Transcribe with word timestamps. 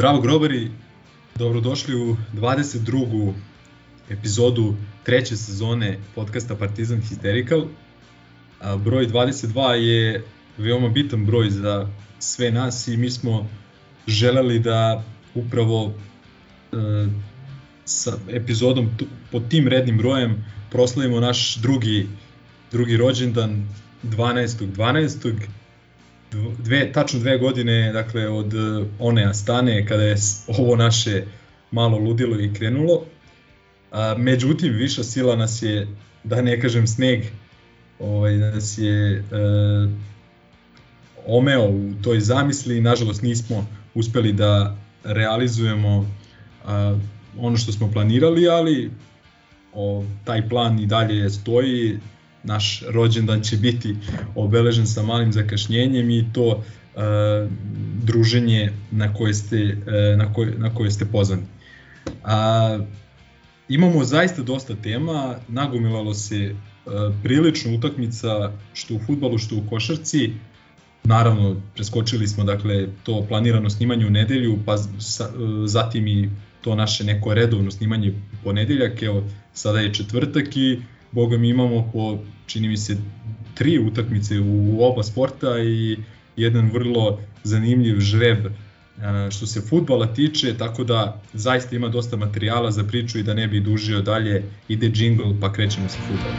Zdravo 0.00 0.20
grobari, 0.20 0.70
dobrodošli 1.34 1.94
u 1.94 2.16
22. 2.34 3.32
epizodu 4.10 4.74
treće 5.04 5.36
sezone 5.36 5.98
podcasta 6.14 6.56
Partizan 6.56 7.02
Hysterical. 7.02 7.66
Broj 8.84 9.06
22 9.06 9.70
je 9.70 10.24
veoma 10.58 10.88
bitan 10.88 11.26
broj 11.26 11.50
za 11.50 11.88
sve 12.18 12.50
nas 12.50 12.88
i 12.88 12.96
mi 12.96 13.10
smo 13.10 13.48
želeli 14.06 14.58
da 14.58 15.04
upravo 15.34 15.92
e, 16.72 16.76
sa 17.84 18.12
epizodom 18.30 18.90
pod 19.32 19.48
tim 19.48 19.68
rednim 19.68 19.98
brojem 19.98 20.44
proslavimo 20.70 21.20
naš 21.20 21.56
drugi 21.56 22.06
drugi 22.72 22.96
rođendan 22.96 23.68
12. 24.04 24.72
12 24.76 25.32
dve, 26.58 26.92
tačno 26.92 27.20
dve 27.20 27.38
godine 27.38 27.92
dakle, 27.92 28.28
od 28.28 28.54
uh, 28.54 28.86
one 28.98 29.24
Astane 29.24 29.86
kada 29.86 30.02
je 30.02 30.16
ovo 30.48 30.76
naše 30.76 31.24
malo 31.70 31.98
ludilo 31.98 32.40
i 32.40 32.54
krenulo. 32.54 33.04
A, 33.92 34.14
međutim, 34.18 34.72
viša 34.72 35.04
sila 35.04 35.36
nas 35.36 35.62
je, 35.62 35.88
da 36.24 36.42
ne 36.42 36.60
kažem 36.60 36.86
sneg, 36.86 37.22
ovaj, 37.98 38.36
nas 38.36 38.78
je 38.78 39.12
e, 39.12 39.22
omeo 41.26 41.68
u 41.70 41.92
toj 42.02 42.20
zamisli 42.20 42.78
i 42.78 42.80
nažalost 42.80 43.22
nismo 43.22 43.66
uspeli 43.94 44.32
da 44.32 44.76
realizujemo 45.04 46.10
a, 46.66 46.98
ono 47.38 47.56
što 47.56 47.72
smo 47.72 47.90
planirali, 47.92 48.48
ali 48.48 48.90
o, 49.72 50.04
taj 50.24 50.48
plan 50.48 50.78
i 50.78 50.86
dalje 50.86 51.30
stoji, 51.30 51.98
naš 52.44 52.82
rođendan 52.88 53.40
će 53.42 53.56
biti 53.56 53.96
obeležen 54.34 54.86
sa 54.86 55.02
malim 55.02 55.32
zakašnjenjem 55.32 56.10
i 56.10 56.32
to 56.32 56.46
uh, 56.46 56.62
druženje 58.02 58.72
na 58.90 59.14
koje 59.14 59.34
ste, 59.34 59.56
uh, 59.56 60.18
na 60.18 60.32
koje, 60.32 60.58
na 60.58 60.74
koje 60.74 60.90
ste 60.90 61.04
pozvani. 61.04 61.42
A, 62.24 62.78
imamo 63.68 64.04
zaista 64.04 64.42
dosta 64.42 64.74
tema, 64.74 65.34
nagomilalo 65.48 66.14
se 66.14 66.54
uh, 66.54 66.92
prilično 67.22 67.74
utakmica 67.74 68.52
što 68.74 68.94
u 68.94 68.98
futbalu, 68.98 69.38
što 69.38 69.56
u 69.56 69.62
košarci, 69.70 70.32
naravno 71.04 71.60
preskočili 71.74 72.28
smo 72.28 72.44
dakle 72.44 72.86
to 73.02 73.26
planirano 73.28 73.70
snimanje 73.70 74.06
u 74.06 74.10
nedelju, 74.10 74.58
pa 74.66 74.76
sa, 74.98 75.28
uh, 75.28 75.32
zatim 75.66 76.06
i 76.06 76.30
to 76.60 76.74
naše 76.74 77.04
neko 77.04 77.34
redovno 77.34 77.70
snimanje 77.70 78.10
u 78.10 78.44
ponedeljak, 78.44 79.02
evo 79.02 79.24
sada 79.54 79.80
je 79.80 79.94
četvrtak 79.94 80.56
i 80.56 80.80
boga 81.12 81.38
mi 81.38 81.48
imamo 81.48 81.90
po, 81.92 82.18
čini 82.46 82.68
mi 82.68 82.76
se, 82.76 82.96
tri 83.54 83.78
utakmice 83.78 84.40
u 84.40 84.78
oba 84.84 85.02
sporta 85.02 85.58
i 85.58 85.96
jedan 86.36 86.70
vrlo 86.70 87.20
zanimljiv 87.42 88.00
žreb 88.00 88.46
što 89.30 89.46
se 89.46 89.60
futbala 89.60 90.06
tiče, 90.06 90.58
tako 90.58 90.84
da 90.84 91.20
zaista 91.32 91.76
ima 91.76 91.88
dosta 91.88 92.16
materijala 92.16 92.70
za 92.70 92.84
priču 92.84 93.18
i 93.18 93.22
da 93.22 93.34
ne 93.34 93.48
bi 93.48 93.60
dužio 93.60 94.00
dalje, 94.00 94.44
ide 94.68 94.90
džingl 94.90 95.30
pa 95.40 95.52
krećemo 95.52 95.88
sa 95.88 95.98
futbolom. 95.98 96.36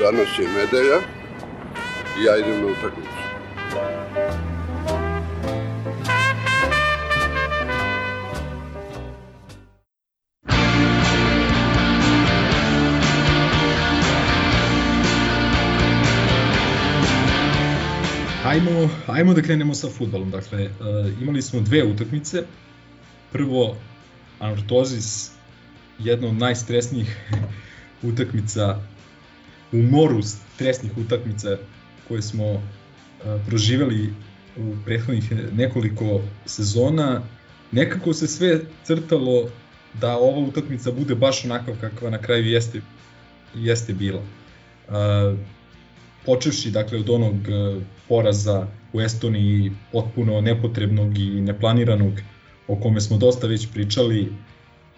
Danas 0.00 0.28
je 0.38 0.48
nedelja 0.48 1.23
i 2.20 2.24
ja 2.24 2.36
idem 2.36 2.60
na 2.60 2.66
utakmicu. 2.66 3.08
Ajmo, 18.44 18.90
ajmo 19.06 19.34
da 19.34 19.42
krenemo 19.42 19.74
sa 19.74 19.88
futbolom. 19.88 20.30
Dakle, 20.30 20.64
uh, 20.64 21.22
imali 21.22 21.42
smo 21.42 21.60
dve 21.60 21.84
utakmice. 21.84 22.42
Prvo, 23.32 23.76
Anortozis, 24.38 25.30
jedna 25.98 26.28
od 26.28 26.34
najstresnijih 26.34 27.16
utakmica 28.08 28.78
u 29.72 29.76
moru 29.76 30.22
stresnih 30.22 30.92
utakmica 30.98 31.58
koje 32.08 32.22
smo 32.22 32.52
uh, 32.52 32.60
proživeli 33.46 34.14
u 34.56 34.74
prethodnih 34.84 35.32
nekoliko 35.52 36.20
sezona. 36.46 37.22
Nekako 37.72 38.12
se 38.12 38.26
sve 38.26 38.60
crtalo 38.84 39.48
da 40.00 40.16
ova 40.16 40.38
utakmica 40.38 40.92
bude 40.92 41.14
baš 41.14 41.44
onakva 41.44 41.74
kakva 41.80 42.10
na 42.10 42.18
kraju 42.18 42.46
jeste, 42.46 42.80
jeste 43.54 43.92
bila. 43.92 44.20
Uh, 44.88 45.38
počevši 46.26 46.70
dakle 46.70 46.98
od 46.98 47.10
onog 47.10 47.34
poraza 48.08 48.66
u 48.92 49.00
Estoniji 49.00 49.72
potpuno 49.92 50.40
nepotrebnog 50.40 51.18
i 51.18 51.40
neplaniranog 51.40 52.12
o 52.68 52.76
kome 52.76 53.00
smo 53.00 53.18
dosta 53.18 53.46
već 53.46 53.68
pričali, 53.72 54.32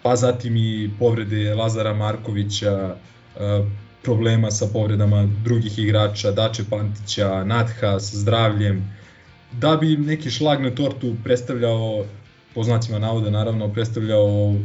pa 0.03 0.15
zatim 0.15 0.57
i 0.57 0.89
povrede 0.99 1.55
Lazara 1.55 1.93
Markovića, 1.93 2.95
problema 4.03 4.51
sa 4.51 4.65
povredama 4.73 5.27
drugih 5.43 5.79
igrača, 5.79 6.31
Dače 6.31 6.63
Pantića, 6.69 7.43
Natha 7.43 7.99
sa 7.99 8.17
zdravljem, 8.17 8.93
da 9.51 9.75
bi 9.75 9.97
neki 9.97 10.31
šlag 10.31 10.61
na 10.61 10.71
tortu 10.71 11.15
predstavljao, 11.23 12.05
po 12.53 12.63
znacima 12.63 12.99
navoda 12.99 13.29
naravno, 13.29 13.73
predstavljao 13.73 14.55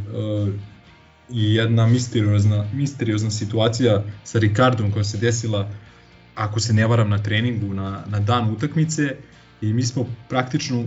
i 1.31 1.55
jedna 1.55 1.87
misteriozna, 1.87 2.67
misteriozna 2.73 3.31
situacija 3.31 4.03
sa 4.25 4.39
Ricardom 4.39 4.93
koja 4.93 5.05
se 5.05 5.19
desila 5.19 5.69
ako 6.35 6.61
se 6.61 6.73
ne 6.73 6.87
varam 6.87 7.11
na 7.11 7.19
treningu 7.19 7.75
na, 7.75 8.05
na 8.07 8.21
dan 8.21 8.51
utakmice. 8.51 9.17
I 9.61 9.73
mi 9.73 9.83
smo 9.83 10.07
praktično 10.29 10.85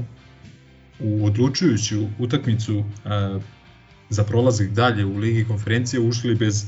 u 0.99 1.25
odlučujuću 1.25 2.07
utakmicu 2.19 2.83
a, 3.05 3.39
za 4.09 4.23
prolazak 4.23 4.69
dalje 4.69 5.05
u 5.05 5.17
Ligi 5.17 5.45
konferencije 5.45 5.99
ušli 5.99 6.35
bez 6.35 6.65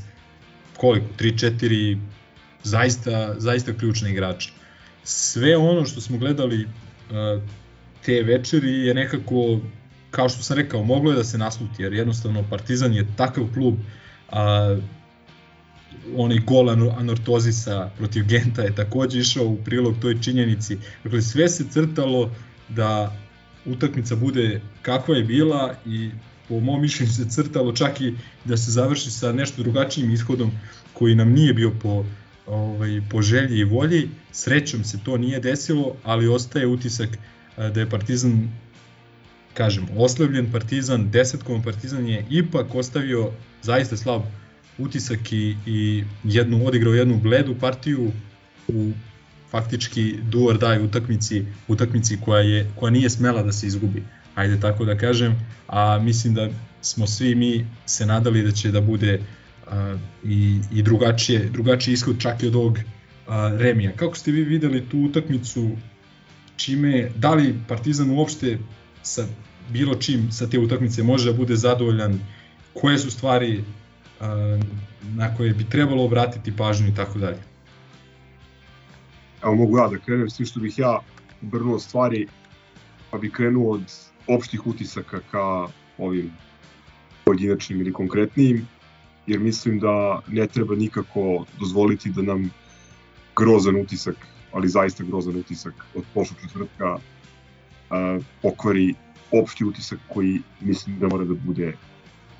koliko, 0.78 1.06
3-4 1.18 1.98
zaista, 2.62 3.34
zaista 3.38 3.72
ključne 3.72 4.10
igrača. 4.10 4.50
Sve 5.04 5.56
ono 5.56 5.84
što 5.84 6.00
smo 6.00 6.18
gledali 6.18 6.68
a, 7.10 7.40
te 8.04 8.22
večeri 8.22 8.86
je 8.86 8.94
nekako, 8.94 9.60
kao 10.10 10.28
što 10.28 10.42
sam 10.42 10.56
rekao, 10.56 10.82
moglo 10.84 11.10
je 11.10 11.16
da 11.16 11.24
se 11.24 11.38
nasluti, 11.38 11.82
jer 11.82 11.92
jednostavno 11.92 12.44
Partizan 12.50 12.94
je 12.94 13.06
takav 13.16 13.44
klub, 13.54 13.74
a, 14.30 14.76
onaj 16.16 16.38
gol 16.38 16.70
anortozisa 16.70 17.90
protiv 17.98 18.24
Genta 18.26 18.62
je 18.62 18.74
takođe 18.74 19.18
išao 19.18 19.46
u 19.46 19.56
prilog 19.64 19.94
toj 20.00 20.20
činjenici. 20.22 20.78
Dakle, 21.04 21.22
sve 21.22 21.48
se 21.48 21.64
crtalo 21.70 22.30
da 22.68 23.16
utakmica 23.66 24.16
bude 24.16 24.60
kakva 24.82 25.16
je 25.16 25.24
bila 25.24 25.74
i 25.86 26.10
po 26.48 26.60
mom 26.60 26.80
mišljenju 26.80 27.12
se 27.12 27.28
crtalo 27.30 27.72
čak 27.72 28.00
i 28.00 28.14
da 28.44 28.56
se 28.56 28.70
završi 28.70 29.10
sa 29.10 29.32
nešto 29.32 29.62
drugačijim 29.62 30.10
ishodom 30.10 30.50
koji 30.92 31.14
nam 31.14 31.32
nije 31.32 31.54
bio 31.54 31.70
po, 31.82 32.04
ovaj, 32.46 33.00
po 33.10 33.22
želji 33.22 33.58
i 33.58 33.64
volji. 33.64 34.08
Srećom 34.32 34.84
se 34.84 34.98
to 35.04 35.16
nije 35.16 35.40
desilo, 35.40 35.96
ali 36.04 36.28
ostaje 36.28 36.66
utisak 36.66 37.18
da 37.56 37.80
je 37.80 37.90
Partizan 37.90 38.48
kažem, 39.54 39.86
oslabljen 39.96 40.52
Partizan, 40.52 41.10
desetkovan 41.10 41.62
Partizan 41.62 42.06
je 42.06 42.24
ipak 42.30 42.74
ostavio 42.74 43.30
zaista 43.62 43.96
slab 43.96 44.22
utisak 44.78 45.32
i, 45.32 45.56
i 45.66 46.04
jednu, 46.24 46.66
odigrao 46.66 46.94
jednu 46.94 47.20
bledu 47.20 47.54
partiju 47.60 48.12
u 48.68 48.92
faktički 49.50 50.14
do 50.22 50.38
or 50.38 50.58
die 50.58 50.80
utakmici, 50.80 51.44
utakmici 51.68 52.18
koja, 52.24 52.42
je, 52.42 52.70
koja 52.76 52.90
nije 52.90 53.10
smela 53.10 53.42
da 53.42 53.52
se 53.52 53.66
izgubi, 53.66 54.02
ajde 54.38 54.60
tako 54.60 54.84
da 54.84 54.94
kažem, 54.98 55.34
a 55.66 55.98
mislim 55.98 56.34
da 56.34 56.48
smo 56.80 57.06
svi 57.06 57.34
mi 57.34 57.66
se 57.86 58.06
nadali 58.06 58.42
da 58.42 58.50
će 58.50 58.70
da 58.70 58.80
bude 58.80 59.20
i, 60.24 60.60
i 60.72 60.82
drugačije, 60.82 61.48
drugačiji 61.52 61.92
ishod 61.92 62.20
čak 62.20 62.42
i 62.42 62.46
od 62.46 62.54
ovog 62.54 62.78
remija. 63.58 63.92
Kako 63.96 64.16
ste 64.16 64.32
vi 64.32 64.42
videli 64.42 64.88
tu 64.88 64.98
utakmicu, 64.98 65.70
čime, 66.56 67.10
da 67.16 67.34
li 67.34 67.54
Partizan 67.68 68.10
uopšte 68.10 68.58
sa 69.02 69.26
bilo 69.70 69.94
čim 69.94 70.32
sa 70.32 70.46
te 70.46 70.58
utakmice 70.58 71.02
može 71.02 71.32
da 71.32 71.36
bude 71.36 71.56
zadovoljan, 71.56 72.20
koje 72.74 72.98
su 72.98 73.10
stvari 73.10 73.64
na 75.02 75.34
koje 75.36 75.54
bi 75.54 75.64
trebalo 75.64 76.04
obratiti 76.04 76.56
pažnju 76.56 76.88
i 76.88 76.94
tako 76.94 77.18
dalje. 77.18 77.42
Evo 79.42 79.54
mogu 79.54 79.78
ja 79.78 79.88
da 79.88 79.98
krenem, 79.98 80.30
s 80.30 80.40
što 80.50 80.60
bih 80.60 80.78
ja 80.78 80.98
brnuo 81.40 81.78
stvari, 81.78 82.26
pa 83.10 83.18
bih 83.18 83.32
krenuo 83.32 83.72
od 83.72 83.82
opštih 84.28 84.66
utisaka 84.66 85.20
ka 85.30 85.68
ovim 85.98 86.30
pojedinačnim 87.24 87.80
ili 87.80 87.92
konkretnijim, 87.92 88.68
jer 89.26 89.40
mislim 89.40 89.78
da 89.78 90.20
ne 90.28 90.46
treba 90.46 90.74
nikako 90.74 91.44
dozvoliti 91.60 92.10
da 92.10 92.22
nam 92.22 92.50
grozan 93.36 93.76
utisak, 93.76 94.16
ali 94.52 94.68
zaista 94.68 95.04
grozan 95.04 95.36
utisak 95.36 95.74
od 95.94 96.04
prošlog 96.12 96.40
četvrtka 96.40 96.94
uh, 96.94 98.24
pokvari 98.42 98.94
opšti 99.32 99.64
utisak 99.64 99.98
koji 100.08 100.40
mislim 100.60 100.98
da 100.98 101.08
mora 101.08 101.24
da 101.24 101.34
bude 101.34 101.72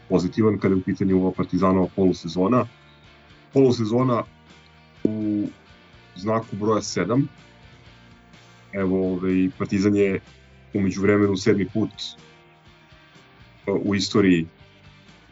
pozitivan 0.08 0.58
kada 0.58 0.74
je 0.74 0.78
u 0.78 0.82
pitanju 0.82 1.16
ova 1.16 1.32
Partizanova 1.32 1.88
polusezona. 1.96 2.66
Polusezona 3.52 4.22
u 5.04 5.46
znaku 6.16 6.56
broja 6.56 6.80
7. 6.80 7.26
Evo, 8.72 9.12
ovaj, 9.12 9.50
Partizan 9.58 9.96
je 9.96 10.20
umeđu 10.74 11.02
vremenu 11.02 11.36
sedmi 11.36 11.66
put 11.74 11.90
u 13.66 13.94
istoriji 13.94 14.46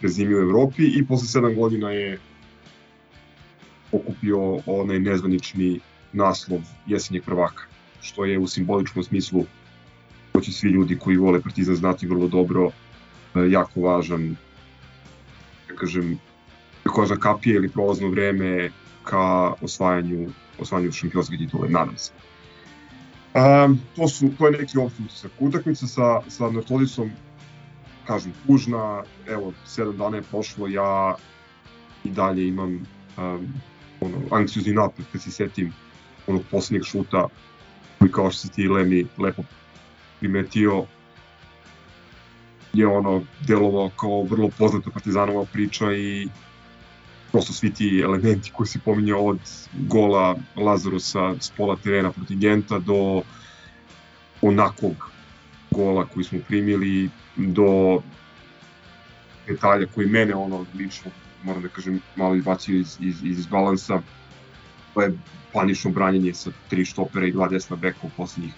prezimio 0.00 0.38
u 0.38 0.40
Evropi 0.40 0.82
i 0.98 1.06
posle 1.06 1.40
7 1.40 1.54
godina 1.54 1.90
je 1.90 2.18
okupio 3.92 4.58
onaj 4.66 4.98
nezvanični 4.98 5.80
naslov 6.12 6.60
jesenjeg 6.86 7.24
prvaka, 7.24 7.62
što 8.00 8.24
je 8.24 8.38
u 8.38 8.46
simboličnom 8.46 9.04
smislu 9.04 9.44
to 10.36 10.40
će 10.40 10.52
svi 10.52 10.70
ljudi 10.70 10.98
koji 10.98 11.16
vole 11.16 11.40
Partizan 11.40 11.76
znati 11.76 12.06
vrlo 12.06 12.28
dobro, 12.28 12.70
e, 13.34 13.50
jako 13.50 13.80
važan, 13.80 14.36
da 15.68 15.74
kažem, 15.74 16.18
kožna 16.84 17.16
kapije 17.16 17.56
ili 17.56 17.68
prolazno 17.68 18.08
vreme 18.08 18.70
ka 19.04 19.54
osvajanju, 19.60 20.28
osvajanju 20.58 20.92
šampionske 20.92 21.36
titule, 21.36 21.68
nadam 21.68 21.96
se. 21.96 22.12
Um, 23.36 23.80
to, 23.96 24.08
su, 24.08 24.30
to 24.38 24.46
je 24.46 24.52
neki 24.52 24.78
opšti 24.78 25.02
utisak. 25.02 25.32
Utakmica 25.40 25.86
sa, 25.86 26.20
sa 26.28 26.50
Nartodisom, 26.50 27.10
kažem, 28.06 28.32
tužna, 28.46 29.02
evo, 29.28 29.52
sedam 29.66 29.96
dana 29.96 30.16
je 30.16 30.22
prošlo, 30.22 30.68
ja 30.68 31.14
i 32.04 32.10
dalje 32.10 32.48
imam 32.48 32.86
um, 33.16 33.52
ono, 34.00 34.16
anksiozni 34.30 34.72
napad 34.72 35.04
kad 35.12 35.22
se 35.22 35.30
setim 35.30 35.72
onog 36.26 36.42
poslednjeg 36.50 36.84
šuta 36.84 37.28
koji 37.98 38.12
kao 38.12 38.30
što 38.30 38.40
se 38.40 38.48
ti 38.48 38.68
Lemi 38.68 39.06
lepo 39.18 39.42
primetio 40.18 40.86
je 42.72 42.86
ono 42.86 43.22
delovao 43.46 43.90
kao 43.96 44.22
vrlo 44.22 44.48
poznata 44.58 44.90
partizanova 44.90 45.44
priča 45.52 45.92
i 45.92 46.28
prosto 47.36 47.52
svi 47.52 47.74
ti 47.74 48.00
elementi 48.04 48.50
koji 48.52 48.66
se 48.66 48.78
pominjao 48.84 49.26
od 49.26 49.38
gola 49.72 50.36
Lazarusa 50.56 51.34
s 51.40 51.50
pola 51.56 51.76
terena 51.76 52.12
protiv 52.12 52.38
Genta 52.38 52.78
do 52.78 53.22
onakvog 54.42 55.10
gola 55.70 56.06
koji 56.06 56.24
smo 56.24 56.38
primili 56.48 57.10
do 57.36 58.00
detalja 59.46 59.86
koji 59.94 60.06
mene 60.06 60.34
ono 60.34 60.64
lično 60.74 61.10
moram 61.42 61.62
da 61.62 61.68
kažem 61.68 62.00
malo 62.16 62.34
izbacio 62.34 62.76
iz, 62.76 62.96
iz, 63.00 63.22
iz 63.24 63.46
balansa. 63.46 64.00
To 64.94 65.02
je 65.02 65.12
panično 65.52 65.90
branjenje 65.90 66.34
sa 66.34 66.50
tri 66.70 66.84
štopera 66.84 67.26
i 67.26 67.32
dva 67.32 67.48
desna 67.48 67.76
beka 67.76 67.98
u 68.02 68.10
poslednjih 68.16 68.54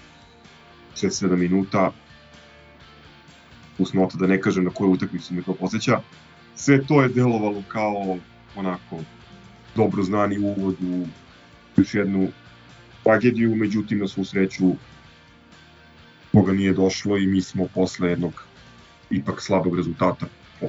6-7 0.94 1.36
minuta. 1.36 1.90
Plus 3.76 3.92
nota 3.92 4.18
da 4.18 4.26
ne 4.26 4.40
kažem 4.40 4.64
na 4.64 4.70
koju 4.70 4.90
utakmicu 4.90 5.34
me 5.34 5.42
to 5.42 5.54
posjeća 5.54 6.00
sve 6.54 6.86
to 6.86 7.02
je 7.02 7.08
delovalo 7.08 7.62
kao 7.68 8.18
onako 8.56 9.00
dobro 9.76 10.02
znani 10.02 10.38
uvod 10.38 10.76
u 10.82 11.06
još 11.76 11.94
jednu 11.94 12.28
tragediju, 13.04 13.56
međutim 13.56 13.98
na 13.98 14.08
svu 14.08 14.24
sreću 14.24 14.72
koga 16.32 16.52
nije 16.52 16.72
došlo 16.72 17.16
i 17.16 17.26
mi 17.26 17.40
smo 17.40 17.66
posle 17.74 18.10
jednog 18.10 18.44
ipak 19.10 19.42
slabog 19.42 19.76
rezultata 19.76 20.26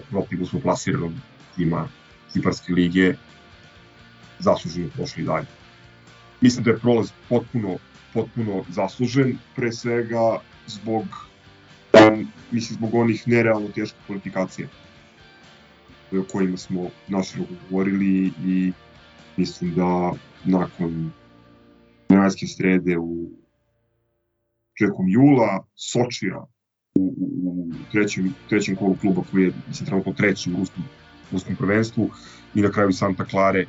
protiv 0.09 0.45
smo 0.45 0.59
plasiranog 0.59 1.11
tima 1.55 1.87
Kiparske 2.33 2.73
lige 2.73 3.13
zasluženo 4.39 4.89
prošli 4.95 5.23
dalje. 5.23 5.47
Mislim 6.41 6.63
da 6.63 6.71
je 6.71 6.79
prolaz 6.79 7.11
potpuno, 7.29 7.77
potpuno 8.13 8.63
zaslužen, 8.69 9.37
pre 9.55 9.71
svega 9.71 10.39
zbog, 10.67 11.05
mislim, 12.51 12.77
zbog 12.77 12.93
onih 12.95 13.27
nerealno 13.27 13.67
teških 13.67 13.99
kvalifikacija 14.07 14.67
o 16.17 16.23
kojima 16.31 16.57
smo 16.57 16.89
naširoko 17.07 17.53
govorili 17.69 18.31
i 18.45 18.71
mislim 19.37 19.75
da 19.75 20.11
nakon 20.45 21.11
Dunajske 22.09 22.47
srede 22.47 22.97
u 22.97 23.29
čekom 24.77 25.05
jula, 25.09 25.65
Sočija 25.75 26.45
u, 26.95 27.13
u, 27.17 27.29
u 27.43 27.69
trećem, 27.91 28.33
trećem 28.49 28.75
kolu 28.75 28.95
kluba 29.01 29.21
koji 29.31 29.43
je, 29.43 29.53
mislim, 29.67 29.85
trenutno 29.85 30.13
treći 30.13 30.53
u 30.53 30.57
ruskom, 30.57 30.83
ruskom 31.31 31.55
prvenstvu 31.55 32.09
i 32.55 32.61
na 32.61 32.71
kraju 32.71 32.91
Santa 32.91 33.25
Clare 33.25 33.65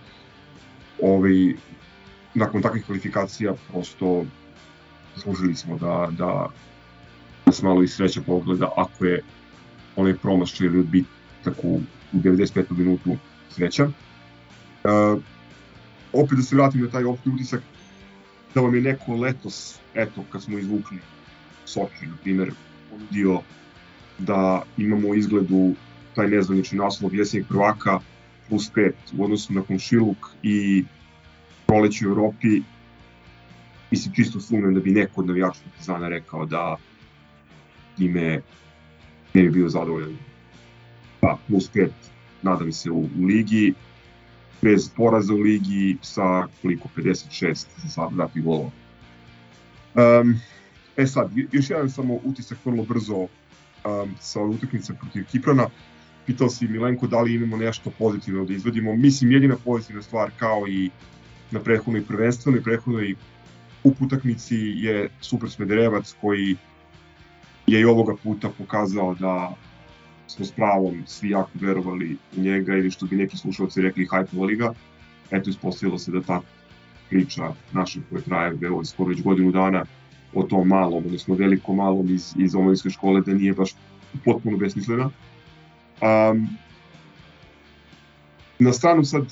ovaj, 1.03 1.55
nakon 2.35 2.63
takvih 2.63 2.85
kvalifikacija 2.87 3.55
prosto 3.71 4.25
zaslužili 5.17 5.55
smo 5.55 5.79
da, 5.79 6.09
da 6.19 6.49
nas 7.47 7.63
malo 7.63 7.83
i 7.83 7.89
sreća 7.89 8.21
pogleda 8.27 8.73
ako 8.77 9.05
je 9.05 9.23
onaj 9.97 10.15
promašaj 10.17 10.67
ili 10.67 10.79
odbitak 10.79 11.20
u 11.63 11.81
u 12.13 12.19
95. 12.19 12.65
minutu 12.71 13.17
sreća. 13.51 13.85
Uh, 13.85 15.23
opet 16.13 16.37
da 16.39 16.43
se 16.43 16.57
vratim 16.57 16.81
na 16.81 16.91
taj 16.91 17.05
opšti 17.05 17.31
utisak, 17.31 17.63
da 18.55 18.61
vam 18.61 18.75
je 18.75 18.81
neko 18.81 19.15
letos, 19.15 19.79
eto, 19.95 20.25
kad 20.33 20.43
smo 20.43 20.59
izvukli 20.59 20.99
Soči, 21.65 22.07
na 22.07 22.17
primer, 22.23 22.53
ponudio 22.91 23.41
da 24.19 24.63
imamo 24.77 25.15
izgledu 25.15 25.75
taj 26.15 26.29
nezvanični 26.29 26.79
naslov 26.79 27.15
jesenjeg 27.15 27.47
prvaka 27.49 28.01
plus 28.49 28.73
5 28.73 28.93
u 29.19 29.25
odnosu 29.25 29.53
na 29.53 29.63
Komšiluk 29.63 30.17
i 30.43 30.85
proleći 31.67 32.07
u 32.07 32.11
Evropi 32.11 32.63
mislim 33.91 34.15
čisto 34.15 34.41
sumnjam 34.41 34.75
da 34.75 34.81
bi 34.81 34.91
neko 34.91 35.21
od 35.21 35.27
navijača 35.27 35.61
Partizana 35.65 36.09
rekao 36.09 36.47
da 36.47 36.77
time 37.97 38.41
ne 39.35 39.43
bi 39.43 39.51
bio 39.51 39.69
zadovoljan 39.69 40.17
pa, 41.21 41.39
plus 41.49 41.71
5, 41.73 41.89
nadam 42.43 42.73
se, 42.73 42.91
u, 42.91 42.99
u 42.99 43.25
ligi, 43.25 43.75
bez 44.63 44.89
poraza 44.97 45.35
u 45.35 45.37
ligi 45.37 45.97
sa 46.03 46.47
koliko, 46.63 46.89
56 46.97 47.67
za 47.83 47.89
sad 47.89 48.13
datih 48.13 48.45
golova. 48.45 48.71
Um, 49.95 50.41
e 50.97 51.07
sad, 51.07 51.31
još 51.53 51.71
jedan 51.71 51.91
samo 51.91 52.19
utisak 52.25 52.59
vrlo 52.65 52.85
brzo 52.85 53.17
um, 53.17 53.29
sa 54.21 54.41
utakmice 54.41 54.95
protiv 54.95 55.25
Kiprana. 55.25 55.67
Pitao 56.27 56.49
si 56.49 56.69
Milenko 56.69 57.07
da 57.07 57.21
li 57.21 57.35
imamo 57.35 57.57
nešto 57.57 57.91
pozitivno 57.99 58.45
da 58.45 58.55
izvedimo. 58.55 58.97
Mislim, 58.97 59.33
jedina 59.33 59.57
pozitivna 59.65 60.03
stvar 60.03 60.31
kao 60.39 60.69
i 60.69 60.91
na 61.51 61.61
prethodnoj 61.61 62.05
prvenstvenoj, 62.05 62.63
prethodnoj 62.63 63.15
kup 63.83 64.03
utakmici 64.03 64.57
je 64.57 65.09
Super 65.21 65.51
Smederevac 65.51 66.15
koji 66.21 66.57
je 67.67 67.81
i 67.81 67.85
ovoga 67.85 68.15
puta 68.23 68.51
pokazao 68.59 69.15
da 69.15 69.55
smo 70.31 70.45
s 70.45 70.53
pravom 70.53 71.03
svi 71.07 71.31
jako 71.31 71.51
verovali 71.55 72.17
u 72.37 72.41
njega 72.41 72.77
ili 72.77 72.91
što 72.91 73.07
bi 73.07 73.17
neki 73.17 73.37
slušalci 73.37 73.83
rekli 73.83 74.07
hajpovali 74.11 74.57
ga. 74.57 74.73
Eto, 75.31 75.51
ispostavilo 75.51 75.99
se 75.99 76.11
da 76.11 76.23
ta 76.23 76.41
priča 77.11 77.53
naša 77.73 78.01
koja 78.11 78.23
traje 78.23 78.59
evo, 78.63 78.85
skoro 78.85 79.09
već 79.09 79.23
godinu 79.23 79.53
dana 79.53 79.85
o 80.35 80.43
tom 80.43 80.69
malom, 80.69 81.05
odnosno 81.07 81.35
veliko 81.35 81.75
malom 81.75 82.15
iz, 82.15 82.35
iz 82.39 82.55
omladinske 82.55 82.91
škole, 82.91 83.21
da 83.21 83.35
nije 83.35 83.53
baš 83.53 83.75
potpuno 84.25 84.57
besmislena. 84.57 85.11
Um, 86.01 86.49
na 88.59 88.73
stranu 88.73 89.05
sad, 89.05 89.25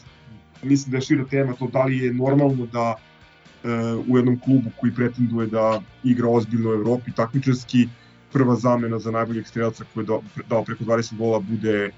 mislim 0.62 0.90
da 0.90 0.96
je 0.96 1.02
šira 1.02 1.24
tema 1.24 1.52
to 1.52 1.66
da 1.66 1.84
li 1.84 1.98
je 1.98 2.14
normalno 2.14 2.66
da 2.66 2.94
uh, 2.94 4.04
u 4.08 4.16
jednom 4.16 4.40
klubu 4.40 4.70
koji 4.80 4.94
pretenduje 4.94 5.46
da 5.46 5.82
igra 6.04 6.28
ozbiljno 6.28 6.70
u 6.70 6.72
Evropi 6.72 7.12
takmičarski, 7.12 7.88
prva 8.32 8.56
zamena 8.56 8.98
za 8.98 9.10
najboljeg 9.10 9.46
strelca 9.46 9.84
koji 9.94 10.04
je 10.04 10.18
dao 10.48 10.64
preko 10.64 10.84
20 10.84 11.16
gola 11.16 11.40
bude 11.40 11.90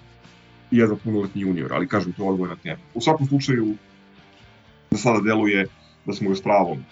jedan 0.71 0.99
punoletni 1.05 1.43
junior, 1.43 1.73
ali 1.73 1.89
kažem, 1.89 2.13
to 2.13 2.23
je 2.23 2.31
odvojna 2.31 2.57
tema. 2.57 2.81
U 2.95 3.01
svakom 3.01 3.27
slučaju, 3.27 3.75
za 4.91 4.99
sada 4.99 5.21
deluje 5.21 5.67
da 6.07 6.13
smo 6.13 6.29
ga 6.29 6.37
s 6.37 6.43
pravom 6.43 6.85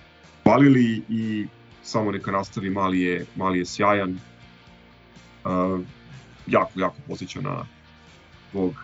hvalili 0.42 1.02
i 1.09 1.47
samo 1.83 2.12
neka 2.12 2.30
nastavi, 2.30 2.71
mali 2.71 3.00
je, 3.00 3.26
mali 3.37 3.59
je 3.59 3.66
sjajan, 3.66 4.18
uh, 5.45 5.80
jako, 6.47 6.71
jako 6.80 6.97
posjeća 7.07 7.40
na 7.40 7.64
tog 8.52 8.75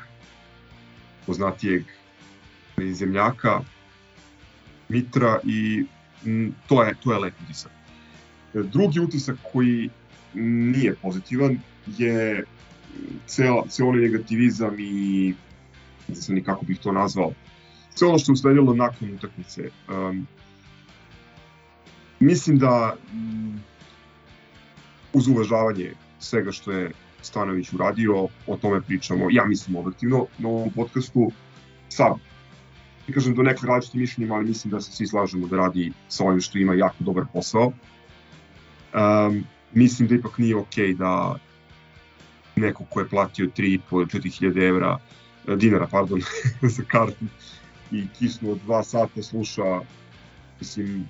poznatijeg 1.26 1.84
zemljaka 2.92 3.61
Mitra 4.88 5.40
i 5.44 5.84
to 6.68 6.82
je, 6.82 6.94
to 7.02 7.12
je 7.12 7.18
lep 7.18 7.34
utisak. 7.44 7.73
Drugi 8.54 9.00
utisak 9.00 9.37
koji 9.52 9.90
nije 10.35 10.95
pozitivan 11.03 11.59
je 11.99 12.45
ceo, 13.26 13.64
ceo 13.69 13.88
onaj 13.88 14.03
negativizam 14.03 14.76
i 14.79 15.35
ne 16.09 16.14
znam 16.14 16.35
ni 16.35 16.45
kako 16.45 16.64
bih 16.64 16.79
to 16.79 16.93
nazvao, 16.93 17.33
sve 17.95 18.09
ono 18.09 18.19
što 18.19 18.33
je 18.33 18.35
usledilo 18.35 18.75
nakon 18.75 19.14
utakmice. 19.14 19.71
Um, 19.88 20.26
mislim 22.21 22.59
da 22.59 22.97
um, 23.12 23.61
uz 25.12 25.29
uvažavanje 25.29 25.93
svega 26.19 26.53
što 26.53 26.73
je 26.73 26.91
Stanović 27.23 27.73
uradio, 27.73 28.29
o 28.47 28.57
tome 28.57 28.81
pričamo, 28.81 29.26
ja 29.31 29.45
mislim 29.45 29.76
objektivno 29.76 30.26
na 30.38 30.49
ovom 30.49 30.71
podcastu, 30.71 31.33
sad, 31.88 32.12
ne 33.09 33.14
kažem 33.14 33.35
do 33.35 33.43
nekog 33.43 33.64
različite 33.64 33.99
mišljenja, 33.99 34.35
ali 34.35 34.45
mislim 34.45 34.71
da 34.71 34.81
se 34.81 34.93
svi 34.93 35.07
slažemo 35.07 35.49
da 35.49 35.57
radi 35.57 35.93
sa 36.09 36.25
ovim 36.25 36.41
što 36.41 36.59
ima 36.59 36.75
jako 36.75 36.97
dobar 36.99 37.25
posao. 37.33 37.73
Um, 38.95 39.45
mislim 39.75 40.09
da 40.09 40.14
ipak 40.14 40.38
nije 40.38 40.57
okej 40.57 40.88
okay 40.88 40.97
da 40.97 41.38
neko 42.57 42.85
ko 42.85 43.00
je 43.00 43.09
platio 43.09 43.47
3.500-4000 43.47 44.69
evra, 44.69 44.99
dinara, 45.57 45.87
pardon, 45.87 46.21
za 46.76 46.83
kartu 46.83 47.25
i 47.93 48.07
kisnu 48.19 48.52
od 48.52 48.59
dva 48.64 48.83
sata 48.83 49.23
sluša, 49.23 49.81
mislim, 50.61 51.09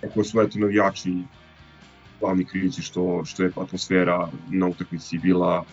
kako 0.00 0.24
su 0.24 0.40
eto 0.40 0.58
navijači 0.58 1.14
glavni 2.20 2.44
krivici 2.44 2.82
što, 2.82 3.24
što 3.24 3.42
je 3.42 3.52
atmosfera 3.56 4.28
na 4.50 4.66
utakmici 4.66 5.18
bila 5.18 5.64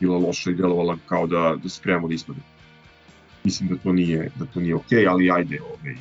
bila 0.00 0.18
loša 0.18 0.50
i 0.50 0.54
delovala 0.54 0.96
kao 1.06 1.26
da, 1.26 1.56
da 1.62 1.68
spremamo 1.68 2.08
da 2.08 2.14
ispade. 2.14 2.40
Mislim 3.44 3.68
da 3.68 3.76
to 3.76 3.92
nije, 3.92 4.30
da 4.36 4.46
to 4.46 4.60
nije 4.60 4.74
okej, 4.74 4.98
okay, 4.98 5.10
ali 5.10 5.30
ajde, 5.30 5.60
ovaj, 5.62 5.96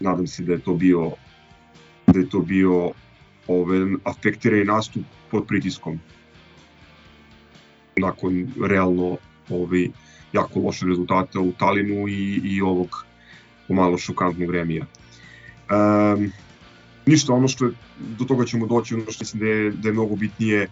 nadam 0.00 0.26
se 0.26 0.42
da 0.42 0.52
je 0.52 0.58
to 0.58 0.74
bio 0.74 1.10
da 2.06 2.18
je 2.20 2.28
to 2.28 2.40
bio 2.40 2.90
ovaj, 3.48 3.78
afektiraj 4.04 4.64
nastup 4.64 5.02
pod 5.30 5.46
pritiskom 5.46 6.00
nakon 7.96 8.46
realno 8.66 9.16
ovaj, 9.50 9.88
jako 10.32 10.60
loše 10.60 10.86
rezultata 10.86 11.40
u 11.40 11.52
Talinu 11.52 12.08
i, 12.08 12.40
i 12.44 12.60
ovog 12.62 13.04
pomalo 13.68 13.98
šokantnog 13.98 14.50
remija. 14.50 14.86
Um, 15.70 16.32
ništa, 17.06 17.32
ono 17.32 17.48
što 17.48 17.64
je, 17.64 17.72
do 18.18 18.24
toga 18.24 18.44
ćemo 18.44 18.66
doći, 18.66 18.94
ono 18.94 19.10
što 19.10 19.22
mislim 19.22 19.40
da 19.40 19.46
je, 19.46 19.70
da 19.70 19.88
je 19.88 19.92
mnogo 19.92 20.16
bitnije, 20.16 20.68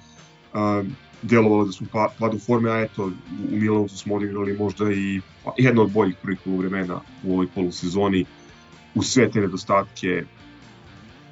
um, 0.54 0.96
delovalo 1.22 1.64
da 1.64 1.72
smo 1.72 1.86
pa, 1.92 2.08
padu 2.18 2.38
forme, 2.38 2.70
a 2.70 2.80
eto, 2.80 3.10
u 3.52 3.56
Milanu 3.56 3.88
smo 3.88 4.14
odigrali 4.14 4.56
možda 4.58 4.92
i 4.92 5.20
pa, 5.44 5.52
jedno 5.58 5.82
od 5.82 5.92
boljih 5.92 6.16
prvih 6.22 6.38
vremena 6.46 7.00
u 7.24 7.32
ovoj 7.32 7.46
polusezoni, 7.54 8.24
u 8.94 9.02
sve 9.02 9.30
te 9.30 9.40
nedostatke, 9.40 10.24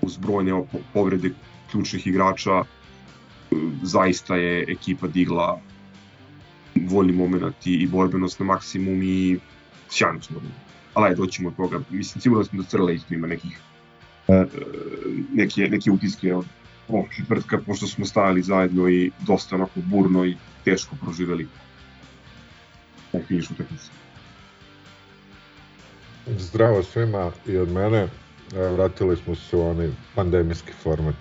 uz 0.04 0.16
brojne 0.16 0.64
povrede 0.92 1.30
ključnih 1.70 2.06
igrača, 2.06 2.64
zaista 3.82 4.36
je 4.36 4.64
ekipa 4.68 5.06
digla 5.06 5.60
voljni 6.74 7.12
moment 7.12 7.66
i, 7.66 7.72
i 7.72 7.86
borbenost 7.86 8.40
na 8.40 8.46
maksimum 8.46 9.02
i 9.02 9.38
sjajno 9.88 10.22
smo 10.22 10.40
ali 10.94 11.06
ajde, 11.06 11.16
doćemo 11.16 11.48
od 11.48 11.56
toga. 11.56 11.80
Mislim, 11.90 12.20
sigurno 12.20 12.44
smo 12.44 12.62
da 12.62 12.68
Crla 12.68 12.92
isto 12.92 13.14
ima 13.14 13.26
nekih 13.26 13.58
uh, 14.26 14.44
neke, 15.32 15.60
neke 15.60 15.90
utiske 15.90 16.34
od 16.34 16.46
ovog 16.88 17.06
četvrtka, 17.16 17.58
pošto 17.66 17.86
smo 17.86 18.06
stajali 18.06 18.42
zajedno 18.42 18.88
i 18.88 19.10
dosta 19.26 19.56
onako 19.56 19.80
burno 19.80 20.24
i 20.24 20.36
teško 20.64 20.96
proživeli 21.02 21.48
taj 23.12 23.22
finiš 23.22 23.50
utakmice. 23.50 23.90
Zdravo 26.26 26.82
svima 26.82 27.30
i 27.46 27.56
od 27.56 27.72
mene. 27.72 28.08
Vratili 28.52 29.16
smo 29.16 29.34
se 29.34 29.56
u 29.56 29.68
onaj 29.68 29.90
pandemijski 30.14 30.72
format, 30.82 31.14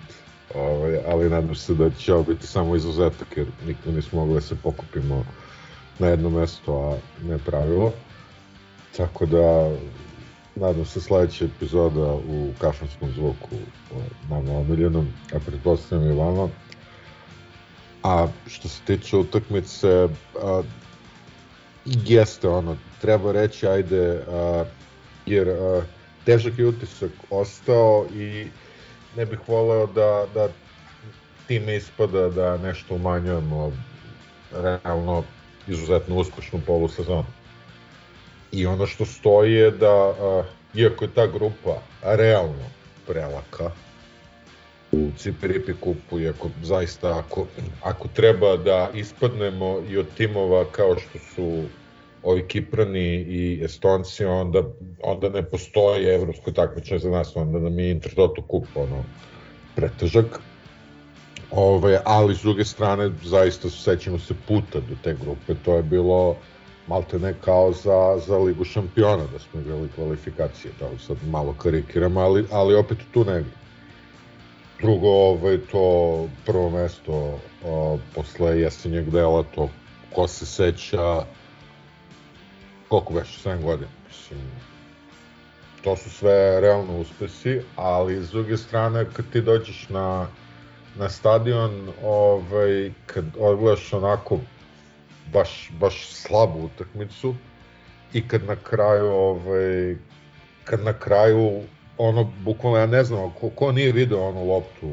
ovaj, 0.54 0.98
ali 1.06 1.30
nadam 1.30 1.54
se 1.54 1.74
da 1.74 1.90
će 1.90 2.14
ovo 2.14 2.22
biti 2.22 2.46
samo 2.46 2.76
izuzetak 2.76 3.36
jer 3.36 3.46
nikto 3.66 3.92
nismo 3.92 4.20
mogli 4.20 4.34
da 4.34 4.40
se 4.40 4.54
pokupimo 4.62 5.24
na 5.98 6.06
jedno 6.06 6.30
mesto, 6.30 6.72
a 6.72 6.96
ne 7.26 7.38
pravilo. 7.38 7.92
Tako 8.96 9.26
da 9.26 9.70
nadam 10.56 10.84
se 10.84 11.00
sledeća 11.00 11.44
epizoda 11.44 12.14
u 12.14 12.50
kašanskom 12.58 13.10
zvuku 13.12 13.48
nama 14.30 14.52
omiljenom, 14.52 15.08
a 15.34 15.38
pretpostavljam 15.46 16.10
i 16.10 16.18
vama. 16.18 16.48
A 18.02 18.28
što 18.46 18.68
se 18.68 18.80
tiče 18.86 19.16
utakmice, 19.16 20.08
a, 20.42 20.62
jeste 21.84 22.48
ono, 22.48 22.76
treba 23.00 23.32
reći, 23.32 23.66
ajde, 23.66 24.22
a, 24.28 24.64
jer 25.26 25.48
a, 25.48 25.82
težak 26.24 26.58
je 26.58 26.66
utisak 26.66 27.10
ostao 27.30 28.06
i 28.14 28.46
ne 29.16 29.26
bih 29.26 29.38
voleo 29.46 29.86
da, 29.86 30.26
da 30.34 30.48
time 31.48 31.76
ispada 31.76 32.28
da 32.28 32.56
nešto 32.56 32.94
umanjujemo 32.94 33.72
realno 34.52 35.24
izuzetno 35.68 36.16
uspešnu 36.16 36.60
polusezonu. 36.66 37.26
I 38.52 38.66
ono 38.66 38.86
što 38.86 39.04
stoji 39.04 39.52
je 39.52 39.70
da, 39.70 40.14
iako 40.74 41.04
je 41.04 41.14
ta 41.14 41.26
grupa 41.26 41.78
realno 42.02 42.70
prelaka, 43.06 43.70
u 44.92 45.10
Cipiripi 45.18 45.72
kupu, 45.80 46.20
iako 46.20 46.50
zaista 46.62 47.18
ako, 47.18 47.46
ako 47.82 48.08
treba 48.08 48.56
da 48.56 48.90
ispadnemo 48.94 49.82
i 49.90 49.98
od 49.98 50.06
timova 50.16 50.64
kao 50.72 50.96
što 50.98 51.18
su 51.18 51.64
ovi 52.24 52.44
Kiprani 52.48 53.14
i 53.14 53.64
Estonci, 53.64 54.24
onda, 54.24 54.62
onda 55.02 55.28
ne 55.28 55.42
postoji 55.42 56.06
evropsko 56.06 56.52
takmičenje 56.52 56.98
za 56.98 57.10
nas, 57.10 57.36
onda 57.36 57.58
nam 57.58 57.78
je 57.78 57.90
Intertoto 57.90 58.42
kup 58.42 58.66
ono, 58.74 59.04
pretežak. 59.76 60.40
Ove, 61.50 62.00
ali 62.04 62.34
s 62.34 62.42
druge 62.42 62.64
strane, 62.64 63.10
zaista 63.24 63.70
sećamo 63.70 64.18
se 64.18 64.34
puta 64.48 64.80
do 64.80 64.96
te 65.02 65.16
grupe, 65.20 65.54
to 65.64 65.76
je 65.76 65.82
bilo 65.82 66.36
malte 66.86 67.18
ne 67.18 67.34
kao 67.44 67.72
za, 67.72 68.18
za 68.26 68.38
Ligu 68.38 68.64
šampiona, 68.64 69.24
da 69.32 69.38
smo 69.38 69.60
igrali 69.60 69.88
kvalifikacije, 69.94 70.72
da 70.80 70.98
sad 70.98 71.16
malo 71.28 71.54
karikiram, 71.58 72.16
ali, 72.16 72.44
ali 72.50 72.74
opet 72.74 72.98
tu 73.12 73.24
negdje. 73.24 73.52
Drugo, 74.80 75.08
ovaj, 75.08 75.58
to 75.72 76.26
prvo 76.46 76.70
mesto 76.70 77.38
o, 77.64 77.98
posle 78.14 78.60
jesenjeg 78.60 79.10
dela, 79.10 79.44
to 79.54 79.68
ko 80.14 80.28
se 80.28 80.46
seća, 80.46 81.24
koliko 82.94 83.14
već, 83.14 83.46
7 83.46 83.62
godina, 83.62 83.90
mislim, 84.08 84.40
to 85.84 85.96
su 85.96 86.10
sve 86.10 86.60
realno 86.60 86.98
uspesi, 86.98 87.60
ali 87.76 88.24
s 88.24 88.30
druge 88.30 88.56
strane, 88.56 89.06
kad 89.12 89.24
ti 89.32 89.40
dođeš 89.40 89.88
na, 89.88 90.26
na 90.98 91.08
stadion, 91.08 91.88
ovaj, 92.04 92.92
kad 93.06 93.24
odgledaš 93.38 93.92
onako 93.92 94.38
baš, 95.32 95.70
baš 95.80 96.08
slabu 96.08 96.64
utakmicu 96.64 97.34
i 98.12 98.28
kad 98.28 98.44
na 98.44 98.56
kraju 98.56 99.06
ovaj, 99.06 99.96
kad 100.64 100.84
na 100.84 100.92
kraju 100.92 101.62
ono 101.98 102.32
bukvalno 102.44 102.78
ja 102.78 102.86
ne 102.86 103.04
znam 103.04 103.30
ko, 103.40 103.50
ko 103.50 103.72
nije 103.72 103.92
video 103.92 104.28
onu 104.28 104.44
loptu 104.44 104.90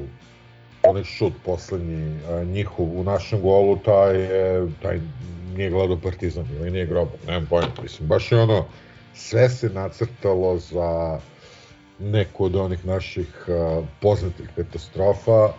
onaj 0.84 1.04
šut 1.04 1.34
poslednji 1.46 2.20
njihov 2.46 3.00
u 3.00 3.04
našem 3.04 3.42
golu 3.42 3.78
taj 3.78 4.28
taj 4.82 5.00
nije 5.58 5.70
gledao 5.70 5.98
Partizan 5.98 6.46
ili 6.60 6.72
nije 6.72 6.86
grobo 6.86 7.12
nemam 7.28 7.48
pojma 7.50 7.68
mislim 7.84 8.08
baš 8.08 8.32
je 8.32 8.42
ono 8.42 8.66
sve 9.14 9.50
se 9.50 9.70
nacrtalo 9.70 10.58
za 10.58 11.20
neku 12.00 12.46
od 12.46 12.56
onih 12.56 12.86
naših 12.86 13.46
a, 13.48 13.82
poznatih 14.02 14.50
katastrofa. 14.56 15.54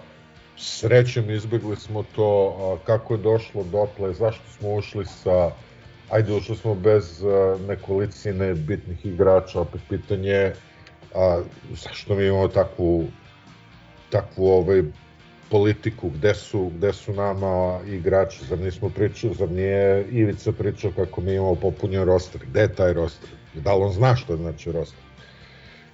Srećem 0.56 1.30
izbjegli 1.30 1.76
smo 1.76 2.04
to 2.16 2.56
a, 2.58 2.87
kako 2.87 3.14
je 3.14 3.18
došlo 3.18 3.64
dotle, 3.64 4.14
zašto 4.14 4.42
smo 4.58 4.75
ušli 4.75 5.06
sa 5.06 5.50
ajde 6.11 6.34
ušli 6.34 6.56
smo 6.56 6.75
bez 6.75 7.25
a, 7.25 7.56
nekolicine 7.68 8.54
bitnih 8.54 9.06
igrača, 9.06 9.61
opet 9.61 9.80
pitanje 9.88 10.52
a, 11.14 11.42
zašto 11.70 12.14
mi 12.14 12.26
imamo 12.26 12.49
takvu 12.49 13.04
takvu 14.11 14.46
ovaj 14.46 14.82
politiku, 15.52 16.09
gde 16.09 16.35
su, 16.35 16.71
gde 16.76 16.92
su 16.92 17.12
nama 17.12 17.80
igrači, 17.87 18.44
zar 18.44 18.59
nismo 18.59 18.88
pričali, 18.88 19.35
zar 19.35 19.50
nije 19.50 20.06
Ivica 20.11 20.52
pričao 20.52 20.90
kako 20.97 21.21
mi 21.21 21.35
imamo 21.35 21.54
popunjen 21.54 22.04
roster, 22.04 22.40
gde 22.47 22.61
je 22.61 22.75
taj 22.75 22.92
roster, 22.92 23.28
da 23.54 23.75
li 23.75 23.85
on 23.85 23.92
zna 23.92 24.16
što 24.16 24.37
znači 24.37 24.73
roster. 24.73 25.04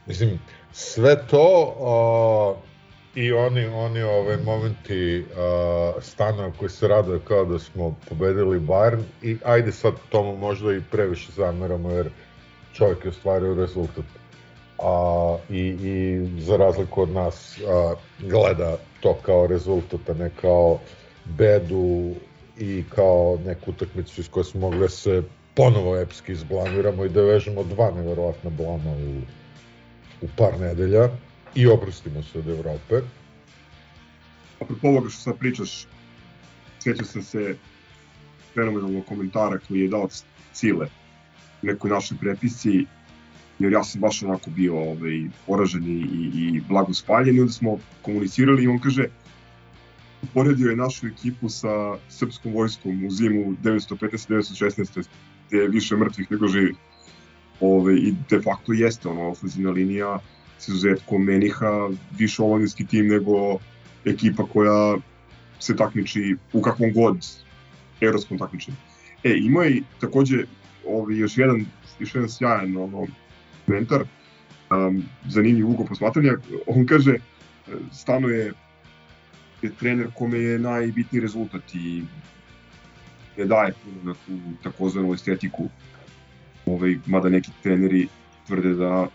Mislim, 0.06 0.38
sve 0.72 1.26
to 1.26 1.74
uh, 1.78 2.68
i 3.14 3.32
oni, 3.32 3.66
oni 3.66 4.02
ove 4.02 4.36
momenti 4.36 5.18
uh, 5.20 6.02
stana 6.02 6.52
koji 6.58 6.70
se 6.70 6.88
raduje 6.88 7.20
kao 7.28 7.44
da 7.44 7.58
smo 7.58 7.96
pobedili 8.08 8.60
Bayern 8.60 9.02
i 9.22 9.36
ajde 9.44 9.72
sad 9.72 9.94
tomu 10.08 10.36
možda 10.36 10.72
i 10.72 10.82
previše 10.90 11.32
zameramo 11.36 11.90
jer 11.90 12.10
čovjek 12.72 13.04
je 13.04 13.08
ostvario 13.08 13.54
rezultat. 13.54 14.04
A, 14.78 15.36
i, 15.50 15.60
i 15.60 16.26
za 16.40 16.56
razliku 16.56 17.02
od 17.02 17.10
nas 17.10 17.60
a, 17.66 17.94
gleda 18.18 18.76
to 19.00 19.14
kao 19.22 19.46
rezultat, 19.46 20.10
a 20.10 20.14
ne 20.14 20.30
kao 20.40 20.78
bedu 21.24 22.14
i 22.58 22.84
kao 22.94 23.38
neku 23.44 23.70
utakmicu 23.70 24.20
iz 24.20 24.28
koje 24.28 24.44
smo 24.44 24.60
mogli 24.60 24.78
da 24.78 24.88
se 24.88 25.22
ponovo 25.54 25.96
epski 25.96 26.32
izblamiramo 26.32 27.04
i 27.04 27.08
da 27.08 27.22
vežemo 27.22 27.64
dva 27.64 27.90
neverovatna 27.90 28.50
blama 28.50 28.90
u, 28.90 29.20
u 30.22 30.28
par 30.36 30.60
nedelja 30.60 31.08
i 31.54 31.66
oprostimo 31.66 32.22
se 32.22 32.38
od 32.38 32.48
Evrope. 32.48 33.00
Apropo 34.60 34.88
ovoga 34.88 35.08
što 35.08 35.20
sad 35.22 35.38
pričaš, 35.38 35.86
sjećao 36.82 37.06
sam 37.06 37.22
se 37.22 37.56
fenomenalnog 38.54 39.04
komentara 39.06 39.58
koji 39.68 39.80
je 39.80 39.88
dao 39.88 40.08
Cile 40.52 40.86
u 41.62 41.66
nekoj 41.66 41.90
našoj 41.90 42.18
prepisci, 42.20 42.86
jer 43.58 43.72
ja 43.72 43.84
sam 43.84 44.00
baš 44.00 44.22
onako 44.22 44.50
bio 44.50 44.76
ovaj, 44.76 45.22
poražen 45.46 45.84
i, 45.84 46.00
i, 46.14 46.56
i 46.56 46.62
blago 46.68 46.94
spaljen 46.94 47.36
i 47.36 47.40
onda 47.40 47.52
smo 47.52 47.78
komunicirali 48.02 48.64
i 48.64 48.68
on 48.68 48.78
kaže 48.78 49.04
uporedio 50.22 50.70
je 50.70 50.76
našu 50.76 51.06
ekipu 51.06 51.48
sa 51.48 51.96
srpskom 52.08 52.52
vojskom 52.52 53.06
u 53.06 53.10
zimu 53.10 53.54
915-916 53.62 55.06
gde 55.48 55.58
je 55.58 55.68
više 55.68 55.96
mrtvih 55.96 56.30
nego 56.30 56.48
živi. 56.48 56.74
Ove, 57.60 57.96
I 57.96 58.14
de 58.30 58.40
facto 58.40 58.72
jeste 58.72 59.08
ono 59.08 59.28
ofenzivna 59.28 59.70
linija 59.70 60.18
s 60.58 60.68
izuzetkom 60.68 61.24
Meniha, 61.24 61.90
više 62.18 62.42
omladinski 62.42 62.86
tim 62.86 63.08
nego 63.08 63.58
ekipa 64.04 64.46
koja 64.46 64.96
se 65.58 65.76
takmiči 65.76 66.36
u 66.52 66.62
kakvom 66.62 66.92
god 66.92 67.26
evropskom 68.00 68.38
takmičenju. 68.38 68.76
E, 69.24 69.34
ima 69.36 69.66
i 69.66 69.82
takođe 70.00 70.44
ovaj, 70.86 71.16
još 71.16 71.38
jedan, 71.38 71.66
još 71.98 72.14
jedan 72.14 72.28
sjajan 72.28 72.76
ono, 72.76 73.06
komentar, 73.68 74.04
um, 74.70 75.02
zanimljiv 75.28 75.68
ugo 75.70 75.84
posmatranja, 75.84 76.38
on 76.66 76.86
kaže, 76.86 77.18
stano 77.92 78.28
je, 78.28 78.52
je 79.62 79.70
trener 79.80 80.08
kome 80.14 80.38
je 80.38 80.58
najbitniji 80.58 81.20
rezultat 81.20 81.74
i 81.74 82.02
ne 83.36 83.44
daje 83.44 83.74
puno 83.84 84.12
na 84.12 84.14
tu 84.26 84.38
takozvanu 84.62 85.14
estetiku, 85.14 85.68
ovaj, 86.66 86.96
mada 87.06 87.28
neki 87.28 87.50
treneri 87.62 88.08
tvrde 88.46 88.74
da 88.74 89.06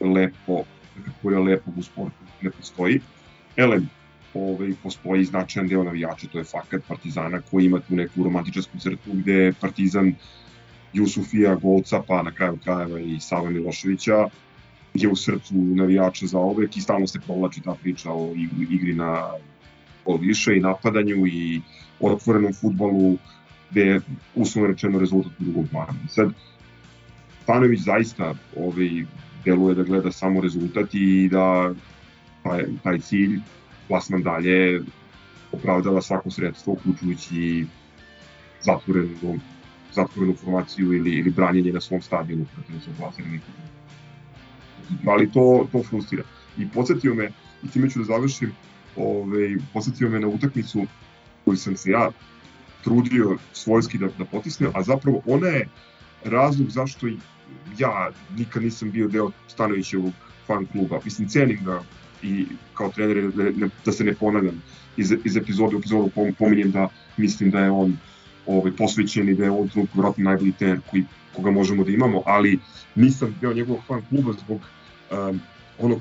lepo, 0.00 0.64
kako 1.06 1.30
je 1.30 1.38
lepo 1.38 1.70
u 1.76 1.82
sportu 1.82 2.30
ne 2.42 2.50
postoji. 2.50 3.00
Elem, 3.56 3.88
ovaj, 4.34 4.72
postoji 4.82 5.24
značajan 5.24 5.68
deo 5.68 5.84
navijača, 5.84 6.26
to 6.32 6.38
je 6.38 6.44
fakat 6.44 6.82
Partizana 6.88 7.40
koji 7.50 7.66
ima 7.66 7.80
tu 7.80 7.96
neku 7.96 8.24
romantičarsku 8.24 8.78
crtu 8.78 9.12
gde 9.12 9.52
Partizan 9.60 10.14
Jusufija, 10.92 11.54
Golca, 11.54 12.02
pa 12.08 12.22
na 12.22 12.32
kraju 12.32 12.58
krajeva 12.64 13.00
i 13.00 13.20
Sava 13.20 13.50
Miloševića 13.50 14.28
je 14.94 15.08
u 15.08 15.16
srcu 15.16 15.54
navijača 15.54 16.26
za 16.26 16.38
ovek 16.38 16.76
i 16.76 16.80
stalno 16.80 17.06
se 17.06 17.20
provlači 17.26 17.60
ta 17.60 17.74
priča 17.82 18.12
o 18.12 18.34
igri 18.70 18.94
na 18.94 19.30
gol 20.04 20.16
više 20.16 20.56
i 20.56 20.60
napadanju 20.60 21.26
i 21.26 21.60
otvorenom 22.00 22.52
futbolu 22.52 23.16
gde 23.70 23.80
je 23.80 24.00
uslovno 24.34 24.70
rečeno 24.70 24.98
rezultat 24.98 25.32
u 25.40 25.44
drugom 25.44 25.66
planu. 25.66 25.98
Sad, 26.08 26.32
Stanović 27.42 27.80
zaista 27.80 28.34
ovaj, 28.56 29.04
deluje 29.44 29.74
da 29.74 29.82
gleda 29.82 30.12
samo 30.12 30.40
rezultat 30.40 30.94
i 30.94 31.28
da 31.28 31.74
taj, 32.42 32.64
taj 32.82 32.98
cilj, 32.98 33.38
plasman 33.88 34.22
dalje, 34.22 34.82
opravdava 35.52 36.02
svako 36.02 36.30
sredstvo, 36.30 36.72
uključujući 36.72 37.66
zatvorenu, 38.60 39.40
zatvorenu 39.94 40.34
formaciju 40.34 40.92
ili, 40.92 41.10
ili 41.10 41.30
branjenje 41.30 41.72
na 41.72 41.80
svom 41.80 42.02
stadionu 42.02 42.46
protiv 42.54 42.96
plasiranih 42.98 43.40
ali 45.06 45.30
to, 45.32 45.68
to 45.72 45.82
frustrira. 45.82 46.22
I 46.58 46.68
podsjetio 46.68 47.14
me, 47.14 47.30
i 47.64 47.68
time 47.68 47.90
ću 47.90 47.98
da 47.98 48.04
završim, 48.04 48.52
ovaj, 48.96 49.56
podsjetio 49.72 50.08
me 50.08 50.20
na 50.20 50.28
utakmicu 50.28 50.86
koju 51.44 51.56
sam 51.56 51.76
se 51.76 51.90
ja 51.90 52.10
trudio 52.84 53.36
svojski 53.52 53.98
da, 53.98 54.08
da 54.18 54.24
potisnem, 54.24 54.70
a 54.74 54.82
zapravo 54.82 55.22
ona 55.26 55.46
je 55.46 55.68
razlog 56.24 56.70
zašto 56.70 57.06
ja 57.78 58.10
nikad 58.38 58.62
nisam 58.62 58.90
bio 58.90 59.08
deo 59.08 59.30
Stanovićevog 59.48 60.12
fan 60.46 60.66
kluba. 60.66 61.00
Mislim, 61.04 61.28
cenim 61.28 61.64
ga 61.64 61.82
i 62.22 62.46
kao 62.74 62.88
trener 62.88 63.32
da, 63.32 63.68
da 63.84 63.92
se 63.92 64.04
ne 64.04 64.14
ponavljam 64.14 64.62
iz, 64.96 65.14
iz 65.24 65.36
epizode 65.36 65.76
u 65.76 65.78
epizodu 65.78 66.10
pominjem 66.38 66.70
da 66.70 66.88
mislim 67.16 67.50
da 67.50 67.60
je 67.60 67.70
on 67.70 67.96
ovaj, 68.46 68.72
posvećen 68.72 69.28
i 69.28 69.34
da 69.34 69.44
je 69.44 69.50
on 69.50 69.68
trenutku 69.68 70.00
vratno 70.00 70.24
najbolji 70.24 70.52
trener 70.52 70.80
koji, 70.90 71.04
koga 71.36 71.50
možemo 71.50 71.84
da 71.84 71.90
imamo, 71.90 72.22
ali 72.26 72.58
nisam 72.94 73.36
deo 73.40 73.52
njegovog 73.52 73.82
fan 73.86 74.02
kluba 74.08 74.32
zbog 74.32 74.60
um, 75.10 75.40
onog 75.78 76.00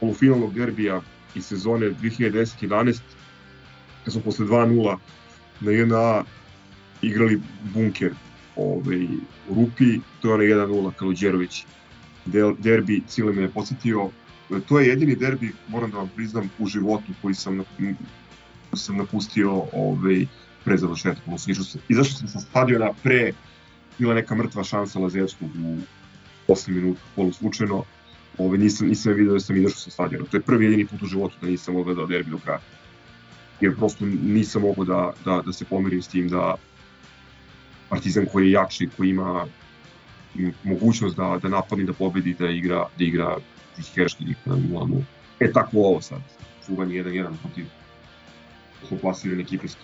polufinalnog 0.00 0.54
derbija 0.54 1.00
iz 1.34 1.46
sezone 1.46 1.90
2010-11 1.90 3.00
kad 4.04 4.12
smo 4.12 4.22
posle 4.22 4.46
2-0 4.46 4.96
na 5.60 5.70
1A 5.70 6.22
igrali 7.02 7.40
bunker 7.74 8.12
ovaj, 8.56 9.04
u 9.48 9.54
Rupi, 9.54 10.00
to 10.22 10.28
je 10.28 10.34
ona 10.34 10.64
1-0 10.66 10.92
Kaluđerović. 10.92 11.64
Derbi, 12.58 13.02
Cile 13.08 13.32
me 13.32 13.42
je 13.42 13.48
podsjetio, 13.48 14.10
to 14.68 14.80
je 14.80 14.88
jedini 14.88 15.16
derbi, 15.16 15.52
moram 15.68 15.90
da 15.90 15.96
vam 15.98 16.10
priznam, 16.16 16.50
u 16.58 16.66
životu 16.66 17.12
koji 17.22 17.34
sam, 17.34 17.62
sam 18.72 18.96
napustio 18.96 19.62
ovaj, 19.72 20.26
pre 20.64 20.76
završetka, 20.76 21.22
odnosno 21.26 21.52
izašao 21.88 22.18
sam 22.18 22.28
sa 22.28 22.40
stadiona 22.40 22.90
pre, 23.02 23.32
bila 23.98 24.14
neka 24.14 24.34
mrtva 24.34 24.64
šansa 24.64 24.98
Lazevskog 24.98 25.48
u 25.64 25.76
posle 26.46 26.74
minuta, 26.74 27.00
polu 27.16 27.32
slučajno, 27.32 27.84
ovaj, 28.38 28.58
nisam, 28.58 28.88
nisam 28.88 29.12
vidio 29.12 29.32
da 29.32 29.40
sam 29.40 29.56
izašao 29.56 29.78
sa 29.78 29.90
stadiona. 29.90 30.26
To 30.30 30.36
je 30.36 30.40
prvi 30.40 30.64
jedini 30.64 30.86
put 30.86 31.02
u 31.02 31.06
životu 31.06 31.36
da 31.40 31.46
nisam 31.46 31.76
ogledao 31.76 32.06
derbi 32.06 32.30
do 32.30 32.38
kraja. 32.38 32.60
Jer 33.60 33.76
prosto 33.76 34.06
nisam 34.06 34.62
mogao 34.62 34.84
da, 34.84 35.12
da, 35.24 35.42
da 35.46 35.52
se 35.52 35.64
pomirim 35.64 36.02
s 36.02 36.08
tim 36.08 36.28
da 36.28 36.54
Partizan 37.88 38.26
koji 38.32 38.46
je 38.46 38.50
jači, 38.50 38.88
koji 38.96 39.10
ima 39.10 39.46
mogućnost 40.64 41.16
da, 41.16 41.38
da 41.42 41.48
napadne, 41.48 41.84
da 41.84 41.92
pobedi, 41.92 42.34
da 42.38 42.50
igra, 42.50 42.86
da 42.98 43.04
igra 43.04 43.36
herški 43.94 44.24
lik 44.24 44.36
na 44.44 44.56
0 44.56 45.02
E 45.40 45.52
tako 45.52 45.78
ovo 45.78 46.00
sad, 46.00 46.18
čuvanje 46.66 47.04
1-1 47.04 47.28
protiv 47.42 47.66
su 48.88 48.98
plasirane 48.98 49.42
ekipe 49.42 49.68
s. 49.68 49.76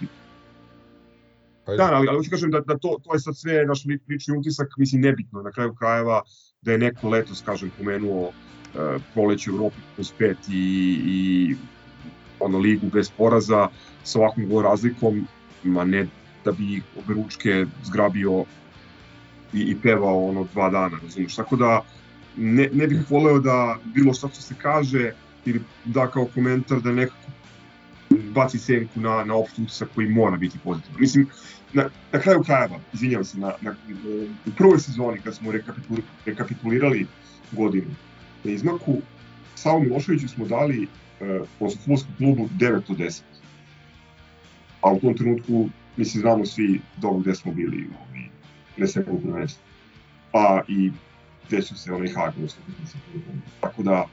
Da, 1.76 1.94
ali, 1.94 2.08
ali 2.08 2.16
hoću 2.16 2.30
kažem 2.30 2.50
da, 2.50 2.60
da 2.60 2.78
to, 2.78 2.96
to 3.04 3.14
je 3.14 3.20
sad 3.20 3.36
sve 3.36 3.66
naš 3.66 3.84
lični 4.08 4.38
utisak, 4.38 4.68
mislim, 4.78 5.02
nebitno. 5.02 5.42
Na 5.42 5.52
kraju 5.52 5.74
krajeva, 5.74 6.22
da 6.62 6.72
je 6.72 6.78
neko 6.78 7.08
letos, 7.08 7.42
kažem, 7.42 7.70
pomenuo 7.78 8.28
uh, 8.28 9.02
proleće 9.14 9.50
u 9.50 9.54
Evropi 9.54 9.76
plus 9.96 10.14
5 10.18 10.34
i, 10.52 11.00
i 11.06 11.56
ono, 12.40 12.58
ligu 12.58 12.86
bez 12.92 13.10
poraza 13.10 13.68
sa 14.04 14.18
ovakvom 14.18 14.48
gol 14.48 14.62
razlikom, 14.62 15.26
ma 15.64 15.84
ne 15.84 16.06
da 16.44 16.52
bi 16.52 16.82
obe 16.98 17.14
ručke 17.14 17.66
zgrabio 17.84 18.44
i, 19.52 19.60
i 19.60 19.76
pevao 19.82 20.28
ono 20.28 20.46
dva 20.52 20.70
dana, 20.70 20.98
razumiješ? 21.02 21.36
Tako 21.36 21.56
da 21.56 21.84
ne, 22.36 22.68
ne 22.72 22.86
bih 22.86 23.10
voleo 23.10 23.38
da 23.38 23.78
bilo 23.94 24.14
šta 24.14 24.28
što 24.28 24.42
se 24.42 24.54
kaže 24.62 25.12
ili 25.44 25.60
da 25.84 26.06
kao 26.06 26.26
komentar 26.34 26.80
da 26.80 26.92
nekako 26.92 27.30
baci 28.10 28.58
senku 28.58 29.00
na, 29.00 29.24
na 29.24 29.34
opštu 29.34 29.62
utisak 29.62 29.88
koji 29.94 30.08
mora 30.08 30.36
biti 30.36 30.58
pozitivan. 30.64 31.00
Mislim, 31.00 31.28
na, 31.72 31.88
na 32.12 32.20
kraju 32.20 32.42
krajeva, 32.42 32.78
izvinjavam 32.92 33.24
se, 33.24 33.38
na, 33.38 33.52
na, 33.60 33.74
u 34.46 34.50
prvoj 34.56 34.78
sezoni 34.78 35.20
kad 35.24 35.34
smo 35.34 35.52
rekapitulirali, 36.26 37.06
godinu, 37.52 37.90
na 38.44 38.50
izmaku 38.50 38.96
Savo 39.54 39.80
Miloševiću 39.80 40.28
smo 40.28 40.46
dali 40.46 40.82
uh, 40.82 41.48
posle 41.58 41.80
futbolskom 41.80 42.14
klubu 42.18 42.48
9 42.58 42.74
od 42.88 42.98
10. 42.98 43.20
A 44.80 44.92
u 44.92 45.00
tom 45.00 45.16
trenutku, 45.16 45.68
mislim, 45.96 46.20
znamo 46.20 46.46
svi 46.46 46.80
dobro 46.96 47.20
gde 47.20 47.34
smo 47.34 47.52
bili, 47.52 47.86
ovaj, 47.94 48.28
ne 48.76 48.86
sve 48.86 49.04
na 49.24 49.38
mesto. 49.38 49.60
Pa 50.32 50.62
i 50.68 50.90
desio 51.50 51.76
se 51.76 51.92
onaj 51.92 52.08
hak, 52.08 52.34
tako 53.60 53.82
da 53.82 54.04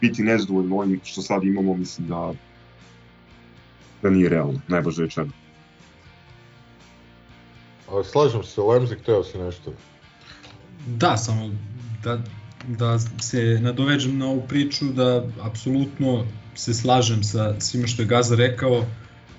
biti 0.00 0.22
nezadovoljno 0.22 0.76
ovim 0.76 1.00
što 1.04 1.22
sad 1.22 1.44
imamo, 1.44 1.76
mislim 1.76 2.08
da 2.08 2.32
da 4.02 4.10
nije 4.10 4.28
realno, 4.28 4.60
najbolje 4.68 4.96
rečeno. 4.98 5.43
Slažem 8.02 8.42
se, 8.44 8.60
Lemzik, 8.60 8.98
teo 9.06 9.24
si 9.24 9.38
nešto. 9.38 9.72
Da, 10.86 11.16
samo 11.16 11.50
da, 12.02 12.18
da 12.68 12.98
se 12.98 13.58
nadoveđem 13.60 14.18
na 14.18 14.26
ovu 14.26 14.42
priču, 14.48 14.84
da 14.84 15.26
apsolutno 15.42 16.26
se 16.54 16.74
slažem 16.74 17.24
sa 17.24 17.60
svima 17.60 17.86
što 17.86 18.02
je 18.02 18.06
Gaza 18.06 18.34
rekao, 18.36 18.84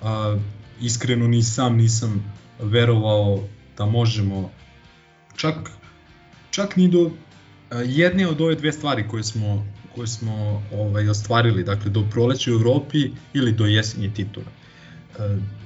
a, 0.02 0.38
iskreno 0.80 1.28
ni 1.28 1.42
sam 1.42 1.76
nisam 1.76 2.34
verovao 2.60 3.42
da 3.78 3.86
možemo 3.86 4.50
čak, 5.36 5.70
čak 6.50 6.76
ni 6.76 6.88
do 6.88 7.10
jedne 7.84 8.28
od 8.28 8.40
ove 8.40 8.54
dve 8.54 8.72
stvari 8.72 9.08
koje 9.08 9.24
smo, 9.24 9.66
koje 9.94 10.06
smo 10.06 10.62
ovaj, 10.72 11.08
ostvarili, 11.08 11.64
dakle 11.64 11.90
do 11.90 12.04
proleća 12.10 12.50
u 12.50 12.54
Evropi 12.54 13.10
ili 13.34 13.52
do 13.52 13.66
jesenje 13.66 14.10
titula. 14.14 14.46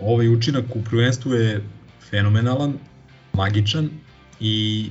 Ovaj 0.01 0.29
učinak 0.29 0.65
u 0.75 0.85
prvenstvu 0.85 1.35
je 1.35 1.65
fenomenalan, 2.11 2.79
magičan 3.33 3.91
i 4.41 4.87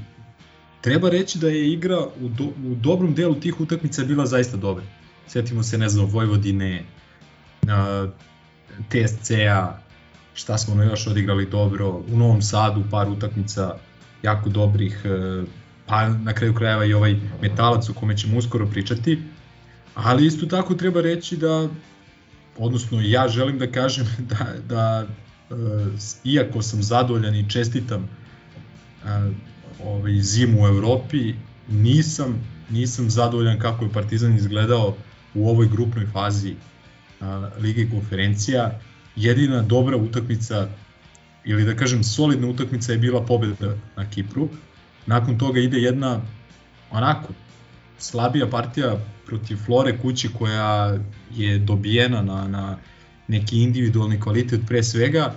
treba 0.81 1.09
reći 1.09 1.39
da 1.39 1.47
je 1.49 1.71
igra 1.71 1.99
u, 1.99 2.29
do, 2.29 2.43
u 2.43 2.75
dobrom 2.75 3.13
delu 3.13 3.35
tih 3.35 3.61
utakmica 3.61 4.03
bila 4.03 4.25
zaista 4.25 4.57
dobra. 4.57 4.83
Sjetimo 5.27 5.63
se, 5.63 5.77
ne 5.77 5.89
znam, 5.89 6.05
Vojvodine, 6.05 6.83
TSC-a, 8.89 9.79
šta 10.33 10.57
smo 10.57 10.73
ono 10.73 10.83
još 10.83 11.07
odigrali 11.07 11.49
dobro, 11.49 11.89
u 11.89 12.17
Novom 12.17 12.41
Sadu 12.41 12.83
par 12.91 13.09
utakmica 13.09 13.75
jako 14.23 14.49
dobrih, 14.49 15.01
e, 15.05 15.43
pa 15.85 16.09
na 16.09 16.33
kraju 16.33 16.53
krajeva 16.53 16.85
i 16.85 16.93
ovaj 16.93 17.15
metalac 17.41 17.89
o 17.89 17.93
kome 17.93 18.17
ćemo 18.17 18.37
uskoro 18.37 18.65
pričati, 18.65 19.21
ali 19.95 20.25
isto 20.25 20.45
tako 20.45 20.73
treba 20.73 21.01
reći 21.01 21.37
da, 21.37 21.67
odnosno 22.57 23.01
ja 23.01 23.27
želim 23.27 23.57
da 23.57 23.71
kažem 23.71 24.07
da, 24.29 24.45
da 24.67 25.07
iako 26.23 26.61
sam 26.61 26.83
zadovoljan 26.83 27.35
i 27.35 27.49
čestitam 27.49 28.03
e, 28.03 29.07
ovaj, 29.83 30.21
zimu 30.21 30.63
u 30.63 30.67
Evropi, 30.67 31.33
nisam, 31.67 32.43
nisam 32.69 33.09
zadovoljan 33.09 33.59
kako 33.59 33.85
je 33.85 33.91
Partizan 33.91 34.35
izgledao 34.35 34.95
u 35.33 35.49
ovoj 35.49 35.67
grupnoj 35.67 36.05
fazi 36.05 36.55
a, 37.21 37.49
Lige 37.59 37.89
konferencija. 37.89 38.79
Jedina 39.15 39.61
dobra 39.61 39.97
utakmica 39.97 40.67
ili 41.45 41.63
da 41.63 41.75
kažem 41.75 42.03
solidna 42.03 42.47
utakmica 42.47 42.91
je 42.91 42.97
bila 42.97 43.25
pobeda 43.25 43.75
na 43.95 44.09
Kipru. 44.09 44.49
Nakon 45.05 45.37
toga 45.37 45.59
ide 45.59 45.77
jedna 45.77 46.21
onako 46.91 47.33
slabija 47.97 48.47
partija 48.47 48.97
protiv 49.25 49.57
Flore 49.57 49.97
kući 49.97 50.29
koja 50.39 50.97
je 51.35 51.57
dobijena 51.59 52.21
na, 52.21 52.47
na 52.47 52.77
neki 53.29 53.61
individualni 53.63 54.19
kvalitet 54.19 54.61
pre 54.67 54.83
svega 54.83 55.35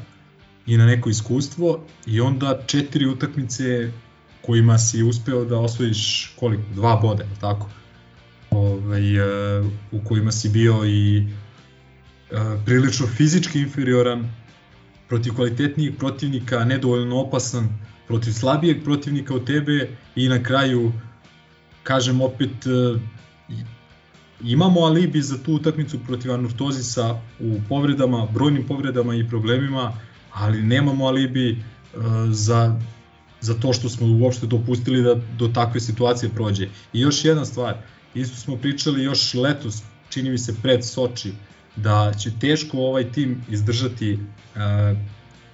i 0.66 0.76
na 0.76 0.87
neko 0.87 1.11
iskustvo 1.11 1.81
i 2.07 2.20
onda 2.20 2.62
četiri 2.66 3.07
utakmice 3.07 3.92
kojima 4.42 4.78
si 4.78 5.02
uspeo 5.02 5.44
da 5.44 5.59
osvojiš 5.59 6.33
koliko, 6.38 6.62
dva 6.74 6.96
boda, 6.96 7.24
tako? 7.40 7.68
Ovaj, 8.50 9.20
u 9.92 10.05
kojima 10.05 10.33
si 10.33 10.48
bio 10.48 10.85
i 10.85 11.18
e, 11.18 11.24
prilično 12.64 13.07
fizički 13.07 13.61
inferioran, 13.61 14.33
protiv 15.09 15.35
kvalitetnijih 15.35 15.92
protivnika, 15.98 16.64
nedovoljno 16.64 17.20
opasan, 17.20 17.68
protiv 18.07 18.33
slabijeg 18.33 18.85
protivnika 18.85 19.35
od 19.35 19.46
tebe 19.46 19.88
i 20.16 20.28
na 20.28 20.42
kraju, 20.42 20.92
kažem 21.83 22.20
opet, 22.20 22.66
e, 22.66 22.98
imamo 24.44 24.81
alibi 24.81 25.22
za 25.22 25.42
tu 25.42 25.55
utakmicu 25.55 25.98
protiv 26.07 26.33
anortozisa 26.33 27.20
u 27.40 27.61
povredama, 27.68 28.28
brojnim 28.35 28.66
povredama 28.66 29.14
i 29.14 29.28
problemima, 29.28 29.92
ali 30.33 30.62
nemamo 30.62 31.07
alibi 31.07 31.64
za 32.31 32.81
za 33.42 33.55
to 33.55 33.72
što 33.72 33.88
smo 33.88 34.07
uopšte 34.07 34.46
dopustili 34.46 35.02
da 35.02 35.14
do 35.38 35.48
takve 35.48 35.81
situacije 35.81 36.31
prođe. 36.31 36.68
I 36.92 37.00
još 37.00 37.24
jedna 37.24 37.44
stvar, 37.44 37.74
isto 38.14 38.37
smo 38.37 38.57
pričali 38.57 39.05
još 39.05 39.35
letos, 39.35 39.83
čini 40.11 40.31
mi 40.31 40.38
se 40.38 40.55
pred 40.62 40.85
Soči, 40.85 41.33
da 41.76 42.12
će 42.18 42.31
teško 42.40 42.78
ovaj 42.78 43.12
tim 43.12 43.42
izdržati 43.50 44.12
uh, 44.12 44.61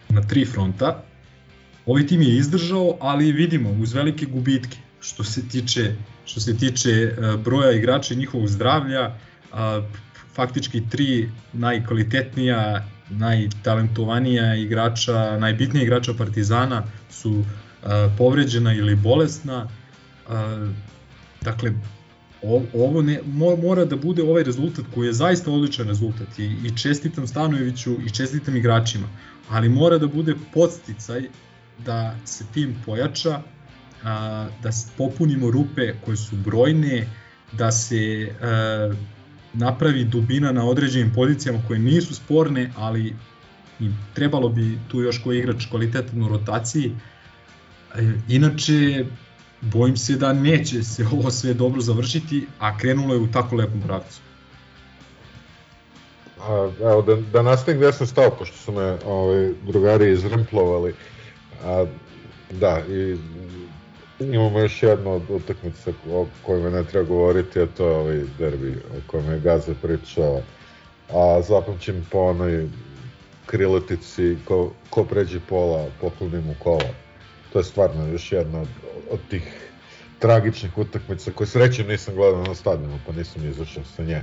na 0.09 0.23
tri 0.29 0.45
fronta. 0.45 1.05
Ovaj 1.87 2.07
tim 2.07 2.23
je 2.23 2.37
izdržao, 2.37 2.97
ali 3.01 3.33
vidimo 3.33 3.71
uz 3.71 3.93
velike 3.93 4.27
gubitke 4.27 4.77
što 5.01 5.25
se 5.25 5.49
tiče 5.49 5.95
što 6.29 6.41
se 6.41 6.57
tiče 6.57 7.13
uh, 7.13 7.41
broja 7.41 7.73
igrača 7.73 8.15
i 8.15 8.17
njihovog 8.17 8.49
zdravlja, 8.49 9.15
faktički 10.35 10.83
tri 10.91 11.31
najkvalitetnija, 11.53 12.87
najtalentovanija 13.11 14.55
igrača, 14.55 15.39
najbitnija 15.39 15.83
igrača 15.83 16.15
Partizana 16.15 16.83
su 17.11 17.45
povređena 18.19 18.75
ili 18.75 18.97
bolesna. 18.97 19.69
Dakle, 21.41 21.73
ovo 22.75 23.03
ne, 23.03 23.21
mora 23.63 23.85
da 23.85 23.97
bude 23.97 24.23
ovaj 24.23 24.43
rezultat 24.43 24.85
koji 24.95 25.07
je 25.07 25.13
zaista 25.13 25.51
odličan 25.51 25.89
rezultat 25.89 26.39
i, 26.39 26.45
i 26.65 26.77
čestitam 26.77 27.27
Stanojeviću 27.27 27.97
i 28.07 28.11
čestitam 28.11 28.57
igračima, 28.57 29.09
ali 29.51 29.69
mora 29.69 29.99
da 29.99 30.07
bude 30.07 30.35
podsticaj 30.55 31.29
da 31.85 32.17
se 32.25 32.45
tim 32.55 32.77
pojača, 32.87 33.43
a, 34.05 34.47
da 34.63 34.71
popunimo 34.97 35.51
rupe 35.51 35.95
koje 36.05 36.17
su 36.17 36.37
brojne, 36.37 37.09
da 37.53 37.71
se 37.71 38.29
a, 38.41 38.95
napravi 39.53 40.05
dubina 40.05 40.53
na 40.53 40.65
određenim 40.65 41.13
pozicijama 41.15 41.59
koje 41.67 41.79
nisu 41.79 42.15
sporne, 42.15 42.71
ali 42.77 43.15
i 43.81 43.91
trebalo 44.15 44.49
bi 44.49 44.79
tu 44.89 45.01
još 45.01 45.23
koji 45.23 45.39
igrač 45.39 45.67
kvalitetan 45.71 46.23
u 46.23 46.29
rotaciji, 46.29 46.95
E, 47.95 48.13
inače, 48.29 49.05
bojim 49.61 49.97
se 49.97 50.17
da 50.17 50.33
neće 50.33 50.83
se 50.83 51.07
ovo 51.13 51.31
sve 51.31 51.55
dobro 51.55 51.81
završiti, 51.81 52.47
a 52.59 52.79
krenulo 52.79 53.15
je 53.15 53.21
u 53.21 53.33
tako 53.33 53.57
lepom 53.57 53.81
pravcu. 53.81 54.21
A, 56.41 56.71
evo, 56.81 57.03
da, 57.03 57.17
da 57.17 57.43
nastavim 57.43 57.81
gde 57.81 57.93
sam 57.93 58.07
stao, 58.07 58.31
pošto 58.31 58.57
su 58.57 58.73
me 58.73 58.99
ovaj, 59.07 59.51
drugari 59.67 60.13
izremplovali. 60.13 60.95
A, 61.65 61.87
da, 62.51 62.81
i 62.89 63.17
imamo 64.21 64.61
još 64.61 64.83
jednu 64.83 65.13
od 65.13 65.23
utakmica 65.31 65.93
o 66.11 66.27
kojima 66.47 66.71
ne 66.71 66.85
treba 66.85 67.09
govoriti, 67.09 67.61
a 67.61 67.67
to 67.67 67.89
je 67.89 67.97
ovaj 67.97 68.21
derbi 68.39 68.77
o 68.91 69.11
kojem 69.11 69.33
je 69.33 69.41
Gaza 69.41 69.75
pričao. 69.83 70.41
A 71.09 71.41
zapamćim 71.43 72.07
po 72.11 72.19
onoj 72.19 72.69
kriletici 73.47 74.37
ko, 74.45 74.71
ko 74.91 75.05
pređe 75.05 75.41
pola, 75.49 75.87
poklonim 76.01 76.45
mu 76.45 76.55
kola 76.59 76.89
to 77.53 77.59
je 77.59 77.65
stvarno 77.65 78.07
još 78.07 78.33
jedna 78.33 78.61
od, 78.61 78.69
od 79.11 79.19
tih 79.31 79.71
tragičnih 80.19 80.79
utakmica 80.79 81.31
koje 81.35 81.47
srećem 81.47 81.89
nisam 81.89 82.15
gledao 82.15 82.43
na 82.43 82.55
stadionu, 82.55 82.99
pa 83.07 83.13
nisam 83.13 83.49
izašao 83.49 83.85
sa 83.97 84.03
nje. 84.03 84.23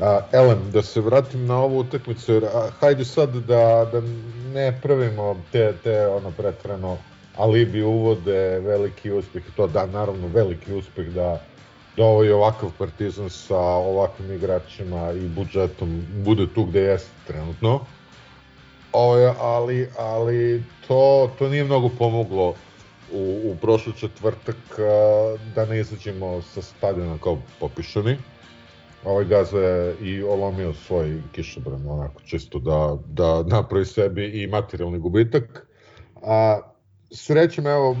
A, 0.00 0.20
Elem, 0.32 0.70
da 0.72 0.82
se 0.82 1.00
vratim 1.00 1.46
na 1.46 1.58
ovu 1.58 1.78
utakmicu, 1.78 2.32
jer 2.32 2.44
a, 2.44 2.70
hajde 2.80 3.04
sad 3.04 3.34
da, 3.34 3.90
da 3.92 4.02
ne 4.54 4.80
pravimo 4.82 5.36
te, 5.52 5.74
te 5.84 6.06
ono 6.06 6.30
pretvreno 6.30 6.98
alibi 7.36 7.82
uvode, 7.82 8.58
veliki 8.60 9.10
uspeh, 9.12 9.42
to 9.56 9.66
da, 9.66 9.86
naravno 9.86 10.28
veliki 10.28 10.72
uspeh 10.74 11.06
da, 11.06 11.40
da 11.96 12.04
ovo 12.04 12.22
je 12.22 12.34
ovakav 12.34 12.70
partizan 12.78 13.30
sa 13.30 13.58
ovakvim 13.58 14.32
igračima 14.32 15.12
i 15.12 15.28
budžetom 15.28 16.02
bude 16.24 16.46
tu 16.54 16.64
gde 16.64 16.80
jeste 16.80 17.12
trenutno. 17.26 17.80
Ovo, 18.92 19.34
ali, 19.40 19.88
ali 19.98 20.62
to, 20.88 21.30
to 21.38 21.48
nije 21.48 21.64
mnogo 21.64 21.90
pomoglo 21.98 22.54
u, 23.12 23.40
u 23.44 23.56
prošlu 23.60 23.92
četvrtak 23.92 24.56
da 25.54 25.64
ne 25.64 25.80
izađemo 25.80 26.42
sa 26.42 26.62
stadiona 26.62 27.18
kao 27.22 27.38
popišani. 27.60 28.16
Ovaj 29.04 29.24
Gaza 29.24 29.58
je 29.58 29.96
i 30.00 30.22
olomio 30.22 30.74
svoj 30.74 31.22
kišobran 31.32 31.88
onako 31.88 32.22
čisto 32.22 32.58
da, 32.58 32.96
da 33.06 33.42
napravi 33.42 33.84
sebi 33.84 34.42
i 34.42 34.46
materijalni 34.46 34.98
gubitak. 34.98 35.66
A 36.22 36.60
srećem, 37.10 37.66
evo, 37.66 37.96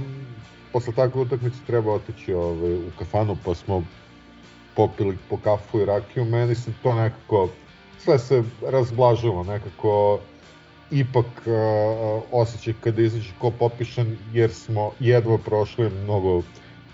posle 0.72 0.92
takve 0.94 1.20
utakmice 1.20 1.56
treba 1.66 1.92
otići 1.92 2.34
ovaj, 2.34 2.74
u 2.74 2.90
kafanu, 2.98 3.36
pa 3.44 3.54
smo 3.54 3.82
popili 4.76 5.18
po 5.30 5.36
kafu 5.36 5.80
i 5.80 5.84
rakiju. 5.84 6.24
Meni 6.24 6.54
se 6.54 6.70
to 6.82 6.94
nekako, 6.94 7.48
sve 7.98 8.18
se 8.18 8.42
razblažilo, 8.62 9.44
nekako 9.44 10.20
ipak 10.90 11.26
uh, 11.26 12.22
osjećaj 12.32 12.74
kada 12.80 13.02
izađe 13.02 13.30
ko 13.38 13.50
popišan, 13.50 14.16
jer 14.32 14.52
smo 14.52 14.90
jedva 15.00 15.38
prošli 15.38 15.90
mnogo 15.90 16.42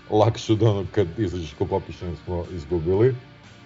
lakše 0.09 0.53
od 0.53 0.63
onog 0.63 0.85
kad 0.91 1.07
izađeš 1.19 1.53
ko 1.53 1.65
popišan 1.65 2.15
smo 2.25 2.45
izgubili. 2.51 3.15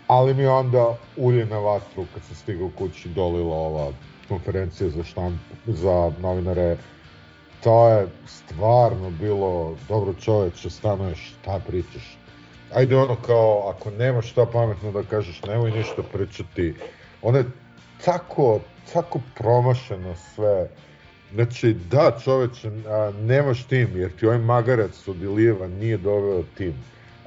Ali 0.07 0.33
mi 0.33 0.45
onda 0.45 0.97
ulje 1.17 1.45
na 1.45 1.57
vatru 1.57 2.05
kad 2.13 2.23
sam 2.23 2.35
stigao 2.35 2.69
kući 2.77 3.09
dolila 3.09 3.55
ova 3.55 3.91
konferencija 4.27 4.89
za 4.89 5.03
štamp, 5.03 5.39
za 5.67 6.11
novinare. 6.21 6.77
To 7.63 7.89
je 7.89 8.07
stvarno 8.25 9.09
bilo 9.09 9.75
dobro 9.87 10.13
čoveče, 10.13 10.69
stanuješ, 10.69 11.35
šta 11.39 11.59
pričaš. 11.67 12.17
Ajde 12.73 12.95
ono 12.95 13.15
kao, 13.25 13.73
ako 13.75 13.91
nemaš 13.91 14.29
šta 14.31 14.45
pametno 14.45 14.91
da 14.91 15.03
kažeš, 15.03 15.41
nemoj 15.43 15.71
ništa 15.71 16.03
pričati. 16.13 16.75
Ono 17.21 17.37
je 17.37 17.45
tako, 18.05 18.59
tako 18.93 19.19
promašeno 19.35 20.15
sve. 20.35 20.69
Znači, 21.33 21.73
da, 21.73 22.17
čoveče, 22.23 22.71
a, 22.87 23.11
nemaš 23.19 23.63
tim, 23.63 23.89
jer 23.95 24.11
ti 24.19 24.25
ovaj 24.25 24.39
magarac 24.39 25.07
od 25.07 25.21
Ilijeva 25.21 25.67
nije 25.67 25.97
doveo 25.97 26.43
tim. 26.57 26.73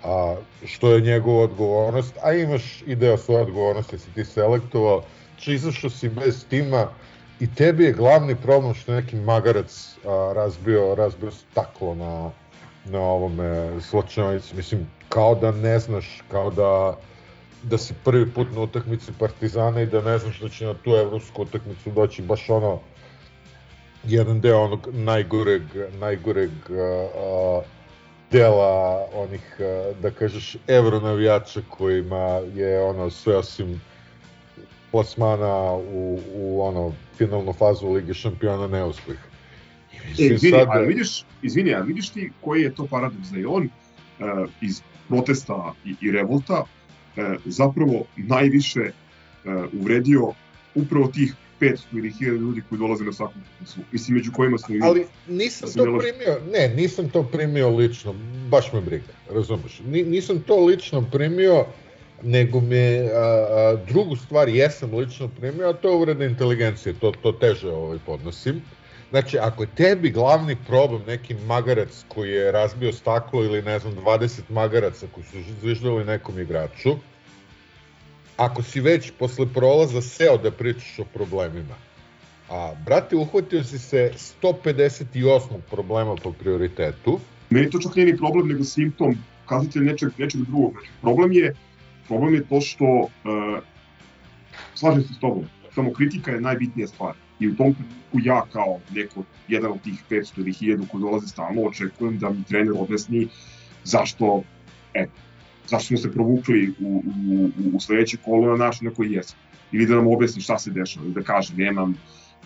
A, 0.04 0.36
što 0.66 0.94
je 0.94 1.00
njegova 1.00 1.42
odgovornost, 1.42 2.14
a 2.22 2.32
imaš 2.32 2.82
i 2.86 2.94
deo 2.94 3.16
svoje 3.16 3.42
odgovornosti, 3.42 3.98
si 3.98 4.14
ti 4.14 4.24
selektovao, 4.24 5.02
znači 5.34 5.52
izašao 5.52 5.90
si 5.90 6.08
bez 6.08 6.44
tima 6.48 6.88
i 7.40 7.54
tebi 7.54 7.84
je 7.84 7.92
glavni 7.92 8.36
problem 8.36 8.74
što 8.74 8.92
neki 8.92 9.16
magarac 9.16 9.96
a, 10.04 10.32
razbio, 10.34 10.94
razbio 10.94 11.30
staklo 11.30 11.94
na, 11.94 12.30
na 12.84 13.00
ovome 13.00 13.80
sločanici. 13.80 14.56
Mislim, 14.56 14.86
kao 15.08 15.34
da 15.34 15.52
ne 15.52 15.78
znaš, 15.78 16.22
kao 16.30 16.50
da 16.50 16.96
da 17.62 17.78
si 17.78 17.94
prvi 18.04 18.30
put 18.30 18.48
na 18.54 18.60
utakmici 18.60 19.12
Partizana 19.18 19.80
i 19.80 19.86
da 19.86 20.02
ne 20.02 20.18
znaš 20.18 20.40
da 20.40 20.48
će 20.48 20.66
na 20.66 20.74
tu 20.74 20.90
evropsku 20.90 21.42
utakmicu 21.42 21.90
doći 21.90 22.22
baš 22.22 22.50
ono 22.50 22.80
jedan 24.04 24.40
deo 24.40 24.60
onog 24.60 24.88
najgoreg, 24.92 25.62
najgoreg 25.98 26.50
uh, 26.50 27.64
dela 28.30 29.06
onih, 29.14 29.56
uh, 29.58 29.96
da 29.96 30.10
kažeš, 30.10 30.56
evro 30.68 31.00
navijača 31.00 31.60
kojima 31.68 32.40
je 32.54 32.82
ono 32.82 33.10
sve 33.10 33.36
osim 33.36 33.80
plasmana 34.90 35.72
u, 35.72 36.20
u 36.34 36.62
ono 36.62 36.92
finalnu 37.18 37.52
fazu 37.52 37.88
Lige 37.88 38.14
šampiona 38.14 38.66
neuspeh. 38.66 39.18
E, 40.18 40.24
izvini, 40.24 40.38
sad, 40.58 40.68
ali 40.70 40.86
vidiš, 40.86 41.24
izvini, 41.42 41.74
a 41.74 41.80
vidiš 41.80 42.08
ti 42.08 42.30
koji 42.40 42.62
je 42.62 42.74
to 42.74 42.86
paradoks 42.86 43.28
da 43.28 43.38
je 43.38 43.46
on 43.46 43.64
uh, 43.64 44.50
iz 44.60 44.82
protesta 45.08 45.74
i, 45.84 45.94
i 46.00 46.10
revolta 46.10 46.60
uh, 46.60 47.24
zapravo 47.44 48.04
najviše 48.16 48.80
uh, 49.44 49.80
uvredio 49.80 50.32
upravo 50.74 51.06
tih 51.06 51.34
500 51.60 51.78
ili 51.92 52.10
1000 52.10 52.40
ljudi 52.40 52.62
koji 52.68 52.78
dolaze 52.78 53.04
na 53.04 53.12
svaku 53.12 53.32
utakmicu. 53.38 53.80
Mislim, 53.92 54.16
među 54.16 54.32
kojima 54.32 54.58
smo 54.58 54.74
i 54.74 54.80
ali 54.82 55.06
nisam 55.28 55.68
Da 55.68 55.84
to 55.84 55.90
Miloš- 55.90 56.00
primio, 56.00 56.40
ne, 56.52 56.68
nisam 56.68 57.10
to 57.10 57.22
primio 57.22 57.68
lično, 57.68 58.14
baš 58.50 58.72
me 58.72 58.80
briga, 58.80 59.12
razumeš. 59.30 59.80
Ni, 59.86 60.02
nisam 60.02 60.42
to 60.46 60.64
lično 60.64 61.04
primio, 61.12 61.66
nego 62.22 62.60
me 62.60 63.08
a, 63.14 63.18
a, 63.18 63.76
drugu 63.88 64.16
stvar 64.16 64.48
jesam 64.48 64.94
lično 64.94 65.28
primio, 65.28 65.68
a 65.68 65.72
to 65.72 65.88
je 65.88 65.96
uvreda 65.96 66.24
inteligencije, 66.24 66.94
to, 67.00 67.12
to 67.22 67.32
teže 67.32 67.68
ovaj, 67.68 67.98
podnosim. 68.06 68.62
Znači, 69.10 69.38
ako 69.38 69.62
je 69.62 69.68
tebi 69.74 70.10
glavni 70.10 70.56
problem 70.66 71.02
neki 71.06 71.34
magarac 71.34 72.04
koji 72.08 72.30
je 72.30 72.52
razbio 72.52 72.92
staklo 72.92 73.44
ili 73.44 73.62
ne 73.62 73.78
znam 73.78 73.94
20 73.94 74.40
magaraca 74.48 75.06
koji 75.14 75.24
su 75.24 75.36
zviždali 75.60 76.04
nekom 76.04 76.38
igraču, 76.38 76.90
ako 78.36 78.62
si 78.62 78.80
već 78.80 79.12
posle 79.18 79.46
prolaza 79.54 80.02
seo 80.02 80.36
da 80.38 80.50
pričaš 80.50 80.98
o 80.98 81.04
problemima, 81.04 81.74
a 82.48 82.72
brate, 82.86 83.16
uhvatio 83.16 83.64
si 83.64 83.78
se 83.78 84.12
158. 84.42 85.40
problema 85.70 86.14
po 86.22 86.32
prioritetu, 86.32 87.20
Meni 87.50 87.70
to 87.70 87.78
čak 87.78 87.96
nije 87.96 88.12
ni 88.12 88.16
problem, 88.16 88.48
nego 88.48 88.64
simptom, 88.64 89.16
kazatelj 89.46 89.82
nečeg, 89.82 90.08
nečeg 90.18 90.40
drugog. 90.40 90.72
Znači, 90.72 90.90
problem 91.00 91.32
je, 91.32 91.54
problem 92.10 92.34
je 92.34 92.44
to 92.48 92.60
što, 92.60 92.86
uh, 93.00 93.58
slažem 94.74 95.02
se 95.02 95.14
s 95.14 95.20
tobom, 95.22 95.44
samo 95.74 95.92
kritika 95.92 96.30
je 96.34 96.40
najbitnija 96.40 96.86
stvar. 96.86 97.14
I 97.40 97.48
u 97.48 97.56
tom 97.56 97.74
trenutku 97.74 98.18
ja 98.22 98.42
kao 98.52 98.80
neko, 98.94 99.22
jedan 99.48 99.72
od 99.72 99.82
tih 99.82 100.02
500 100.10 100.40
ili 100.40 100.52
1000 100.52 100.88
koji 100.90 101.00
dolaze 101.00 101.26
stalno, 101.26 101.62
očekujem 101.62 102.18
da 102.18 102.30
mi 102.30 102.42
trener 102.44 102.74
objasni 102.76 103.28
zašto, 103.84 104.42
e, 104.94 105.06
zašto 105.66 105.86
smo 105.86 105.96
se 105.96 106.12
provukli 106.12 106.74
u, 106.80 107.02
u, 107.06 107.44
u, 107.44 107.76
u 107.76 107.80
sledeće 107.80 108.16
kolo 108.24 108.50
na 108.50 108.64
način 108.64 108.88
na 108.88 108.94
koji 108.94 109.12
jesmo. 109.12 109.38
Ili 109.72 109.86
da 109.86 109.94
nam 109.94 110.06
objasni 110.06 110.42
šta 110.42 110.58
se 110.58 110.70
dešava, 110.70 111.06
ili 111.06 111.14
da 111.14 111.22
kaže 111.22 111.54
nemam 111.54 111.94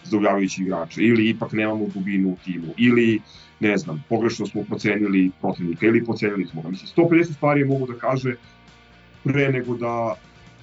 zadovoljavajući 0.05 0.63
igrača, 0.63 1.01
ili 1.01 1.29
ipak 1.29 1.53
nemamo 1.53 1.87
dubinu 1.95 2.29
u 2.29 2.37
timu, 2.45 2.75
ili 2.77 3.21
ne 3.61 3.77
znam, 3.77 4.05
pogrešno 4.09 4.47
smo 4.47 4.65
procenili 4.65 5.31
protivnika 5.41 5.87
ili 5.87 6.05
procenili 6.05 6.47
smo 6.47 6.63
ga. 6.63 6.69
Mislim, 6.69 6.91
150 6.97 7.35
stvari 7.35 7.61
je 7.61 7.67
mogu 7.67 7.87
da 7.87 7.99
kaže 7.99 8.37
pre 9.25 9.49
nego 9.53 9.77
da 9.77 10.15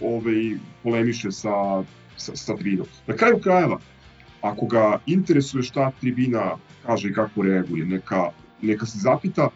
ovaj, 0.02 0.58
polemiše 0.84 1.32
sa, 1.32 1.84
sa, 2.18 2.36
sa 2.36 2.56
tribinom. 2.56 2.88
Na 3.08 3.16
kraju 3.16 3.40
krajeva, 3.40 3.80
ako 4.42 4.66
ga 4.66 5.00
interesuje 5.06 5.64
šta 5.64 5.92
tribina 6.00 6.58
kaže 6.86 7.10
i 7.10 7.14
kako 7.14 7.42
reaguje, 7.42 7.86
neka, 7.86 8.30
neka 8.62 8.86
se 8.86 9.00
zapita 9.00 9.50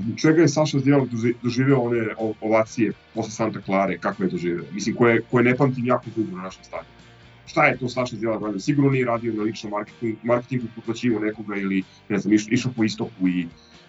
zbog 0.00 0.18
čega 0.18 0.42
je 0.42 0.48
Saša 0.48 0.78
Zdjelov 0.78 1.08
doživeo 1.42 1.80
one 1.80 2.14
ovacije 2.40 2.92
posle 3.14 3.30
Santa 3.30 3.60
Klare, 3.60 3.98
kako 3.98 4.22
je 4.22 4.28
doživeo. 4.28 4.64
Mislim, 4.72 4.96
koje, 4.96 5.22
koje 5.30 5.44
ne 5.44 5.56
pamtim 5.56 5.86
jako 5.86 6.04
dugo 6.16 6.36
na 6.36 6.42
našem 6.42 6.64
stadionu. 6.64 7.00
Šta 7.46 7.66
je 7.66 7.76
to 7.78 7.88
Saša 7.88 8.16
Zdjelov 8.16 8.44
radio? 8.44 8.60
Sigurno 8.60 8.90
nije 8.90 9.06
radio 9.06 9.32
na 9.32 9.42
ličnom 9.42 9.70
marketingu, 9.70 10.18
marketingu 10.22 10.66
potplaćivo 10.74 11.20
nekoga 11.20 11.56
ili, 11.56 11.82
ne 12.08 12.18
znam, 12.18 12.34
iš, 12.34 12.46
išao 12.50 12.72
po 12.76 12.84
istoku 12.84 13.28
i, 13.28 13.46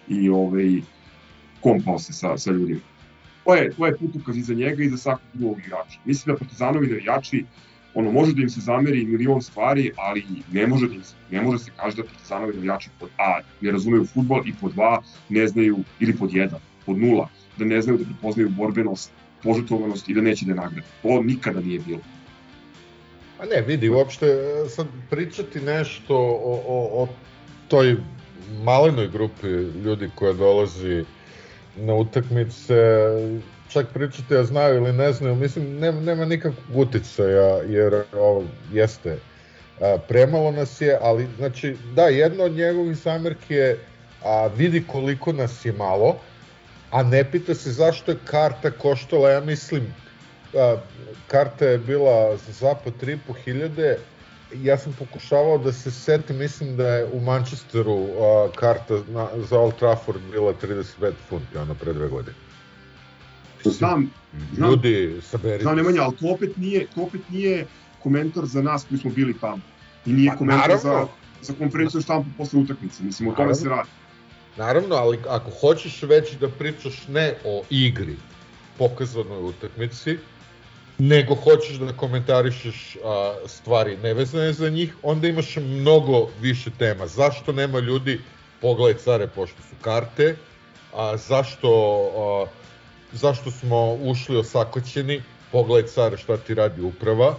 i 0.08 0.28
ovaj, 0.28 0.80
kompao 1.60 1.98
se 1.98 2.12
sa, 2.12 2.38
sa 2.38 2.50
ljudima. 2.50 2.80
To 3.44 3.54
je, 3.54 3.70
to 3.70 3.86
je 3.86 3.96
putokaz 3.96 4.36
i 4.36 4.42
za 4.42 4.54
njega 4.54 4.82
i 4.82 4.90
za 4.90 4.96
svakog 4.96 5.26
drugog 5.32 5.58
igrača. 5.58 5.98
Mislim 6.04 6.34
da 6.34 6.38
Partizanovi 6.38 6.86
navijači 6.86 7.44
ono, 7.94 8.12
može 8.12 8.32
da 8.34 8.42
im 8.42 8.50
se 8.50 8.60
zameri 8.60 9.04
milion 9.04 9.42
stvari, 9.42 9.92
ali 9.96 10.24
ne 10.52 10.66
može 10.66 10.88
da 10.88 10.94
im 10.94 11.02
se, 11.02 11.14
ne 11.30 11.42
može 11.42 11.58
se 11.58 11.70
kaže 11.76 11.96
da 11.96 12.04
Partizanovi 12.04 12.54
navijači 12.54 12.90
pod 13.00 13.08
A 13.18 13.40
ne 13.60 13.72
razumeju 13.72 14.06
futbol 14.06 14.42
i 14.46 14.52
pod 14.60 14.74
2 14.74 14.98
ne 15.28 15.46
znaju, 15.46 15.78
ili 16.00 16.16
pod 16.16 16.30
1, 16.30 16.48
pod 16.86 16.96
0, 16.96 17.26
da 17.58 17.64
ne 17.64 17.82
znaju 17.82 17.98
da 17.98 18.04
prepoznaju 18.04 18.48
borbenost, 18.48 19.10
požrtvovanost 19.42 20.08
i 20.08 20.14
da 20.14 20.20
neće 20.20 20.46
da 20.46 20.54
nagrade. 20.54 20.86
To 21.02 21.22
nikada 21.22 21.60
nije 21.60 21.80
bilo. 21.80 22.00
A 23.40 23.46
ne, 23.46 23.62
vidi, 23.62 23.88
uopšte 23.88 24.26
e, 24.26 24.68
sad 24.68 24.86
pričati 25.10 25.60
nešto 25.60 26.16
o, 26.16 26.62
o, 26.66 27.02
o 27.02 27.08
toj 27.68 27.96
malenoj 28.64 29.08
grupi 29.08 29.46
ljudi 29.84 30.10
koja 30.14 30.32
dolazi 30.32 31.04
na 31.76 31.94
utakmice, 31.94 32.74
čak 33.68 33.86
pričati 33.94 34.36
a 34.36 34.44
znaju 34.44 34.76
ili 34.76 34.92
ne 34.92 35.12
znaju, 35.12 35.34
mislim, 35.34 35.78
nema, 35.78 36.00
nema 36.00 36.24
nikakvog 36.24 36.76
uticaja, 36.76 37.62
jer 37.68 38.02
ovo, 38.12 38.44
jeste, 38.72 39.18
a, 39.80 39.96
premalo 40.08 40.50
nas 40.50 40.80
je, 40.80 40.98
ali 41.00 41.28
znači, 41.36 41.76
da, 41.94 42.02
jedna 42.02 42.44
od 42.44 42.52
njegovih 42.52 42.96
zamerki 42.96 43.54
je 43.54 43.78
a, 44.24 44.46
vidi 44.56 44.84
koliko 44.86 45.32
nas 45.32 45.64
je 45.64 45.72
malo, 45.72 46.16
a 46.90 47.02
ne 47.02 47.24
pita 47.30 47.54
se 47.54 47.72
zašto 47.72 48.10
je 48.10 48.18
karta 48.24 48.70
koštala, 48.70 49.30
ja 49.30 49.40
mislim, 49.40 49.94
a, 50.54 50.76
karta 51.26 51.66
je 51.66 51.78
bila 51.78 52.36
za 52.36 52.52
zapad 52.52 52.92
3.500, 53.02 53.96
ja 54.54 54.78
sam 54.78 54.92
pokušavao 54.98 55.58
da 55.58 55.72
se 55.72 55.90
setim, 55.90 56.36
mislim 56.36 56.76
da 56.76 56.88
je 56.88 57.06
u 57.12 57.20
Manchesteru 57.20 58.06
a, 58.20 58.48
karta 58.56 58.94
na, 59.08 59.28
za 59.48 59.58
Old 59.58 59.74
Trafford 59.78 60.20
bila 60.30 60.52
35 60.62 61.12
funti, 61.28 61.58
ono 61.58 61.74
pre 61.74 61.92
dve 61.92 62.08
godine. 62.08 62.36
Znam, 63.64 64.10
znam, 64.54 64.70
Ljudi, 64.70 65.20
saberite. 65.22 65.62
znam 65.62 65.76
Nemanja, 65.76 66.02
ali 66.02 66.16
to 66.16 66.26
opet 66.34 66.56
nije, 66.56 66.86
to 66.94 67.02
opet 67.02 67.20
nije 67.28 67.66
komentar 68.02 68.46
za 68.46 68.62
nas 68.62 68.84
koji 68.88 68.98
smo 68.98 69.10
bili 69.10 69.34
tamo. 69.40 69.62
I 70.06 70.12
nije 70.12 70.30
Pa, 70.30 70.36
komentar 70.36 70.78
za, 70.82 70.88
naravno. 70.88 71.08
za 71.42 71.54
konferenciju 71.58 72.00
štampu 72.00 72.28
posle 72.38 72.60
utakmice. 72.60 73.02
Mislim, 73.02 73.28
o 73.28 73.32
tome 73.32 73.54
se 73.54 73.68
radi. 73.68 73.88
Naravno, 74.56 74.94
ali 74.96 75.18
ako 75.28 75.50
hoćeš 75.50 76.02
već 76.02 76.32
da 76.40 76.48
pričaš 76.48 77.08
ne 77.08 77.34
o 77.44 77.62
igri 77.70 78.16
pokazanoj 78.78 79.42
utakmici, 79.42 80.18
nego 81.02 81.34
hoćeš 81.34 81.76
da 81.76 81.92
komentarišeš 81.92 82.96
a, 83.04 83.34
stvari 83.46 83.96
nevezane 83.96 84.52
za 84.52 84.68
njih, 84.68 84.94
onda 85.02 85.28
imaš 85.28 85.56
mnogo 85.56 86.28
više 86.40 86.70
tema. 86.78 87.06
Zašto 87.06 87.52
nema 87.52 87.78
ljudi, 87.78 88.20
pogledaj 88.60 89.02
care 89.02 89.26
pošto 89.26 89.62
su 89.62 89.74
karte, 89.80 90.36
a 90.94 91.16
zašto, 91.16 91.70
a, 92.16 92.46
zašto 93.12 93.50
smo 93.50 93.94
ušli 93.94 94.36
osakoćeni, 94.36 95.22
pogledaj 95.52 95.90
care 95.90 96.16
šta 96.16 96.36
ti 96.36 96.54
radi 96.54 96.82
uprava, 96.82 97.34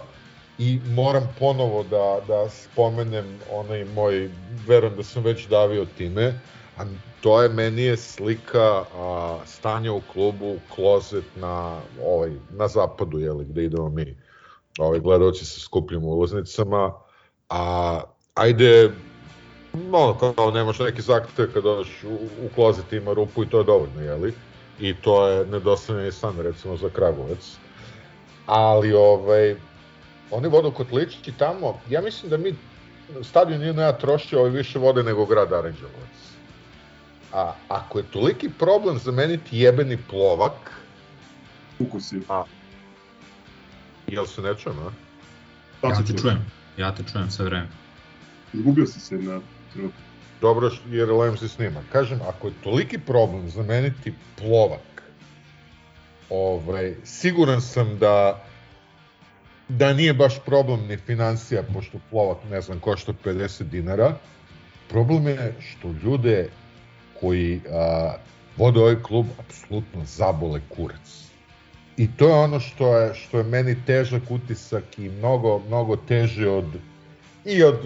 i 0.58 0.80
moram 0.86 1.34
ponovo 1.38 1.82
da, 1.82 2.20
da 2.28 2.48
spomenem 2.50 3.38
onaj 3.50 3.84
moj, 3.84 4.30
verujem 4.66 4.96
da 4.96 5.02
sam 5.02 5.24
već 5.24 5.46
davio 5.46 5.86
time, 5.98 6.40
a 6.76 6.84
to 7.24 7.42
je 7.42 7.48
meni 7.48 7.82
je 7.82 7.96
slika 7.96 8.84
a, 8.96 9.38
stanja 9.46 9.92
u 9.92 10.00
klubu, 10.12 10.56
klozet 10.74 11.24
na, 11.36 11.80
ovaj, 12.04 12.32
na 12.50 12.68
zapadu, 12.68 13.18
jeli, 13.18 13.44
gde 13.44 13.64
idemo 13.64 13.88
mi, 13.88 14.16
ovaj, 14.78 15.00
gledalci 15.00 15.44
sa 15.44 15.60
skupljim 15.60 16.04
ulaznicama, 16.04 16.92
a 17.48 18.00
ajde, 18.34 18.90
ono, 19.92 20.32
kao 20.36 20.50
nemaš 20.50 20.78
neki 20.78 21.02
zaključak 21.02 21.54
kad 21.54 21.62
dođeš 21.62 22.04
u, 22.04 22.14
u 22.46 22.48
klozet 22.54 22.92
ima 22.92 23.12
rupu 23.12 23.42
i 23.42 23.48
to 23.48 23.58
je 23.58 23.64
dovoljno, 23.64 24.00
jeli? 24.00 24.34
I 24.80 24.94
to 24.94 25.28
je 25.28 25.46
nedostavljeni 25.46 26.12
san, 26.12 26.38
recimo, 26.38 26.76
za 26.76 26.88
Kragovac. 26.88 27.56
Ali, 28.46 28.92
ovaj, 28.92 29.56
oni 30.30 30.48
vodu 30.48 30.70
kotlički 30.70 31.32
tamo, 31.38 31.80
ja 31.90 32.00
mislim 32.00 32.30
da 32.30 32.36
mi, 32.36 32.54
stadion 33.22 33.60
nije 33.60 33.74
ja 33.74 33.98
trošio 33.98 34.38
ovaj 34.38 34.50
više 34.50 34.78
vode 34.78 35.02
nego 35.02 35.26
grad 35.26 35.52
Aranđelovac. 35.52 36.23
A 37.34 37.54
ako 37.68 37.98
je 37.98 38.04
toliki 38.04 38.50
problem 38.58 38.98
zameniti 38.98 39.58
jebeni 39.58 39.98
plovak, 40.10 40.52
Uko 41.78 42.00
si. 42.00 42.20
jel 44.06 44.26
se 44.26 44.42
ne 44.42 44.54
čujem, 44.54 44.78
a? 44.78 44.90
Da 45.82 45.88
Ja 45.88 45.94
se 45.94 46.02
te 46.02 46.08
čuje. 46.08 46.18
čujem, 46.20 46.44
ja 46.76 46.94
te 46.94 47.02
čujem 47.12 47.30
sve 47.30 47.44
vreme. 47.44 47.68
Izgubio 48.52 48.86
si 48.86 49.00
se 49.00 49.14
na 49.14 49.40
trenutku. 49.72 49.98
Dobro 50.40 50.70
jer 50.86 51.10
lem 51.10 51.36
se 51.36 51.48
snima. 51.48 51.80
Kažem, 51.92 52.20
ako 52.28 52.46
je 52.46 52.52
toliki 52.62 52.98
problem 52.98 53.48
zameniti 53.50 54.14
plovak, 54.38 55.02
ovaj, 56.30 56.94
siguran 57.04 57.60
sam 57.60 57.98
da 57.98 58.44
da 59.68 59.92
nije 59.92 60.14
baš 60.14 60.34
problem 60.46 60.86
ni 60.86 60.96
financija, 60.96 61.62
pošto 61.72 61.98
plovak, 62.10 62.38
ne 62.50 62.60
znam, 62.60 62.80
košta 62.80 63.12
50 63.24 63.62
dinara. 63.62 64.16
Problem 64.88 65.26
je 65.26 65.54
što 65.60 65.94
ljude 66.04 66.48
koji 67.20 67.60
a, 67.72 68.14
vode 68.56 68.80
ovaj 68.80 69.02
klub 69.02 69.26
apsolutno 69.38 70.04
zabole 70.04 70.60
kurac. 70.68 71.24
I 71.96 72.08
to 72.16 72.28
je 72.28 72.34
ono 72.34 72.60
što 72.60 72.96
je, 72.98 73.14
što 73.14 73.38
je 73.38 73.44
meni 73.44 73.76
težak 73.86 74.22
utisak 74.30 74.98
i 74.98 75.08
mnogo, 75.08 75.58
mnogo 75.58 75.96
teže 75.96 76.48
od 76.48 76.66
i 77.44 77.62
od 77.62 77.80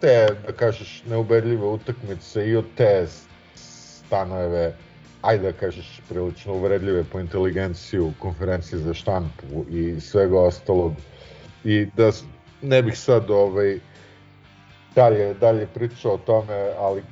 te, 0.00 0.26
da 0.46 0.52
kažeš, 0.52 1.02
neubedljive 1.08 1.66
utakmice 1.66 2.48
i 2.48 2.56
od 2.56 2.64
te 2.76 3.06
stanojeve 3.54 4.74
ajde 5.26 5.52
da 5.52 5.58
kažeš, 5.58 6.00
prilično 6.08 6.54
uvredljive 6.54 7.04
po 7.04 7.20
inteligenciju, 7.20 8.12
konferencije 8.18 8.78
za 8.78 8.94
štampu 8.94 9.64
i 9.70 10.00
svega 10.00 10.40
ostalog. 10.40 10.92
I 11.64 11.86
da 11.96 12.10
ne 12.62 12.82
bih 12.82 12.98
sad 12.98 13.30
ovaj, 13.30 13.78
dalje, 14.94 15.34
dalje 15.34 15.66
pričao 15.74 16.14
o 16.14 16.18
tome, 16.18 16.70
ali 16.78 17.02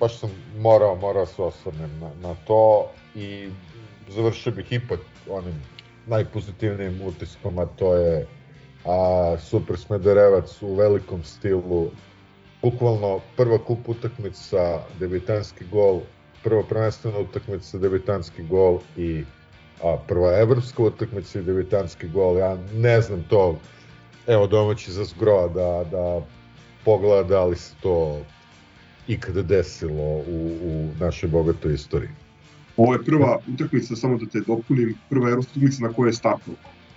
baš 0.00 0.18
sam 0.18 0.30
morao, 0.58 0.96
morao 0.96 1.26
se 1.26 1.42
osvrnem 1.42 2.00
na, 2.00 2.10
na 2.28 2.34
to 2.46 2.90
i 3.14 3.48
završio 4.08 4.52
bih 4.52 4.72
ipak 4.72 5.00
onim 5.30 5.62
najpozitivnijim 6.06 7.02
utiskom, 7.02 7.58
a 7.58 7.66
to 7.66 7.94
je 7.94 8.26
a, 8.84 9.36
Super 9.40 9.78
Smederevac 9.78 10.62
u 10.62 10.74
velikom 10.74 11.22
stilu, 11.24 11.90
bukvalno 12.62 13.20
prva 13.36 13.58
kup 13.58 13.88
utakmica, 13.88 14.80
debitanski 15.00 15.64
gol, 15.72 16.00
prva 16.42 16.62
prvenstvena 16.62 17.18
utakmica, 17.18 17.78
debitanski 17.78 18.42
gol 18.42 18.78
i 18.96 19.24
a, 19.82 19.96
prva 20.08 20.38
evropska 20.38 20.82
utakmica 20.82 21.38
i 21.38 21.42
debitanski 21.42 22.08
gol. 22.08 22.38
Ja 22.38 22.56
ne 22.74 23.00
znam 23.00 23.24
to, 23.30 23.56
evo 24.26 24.46
domaći 24.46 24.92
za 24.92 25.04
zgro 25.04 25.48
da, 25.48 25.84
da 25.90 26.20
pogleda 26.84 27.22
da 27.22 27.44
li 27.44 27.56
se 27.56 27.74
to 27.82 28.20
ikada 29.08 29.42
desilo 29.42 30.02
u, 30.02 30.58
u 30.62 30.90
našoj 31.00 31.28
bogatoj 31.28 31.74
istoriji. 31.74 32.10
Ovo 32.76 32.92
je 32.92 33.04
prva 33.04 33.38
utakmica, 33.54 33.96
samo 33.96 34.18
da 34.18 34.26
te 34.26 34.40
dopunim, 34.46 34.94
prva 35.10 35.30
evropska 35.30 35.52
utakmica 35.52 35.82
na 35.82 35.92
kojoj 35.92 36.08
je 36.08 36.12
startao. 36.12 36.54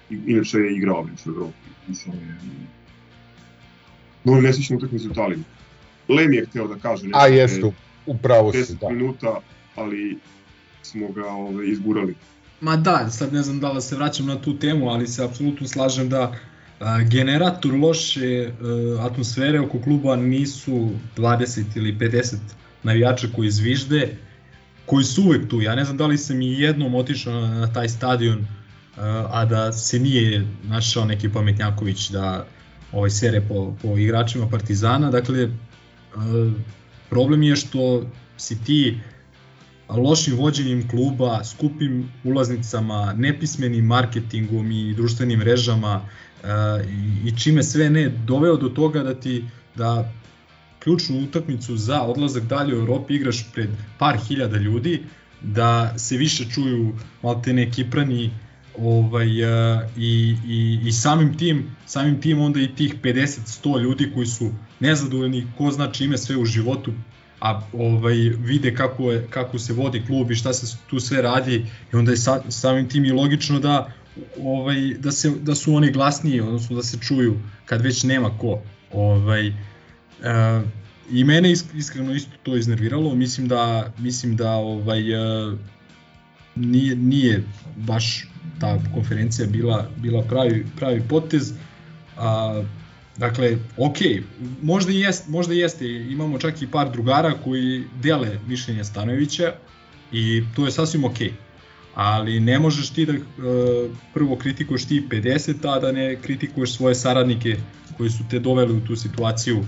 I, 0.09 0.19
inače 0.27 0.57
je 0.57 0.75
igrao 0.75 1.01
već 1.03 1.25
u 1.25 1.29
Evropi. 1.29 1.69
Mislim, 1.87 2.15
je... 2.15 2.35
Dobro 4.23 4.41
neslična 4.41 4.77
utakmica 4.77 5.07
u 5.07 5.11
Italiji. 5.11 5.39
Lem 6.09 6.33
je 6.33 6.45
hteo 6.45 6.67
da 6.67 6.75
kaže 6.75 7.03
nešto. 7.03 7.19
A 7.19 7.27
jeste, 7.27 7.65
u- 7.65 7.73
upravo 8.05 8.51
si, 8.51 8.57
10 8.57 8.79
da. 8.79 8.89
minuta, 8.89 9.39
ali 9.75 10.17
smo 10.81 11.07
ga 11.07 11.27
ove, 11.27 11.69
izgurali. 11.69 12.15
Ma 12.61 12.75
da, 12.75 13.09
sad 13.09 13.33
ne 13.33 13.41
znam 13.43 13.59
da 13.59 13.67
li 13.67 13.73
da 13.73 13.81
se 13.81 13.95
vraćam 13.95 14.25
na 14.25 14.41
tu 14.41 14.59
temu, 14.59 14.89
ali 14.89 15.07
se 15.07 15.23
apsolutno 15.23 15.67
slažem 15.67 16.09
da 16.09 16.35
generator 17.09 17.73
loše 17.73 18.49
a, 18.49 19.05
atmosfere 19.05 19.59
oko 19.59 19.79
kluba 19.81 20.15
nisu 20.15 20.89
20 21.17 21.63
ili 21.75 21.97
50 21.97 22.35
navijača 22.83 23.27
koji 23.35 23.51
zvižde, 23.51 24.17
koji 24.85 25.03
su 25.03 25.23
uvek 25.23 25.49
tu. 25.49 25.61
Ja 25.61 25.75
ne 25.75 25.85
znam 25.85 25.97
da 25.97 26.07
li 26.07 26.17
sam 26.17 26.41
i 26.41 26.59
jednom 26.59 26.95
otišao 26.95 27.33
na, 27.33 27.73
taj 27.73 27.89
stadion, 27.89 28.47
a, 28.97 29.27
a 29.31 29.45
da 29.45 29.71
se 29.71 29.99
nije 29.99 30.47
našao 30.63 31.05
neki 31.05 31.29
pametnjaković 31.29 32.09
da 32.09 32.45
ovaj 32.91 33.09
sere 33.09 33.41
po, 33.41 33.75
po 33.81 33.97
igračima 33.97 34.49
Partizana. 34.49 35.11
Dakle, 35.11 35.49
a, 36.15 36.51
problem 37.09 37.43
je 37.43 37.55
što 37.55 38.05
si 38.37 38.63
ti 38.63 38.99
lošim 39.89 40.35
vođenjem 40.35 40.87
kluba, 40.87 41.43
skupim 41.43 42.11
ulaznicama, 42.23 43.13
nepismenim 43.17 43.85
marketingom 43.85 44.71
i 44.71 44.93
društvenim 44.93 45.39
mrežama 45.39 46.01
e, 46.01 46.30
i, 46.89 47.27
i 47.29 47.37
čime 47.37 47.63
sve 47.63 47.89
ne 47.89 48.09
doveo 48.09 48.57
do 48.57 48.69
toga 48.69 49.03
da 49.03 49.13
ti 49.13 49.45
da 49.75 50.11
ključnu 50.83 51.23
utakmicu 51.23 51.77
za 51.77 52.01
odlazak 52.01 52.43
dalje 52.43 52.75
u 52.75 52.79
Europi 52.79 53.15
igraš 53.15 53.45
pred 53.53 53.69
par 53.97 54.17
hiljada 54.27 54.57
ljudi, 54.57 55.03
da 55.41 55.93
se 55.97 56.17
više 56.17 56.45
čuju 56.53 56.93
maltene 57.23 57.71
Kiprani 57.71 58.31
ovaj, 58.77 59.41
e, 59.41 59.89
i, 59.97 60.35
i, 60.47 60.79
i 60.85 60.91
samim 60.91 61.37
tim, 61.37 61.75
samim 61.85 62.21
tim 62.21 62.41
onda 62.41 62.61
i 62.61 62.75
tih 62.75 62.95
50-100 63.03 63.81
ljudi 63.81 64.11
koji 64.13 64.25
su 64.25 64.51
nezadovoljni 64.79 65.47
ko 65.57 65.71
zna 65.71 65.91
čime 65.91 66.17
sve 66.17 66.37
u 66.37 66.45
životu 66.45 66.91
a 67.41 67.61
ovaj 67.73 68.15
vide 68.37 68.75
kako 68.75 69.11
je 69.11 69.27
kako 69.29 69.59
se 69.59 69.73
vodi 69.73 70.03
klub 70.07 70.31
i 70.31 70.35
šta 70.35 70.53
se 70.53 70.77
tu 70.89 70.99
sve 70.99 71.21
radi 71.21 71.65
i 71.93 71.95
onda 71.95 72.11
je 72.11 72.17
sa, 72.17 72.41
samim 72.49 72.89
tim 72.89 73.05
i 73.05 73.11
logično 73.11 73.59
da 73.59 73.91
ovaj 74.43 74.93
da 74.99 75.11
se 75.11 75.29
da 75.29 75.55
su 75.55 75.75
oni 75.75 75.91
glasniji 75.91 76.41
odnosno 76.41 76.75
da 76.75 76.83
se 76.83 76.97
čuju 76.99 77.39
kad 77.65 77.81
već 77.81 78.03
nema 78.03 78.37
ko 78.37 78.59
ovaj 78.93 79.47
e, 79.47 79.53
i 81.11 81.23
mene 81.23 81.49
isk- 81.49 81.77
iskreno 81.77 82.13
isto 82.13 82.31
to 82.43 82.55
iznerviralo 82.55 83.15
mislim 83.15 83.47
da 83.47 83.93
mislim 83.97 84.35
da 84.35 84.51
ovaj 84.51 85.11
e, 85.11 85.55
nije 86.55 86.95
nije 86.95 87.43
baš 87.75 88.27
ta 88.59 88.79
konferencija 88.93 89.47
bila 89.47 89.87
bila 89.97 90.21
pravi 90.21 90.65
pravi 90.77 91.01
potez 91.09 91.53
a 92.17 92.63
Dakle, 93.17 93.57
ok, 93.77 93.97
možda 94.61 94.91
jest, 94.91 95.27
možda 95.27 95.53
jeste, 95.53 95.85
imamo 95.85 96.39
čak 96.39 96.61
i 96.61 96.67
par 96.67 96.91
drugara 96.91 97.33
koji 97.43 97.83
dele 98.03 98.39
mišljenje 98.47 98.83
Stanojevića 98.83 99.53
i 100.11 100.43
to 100.55 100.65
je 100.65 100.71
sasvim 100.71 101.03
ok. 101.03 101.17
Ali 101.95 102.39
ne 102.39 102.59
možeš 102.59 102.89
ti 102.89 103.05
da 103.05 103.13
e, 103.13 103.19
prvo 104.13 104.35
kritikuješ 104.35 104.85
ti 104.85 105.07
50, 105.09 105.75
a 105.75 105.79
da 105.79 105.91
ne 105.91 106.15
kritikuješ 106.15 106.75
svoje 106.75 106.95
saradnike 106.95 107.57
koji 107.97 108.09
su 108.09 108.23
te 108.29 108.39
doveli 108.39 108.73
u 108.73 108.85
tu 108.85 108.95
situaciju 108.95 109.65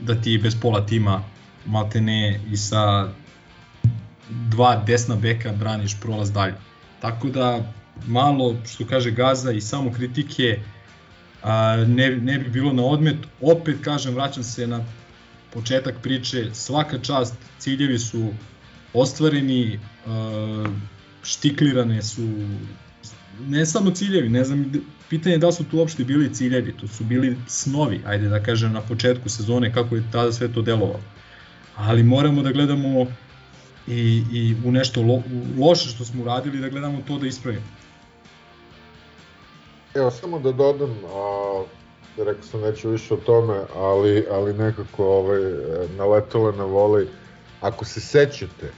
da 0.00 0.14
ti 0.20 0.38
bez 0.38 0.56
pola 0.62 0.86
tima 0.86 1.22
maltene 1.66 2.40
i 2.50 2.56
sa 2.56 3.08
dva 4.30 4.82
desna 4.86 5.16
beka 5.16 5.52
braniš 5.52 6.00
prolaz 6.00 6.32
dalje. 6.32 6.54
Tako 7.00 7.28
da 7.28 7.72
malo, 8.06 8.56
što 8.66 8.86
kaže 8.86 9.10
Gaza, 9.10 9.52
i 9.52 9.60
samo 9.60 9.92
kritike 9.92 10.58
a, 11.42 11.84
ne, 11.88 12.10
ne 12.16 12.38
bi 12.38 12.50
bilo 12.50 12.72
na 12.72 12.84
odmet. 12.84 13.16
Opet 13.40 13.76
kažem, 13.84 14.14
vraćam 14.14 14.44
se 14.44 14.66
na 14.66 14.84
početak 15.52 15.94
priče, 16.02 16.50
svaka 16.52 16.98
čast, 16.98 17.34
ciljevi 17.58 17.98
su 17.98 18.32
ostvareni, 18.92 19.80
a, 20.06 20.64
štiklirane 21.24 22.02
su 22.02 22.22
ne 23.40 23.66
samo 23.66 23.90
ciljevi, 23.90 24.28
ne 24.28 24.44
znam, 24.44 24.72
pitanje 25.08 25.34
je 25.34 25.38
da 25.38 25.52
su 25.52 25.64
tu 25.64 25.78
uopšte 25.78 26.04
bili 26.04 26.34
ciljevi, 26.34 26.72
to 26.72 26.88
su 26.88 27.04
bili 27.04 27.36
snovi, 27.48 28.00
ajde 28.06 28.28
da 28.28 28.42
kažem 28.42 28.72
na 28.72 28.80
početku 28.80 29.28
sezone 29.28 29.72
kako 29.72 29.96
je 29.96 30.04
tada 30.12 30.32
sve 30.32 30.52
to 30.52 30.62
delovalo. 30.62 31.00
Ali 31.76 32.02
moramo 32.02 32.42
da 32.42 32.52
gledamo 32.52 33.06
i, 33.86 34.22
i 34.32 34.56
u 34.64 34.72
nešto 34.72 35.02
lo, 35.02 35.14
u 35.14 35.66
loše 35.66 35.88
što 35.88 36.04
smo 36.04 36.22
uradili 36.22 36.60
da 36.60 36.68
gledamo 36.68 37.02
to 37.08 37.18
da 37.18 37.26
ispravimo. 37.26 37.66
Evo, 39.94 40.10
samo 40.10 40.38
da 40.38 40.52
dodam, 40.52 40.90
a, 40.90 41.64
rekao 42.16 42.42
sam 42.42 42.60
neću 42.60 42.90
više 42.90 43.14
o 43.14 43.16
tome, 43.16 43.60
ali, 43.76 44.24
ali 44.30 44.52
nekako 44.52 45.04
ovaj, 45.04 45.40
naletalo 45.96 46.52
na 46.52 46.64
voli. 46.64 47.08
Ako 47.60 47.84
se 47.84 48.00
sećate, 48.00 48.72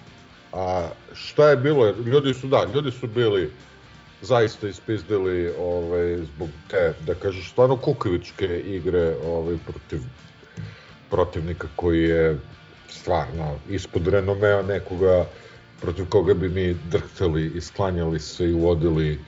a, 0.57 0.89
šta 1.15 1.51
je 1.51 1.57
bilo, 1.57 1.91
ljudi 1.91 2.35
su, 2.35 2.47
da, 2.47 2.67
ljudi 2.75 2.91
su 2.91 3.07
bili 3.07 3.51
zaista 4.23 4.69
ispizdili 4.69 5.53
ovaj, 5.59 6.17
zbog 6.17 6.49
te, 6.71 6.95
da 7.07 7.15
kažeš, 7.15 7.51
stvarno 7.51 7.77
kukavičke 7.77 8.61
igre 8.61 9.15
ovaj, 9.25 9.57
protiv 9.67 10.01
protivnika 11.11 11.69
koji 11.77 12.03
je 12.03 12.39
stvarno 12.89 13.59
ispod 13.69 14.09
renomea 14.09 14.63
nekoga 14.63 15.27
protiv 15.81 16.09
koga 16.09 16.35
bi 16.35 16.49
mi 16.49 16.77
drhtali 16.91 17.53
i 17.55 17.61
sklanjali 17.61 18.21
se 18.21 18.49
i 18.51 18.55
uvodili 18.55 19.19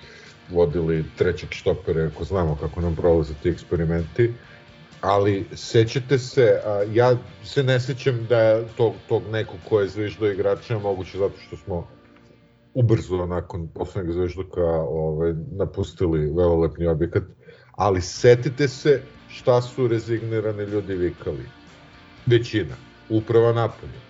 vodili 0.51 1.05
trećeg 1.19 1.49
štopera, 1.53 2.11
ako 2.15 2.25
znamo 2.25 2.57
kako 2.61 2.81
nam 2.81 2.97
prolaze 2.97 3.35
ti 3.43 3.49
eksperimenti. 3.49 4.33
Ali 5.01 5.47
sećate 5.55 6.19
se, 6.19 6.61
a, 6.67 6.83
ja 6.93 7.17
se 7.45 7.63
ne 7.63 7.81
sećam 7.81 8.27
da 8.29 8.41
je 8.41 8.65
tog, 8.77 8.95
tog 9.09 9.23
nekog 9.33 9.57
ko 9.69 9.81
je 9.81 9.89
zviždao 9.89 10.31
igrača, 10.31 10.79
moguće 10.79 11.19
zato 11.19 11.35
što 11.47 11.57
smo 11.57 11.89
ubrzo 12.75 13.27
nakon 13.27 13.69
poslednjeg 13.69 14.15
zvižduka 14.15 14.65
ovaj, 14.89 15.33
napustili 15.51 16.33
velelepni 16.33 16.87
objekat, 16.87 17.23
ali 17.73 18.01
setite 18.01 18.69
se 18.69 19.03
šta 19.29 19.63
su 19.63 19.89
rezignirani 19.89 20.63
ljudi 20.63 20.95
vikali. 20.95 21.45
Većina, 22.27 22.75
uprava 23.09 23.53
napolje, 23.53 24.01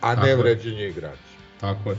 a 0.00 0.14
Tako 0.14 0.26
ne 0.26 0.30
je. 0.30 0.36
vređenje 0.36 0.88
igrača. 0.88 1.28
Tako 1.60 1.90
je. 1.90 1.96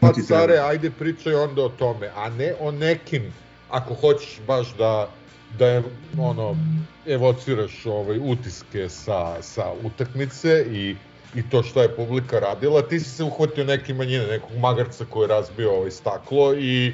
Pa 0.00 0.12
care, 0.28 0.58
ajde 0.58 0.90
pričaj 0.90 1.34
onda 1.34 1.62
o 1.62 1.68
tome, 1.68 2.10
a 2.16 2.30
ne 2.30 2.54
o 2.60 2.70
nekim, 2.70 3.22
ako 3.70 3.94
hoćeš 3.94 4.40
baš 4.46 4.76
da 4.76 5.10
da 5.58 5.66
je, 5.66 5.82
ono, 6.18 6.56
evociraš 7.06 7.86
ovaj, 7.86 8.18
utiske 8.22 8.88
sa, 8.88 9.42
sa 9.42 9.72
utakmice 9.82 10.66
i, 10.72 10.96
i 11.34 11.42
to 11.50 11.62
što 11.62 11.82
je 11.82 11.96
publika 11.96 12.38
radila, 12.38 12.82
ti 12.82 13.00
si 13.00 13.10
se 13.10 13.24
uhvatio 13.24 13.64
neke 13.64 13.94
manjine, 13.94 14.26
nekog 14.26 14.56
magarca 14.56 15.04
koji 15.04 15.24
je 15.24 15.28
razbio 15.28 15.72
ovaj 15.72 15.90
staklo 15.90 16.54
i, 16.54 16.92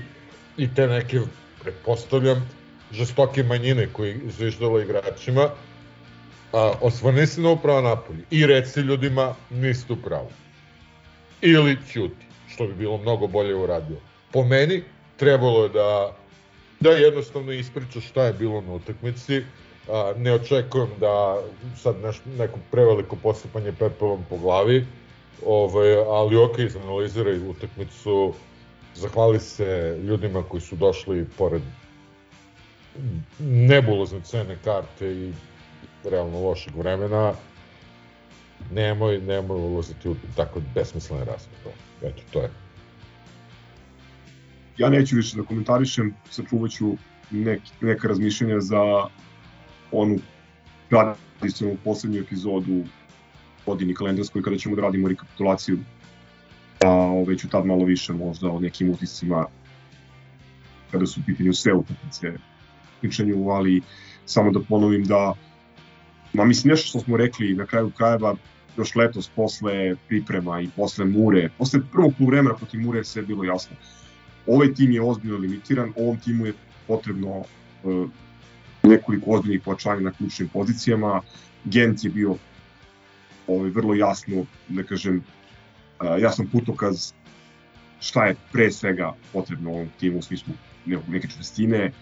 i 0.57 0.75
te 0.75 0.87
neke, 0.87 1.21
pretpostavljam, 1.63 2.49
žestoke 2.93 3.43
manjine 3.43 3.89
koji 3.93 4.21
zviždala 4.39 4.83
igračima, 4.83 5.51
a, 6.53 6.73
osvrni 6.81 7.27
se 7.27 7.41
na 7.41 7.51
upravo 7.51 7.81
napolje 7.81 8.25
i 8.31 8.47
reci 8.47 8.81
ljudima 8.81 9.35
niste 9.51 9.93
u 9.93 9.97
pravu. 9.97 10.31
Ili 11.43 11.77
ćuti, 11.93 12.27
što 12.49 12.67
bi 12.67 12.75
bilo 12.75 12.99
mnogo 12.99 13.27
bolje 13.27 13.55
uradio. 13.55 13.97
Po 14.33 14.45
meni, 14.45 14.83
trebalo 15.17 15.63
je 15.63 15.69
da, 15.69 16.17
da 16.81 16.91
jednostavno 16.91 17.53
ispriča 17.53 18.01
šta 18.01 18.25
je 18.25 18.33
bilo 18.33 18.61
na 18.61 18.73
utakmici, 18.73 19.43
a, 19.89 20.13
ne 20.17 20.33
očekujem 20.33 20.91
da 21.01 21.43
sad 21.77 21.97
neš, 22.03 22.21
neko 22.39 22.59
preveliko 22.71 23.17
posipanje 23.17 23.73
pepelom 23.73 24.25
po 24.31 24.37
glavi, 24.37 24.87
ovaj, 25.47 25.95
ali 25.95 26.37
ok, 26.37 26.59
izanaliziraj 26.59 27.49
utakmicu, 27.49 28.35
zahvali 28.95 29.41
se 29.41 29.99
ljudima 30.03 30.43
koji 30.43 30.61
su 30.61 30.77
došli 30.77 31.27
pored 31.39 31.63
nebulozne 33.39 34.21
cene 34.21 34.57
karte 34.65 35.13
i 35.13 35.33
realno 36.05 36.41
lošeg 36.41 36.77
vremena, 36.77 37.33
nemoj, 38.71 39.19
nemoj 39.19 39.61
ulaziti 39.61 40.09
u 40.09 40.17
tako 40.37 40.61
besmislene 40.75 41.25
rasprave. 41.25 41.77
Eto, 42.03 42.23
to 42.33 42.41
je. 42.41 42.66
Ja 44.79 44.89
neću 44.89 45.17
više 45.17 45.37
da 45.37 45.43
komentarišem, 45.43 46.15
sačuvat 46.31 46.71
ću 46.71 46.97
nek, 47.31 47.61
neka 47.81 48.09
razmišljanja 48.09 48.61
za 48.61 48.83
onu 49.93 50.19
tradicionalnu 50.89 51.81
poslednju 51.85 52.21
epizodu 52.21 52.85
godini 53.67 53.95
kalendarskoj 53.95 54.43
kada 54.43 54.57
ćemo 54.57 54.77
da 54.77 54.83
radimo 54.83 55.09
rekapitulaciju 55.09 55.79
pa 56.79 56.89
ove 56.91 57.39
ću 57.39 57.49
tad 57.49 57.67
malo 57.67 57.85
više 57.85 58.13
možda 58.13 58.51
o 58.51 58.61
nekim 58.61 58.91
utiscima 58.91 59.47
kada 60.91 61.07
su 61.07 61.21
u 61.21 61.23
pitanju 61.27 61.53
sve 61.53 61.73
utakmice 61.75 62.33
pričanju, 63.01 63.51
ali 63.51 63.83
samo 64.25 64.51
da 64.51 64.61
ponovim 64.61 65.05
da 65.05 65.35
ma 66.33 66.45
mislim 66.45 66.71
nešto 66.71 66.89
što 66.89 67.01
smo 67.01 67.17
rekli 67.17 67.55
na 67.55 67.67
kraju 67.67 67.91
krajeva 67.91 68.35
još 68.77 68.95
letos 68.95 69.31
posle 69.37 69.97
priprema 70.09 70.61
i 70.61 70.69
posle 70.77 71.05
Mure, 71.05 71.51
posle 71.59 71.81
prvog 71.93 72.13
poluvremena 72.19 72.55
protiv 72.55 72.81
Mure 72.81 73.05
sve 73.05 73.23
je 73.23 73.27
bilo 73.27 73.45
jasno. 73.45 73.77
Ovaj 74.47 74.75
tim 74.75 74.91
je 74.91 75.03
ozbiljno 75.03 75.39
limitiran, 75.39 75.93
ovom 75.97 76.19
timu 76.21 76.47
je 76.47 76.53
potrebno 76.87 77.39
uh, 77.39 78.09
nekoliko 78.83 79.31
ozbiljnih 79.31 79.63
pojačanja 79.65 80.01
na 80.01 80.13
ključnim 80.13 80.49
pozicijama. 80.49 81.23
Gent 81.65 82.05
je 82.05 82.11
bio 82.11 82.37
ovaj, 83.47 83.71
vrlo 83.71 83.95
jasno, 83.95 84.45
da 84.69 84.83
kažem, 84.83 85.17
uh, 86.01 86.21
jasan 86.21 86.47
putokaz 86.53 87.13
šta 88.01 88.27
je 88.27 88.37
pre 88.53 88.71
svega 88.71 89.15
potrebno 89.33 89.71
ovom 89.71 89.89
timu 90.01 90.19
u 90.19 90.23
smislu 90.23 90.55
neke 91.09 91.29
čvrstine 91.29 91.93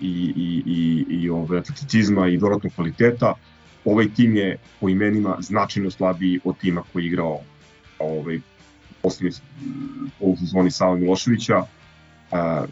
i, 0.00 0.32
i, 0.36 0.62
i, 0.66 1.06
i 1.22 1.30
ove, 1.30 1.58
atleticizma 1.58 2.28
i 2.28 2.38
dodatnog 2.38 2.72
kvaliteta. 2.74 3.34
Ovaj 3.84 4.08
tim 4.14 4.36
je 4.36 4.58
po 4.80 4.88
imenima 4.88 5.36
značajno 5.40 5.90
slabiji 5.90 6.40
od 6.44 6.58
tima 6.58 6.82
koji 6.92 7.02
je 7.02 7.06
igrao 7.06 7.40
ovaj, 7.98 8.40
poslednje 9.02 9.36
poluzoni 10.18 10.70
Sava 10.70 10.96
Miloševića. 10.96 11.62
Uh, 12.32 12.68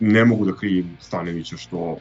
ne 0.00 0.24
mogu 0.24 0.44
da 0.44 0.56
krivim 0.56 0.96
Stanevića 1.00 1.56
što 1.56 1.96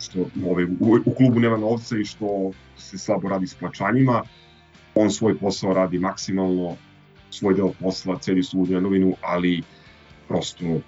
što 0.00 0.26
ovaj, 0.46 0.64
u, 0.64 0.98
u 1.04 1.14
klubu 1.14 1.40
nema 1.40 1.56
novca 1.56 1.98
i 1.98 2.04
što 2.04 2.52
se 2.76 2.98
slabo 2.98 3.28
radi 3.28 3.46
s 3.46 3.54
plaćanjima. 3.54 4.22
On 4.94 5.10
svoj 5.10 5.38
posao 5.38 5.74
radi 5.74 5.98
maksimalno, 5.98 6.76
svoj 7.30 7.54
deo 7.54 7.72
posla, 7.80 8.18
celi 8.18 8.42
su 8.42 8.60
u 8.60 8.66
novinu, 8.66 9.14
ali 9.22 9.62
prosto 10.28 10.80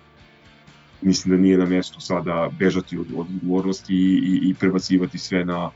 mislim 1.02 1.36
da 1.36 1.42
nije 1.42 1.58
na 1.58 1.66
mestu 1.66 2.00
sada 2.00 2.50
bežati 2.58 2.98
od, 2.98 3.06
od 3.16 3.26
odgovornosti 3.34 3.94
i, 3.94 4.20
i, 4.24 4.50
i 4.50 4.54
prebacivati 4.54 5.18
sve 5.18 5.44
na 5.44 5.70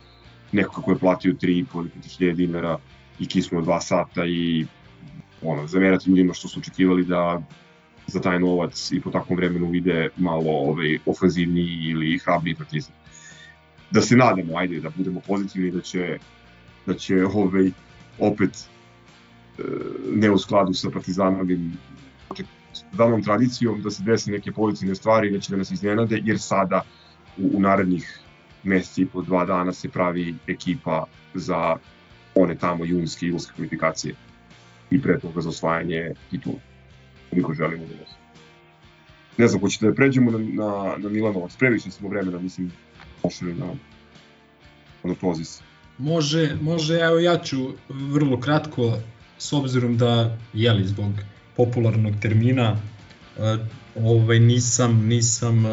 neko 0.53 0.75
kako 0.75 0.91
je 0.91 0.99
platio 0.99 1.33
3,5 1.33 1.81
ili 1.81 1.91
5.000 1.97 2.35
dinara 2.35 2.79
i 3.19 3.27
kismo 3.27 3.61
dva 3.61 3.81
sata 3.81 4.27
i 4.27 4.67
ono, 5.43 5.67
zamerati 5.67 6.11
ljudima 6.11 6.35
što 6.35 6.49
su 6.49 6.61
očekivali 6.61 7.05
da 7.05 7.43
za 8.07 8.21
taj 8.21 8.39
novac 8.41 8.93
i 8.93 9.01
po 9.01 9.11
takvom 9.11 9.37
vremenu 9.37 9.71
vide 9.71 10.09
malo 10.17 10.51
ovaj, 10.51 10.99
ofanzivniji 11.07 11.91
ili 11.91 12.19
hrabri 12.19 12.55
partizan. 12.55 12.95
Da 13.91 14.01
se 14.01 14.17
nadamo, 14.17 14.59
ajde, 14.59 14.81
da 14.81 14.91
budemo 14.91 15.21
pozitivni, 15.21 15.71
da 15.71 15.81
će, 15.81 16.19
da 16.87 16.95
će 16.95 17.25
ovaj, 17.25 17.71
opet 18.19 18.69
e, 19.59 19.63
ne 20.15 20.31
u 20.31 20.39
skladu 20.39 20.75
sa 20.75 20.91
partizanovim 20.91 21.73
danom 22.93 23.23
tradicijom 23.23 23.83
da 23.83 23.91
se 23.91 24.03
desi 24.03 24.31
neke 24.31 24.53
pozitivne 24.53 24.95
stvari 24.95 25.31
da 25.31 25.41
će 25.41 25.51
da 25.51 25.57
nas 25.57 25.71
iznenade, 25.71 26.21
jer 26.25 26.39
sada 26.39 26.83
u, 27.39 27.51
u 27.57 27.61
narednih 27.61 28.21
meseci 28.63 29.03
i 29.03 29.07
po 29.07 29.23
dva 29.23 29.45
dana 29.45 29.73
se 29.73 29.89
pravi 29.89 30.35
ekipa 30.47 31.05
za 31.35 31.77
one 32.35 32.55
tamo 32.59 32.85
junske 32.85 33.27
i 33.27 33.29
julske 33.29 33.53
kvalifikacije 33.57 34.15
i 34.91 35.03
pre 35.03 35.19
toga 35.21 35.41
za 35.41 35.49
osvajanje 35.49 36.11
titula, 36.31 36.59
koliko 37.43 37.55
želimo 37.55 37.87
da 37.87 37.95
nas. 37.95 38.11
Ne 39.39 39.49
znam, 39.49 39.61
hoćete 39.61 39.87
da 39.87 39.95
pređemo 39.95 40.31
na, 40.31 40.39
na, 40.39 40.97
na 40.99 41.09
Milanovac, 41.09 41.57
previše 41.57 41.91
smo 41.91 42.09
vremena, 42.09 42.39
mislim, 42.39 42.73
pošli 43.23 43.55
na, 43.55 43.67
na. 45.05 45.15
Može, 45.99 46.57
može, 46.61 46.95
evo 46.95 47.19
ja 47.19 47.39
ću 47.39 47.69
vrlo 47.89 48.41
kratko, 48.41 48.99
s 49.39 49.53
obzirom 49.53 49.97
da, 49.97 50.39
jeli, 50.53 50.87
zbog 50.87 51.13
popularnog 51.57 52.15
termina 52.21 52.77
ovaj 53.97 54.41
nisam 54.41 55.07
nisam 55.07 55.65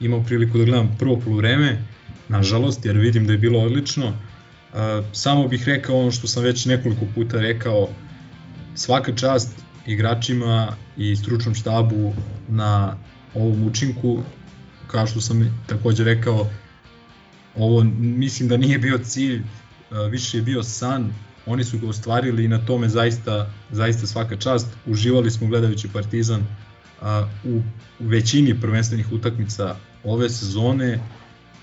imao 0.00 0.22
priliku 0.22 0.58
da 0.58 0.64
gledam 0.64 0.96
prvo 0.98 1.20
poluvreme 1.24 1.82
nažalost 2.28 2.86
jer 2.86 2.96
vidim 2.96 3.26
da 3.26 3.32
je 3.32 3.38
bilo 3.38 3.60
odlično 3.60 4.12
samo 5.12 5.48
bih 5.48 5.68
rekao 5.68 6.00
ono 6.00 6.10
što 6.10 6.26
sam 6.26 6.42
već 6.42 6.66
nekoliko 6.66 7.06
puta 7.14 7.40
rekao 7.40 7.88
svaka 8.74 9.12
čast 9.12 9.64
igračima 9.86 10.76
i 10.96 11.16
stručnom 11.16 11.54
štabu 11.54 12.14
na 12.48 12.96
ovom 13.34 13.66
učinku 13.66 14.22
kao 14.86 15.06
što 15.06 15.20
sam 15.20 15.62
takođe 15.66 16.04
rekao 16.04 16.50
ovo 17.56 17.84
mislim 17.98 18.48
da 18.48 18.56
nije 18.56 18.78
bio 18.78 18.98
cilj 18.98 19.42
više 20.10 20.38
je 20.38 20.42
bio 20.42 20.62
san 20.62 21.12
oni 21.46 21.64
su 21.64 21.78
ga 21.78 21.88
ostvarili 21.88 22.44
i 22.44 22.48
na 22.48 22.66
tome 22.66 22.88
zaista, 22.88 23.50
zaista 23.70 24.06
svaka 24.06 24.36
čast. 24.36 24.66
Uživali 24.86 25.30
smo 25.30 25.46
gledajući 25.48 25.88
Partizan 25.88 26.46
u, 27.44 27.62
većini 28.00 28.60
prvenstvenih 28.60 29.12
utakmica 29.12 29.76
ove 30.04 30.30
sezone 30.30 30.98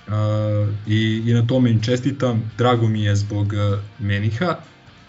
a, 0.08 0.72
i, 0.88 1.24
i 1.26 1.34
na 1.34 1.48
tome 1.48 1.72
im 1.72 1.82
čestitam. 1.82 2.52
Drago 2.58 2.88
mi 2.88 3.04
je 3.04 3.16
zbog 3.16 3.54
Meniha, 4.00 4.56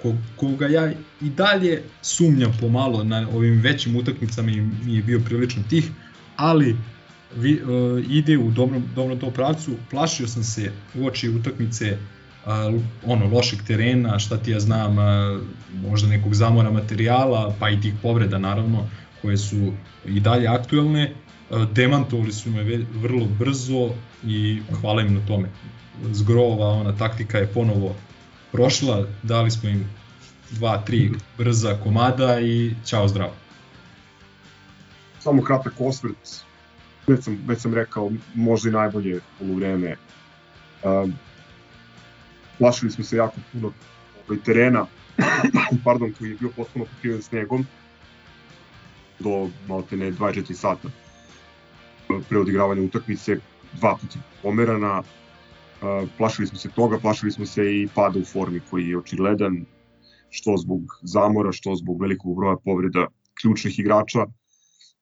ko, 0.03 0.15
koga 0.37 0.67
ja 0.67 0.93
i 1.21 1.31
dalje 1.31 1.83
sumnjam 2.03 2.57
pomalo 2.61 3.05
na 3.05 3.29
ovim 3.35 3.61
većim 3.61 3.97
utakmicama 3.97 4.51
i 4.51 4.61
mi 4.61 4.95
je 4.95 5.03
bio 5.03 5.21
prilično 5.21 5.63
tih, 5.71 5.91
ali 6.37 6.77
vi, 7.37 7.63
uh, 7.63 8.05
ide 8.11 8.39
u 8.39 8.51
dobrom, 8.51 8.85
dobrom 8.95 9.19
to 9.19 9.31
pravcu. 9.31 9.73
Plašio 9.91 10.29
sam 10.29 10.45
se 10.45 10.73
u 10.95 11.07
oči 11.07 11.29
utakmice 11.29 11.99
a, 12.47 12.73
ono 13.07 13.27
lošeg 13.27 13.63
terena, 13.67 14.19
šta 14.19 14.37
ti 14.37 14.51
ja 14.51 14.61
znam, 14.61 14.99
a, 14.99 15.41
možda 15.83 16.09
nekog 16.09 16.35
zamora 16.35 16.71
materijala, 16.71 17.55
pa 17.59 17.71
i 17.71 17.81
tih 17.81 17.95
povreda 18.03 18.39
naravno, 18.39 18.89
koje 19.23 19.39
su 19.39 19.73
i 20.07 20.21
dalje 20.21 20.49
aktuelne, 20.49 21.13
a, 21.51 21.67
demantovali 21.73 22.33
su 22.33 22.51
me 22.51 22.85
vrlo 22.95 23.27
brzo 23.39 23.91
i 24.27 24.63
hvala 24.81 25.03
im 25.03 25.15
na 25.15 25.27
tome. 25.27 25.49
Zgrova, 26.13 26.67
ona 26.67 26.97
taktika 26.97 27.39
je 27.39 27.47
ponovo 27.47 27.95
prošla, 28.53 29.07
dali 29.23 29.51
smo 29.51 29.69
im 29.69 29.85
dva, 30.51 30.79
tri 30.79 31.11
brza 31.39 31.79
komada 31.85 32.41
i 32.41 32.75
čao 32.87 33.09
zdravo. 33.09 33.33
Samo 35.21 35.43
kratak 35.43 35.73
osvrt, 35.79 36.45
već 37.07 37.25
sam, 37.25 37.39
već 37.47 37.61
sam 37.61 37.75
rekao, 37.75 38.11
možda 38.35 38.69
i 38.69 38.73
najbolje 38.73 39.21
polovreme. 39.39 39.97
Um, 40.83 41.15
plašili 42.59 42.91
smo 42.91 43.05
se 43.05 43.17
jako 43.17 43.37
puno 43.53 43.73
ovaj, 44.29 44.43
terena, 44.45 44.87
pardon, 45.85 46.13
koji 46.19 46.31
je 46.31 46.37
bio 46.41 46.51
potpuno 46.57 46.85
pokriven 46.85 47.23
snegom, 47.23 47.67
do 49.19 49.51
malte 49.69 49.97
ne 49.97 50.13
24 50.13 50.53
sata 50.55 50.89
pre 52.29 52.39
odigravanja 52.39 52.83
utakmice, 52.83 53.37
dva 53.73 53.97
puta 53.97 54.19
pomerana, 54.43 55.03
plašili 56.19 56.47
smo 56.47 56.59
se 56.59 56.69
toga, 56.69 56.99
plašili 56.99 57.33
smo 57.33 57.47
se 57.47 57.65
i 57.65 57.89
pada 57.95 58.19
u 58.19 58.25
formi 58.25 58.61
koji 58.71 58.89
je 58.89 58.99
očigledan, 58.99 59.65
što 60.31 60.57
zbog 60.57 60.81
zamora, 61.03 61.53
što 61.53 61.75
zbog 61.75 62.01
velikog 62.01 62.37
broja 62.37 62.57
povreda 62.65 63.07
ključnih 63.43 63.79
igrača, 63.79 64.27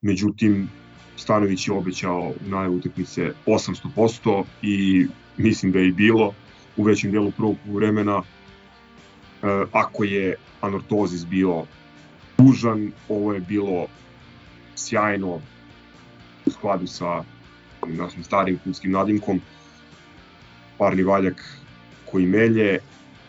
međutim, 0.02 0.68
Stanović 1.16 1.68
je 1.68 1.74
obećao 1.74 2.32
najavu 2.46 2.76
utakmice 2.76 3.32
800% 3.46 4.44
i 4.62 5.06
mislim 5.36 5.72
da 5.72 5.78
je 5.78 5.88
i 5.88 5.92
bilo, 5.92 6.34
u 6.76 6.82
većem 6.82 7.12
delu 7.12 7.30
prvog 7.30 7.56
vremena. 7.66 8.22
E, 8.22 9.46
ako 9.72 10.04
je 10.04 10.36
anortozis 10.60 11.26
bio 11.26 11.64
dužan, 12.38 12.92
ovo 13.08 13.34
je 13.34 13.40
bilo 13.40 13.86
sjajno 14.74 15.40
u 16.46 16.50
skladu 16.50 16.86
sa 16.86 17.24
našim 17.86 18.24
starim 18.24 18.58
klubskim 18.62 18.92
nadimkom. 18.92 19.40
Parni 20.80 21.02
valjak 21.02 21.42
koji 22.10 22.26
melje 22.26 22.78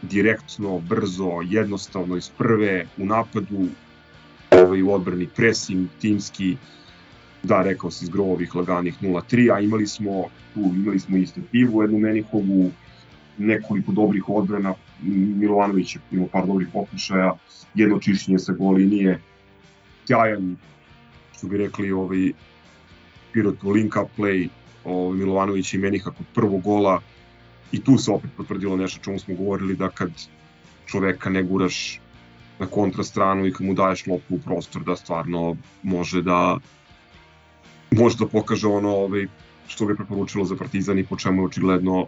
direktno, 0.01 0.79
brzo, 0.79 1.41
jednostavno 1.43 2.17
iz 2.17 2.29
prve 2.37 2.85
u 2.97 3.05
napadu, 3.05 3.67
ovaj, 4.51 4.81
u 4.81 4.93
odbrani 4.93 5.27
pressing, 5.35 5.89
timski, 6.01 6.55
da, 7.43 7.61
rekao 7.63 7.91
se 7.91 8.05
iz 8.05 8.09
grovovih 8.09 8.55
laganih 8.55 9.01
0-3, 9.01 9.55
a 9.55 9.59
imali 9.59 9.87
smo 9.87 10.23
tu, 10.53 10.59
imali 10.59 10.99
smo 10.99 11.17
i 11.17 11.25
Stepivu, 11.25 11.81
jednu 11.81 11.99
Menihovu, 11.99 12.71
nekoliko 13.37 13.91
dobrih 13.91 14.29
odbrana, 14.29 14.73
Milovanović 15.03 15.95
je 15.95 16.01
imao 16.11 16.27
par 16.27 16.47
dobrih 16.47 16.67
pokušaja, 16.73 17.33
jedno 17.75 17.99
čišćenje 17.99 18.39
sa 18.39 18.53
gol 18.53 18.73
linije, 18.73 19.19
sjajan, 20.07 20.55
što 21.37 21.47
bi 21.47 21.57
rekli, 21.57 21.91
ovaj, 21.91 22.31
Pirotu 23.33 23.69
link 23.69 23.95
up 24.03 24.09
play, 24.17 24.47
ovaj, 24.85 25.17
Milovanović 25.17 25.73
i 25.73 25.77
Meniha 25.77 26.11
kod 26.11 26.25
prvog 26.33 26.61
gola, 26.61 27.01
i 27.71 27.81
tu 27.83 27.97
se 27.97 28.11
opet 28.11 28.31
potvrdilo 28.37 28.77
nešto 28.77 29.03
čemu 29.03 29.19
smo 29.19 29.35
govorili 29.35 29.75
da 29.75 29.89
kad 29.89 30.11
čoveka 30.85 31.29
ne 31.29 31.43
guraš 31.43 31.99
na 32.59 32.67
kontrastranu 32.67 33.45
i 33.45 33.53
kad 33.53 33.67
mu 33.67 33.73
daješ 33.73 34.07
loptu 34.07 34.35
u 34.35 34.39
prostor 34.39 34.83
da 34.83 34.95
stvarno 34.95 35.55
može 35.83 36.21
da 36.21 36.57
može 37.91 38.17
da 38.17 38.27
pokaže 38.27 38.67
ono 38.67 38.89
ovaj, 38.89 39.27
što 39.67 39.85
bi 39.85 39.95
preporučilo 39.95 40.45
za 40.45 40.55
Partizan 40.55 40.99
i 40.99 41.05
po 41.05 41.17
čemu 41.17 41.41
je 41.41 41.45
očigledno 41.45 42.07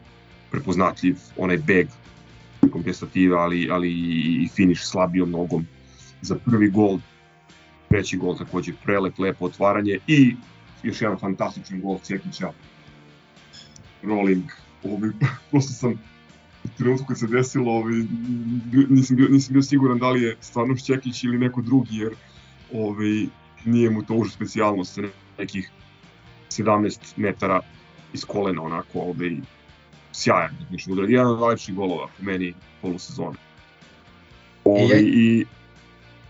prepoznatljiv 0.52 1.18
onaj 1.38 1.58
beg 1.58 1.88
kompensativa, 2.72 3.42
ali, 3.42 3.70
ali 3.72 3.92
i 4.44 4.48
finiš 4.56 4.86
slabijom 4.86 5.32
nogom 5.32 5.66
za 6.22 6.36
prvi 6.46 6.70
gol. 6.70 7.00
Treći 7.90 8.18
gol 8.18 8.38
takođe 8.38 8.74
prelep, 8.84 9.20
lepo 9.20 9.46
otvaranje 9.46 10.00
i 10.08 10.36
još 10.84 11.02
jedan 11.02 11.20
fantastičan 11.20 11.82
gol 11.82 12.00
Cekića. 12.00 12.52
Rolling. 14.04 14.44
Ovaj, 14.84 15.10
prosto 15.52 15.74
sam 15.74 15.92
u 16.64 16.68
trenutku 16.78 17.08
kad 17.08 17.20
se 17.20 17.28
desilo, 17.28 17.72
ovaj, 17.72 17.94
nisam, 18.90 19.16
bio, 19.16 19.28
nisam 19.30 19.54
bio 19.54 19.62
siguran 19.62 20.00
da 20.00 20.10
li 20.10 20.22
je 20.22 20.36
stvarno 20.42 20.76
Šćekić 20.76 21.24
ili 21.24 21.38
neko 21.38 21.62
drugi, 21.62 21.98
jer 21.98 22.14
ovaj, 22.74 23.26
nije 23.66 23.90
mu 23.90 24.04
to 24.04 24.14
už 24.14 24.32
specijalnost 24.32 24.94
sa 24.94 25.02
nekih 25.38 25.72
17 26.50 27.00
metara 27.16 27.60
iz 28.14 28.26
kolena, 28.26 28.62
onako, 28.62 29.00
ovaj, 29.00 29.38
sjajan 30.12 30.58
tehnički 30.60 30.92
udar. 30.92 31.10
Jedan 31.10 31.28
od 31.28 31.40
najlepših 31.40 31.76
golova 31.76 32.08
po 32.18 32.24
meni 32.24 32.54
polusezone. 32.82 33.38
Ovaj, 34.66 34.88
ja... 34.90 35.00
I, 35.00 35.46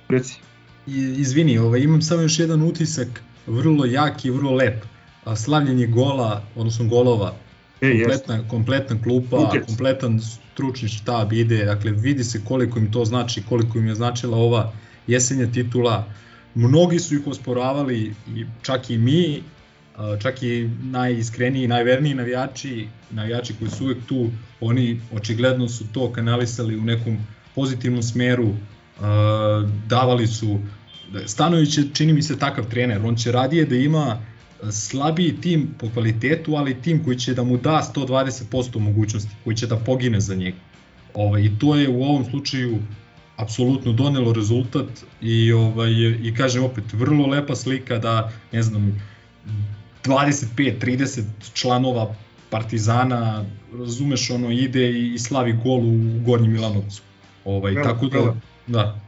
reci. 0.10 0.40
I, 0.88 1.16
izvini, 1.18 1.58
ovaj, 1.58 1.80
imam 1.80 2.02
samo 2.02 2.22
još 2.22 2.40
jedan 2.40 2.64
utisak, 2.64 3.24
vrlo 3.48 3.86
jak 3.86 4.26
i 4.26 4.30
vrlo 4.30 4.52
lep. 4.52 4.86
Slavljenje 5.36 5.88
gola, 5.88 6.44
odnosno 6.56 6.88
golova, 6.88 7.36
e, 7.84 7.92
kompletna, 7.92 8.36
jest. 8.36 8.50
kompletna 8.50 9.02
klupa, 9.04 9.38
Buket. 9.38 9.66
kompletan 9.66 10.20
stručni 10.22 10.90
štab 10.90 11.34
ide, 11.34 11.66
dakle 11.66 11.92
vidi 11.92 12.24
se 12.24 12.42
koliko 12.46 12.80
im 12.80 12.92
to 12.92 13.06
znači, 13.06 13.44
koliko 13.50 13.78
im 13.78 13.88
je 13.88 13.96
značila 13.96 14.38
ova 14.38 14.72
jesenja 15.08 15.48
titula. 15.52 16.08
Mnogi 16.56 17.00
su 17.00 17.16
ih 17.16 17.28
osporavali, 17.28 18.16
čak 18.62 18.90
i 18.90 18.98
mi, 18.98 19.44
čak 20.22 20.44
i 20.44 20.70
najiskreniji, 20.84 21.68
najverniji 21.68 22.14
navijači, 22.14 22.88
navijači 23.12 23.54
koji 23.60 23.72
su 23.72 23.84
uvek 23.84 23.98
tu, 24.08 24.30
oni 24.62 25.02
očigledno 25.14 25.70
su 25.70 25.84
to 25.94 26.12
kanalisali 26.12 26.78
u 26.78 26.82
nekom 26.82 27.18
pozitivnom 27.56 28.04
smeru, 28.04 28.54
davali 29.88 30.28
su 30.28 30.60
Stanović 31.26 31.78
je, 31.78 31.84
čini 31.94 32.14
mi 32.14 32.22
se, 32.22 32.40
takav 32.40 32.70
trener, 32.70 33.06
on 33.06 33.16
će 33.16 33.32
radije 33.32 33.66
da 33.66 33.76
ima 33.76 34.18
slabiji 34.72 35.42
tim 35.42 35.76
po 35.80 35.90
kvalitetu, 35.94 36.56
ali 36.56 36.82
tim 36.82 37.04
koji 37.04 37.18
će 37.18 37.34
da 37.34 37.44
mu 37.44 37.58
da 37.58 37.82
120% 37.96 38.80
mogućnosti, 38.80 39.32
koji 39.44 39.56
će 39.56 39.68
da 39.68 39.78
pogine 39.78 40.20
za 40.20 40.36
njega. 40.36 40.58
Ovaj, 41.14 41.42
I 41.42 41.60
to 41.60 41.76
je 41.76 41.90
u 41.90 42.04
ovom 42.04 42.26
slučaju 42.26 42.78
apsolutno 43.38 43.94
donelo 43.94 44.34
rezultat 44.34 44.88
i 45.22 45.52
ovaj 45.52 45.92
i 46.24 46.34
kažem 46.38 46.64
opet 46.64 46.94
vrlo 46.94 47.28
lepa 47.28 47.56
slika 47.56 47.98
da 47.98 48.32
ne 48.52 48.64
znam 48.64 49.02
25-30 50.04 51.22
članova 51.54 52.16
Partizana, 52.50 53.46
razumeš, 53.80 54.30
ono 54.30 54.52
ide 54.52 54.92
i, 54.92 55.20
slavi 55.20 55.54
gol 55.64 55.80
u 55.80 56.20
Gornjem 56.26 56.52
Milanovcu. 56.52 57.02
Ovaj, 57.46 57.72
Vela, 57.72 57.84
tako 57.84 58.08
da, 58.08 58.36
da. 58.68 59.00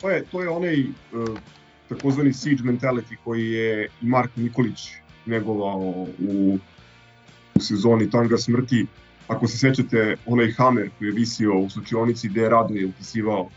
To 0.00 0.10
je, 0.10 0.24
to 0.32 0.42
je 0.42 0.48
onaj 0.48 0.80
uh, 0.80 1.38
takozvani 1.90 2.32
siege 2.32 2.62
mentality 2.62 3.16
koji 3.24 3.50
je 3.50 3.88
i 4.02 4.06
Marko 4.06 4.40
Nikolić 4.40 4.88
negovao 5.26 5.78
u, 6.18 6.58
u 7.56 7.60
sezoni 7.60 8.10
Tanga 8.10 8.38
smrti. 8.38 8.86
Ako 9.28 9.46
se 9.46 9.58
sećate, 9.58 10.16
onaj 10.26 10.52
Hammer 10.52 10.90
koji 10.98 11.08
je 11.08 11.14
visio 11.14 11.58
u 11.58 11.70
slučionici 11.70 12.28
gde 12.28 12.40
je 12.42 12.48
Radoje 12.48 12.86
upisivao 12.86 13.48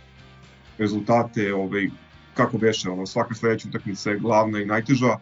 rezultate, 0.78 1.54
ovaj, 1.54 1.90
kako 2.34 2.58
beše, 2.58 2.90
ono, 2.90 3.06
svaka 3.06 3.36
sledeća 3.36 3.68
utakmica 3.70 4.10
je 4.10 4.20
glavna 4.20 4.62
i 4.62 4.66
najteža, 4.66 5.18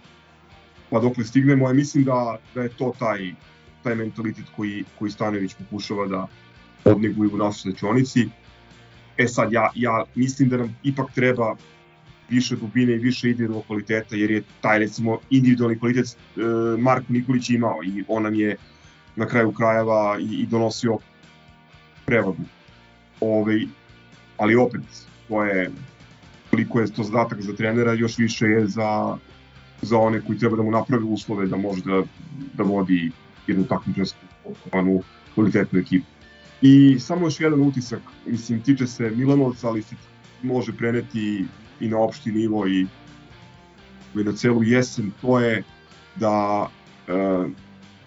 pa 0.90 1.00
dokle 1.00 1.24
stignemo, 1.24 1.68
ja 1.68 1.74
mislim 1.74 2.04
da, 2.04 2.38
da 2.56 2.62
je 2.62 2.70
to 2.70 2.94
taj, 3.00 3.34
taj 3.84 3.96
mentalitet 3.96 4.46
koji, 4.56 4.84
koji 5.00 5.12
Stanović 5.12 5.54
pokušava 5.54 6.08
da 6.08 6.28
odneguje 6.86 7.30
u 7.34 7.38
našoj 7.38 7.72
slečionici. 7.72 8.30
E 9.18 9.28
sad, 9.28 9.52
ja, 9.52 9.70
ja 9.76 10.04
mislim 10.16 10.50
da 10.50 10.58
nam 10.58 10.76
ipak 10.84 11.12
treba 11.16 11.56
više 12.32 12.56
dubine 12.56 12.94
i 12.96 13.04
više 13.04 13.30
individualnog 13.30 13.68
kvaliteta, 13.68 14.16
jer 14.16 14.32
je 14.32 14.44
taj, 14.62 14.80
recimo, 14.80 15.20
individualni 15.30 15.80
kvalitet 15.80 16.08
e, 16.08 16.42
Marko 16.78 17.14
Nikolić 17.14 17.50
imao 17.50 17.84
i 17.84 18.04
on 18.08 18.24
nam 18.24 18.36
je 18.36 18.56
na 19.16 19.26
kraju 19.26 19.52
krajeva 19.52 20.18
i, 20.20 20.42
i 20.42 20.46
donosio 20.46 20.98
prevagu. 22.06 22.44
Ove, 23.20 23.62
ali 24.38 24.56
opet, 24.56 24.82
to 25.28 25.44
je 25.44 25.72
koliko 26.50 26.80
je 26.80 26.92
to 26.92 27.04
zadatak 27.04 27.42
za 27.42 27.56
trenera, 27.56 27.94
još 27.94 28.18
više 28.18 28.46
je 28.46 28.68
za, 28.68 29.18
za 29.82 29.98
one 29.98 30.22
koji 30.22 30.40
treba 30.40 30.58
da 30.58 30.64
mu 30.64 30.72
napravi 30.72 31.04
uslove 31.04 31.48
da 31.48 31.58
može 31.58 31.82
da, 31.86 32.04
da 32.54 32.64
vodi 32.64 33.12
jednu 33.48 33.64
takmičarsku 33.64 34.20
potkovanu 34.44 35.04
kvalitetnu 35.36 35.80
ekipu. 35.80 36.06
I 36.62 37.00
samo 37.00 37.26
još 37.26 37.40
jedan 37.40 37.62
utisak, 37.62 38.02
mislim, 38.26 38.62
tiče 38.62 38.88
se 38.88 39.10
Milanovca, 39.10 39.68
ali 39.68 39.82
se 39.82 39.96
može 40.44 40.74
preneti 40.74 41.46
i 41.82 41.88
na 41.88 41.98
opšti 41.98 42.32
nivo 42.32 42.68
i, 42.68 42.88
na 44.14 44.34
celu 44.34 44.64
jesen, 44.64 45.12
to 45.22 45.40
je 45.40 45.64
da 46.16 46.68
e, 47.08 47.14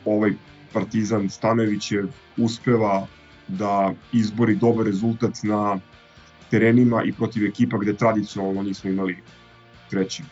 ovaj 0.04 0.32
Partizan 0.72 1.30
Stanovićev 1.30 2.06
uspeva 2.36 3.06
da 3.48 3.94
izbori 4.12 4.54
dobar 4.54 4.86
rezultat 4.86 5.42
na 5.42 5.78
terenima 6.50 7.02
i 7.04 7.12
protiv 7.12 7.44
ekipa 7.46 7.78
gde 7.78 7.94
tradicionalno 7.96 8.62
nismo 8.62 8.90
imali 8.90 9.16
treći 9.90 10.22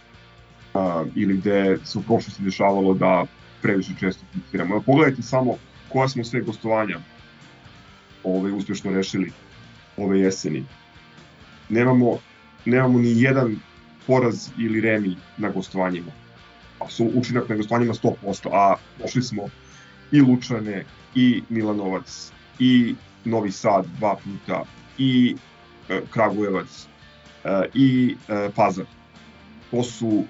uh, 0.75 1.07
ili 1.15 1.37
gde 1.37 1.79
se 1.85 1.99
u 1.99 2.03
prošlosti 2.03 2.43
dešavalo 2.43 2.95
da 2.95 3.27
previše 3.63 3.93
često 4.01 4.25
funkcioniramo. 4.33 4.83
Pogledajte 4.83 5.23
samo 5.23 5.57
koja 5.89 6.09
smo 6.09 6.25
sve 6.25 6.41
gostovanja 6.41 6.99
ove, 8.25 8.53
uspešno 8.53 8.93
rešili 8.93 9.33
ove 9.97 10.21
jeseni. 10.21 10.65
Nemamo, 11.69 12.19
nemamo 12.65 12.99
ni 12.99 13.23
jedan 13.23 13.57
poraz 14.07 14.49
ili 14.59 14.81
remi 14.81 15.17
na 15.39 15.51
gostovanjima. 15.51 16.13
Su 16.89 17.11
učinak 17.15 17.49
na 17.49 17.57
gostovanjima 17.57 17.95
100%, 17.95 18.49
a 18.53 18.75
došli 18.99 19.23
smo 19.23 19.49
i 20.13 20.21
Lučane, 20.21 20.85
i 21.15 21.43
Milanovac, 21.49 22.33
i 22.59 22.95
Novi 23.25 23.51
Sad 23.51 23.87
dva 23.99 24.17
puta, 24.17 24.65
i 24.99 25.37
e, 25.89 26.01
Kragujevac, 26.11 26.87
e, 27.45 27.69
i 27.75 28.17
e, 28.29 28.51
Pazar. 28.55 28.87
To 29.71 29.83
su 29.83 30.25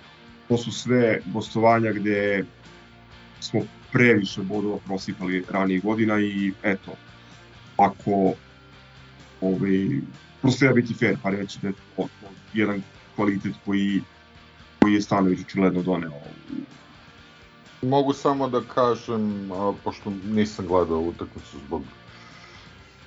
to 0.53 0.59
su 0.59 0.73
sve 0.73 1.21
gostovanja 1.27 1.93
gde 1.93 2.45
smo 3.41 3.61
previše 3.93 4.43
bodova 4.43 4.79
prosipali 4.87 5.45
ranijih 5.51 5.83
godina 5.83 6.21
i 6.21 6.53
eto, 6.63 6.93
ako 7.77 8.35
ovaj, 9.41 9.89
prosto 10.43 10.65
ja 10.65 10.73
biti 10.73 10.95
fair 10.95 11.17
pa 11.23 11.31
reći 11.31 11.59
da 11.63 11.69
je 11.69 11.75
to, 11.75 12.03
to 12.21 12.29
jedan 12.55 12.83
kvalitet 13.17 13.53
koji, 13.65 14.03
koji 14.81 14.95
je 14.95 15.03
Stanović 15.03 15.41
očigledno 15.41 15.83
doneo. 15.83 16.13
Mogu 17.83 18.13
samo 18.13 18.49
da 18.49 18.61
kažem, 18.75 19.53
a, 19.53 19.73
pošto 19.85 20.13
nisam 20.25 20.67
gledao 20.67 20.99
utakmicu 20.99 21.59
zbog 21.67 21.83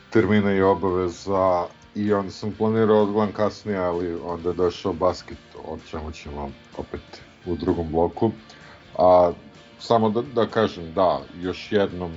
termina 0.10 0.54
i 0.54 0.62
obaveza 0.62 1.66
i 1.96 2.14
onda 2.14 2.32
sam 2.32 2.52
planirao 2.52 3.02
odgledam 3.02 3.32
kasnije, 3.34 3.78
ali 3.78 4.16
onda 4.24 4.50
je 4.50 4.56
došao 4.56 4.94
basket, 4.94 5.38
o 5.66 5.78
čemu 5.90 6.12
ćemo 6.12 6.52
opet 6.78 7.22
u 7.46 7.56
drugom 7.56 7.92
bloku. 7.92 8.32
A 8.98 9.32
samo 9.80 10.10
da, 10.10 10.22
da 10.22 10.48
kažem, 10.48 10.94
da, 10.94 11.22
još 11.42 11.72
jednom, 11.72 12.12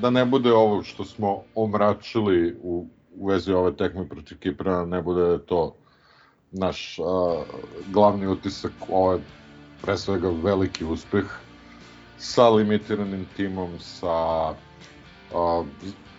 da 0.00 0.10
ne 0.10 0.24
bude 0.24 0.52
ovo 0.52 0.82
što 0.82 1.04
smo 1.04 1.42
omračili 1.54 2.56
u, 2.62 2.86
u 3.18 3.26
vezi 3.26 3.52
ove 3.52 3.76
tekme 3.76 4.08
protiv 4.08 4.38
Kipra, 4.38 4.84
ne 4.84 5.02
bude 5.02 5.38
to 5.46 5.74
naš 6.52 6.98
a, 6.98 7.42
glavni 7.92 8.26
utisak, 8.26 8.72
ovo 8.88 9.12
je 9.12 9.22
pre 9.82 9.96
svega 9.96 10.30
veliki 10.42 10.84
uspeh 10.84 11.24
sa 12.18 12.48
limitiranim 12.48 13.26
timom, 13.36 13.78
sa 13.78 14.16
a, 15.34 15.64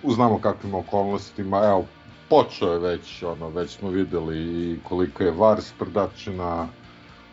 uznamo 0.04 0.40
kakvim 0.40 0.76
okolnostima, 0.76 1.64
evo, 1.66 1.86
počeo 2.30 2.74
je 2.74 2.80
već, 2.80 3.24
ono, 3.24 3.50
već 3.50 3.78
smo 3.78 3.90
videli 3.90 4.38
i 4.38 4.80
koliko 4.84 5.24
je 5.24 5.32
VAR 5.32 5.62
sprdačina, 5.62 6.68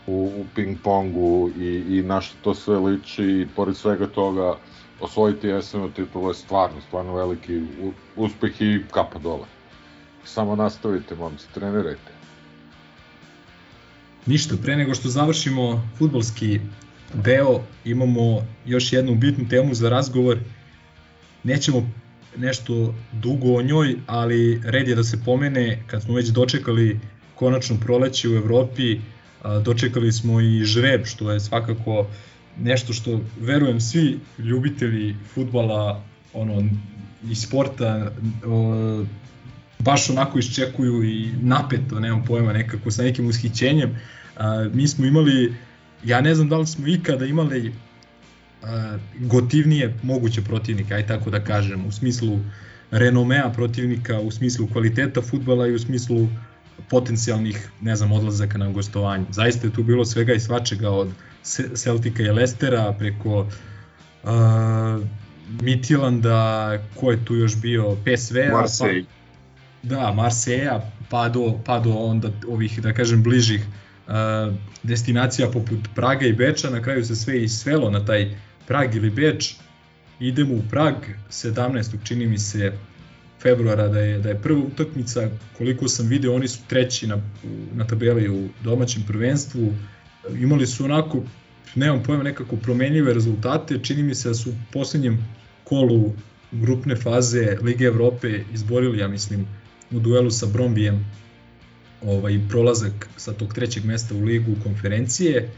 u, 0.07 0.31
u 0.37 0.45
ping-pongu 0.57 1.51
i, 1.59 1.99
i 1.99 2.03
na 2.03 2.21
što 2.21 2.37
to 2.43 2.55
sve 2.55 2.79
liči. 2.79 3.25
I 3.25 3.47
pored 3.57 3.77
svega 3.77 4.07
toga 4.07 4.57
osvojiti 5.05 5.49
jesenu 5.49 5.91
titulu 5.91 6.29
je 6.29 6.35
stvarno, 6.35 6.81
stvarno 6.87 7.15
veliki 7.15 7.61
uspeh 8.17 8.61
i 8.61 8.81
kapa 8.91 9.19
dole. 9.19 9.47
samo 10.25 10.57
nastavite, 10.57 11.15
momci, 11.15 11.47
trenirajte. 11.55 12.13
Ništa, 14.27 14.57
pre 14.63 14.77
nego 14.77 14.95
što 14.95 15.09
završimo 15.09 15.89
futbolski 15.99 16.61
deo, 17.15 17.61
imamo 17.85 18.47
još 18.67 18.93
jednu 18.93 19.15
bitnu 19.15 19.49
temu 19.49 19.75
za 19.75 19.89
razgovor. 19.89 20.39
Nećemo 21.43 21.91
nešto 22.37 22.95
dugo 23.13 23.55
o 23.55 23.63
njoj, 23.63 23.97
ali 24.07 24.63
red 24.65 24.89
je 24.89 24.95
da 24.95 25.05
se 25.05 25.25
pomene, 25.25 25.83
kad 25.87 26.03
smo 26.03 26.15
već 26.15 26.29
dočekali 26.29 27.01
konačno 27.35 27.77
proleće 27.81 28.29
u 28.29 28.37
Evropi, 28.37 29.01
dočekali 29.65 30.13
smo 30.13 30.41
i 30.41 30.65
žreb, 30.65 31.05
što 31.05 31.33
je 31.33 31.41
svakako 31.41 32.07
nešto 32.61 32.93
što 32.93 33.21
verujem 33.41 33.81
svi 33.81 34.21
ljubitelji 34.39 35.17
futbala 35.35 36.03
ono, 36.35 36.69
i 37.31 37.35
sporta 37.35 38.13
o, 38.47 39.05
baš 39.79 40.11
onako 40.11 40.39
iščekuju 40.39 41.05
i 41.05 41.33
napeto, 41.43 42.01
nemam 42.01 42.25
pojma, 42.25 42.53
nekako 42.53 42.91
sa 42.91 43.03
nekim 43.03 43.27
ushićenjem. 43.27 43.97
A, 44.37 44.69
mi 44.75 44.89
smo 44.89 45.07
imali, 45.07 45.55
ja 46.05 46.21
ne 46.21 46.35
znam 46.35 46.49
da 46.49 46.59
li 46.59 46.67
smo 46.67 46.87
ikada 46.87 47.27
imali 47.27 47.73
a, 48.63 48.99
gotivnije 49.19 49.95
moguće 50.03 50.43
protivnike, 50.43 50.95
aj 50.95 51.07
tako 51.07 51.31
da 51.31 51.45
kažem, 51.45 51.87
u 51.87 51.93
smislu 51.93 52.39
renomea 52.91 53.51
protivnika, 53.51 54.21
u 54.21 54.31
smislu 54.31 54.67
kvaliteta 54.67 55.23
futbala 55.23 55.67
i 55.67 55.75
u 55.75 55.79
smislu 55.79 56.29
potencijalnih, 56.91 57.69
ne 57.81 57.97
znam, 57.97 58.13
odlazaka 58.13 58.59
na 58.59 58.71
gostovanje. 58.71 59.25
Zaista 59.31 59.67
je 59.67 59.73
tu 59.73 59.83
bilo 59.83 60.05
svega 60.05 60.33
i 60.33 60.41
svačega 60.41 60.91
od 60.91 61.09
Celtica 61.75 62.23
i 62.23 62.31
Lestera 62.31 62.93
preko 62.99 63.39
uh, 63.41 65.03
Mitilanda, 65.63 66.79
ko 66.95 67.11
je 67.11 67.25
tu 67.25 67.35
još 67.35 67.57
bio, 67.57 67.97
PSV-a. 68.05 68.51
Pa- 68.51 68.57
Marseille. 68.59 69.05
Pa, 69.05 69.89
da, 69.89 70.13
Marseja, 70.13 70.91
pa 71.11 71.29
do, 71.29 71.61
pa 71.65 71.79
do 71.81 71.93
onda 71.93 72.29
ovih, 72.49 72.83
da 72.83 72.93
kažem, 72.93 73.23
bližih 73.23 73.61
uh, 74.07 74.55
destinacija 74.83 75.51
poput 75.51 75.79
Praga 75.95 76.27
i 76.27 76.33
Beča, 76.33 76.71
na 76.71 76.83
kraju 76.83 77.05
se 77.05 77.17
sve 77.17 77.43
i 77.43 77.49
svelo 77.49 77.91
na 77.91 78.05
taj 78.05 78.37
Prag 78.67 78.95
ili 78.95 79.11
Beč, 79.11 79.55
idemo 80.21 80.55
u 80.55 80.63
Prag, 80.71 80.95
17. 81.31 81.97
čini 82.05 82.27
mi 82.27 82.39
se 82.39 82.73
februara 83.43 83.89
da 83.89 84.01
je, 84.01 84.19
da 84.19 84.29
je 84.29 84.43
prva 84.43 84.61
utakmica, 84.61 85.29
koliko 85.59 85.89
sam 85.89 86.07
video, 86.07 86.35
oni 86.35 86.49
su 86.49 86.59
treći 86.69 87.07
na, 87.07 87.19
na 87.75 87.87
tabeli 87.87 88.29
u 88.29 88.49
domaćem 88.63 89.03
prvenstvu, 89.07 89.75
imali 90.41 90.67
su 90.67 90.85
onako, 90.85 91.23
nemam 91.75 92.03
pojma, 92.03 92.23
nekako 92.23 92.57
promenljive 92.57 93.15
rezultate, 93.15 93.79
čini 93.83 94.03
mi 94.03 94.15
se 94.15 94.29
da 94.29 94.35
su 94.35 94.51
u 94.51 94.55
poslednjem 94.73 95.29
kolu 95.65 96.13
grupne 96.53 96.97
faze 96.97 97.57
Lige 97.63 97.85
Evrope 97.85 98.41
izborili, 98.53 98.99
ja 98.99 99.09
mislim, 99.09 99.47
u 99.91 100.01
duelu 100.01 100.31
sa 100.31 100.47
Brombijem 100.47 101.07
ovaj, 102.03 102.41
prolazak 102.49 103.09
sa 103.17 103.33
tog 103.33 103.55
trećeg 103.55 103.85
mesta 103.85 104.15
u 104.15 104.21
ligu 104.21 104.55
konferencije. 104.63 105.51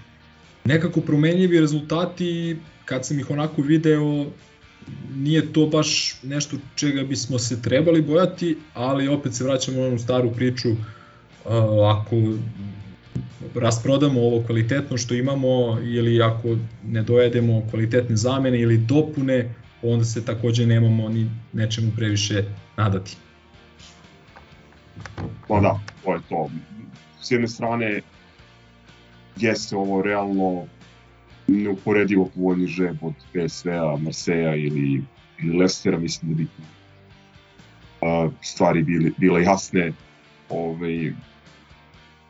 Nekako 0.65 1.01
promenljivi 1.01 1.61
rezultati, 1.61 2.57
kad 2.85 3.07
sam 3.07 3.19
ih 3.19 3.31
onako 3.31 3.63
video, 3.63 4.27
nije 5.15 5.53
to 5.53 5.67
baš 5.67 6.17
nešto 6.23 6.57
čega 6.75 7.03
bismo 7.03 7.39
se 7.39 7.63
trebali 7.63 8.03
bojati, 8.03 8.59
ali 8.75 9.09
opet 9.09 9.35
se 9.35 9.45
vraćamo 9.45 9.81
na 9.81 9.87
onu 9.87 9.99
staru 9.99 10.33
priču, 10.33 10.69
ako 11.85 12.17
rasprodamo 13.55 14.21
ovo 14.21 14.43
kvalitetno 14.47 14.97
što 14.97 15.15
imamo 15.15 15.81
ili 15.81 16.23
ako 16.23 16.57
ne 16.85 17.03
dojedemo 17.03 17.63
kvalitetne 17.71 18.17
zamene 18.17 18.61
ili 18.61 18.79
dopune, 18.79 19.55
onda 19.83 20.05
se 20.05 20.25
takođe 20.25 20.67
nemamo 20.67 21.09
ni 21.09 21.31
nečemu 21.53 21.93
previše 21.97 22.45
nadati. 22.77 23.17
Pa 25.49 25.61
da, 25.61 25.81
to 26.05 26.15
je 26.15 26.21
to. 26.29 26.51
S 27.23 27.31
jedne 27.31 27.49
strane, 27.49 28.01
jeste 29.37 29.77
ovo 29.77 30.03
realno 30.03 30.67
neuporedivo 31.47 32.31
povoljni 32.35 32.67
žeb 32.67 32.97
od 33.01 33.15
PSV-a, 33.33 33.97
Marseja 33.97 34.55
ili, 34.57 35.03
ili 35.43 35.57
Lestera, 35.59 35.99
mislim 35.99 36.33
da 36.33 36.37
bi 36.37 36.47
a, 38.03 38.29
stvari 38.43 38.83
bili, 38.83 39.13
bile 39.19 39.43
jasne. 39.43 39.93
Ove, 40.49 41.13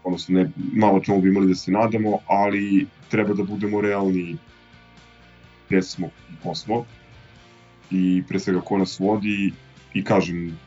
odnosno, 0.07 0.39
ne, 0.39 0.51
malo 0.73 1.01
čemu 1.01 1.21
bi 1.21 1.29
imali 1.29 1.49
da 1.49 1.55
se 1.55 1.73
nadamo, 1.73 2.19
ali 2.27 2.87
treba 3.11 3.35
da 3.35 3.43
budemo 3.43 3.81
realni 3.81 4.37
gde 5.69 5.83
smo 5.83 6.07
i 6.07 6.37
ko 6.43 6.55
smo 6.55 6.85
i 7.91 8.23
pre 8.29 8.39
svega 8.39 8.61
ko 8.61 8.79
nas 8.79 8.99
vodi 9.01 9.53
i 9.95 10.05
kažem 10.05 10.59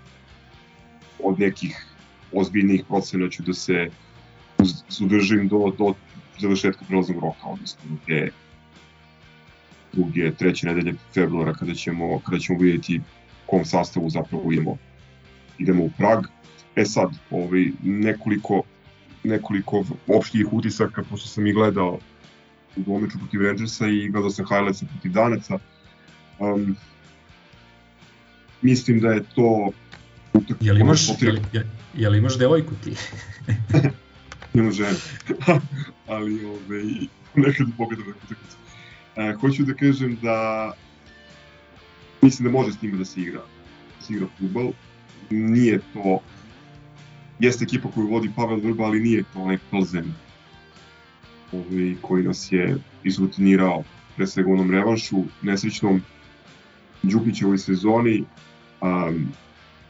od 1.24 1.40
nekih 1.40 1.86
ozbiljnijih 2.34 2.84
procena 2.88 3.30
ću 3.30 3.44
da 3.44 3.54
se 3.54 3.90
zadržim 4.90 5.48
do, 5.48 5.72
do 5.78 5.94
završetka 6.40 6.86
prelaznog 6.88 7.24
roka, 7.24 7.48
odnosno 7.48 7.98
te 8.08 8.32
druge, 9.94 10.32
treće 10.32 10.68
nedelje 10.68 10.94
februara 11.14 11.54
kada 11.54 11.74
ćemo, 11.74 12.20
kada 12.20 12.40
ćemo 12.40 12.60
vidjeti 12.60 13.02
kom 13.46 13.66
sastavu 13.66 14.10
zapravo 14.10 14.52
idemo, 14.52 14.78
idemo 15.58 15.84
u 15.84 15.92
Prag. 15.98 16.26
E 16.76 16.86
sad, 16.86 17.10
ovaj, 17.32 17.72
nekoliko, 17.84 18.64
nekoliko 19.24 19.86
opštih 20.08 20.54
utisaka, 20.54 21.04
pošto 21.10 21.28
sam 21.28 21.48
i 21.48 21.54
gledao 21.54 22.00
u 22.76 22.82
domeču 22.82 23.18
protiv 23.18 23.42
Rangersa 23.42 23.88
i 23.88 24.10
gledao 24.10 24.30
sam 24.30 24.46
highlightsa 24.46 24.86
protiv 24.86 25.12
Danaca. 25.12 25.60
Um, 26.40 26.76
mislim 28.62 29.00
da 29.00 29.10
je 29.10 29.24
to 29.36 29.72
Jel 30.60 30.78
imaš, 30.78 31.08
jel, 31.22 31.38
jel, 31.54 31.64
jel 31.96 32.16
imaš 32.16 32.38
devojku 32.38 32.74
ti? 32.84 32.94
Imam 34.54 34.72
ženu. 34.72 34.98
Ali 36.08 36.46
ove, 36.46 36.84
nekad 37.36 37.68
pogledam 37.78 38.08
neku 38.08 38.20
utakmicu. 38.26 38.58
E, 39.16 39.34
hoću 39.42 39.64
da 39.64 39.74
kažem 39.74 40.18
da 40.22 40.72
mislim 42.22 42.52
da 42.52 42.58
može 42.58 42.72
s 42.72 42.82
njima 42.82 42.98
da 42.98 43.06
se 43.06 43.22
igra. 43.22 43.42
Da 44.00 44.06
se 44.06 44.14
igra 44.14 44.28
futbol. 44.40 44.72
Nije 45.30 45.80
to 45.94 46.20
jeste 47.40 47.64
ekipa 47.64 47.92
koju 47.92 48.08
vodi 48.08 48.32
Pavel 48.36 48.60
Vrba, 48.60 48.84
ali 48.84 49.00
nije 49.00 49.24
to 49.34 49.42
onaj 49.42 49.58
Plzen 49.70 50.14
ovaj, 51.52 51.96
koji 52.02 52.24
nas 52.24 52.52
je 52.52 52.78
izrutinirao 53.04 53.84
pre 54.16 54.28
svega 54.28 54.50
u 54.50 54.54
onom 54.54 54.72
revanšu, 54.72 55.24
nesrećnom 55.42 56.02
Đukićevoj 57.04 57.58
sezoni, 57.58 58.24
um, 58.82 59.32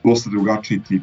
dosta 0.04 0.30
drugačiji 0.30 0.82
tip 0.88 1.02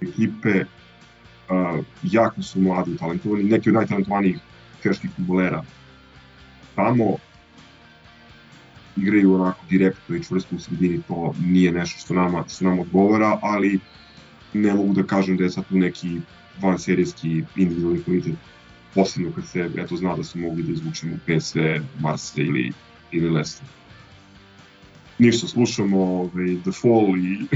ekipe, 0.00 0.60
uh, 0.60 1.84
jako 2.02 2.42
su 2.42 2.60
mladi, 2.60 2.96
talentovani, 2.96 3.44
neki 3.44 3.70
od 3.70 3.74
najtalentovanijih 3.74 4.38
teških 4.82 5.10
futbolera. 5.16 5.62
Tamo 6.74 7.16
igraju 8.96 9.34
onako 9.34 9.60
direktno 9.70 10.16
i 10.16 10.22
čvrsto 10.22 10.56
u 10.56 10.58
sredini, 10.58 11.02
to 11.08 11.34
nije 11.40 11.72
nešto 11.72 11.98
što 11.98 12.14
nama, 12.14 12.44
što 12.48 12.64
nam 12.64 12.78
odgovara, 12.78 13.38
ali 13.42 13.80
ne 14.62 14.74
mogu 14.74 14.94
da 14.94 15.02
kažem 15.02 15.36
da 15.36 15.44
je 15.44 15.50
sad 15.50 15.68
tu 15.68 15.76
neki 15.76 16.20
vanserijski 16.62 17.44
individualni 17.56 18.02
kvalitet 18.02 18.34
posebno 18.94 19.32
kad 19.34 19.46
se 19.46 19.70
eto 19.76 19.96
zna 19.96 20.16
da 20.16 20.24
su 20.24 20.38
mogli 20.38 20.62
da 20.62 20.72
izvučemo 20.72 21.16
PSV, 21.26 21.58
Marse 22.00 22.42
ili, 22.42 22.72
ili 23.12 23.30
Leicester. 23.30 23.68
Ništa, 25.18 25.46
slušamo 25.46 26.02
ovaj, 26.02 26.56
The 26.62 26.72
Fall 26.72 27.16
i 27.16 27.46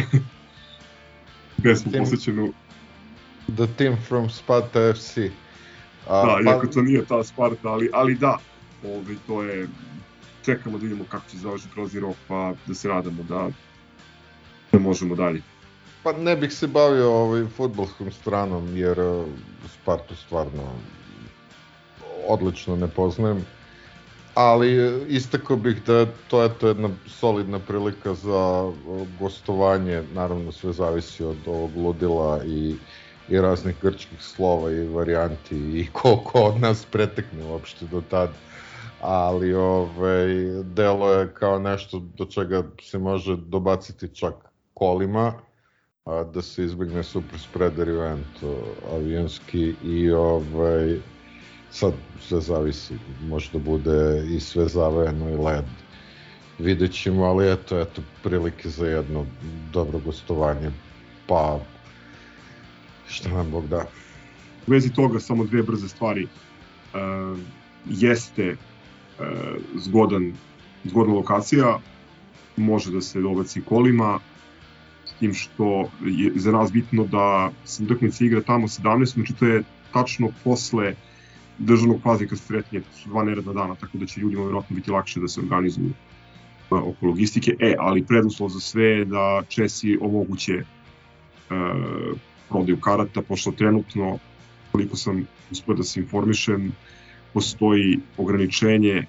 pesmu 1.63 1.93
posvećenu 1.93 2.53
The 3.57 3.67
Team 3.77 3.97
from 4.09 4.31
Sparta 4.31 4.93
FC. 4.95 5.19
A, 6.09 6.27
da, 6.27 6.51
iako 6.51 6.67
pa... 6.67 6.73
to 6.73 6.83
nije 6.83 7.05
ta 7.05 7.25
Sparta, 7.25 7.69
ali, 7.69 7.91
ali 7.93 8.15
da, 8.15 8.39
ovaj, 8.85 9.15
to 9.27 9.43
je, 9.43 9.69
čekamo 10.45 10.79
da 10.79 10.83
vidimo 10.83 11.05
kako 11.05 11.31
će 11.31 11.37
završiti 11.37 11.73
prolazni 11.73 12.01
rok, 12.01 12.17
pa 12.29 12.55
da 12.67 12.75
se 12.75 12.89
radamo 12.89 13.23
da, 13.23 13.49
da 14.73 14.79
možemo 14.79 15.15
dalje. 15.15 15.43
Pa 16.03 16.13
ne 16.13 16.37
bih 16.37 16.53
se 16.53 16.67
bavio 16.67 17.13
ovaj 17.13 17.47
futbolskom 17.57 18.13
stranom, 18.13 18.77
jer 18.77 19.01
uh, 19.01 19.25
Spartu 19.69 20.17
stvarno 20.17 20.63
odlično 22.29 22.77
ne 22.77 22.89
poznajem, 22.89 23.45
ali 24.35 24.87
uh, 24.87 25.03
istako 25.09 25.57
bih 25.57 25.83
da 25.87 26.07
to 26.29 26.43
je 26.43 26.49
to 26.59 26.69
jedna 26.69 26.89
solidna 27.07 27.59
prilika 27.59 28.15
za 28.15 28.63
uh, 28.65 29.09
gostovanje, 29.21 30.03
naravno 30.15 30.53
sve 30.53 30.73
zavisi 30.73 31.25
od 31.25 31.37
ovog 31.47 31.77
ludila 31.77 32.41
i 32.45 32.75
i 33.31 33.41
raznih 33.41 33.77
grčkih 33.83 34.23
slova 34.23 34.71
i 34.71 34.89
varijanti 34.89 35.57
i 35.57 35.87
koliko 35.93 36.39
od 36.39 36.61
nas 36.61 36.87
pretekne 36.91 37.45
uopšte 37.45 37.87
do 37.87 38.03
tad. 38.11 38.31
Ali 39.01 39.55
ovaj, 39.55 40.27
delo 40.63 41.13
je 41.13 41.35
kao 41.35 41.59
nešto 41.59 42.03
do 42.19 42.25
čega 42.25 42.63
se 42.83 42.99
može 42.99 43.37
dobaciti 43.37 44.15
čak 44.15 44.35
kolima, 44.75 45.33
a, 46.11 46.25
da 46.25 46.43
se 46.43 46.65
izbegne 46.65 47.03
super 47.03 47.39
spreader 47.41 47.89
event 47.89 48.43
avionski 48.93 49.75
i 49.85 50.11
ovaj, 50.11 50.99
sad 51.71 51.93
sve 52.21 52.41
zavisi, 52.41 52.95
može 53.23 53.51
da 53.53 53.59
bude 53.59 54.25
i 54.31 54.41
sve 54.41 54.69
zavejeno 54.69 55.31
i 55.31 55.37
led. 55.37 55.65
Vidjet 56.59 56.93
ćemo, 56.93 57.25
ali 57.25 57.53
eto, 57.53 57.81
eto, 57.81 58.03
prilike 58.23 58.69
za 58.69 58.87
jedno 58.87 59.27
dobro 59.73 59.99
gostovanje, 59.99 60.71
pa 61.27 61.61
šta 63.09 63.29
nam 63.29 63.51
Bog 63.51 63.69
da. 63.69 63.85
U 64.67 64.71
vezi 64.71 64.93
toga 64.93 65.21
samo 65.21 65.45
dve 65.45 65.63
brze 65.63 65.89
stvari. 65.89 66.25
Uh, 66.25 67.39
jeste 67.87 68.51
uh, 68.51 69.27
zgodan, 69.79 70.33
zgodna 70.85 71.15
lokacija, 71.15 71.79
može 72.57 72.91
da 72.91 73.01
se 73.01 73.21
dobaci 73.21 73.63
kolima, 73.63 74.19
tim 75.21 75.35
što 75.35 75.91
je 76.05 76.33
za 76.37 76.53
nas 76.53 76.73
bitno 76.73 77.05
da 77.07 77.51
se 77.65 77.85
utakmica 77.85 78.25
igra 78.25 78.41
tamo 78.41 78.69
17, 78.69 79.15
znači 79.15 79.35
to 79.35 79.47
je 79.47 79.63
tačno 79.93 80.29
posle 80.45 80.95
državnog 81.59 82.03
praznika 82.03 82.37
sretnje, 82.37 82.83
su 82.95 83.09
dva 83.09 83.25
neredna 83.25 83.53
dana, 83.53 83.75
tako 83.75 83.99
da 83.99 84.07
će 84.07 84.21
ljudima 84.21 84.43
vjerojatno 84.43 84.77
biti 84.77 84.91
lakše 84.91 85.21
da 85.21 85.29
se 85.29 85.41
organizuju 85.41 85.91
oko 86.71 87.07
logistike. 87.07 87.57
E, 87.59 87.75
ali 87.79 88.05
preduslov 88.05 88.49
za 88.49 88.61
sve 88.61 88.85
je 88.85 89.05
da 89.05 89.43
Česi 89.49 89.99
omoguće 90.01 90.57
uh, 90.57 92.17
prodaju 92.49 92.81
karata, 92.81 93.23
pošto 93.23 93.53
trenutno, 93.53 94.19
koliko 94.73 94.97
sam 94.97 95.27
uspio 95.51 95.75
da 95.75 95.83
se 95.83 96.01
informišem, 96.01 96.73
postoji 97.33 97.99
ograničenje 98.17 99.07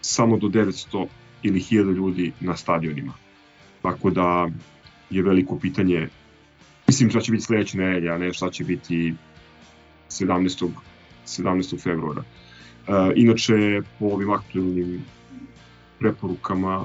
samo 0.00 0.38
do 0.38 0.48
900 0.48 1.06
ili 1.42 1.60
1000 1.60 1.94
ljudi 1.94 2.32
na 2.40 2.56
stadionima. 2.56 3.12
Tako 3.82 4.10
da 4.10 4.48
je 5.10 5.22
veliko 5.22 5.58
pitanje, 5.58 6.08
mislim 6.86 7.10
šta 7.10 7.20
će 7.20 7.32
biti 7.32 7.44
sledeće 7.44 7.78
nedelje, 7.78 8.10
a 8.10 8.18
ne 8.18 8.32
šta 8.32 8.50
će 8.50 8.64
biti 8.64 9.14
17. 10.10 10.70
17. 11.26 11.82
februara. 11.82 12.22
E, 12.22 13.12
inače, 13.16 13.82
po 13.98 14.06
ovim 14.06 14.30
aktualnim 14.30 15.04
preporukama 15.98 16.84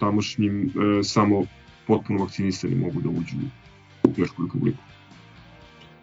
tamošnjim, 0.00 0.66
e, 0.66 1.04
samo 1.04 1.44
potpuno 1.86 2.20
vakcinisani 2.20 2.74
mogu 2.74 3.00
da 3.00 3.08
uđu 3.08 3.36
u 4.02 4.14
Češku 4.14 4.42
republiku. 4.42 4.82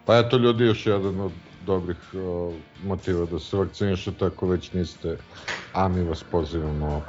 Pa 0.05 0.18
eto 0.18 0.38
ljudi 0.38 0.63
još 0.63 0.86
jedan 0.86 1.20
od 1.20 1.32
dobrih 1.66 1.97
o, 2.13 2.53
motiva 2.86 3.26
da 3.26 3.39
se 3.39 3.57
vakcinišete 3.57 4.26
ako 4.26 4.47
već 4.47 4.74
niste, 4.74 5.18
a 5.74 5.88
mi 5.88 6.03
vas 6.03 6.24
pozivamo, 6.24 7.01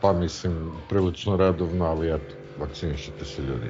pa 0.00 0.12
mislim 0.12 0.70
prilično 0.88 1.36
redovno, 1.36 1.84
ali 1.84 2.08
eto, 2.08 2.34
vakcinišete 2.58 3.24
se 3.24 3.42
ljudi. 3.42 3.66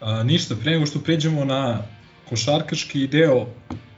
A, 0.00 0.22
ništa, 0.22 0.56
pre 0.62 0.72
nego 0.72 0.86
što 0.86 1.00
pređemo 1.00 1.44
na 1.44 1.82
košarkaški 2.28 3.06
deo 3.06 3.46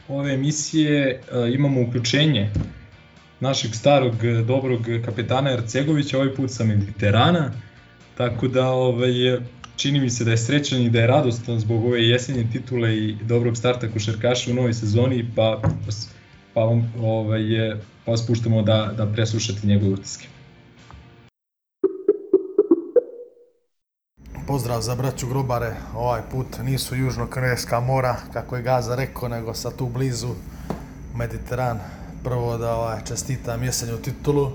ove 0.09 0.35
emisije, 0.35 1.21
a, 1.33 1.47
imamo 1.47 1.83
uključenje 1.83 2.51
našeg 3.41 3.75
starog 3.75 4.15
dobrog 4.47 4.81
kapetana 5.05 5.51
Ercegovića, 5.51 6.17
ovaj 6.17 6.35
put 6.35 6.51
sa 6.51 6.65
Mediterana, 6.65 7.53
tako 8.17 8.49
da 8.49 8.69
ovaj, 8.69 9.13
čini 9.77 10.01
mi 10.01 10.11
se 10.11 10.25
da 10.25 10.31
je 10.31 10.39
srećan 10.39 10.83
i 10.83 10.91
da 10.91 11.01
je 11.01 11.07
radostan 11.07 11.61
zbog 11.61 11.85
ove 11.85 12.03
jesenje 12.05 12.47
titule 12.53 12.97
i 12.97 13.17
dobrog 13.23 13.57
starta 13.57 13.89
košarkaša 13.89 14.51
u 14.51 14.55
novoj 14.55 14.75
sezoni, 14.75 15.27
pa, 15.37 15.63
pa, 16.55 16.61
ovaj, 17.01 17.43
pa 18.05 18.11
vas 18.11 18.27
puštamo 18.27 18.63
da, 18.63 18.95
da 18.97 19.07
preslušate 19.07 19.67
njegove 19.67 19.93
utiske. 19.93 20.27
Pozdrav 24.51 24.81
za 24.83 24.95
braću 24.95 25.27
Grobare, 25.27 25.77
ovaj 25.97 26.23
put 26.31 26.47
nisu 26.63 26.97
južno-korejska 26.97 27.81
mora, 27.81 28.17
kako 28.33 28.57
je 28.57 28.63
Gaza 28.63 28.95
rekao, 28.95 29.29
nego 29.29 29.55
sa 29.55 29.71
tu 29.71 29.87
blizu 29.87 30.29
Mediteran. 31.15 31.79
Prvo 32.25 32.59
da 32.59 32.75
ovaj, 32.75 32.99
čestitam 33.05 33.63
jesenju 33.63 33.97
titulu, 33.97 34.51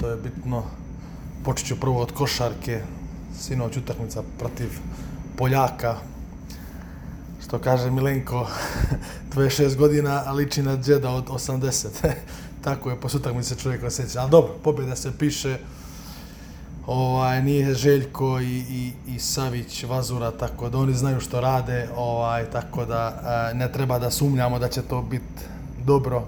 to 0.00 0.08
je 0.08 0.16
bitno. 0.16 0.64
Počet 1.44 1.66
ću 1.66 1.80
prvo 1.80 2.00
od 2.00 2.12
košarke, 2.12 2.80
sinoć 3.38 3.76
utakmica 3.76 4.22
protiv 4.38 4.68
Poljaka. 5.36 5.96
Što 7.46 7.58
kaže 7.58 7.90
Milenko, 7.90 8.48
26 9.34 9.76
godina, 9.76 10.22
a 10.26 10.32
liči 10.32 10.62
na 10.62 10.76
džeda 10.76 11.10
od 11.10 11.28
80. 11.28 11.86
Tako 12.64 12.90
je, 12.90 13.00
posle 13.00 13.20
utakmice 13.20 13.54
čovjek 13.54 13.84
osjeća. 13.84 14.20
Ali 14.20 14.30
dobro, 14.30 14.54
pobjeda 14.64 14.96
se 14.96 15.18
piše, 15.18 15.58
ovaj, 16.86 17.42
nije 17.42 17.74
Željko 17.74 18.40
i, 18.40 18.58
i, 18.58 18.92
i 19.06 19.18
Savić 19.18 19.84
Vazura, 19.84 20.30
tako 20.30 20.68
da 20.68 20.78
oni 20.78 20.94
znaju 20.94 21.20
što 21.20 21.40
rade, 21.40 21.88
ovaj, 21.96 22.44
tako 22.44 22.84
da 22.84 23.22
e, 23.52 23.54
ne 23.54 23.72
treba 23.72 23.98
da 23.98 24.10
sumnjamo 24.10 24.58
da 24.58 24.68
će 24.68 24.82
to 24.82 25.02
biti 25.02 25.44
dobro. 25.84 26.22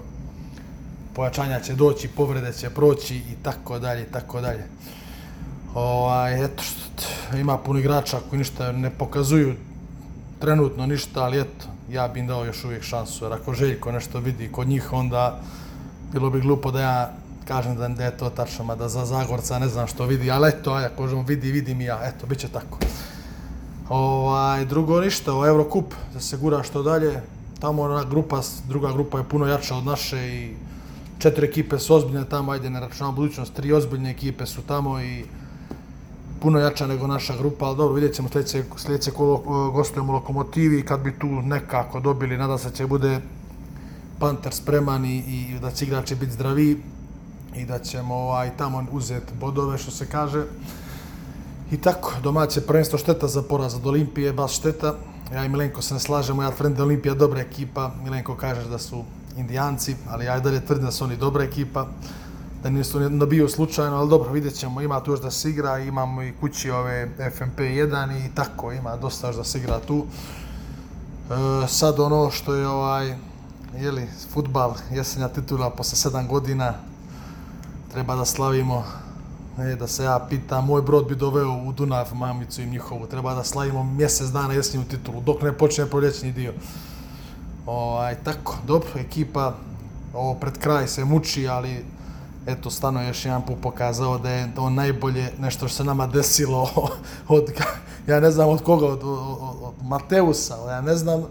Pojačanja 1.13 1.59
će 1.59 1.75
doći, 1.75 2.07
povrede 2.07 2.53
će 2.53 2.69
proći 2.69 3.15
i 3.15 3.35
tako 3.43 3.79
dalje, 3.79 4.05
tako 4.05 4.41
dalje. 4.41 4.63
Ovaj, 5.73 6.45
eto, 6.45 6.63
što, 6.63 7.37
ima 7.37 7.57
puno 7.57 7.79
igrača 7.79 8.19
koji 8.29 8.39
ništa 8.39 8.71
ne 8.71 8.89
pokazuju 8.89 9.55
trenutno 10.39 10.85
ništa, 10.85 11.23
ali 11.23 11.39
eto, 11.39 11.65
ja 11.89 12.07
bih 12.07 12.21
im 12.21 12.27
dao 12.27 12.45
još 12.45 12.65
uvijek 12.65 12.83
šansu, 12.83 13.25
jer 13.25 13.33
ako 13.33 13.53
Željko 13.53 13.91
nešto 13.91 14.19
vidi 14.19 14.51
kod 14.51 14.67
njih, 14.67 14.93
onda 14.93 15.39
bilo 16.13 16.29
bi 16.29 16.41
glupo 16.41 16.71
da 16.71 16.81
ja 16.81 17.13
kažem 17.47 17.75
da, 17.75 17.87
da 17.87 18.05
je 18.05 18.17
to 18.17 18.29
tačno, 18.29 18.65
mada 18.65 18.89
za 18.89 19.05
Zagorca 19.05 19.59
ne 19.59 19.67
znam 19.67 19.87
što 19.87 20.05
vidi, 20.05 20.31
ali 20.31 20.49
eto, 20.49 20.73
aj, 20.73 20.85
ako 20.85 21.03
on 21.03 21.25
vidi, 21.25 21.51
vidim 21.51 21.81
i 21.81 21.85
ja, 21.85 21.99
eto, 22.03 22.27
bit 22.27 22.39
će 22.39 22.47
tako. 22.47 22.79
Ovaj, 23.89 24.65
drugo 24.65 25.01
ništa, 25.01 25.33
o 25.33 25.47
Eurocup, 25.47 25.93
da 26.13 26.19
se 26.19 26.37
gura 26.37 26.63
što 26.63 26.83
dalje, 26.83 27.21
tamo 27.59 27.81
ona 27.81 28.03
grupa, 28.03 28.41
druga 28.67 28.91
grupa 28.91 29.17
je 29.17 29.23
puno 29.23 29.45
jača 29.47 29.75
od 29.75 29.85
naše 29.85 30.17
i 30.27 30.55
četiri 31.19 31.47
ekipe 31.47 31.79
su 31.79 31.95
ozbiljne 31.95 32.25
tamo, 32.29 32.51
ajde 32.51 32.69
ne 32.69 32.79
računamo 32.79 33.15
budućnost, 33.15 33.53
tri 33.53 33.73
ozbiljne 33.73 34.11
ekipe 34.11 34.45
su 34.45 34.61
tamo 34.61 35.01
i 35.01 35.25
puno 36.41 36.59
jača 36.59 36.87
nego 36.87 37.07
naša 37.07 37.37
grupa, 37.37 37.65
ali 37.65 37.77
dobro, 37.77 37.93
vidjet 37.95 38.15
ćemo 38.15 38.29
sljedeće, 38.29 38.63
sljedeće 38.77 39.11
kolo 39.11 39.37
gostujemo 39.71 40.13
Lokomotivi, 40.13 40.85
kad 40.85 40.99
bi 40.99 41.19
tu 41.19 41.27
nekako 41.27 41.99
dobili, 41.99 42.37
nadam 42.37 42.57
se 42.57 42.71
će 42.71 42.87
bude 42.87 43.19
Panter 44.19 44.53
spreman 44.53 45.05
i, 45.05 45.17
i 45.17 45.59
da 45.61 45.71
će 45.71 45.85
igrači 45.85 46.15
biti 46.15 46.31
zdravi 46.31 46.81
i 47.57 47.65
da 47.65 47.79
ćemo 47.79 48.15
ovaj, 48.15 48.51
tamo 48.57 48.85
uzeti 48.91 49.33
bodove, 49.39 49.77
što 49.77 49.91
se 49.91 50.05
kaže. 50.05 50.45
I 51.71 51.77
tako, 51.77 52.13
domaće 52.23 52.61
prvenstvo 52.61 52.99
šteta 52.99 53.27
za 53.27 53.41
poraz 53.41 53.75
od 53.75 53.87
Olimpije, 53.87 54.33
baš 54.33 54.57
šteta. 54.57 54.95
Ja 55.33 55.45
i 55.45 55.49
Milenko 55.49 55.81
se 55.81 55.93
ne 55.93 55.99
slažemo, 55.99 56.43
ja 56.43 56.51
tvrdim 56.51 56.77
da 56.77 56.83
Olimpija 56.83 57.13
dobra 57.13 57.39
ekipa, 57.39 57.91
Milenko 58.03 58.35
kaže 58.35 58.69
da 58.69 58.77
su 58.77 59.03
indijanci, 59.37 59.95
ali 60.09 60.25
ja 60.25 60.37
i 60.37 60.41
dalje 60.41 60.65
tvrdim 60.65 60.85
da 60.85 60.91
su 60.91 61.03
oni 61.03 61.17
dobra 61.17 61.43
ekipa 61.43 61.87
da 62.63 62.69
nisu 62.69 62.99
nabio 62.99 63.49
slučajno, 63.49 63.97
ali 63.97 64.09
dobro, 64.09 64.31
vidjet 64.31 64.55
ćemo, 64.55 64.81
ima 64.81 64.99
tu 64.99 65.11
još 65.11 65.21
da 65.21 65.31
se 65.31 65.49
igra, 65.49 65.79
imamo 65.79 66.23
i 66.23 66.33
kući 66.39 66.71
ove 66.71 67.09
FMP 67.31 67.59
1 67.59 68.25
i 68.25 68.35
tako, 68.35 68.71
ima 68.71 68.95
dosta 68.95 69.27
još 69.27 69.35
da 69.35 69.43
se 69.43 69.57
igra 69.57 69.79
tu. 69.79 70.05
E, 70.05 71.67
sad 71.67 71.99
ono 71.99 72.31
što 72.31 72.55
je 72.55 72.67
ovaj, 72.67 73.15
jeli, 73.77 74.07
futbal, 74.33 74.73
jesenja 74.91 75.27
titula 75.27 75.69
posle 75.69 76.11
7 76.11 76.27
godina, 76.27 76.73
treba 77.97 78.15
da 78.15 78.25
slavimo, 78.25 78.83
e, 79.59 79.75
da 79.75 79.87
se 79.87 80.03
ja 80.03 80.19
pitam, 80.29 80.65
moj 80.65 80.81
brod 80.81 81.07
bi 81.07 81.15
doveo 81.15 81.63
u 81.65 81.71
Dunav 81.71 82.15
mamicu 82.15 82.61
i 82.61 82.65
njihovu, 82.65 83.07
treba 83.07 83.33
da 83.33 83.43
slavimo 83.43 83.83
mjesec 83.83 84.27
dana 84.27 84.53
jesenju 84.53 84.83
titulu, 84.83 85.21
dok 85.21 85.41
ne 85.41 85.53
počne 85.53 85.85
proljećni 85.85 86.31
dio. 86.31 86.53
Ovaj, 87.65 88.15
tako, 88.23 88.55
dobro, 88.67 88.89
ekipa, 88.95 89.55
ovo 90.13 90.33
pred 90.33 90.57
kraj 90.57 90.87
se 90.87 91.05
muči, 91.05 91.47
ali 91.47 91.85
eto, 92.45 92.69
stano 92.69 93.01
još 93.01 93.25
jedan 93.25 93.41
put 93.41 93.57
pokazao 93.61 94.17
da 94.17 94.29
je 94.29 94.55
to 94.55 94.69
najbolje 94.69 95.31
nešto 95.39 95.67
što 95.67 95.77
se 95.77 95.83
nama 95.83 96.07
desilo 96.07 96.69
od, 97.37 97.51
ja 98.07 98.19
ne 98.19 98.31
znam 98.31 98.49
od 98.49 98.63
koga, 98.63 98.85
od, 98.85 99.03
od, 99.03 99.57
od 99.61 99.73
Mateusa, 99.83 100.57
ja 100.69 100.81
ne 100.81 100.95
znam, 100.95 101.23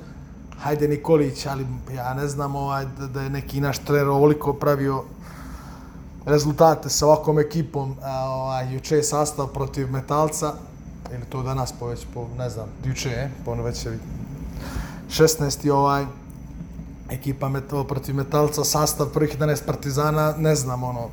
hajde 0.59 0.89
Nikolić, 0.89 1.47
ali 1.47 1.67
ja 1.95 2.15
ne 2.15 2.29
znam 2.29 2.57
ovaj, 2.57 2.87
da, 2.99 3.07
da 3.07 3.23
je 3.23 3.31
neki 3.31 3.61
naš 3.61 3.79
trener 3.79 4.09
ovoliko 4.09 4.53
pravio 4.53 5.05
rezultate 6.27 6.91
sa 6.91 7.07
ovakvom 7.07 7.39
ekipom, 7.39 7.95
a, 8.03 8.29
ovaj, 8.29 8.75
juče 8.75 8.97
je 8.97 9.03
sastav 9.03 9.47
protiv 9.47 9.91
Metalca, 9.91 10.53
ili 11.15 11.25
to 11.29 11.43
danas 11.43 11.73
po 11.73 11.87
već, 11.87 12.07
po, 12.15 12.27
ne 12.39 12.51
znam, 12.51 12.67
juče 12.85 13.09
je, 13.11 13.31
po 13.45 13.53
ono 13.53 13.63
već 13.63 13.87
je 13.87 13.99
16. 15.09 15.71
ovaj, 15.71 16.07
ekipa 17.11 17.49
metal, 17.49 17.85
protiv 17.85 18.15
Metalca, 18.15 18.65
sastav 18.65 19.07
prvih 19.07 19.39
11 19.39 19.67
Partizana, 19.67 20.35
ne 20.39 20.55
znam, 20.55 20.83
ono, 20.85 21.09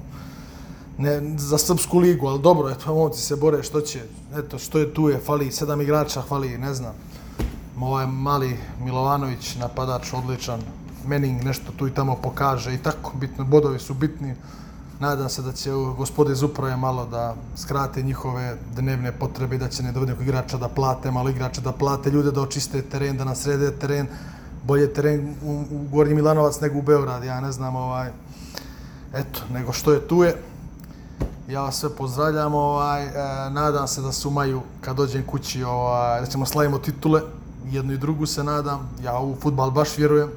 ne, 0.98 1.38
za 1.38 1.58
srpsku 1.58 2.00
ligu, 2.00 2.28
ali 2.28 2.42
dobro, 2.42 2.70
eto, 2.70 2.96
momci 2.96 3.22
se 3.22 3.36
bore, 3.36 3.64
što 3.64 3.82
će, 3.82 4.02
eto, 4.36 4.60
što 4.60 4.80
je 4.80 4.94
tu 4.94 5.10
je, 5.10 5.20
fali 5.20 5.52
sedam 5.52 5.82
igrača, 5.82 6.22
fali, 6.22 6.58
ne 6.58 6.74
znam, 6.74 6.94
ovaj 7.82 8.08
mali 8.08 8.58
Milovanović, 8.80 9.56
napadač, 9.56 10.14
odličan, 10.14 10.62
Mening 11.06 11.44
nešto 11.44 11.72
tu 11.78 11.88
i 11.88 11.94
tamo 11.94 12.16
pokaže 12.16 12.74
i 12.74 12.78
tako, 12.78 13.12
bitno, 13.20 13.46
bodovi 13.46 13.80
su 13.80 13.94
bitni, 13.94 14.36
nadam 15.04 15.30
se 15.30 15.42
da 15.42 15.52
će 15.52 15.72
gospode 15.98 16.32
iz 16.32 16.44
uprave 16.44 16.78
malo 16.78 17.06
da 17.06 17.36
skrate 17.58 18.02
njihove 18.02 18.58
dnevne 18.76 19.12
potrebe 19.12 19.56
i 19.56 19.60
da 19.60 19.68
će 19.68 19.84
ne 19.84 19.92
dovoditi 19.92 20.24
igrača 20.24 20.58
da 20.58 20.68
plate, 20.68 21.12
malo 21.12 21.30
igrača 21.30 21.62
da 21.62 21.72
plate, 21.72 22.12
ljude 22.12 22.32
da 22.32 22.42
očiste 22.42 22.82
teren, 22.82 23.18
da 23.18 23.26
nasrede 23.28 23.72
teren, 23.72 24.08
bolje 24.64 24.94
teren 24.94 25.36
u, 25.44 25.64
u 25.72 25.82
Gornji 25.92 26.16
Milanovac 26.16 26.60
nego 26.62 26.80
u 26.80 26.82
Beograd, 26.82 27.24
ja 27.24 27.42
ne 27.42 27.52
znam, 27.52 27.76
ovaj, 27.76 28.12
eto, 29.14 29.42
nego 29.52 29.74
što 29.74 29.94
je 29.94 30.08
tu 30.08 30.24
je. 30.24 30.36
Ja 31.50 31.62
vas 31.62 31.80
sve 31.80 31.90
pozdravljam, 31.90 32.56
ovaj, 32.56 33.04
e, 33.06 33.12
nadam 33.50 33.88
se 33.88 34.02
da 34.02 34.12
se 34.12 34.28
umaju 34.28 34.62
kad 34.82 34.98
dođem 34.98 35.26
kući, 35.26 35.64
ovaj, 35.64 36.22
da 36.22 36.26
ćemo 36.26 36.46
slavimo 36.46 36.80
titule, 36.80 37.22
jednu 37.72 37.94
i 37.94 37.98
drugu 37.98 38.26
se 38.26 38.44
nadam, 38.44 38.90
ja 39.04 39.20
u 39.20 39.36
futbal 39.42 39.72
baš 39.72 39.98
vjerujem. 39.98 40.32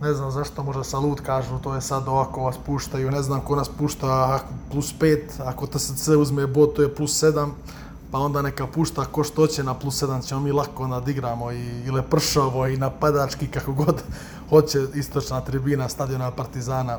Ne 0.00 0.14
znam 0.14 0.30
zašto 0.30 0.62
možda 0.62 0.84
salut 0.84 1.20
kažu, 1.20 1.58
to 1.58 1.74
je 1.74 1.80
sad 1.80 2.08
ovako 2.08 2.40
vas 2.40 2.56
puštaju, 2.66 3.10
ne 3.10 3.22
znam 3.22 3.40
ko 3.40 3.56
nas 3.56 3.68
pušta 3.68 4.40
plus 4.70 4.94
5, 5.00 5.20
ako 5.44 5.66
TSC 5.66 6.08
uzme 6.08 6.46
bod 6.46 6.74
to 6.74 6.82
je 6.82 6.94
plus 6.94 7.22
7, 7.22 7.48
pa 8.10 8.18
onda 8.18 8.42
neka 8.42 8.66
pušta 8.66 9.04
ko 9.04 9.24
što 9.24 9.46
će 9.46 9.64
na 9.64 9.74
plus 9.74 10.02
7 10.02 10.26
ćemo 10.26 10.40
mi 10.40 10.52
lako 10.52 10.86
nadigramo 10.86 11.52
i, 11.52 11.82
ili 11.86 12.02
pršavo 12.02 12.66
i 12.66 12.76
napadački 12.76 13.46
kako 13.46 13.72
god 13.72 14.02
hoće 14.50 14.86
istočna 14.94 15.40
tribina 15.40 15.88
stadiona 15.88 16.30
Partizana 16.30 16.98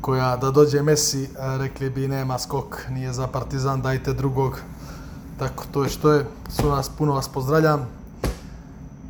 koja 0.00 0.36
da 0.36 0.50
dođe 0.50 0.82
Messi 0.82 1.28
rekli 1.58 1.90
bi 1.90 2.08
nema 2.08 2.38
skok 2.38 2.76
nije 2.90 3.12
za 3.12 3.26
Partizan 3.26 3.82
dajte 3.82 4.12
drugog. 4.12 4.60
Tako 5.38 5.64
to 5.72 5.82
je 5.82 5.88
što 5.88 6.12
je. 6.12 6.26
Su 6.48 6.68
nas 6.68 6.88
puno 6.88 7.12
vas 7.12 7.28
pozdravljam 7.28 7.99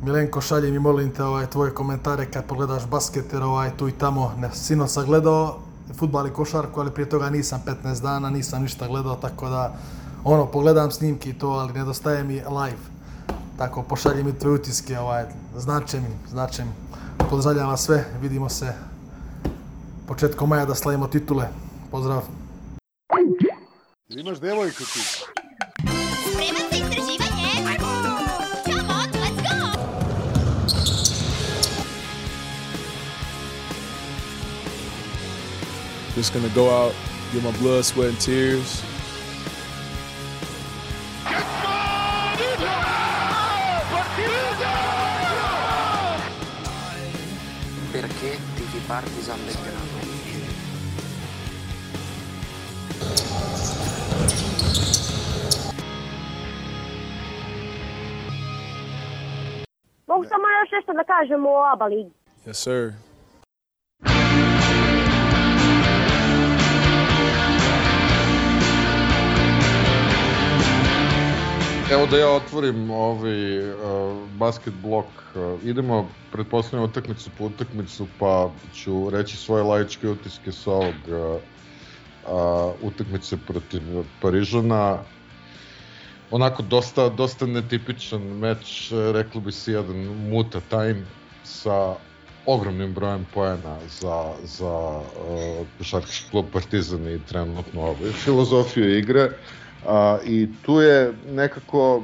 Milenko 0.03 0.41
šalji 0.41 0.71
mi 0.71 0.79
molim 0.79 1.11
te 1.11 1.23
ovaj 1.23 1.45
tvoje 1.45 1.73
komentare 1.73 2.25
kad 2.31 2.45
pogledaš 2.45 2.85
basket 2.85 3.33
jer 3.33 3.43
ovaj 3.43 3.71
tu 3.77 3.87
i 3.87 3.91
tamo 3.91 4.33
ne, 4.37 4.49
sino 4.53 4.87
sam 4.87 5.05
gledao 5.05 5.59
futbal 5.99 6.27
i 6.27 6.33
košarku 6.33 6.79
ali 6.79 6.91
prije 6.91 7.09
toga 7.09 7.29
nisam 7.29 7.63
15 7.83 8.01
dana 8.01 8.29
nisam 8.29 8.61
ništa 8.61 8.87
gledao 8.87 9.15
tako 9.15 9.49
da 9.49 9.75
ono, 10.23 10.45
pogledam 10.45 10.91
snimke 10.91 11.29
i 11.29 11.33
to, 11.33 11.47
ali 11.47 11.73
nedostaje 11.73 12.23
mi 12.23 12.33
live. 12.33 12.77
Tako, 13.57 13.83
pošalji 13.83 14.23
mi 14.23 14.39
tvoje 14.39 14.55
utiske, 14.55 14.99
ovaj, 14.99 15.25
znače 15.57 15.99
mi, 15.99 16.29
znače 16.29 16.63
mi. 16.65 16.71
Pozdravljam 17.29 17.69
vas 17.69 17.81
sve, 17.81 18.05
vidimo 18.21 18.49
se 18.49 18.73
početkom 20.07 20.49
maja 20.49 20.65
da 20.65 20.75
slavimo 20.75 21.07
titule. 21.07 21.47
Pozdrav! 21.91 22.21
Imaš 24.09 24.39
devojku 24.39 24.83
ti? 24.83 24.99
Spreman 26.31 26.70
Just 36.15 36.33
gonna 36.33 36.49
go 36.49 36.69
out, 36.69 36.93
get 37.31 37.41
my 37.41 37.51
blood, 37.59 37.85
sweat, 37.85 38.09
and 38.09 38.19
tears. 38.19 38.83
Perché 47.93 48.31
tifi 48.55 48.79
Partizan 48.87 49.39
Belgrado? 49.45 50.01
Mogu 60.07 60.23
samo 60.23 60.43
još 60.47 60.71
nešto 60.71 60.93
da 60.93 61.03
kažem 61.03 61.45
o 61.45 61.63
ABA 61.73 61.85
ligi. 61.85 62.11
Yes, 62.45 62.53
sir. 62.53 63.10
Evo 72.01 72.09
da 72.09 72.17
ja 72.17 72.29
otvorim 72.29 72.91
ovaj 72.91 73.59
uh, 73.59 73.77
basket 74.37 74.73
blok. 74.73 75.05
Uh, 75.05 75.63
idemo 75.63 76.09
pretpostavljamo 76.31 76.87
utakmicu 76.87 77.29
po 77.37 77.45
utakmicu, 77.45 78.07
pa 78.19 78.49
ću 78.73 79.09
reći 79.09 79.37
svoje 79.37 79.63
laičke 79.63 80.09
utiske 80.09 80.51
sa 80.51 80.71
ovog 80.71 80.95
uh, 81.07 81.41
uh, 82.25 82.73
utakmice 82.81 83.37
protiv 83.47 83.81
Parižana. 84.21 84.97
Onako 86.31 86.63
dosta, 86.63 87.09
dosta 87.09 87.45
netipičan 87.45 88.21
meč, 88.21 88.91
rekli 89.13 89.41
bi 89.41 89.51
se 89.51 89.71
jedan 89.71 89.97
muta 90.29 90.59
time 90.69 91.05
sa 91.43 91.95
ogromnim 92.45 92.93
brojem 92.93 93.27
poena 93.33 93.77
za, 93.99 94.33
za 94.43 94.75
uh, 94.97 95.67
košarkaški 95.77 96.31
klub 96.31 96.45
Partizan 96.53 97.07
i 97.07 97.25
trenutno 97.25 97.81
ovaj, 97.81 98.11
filozofiju 98.11 98.97
igre. 98.97 99.29
A, 99.87 100.17
I 100.25 100.47
tu 100.65 100.81
je 100.81 101.13
nekako 101.31 102.03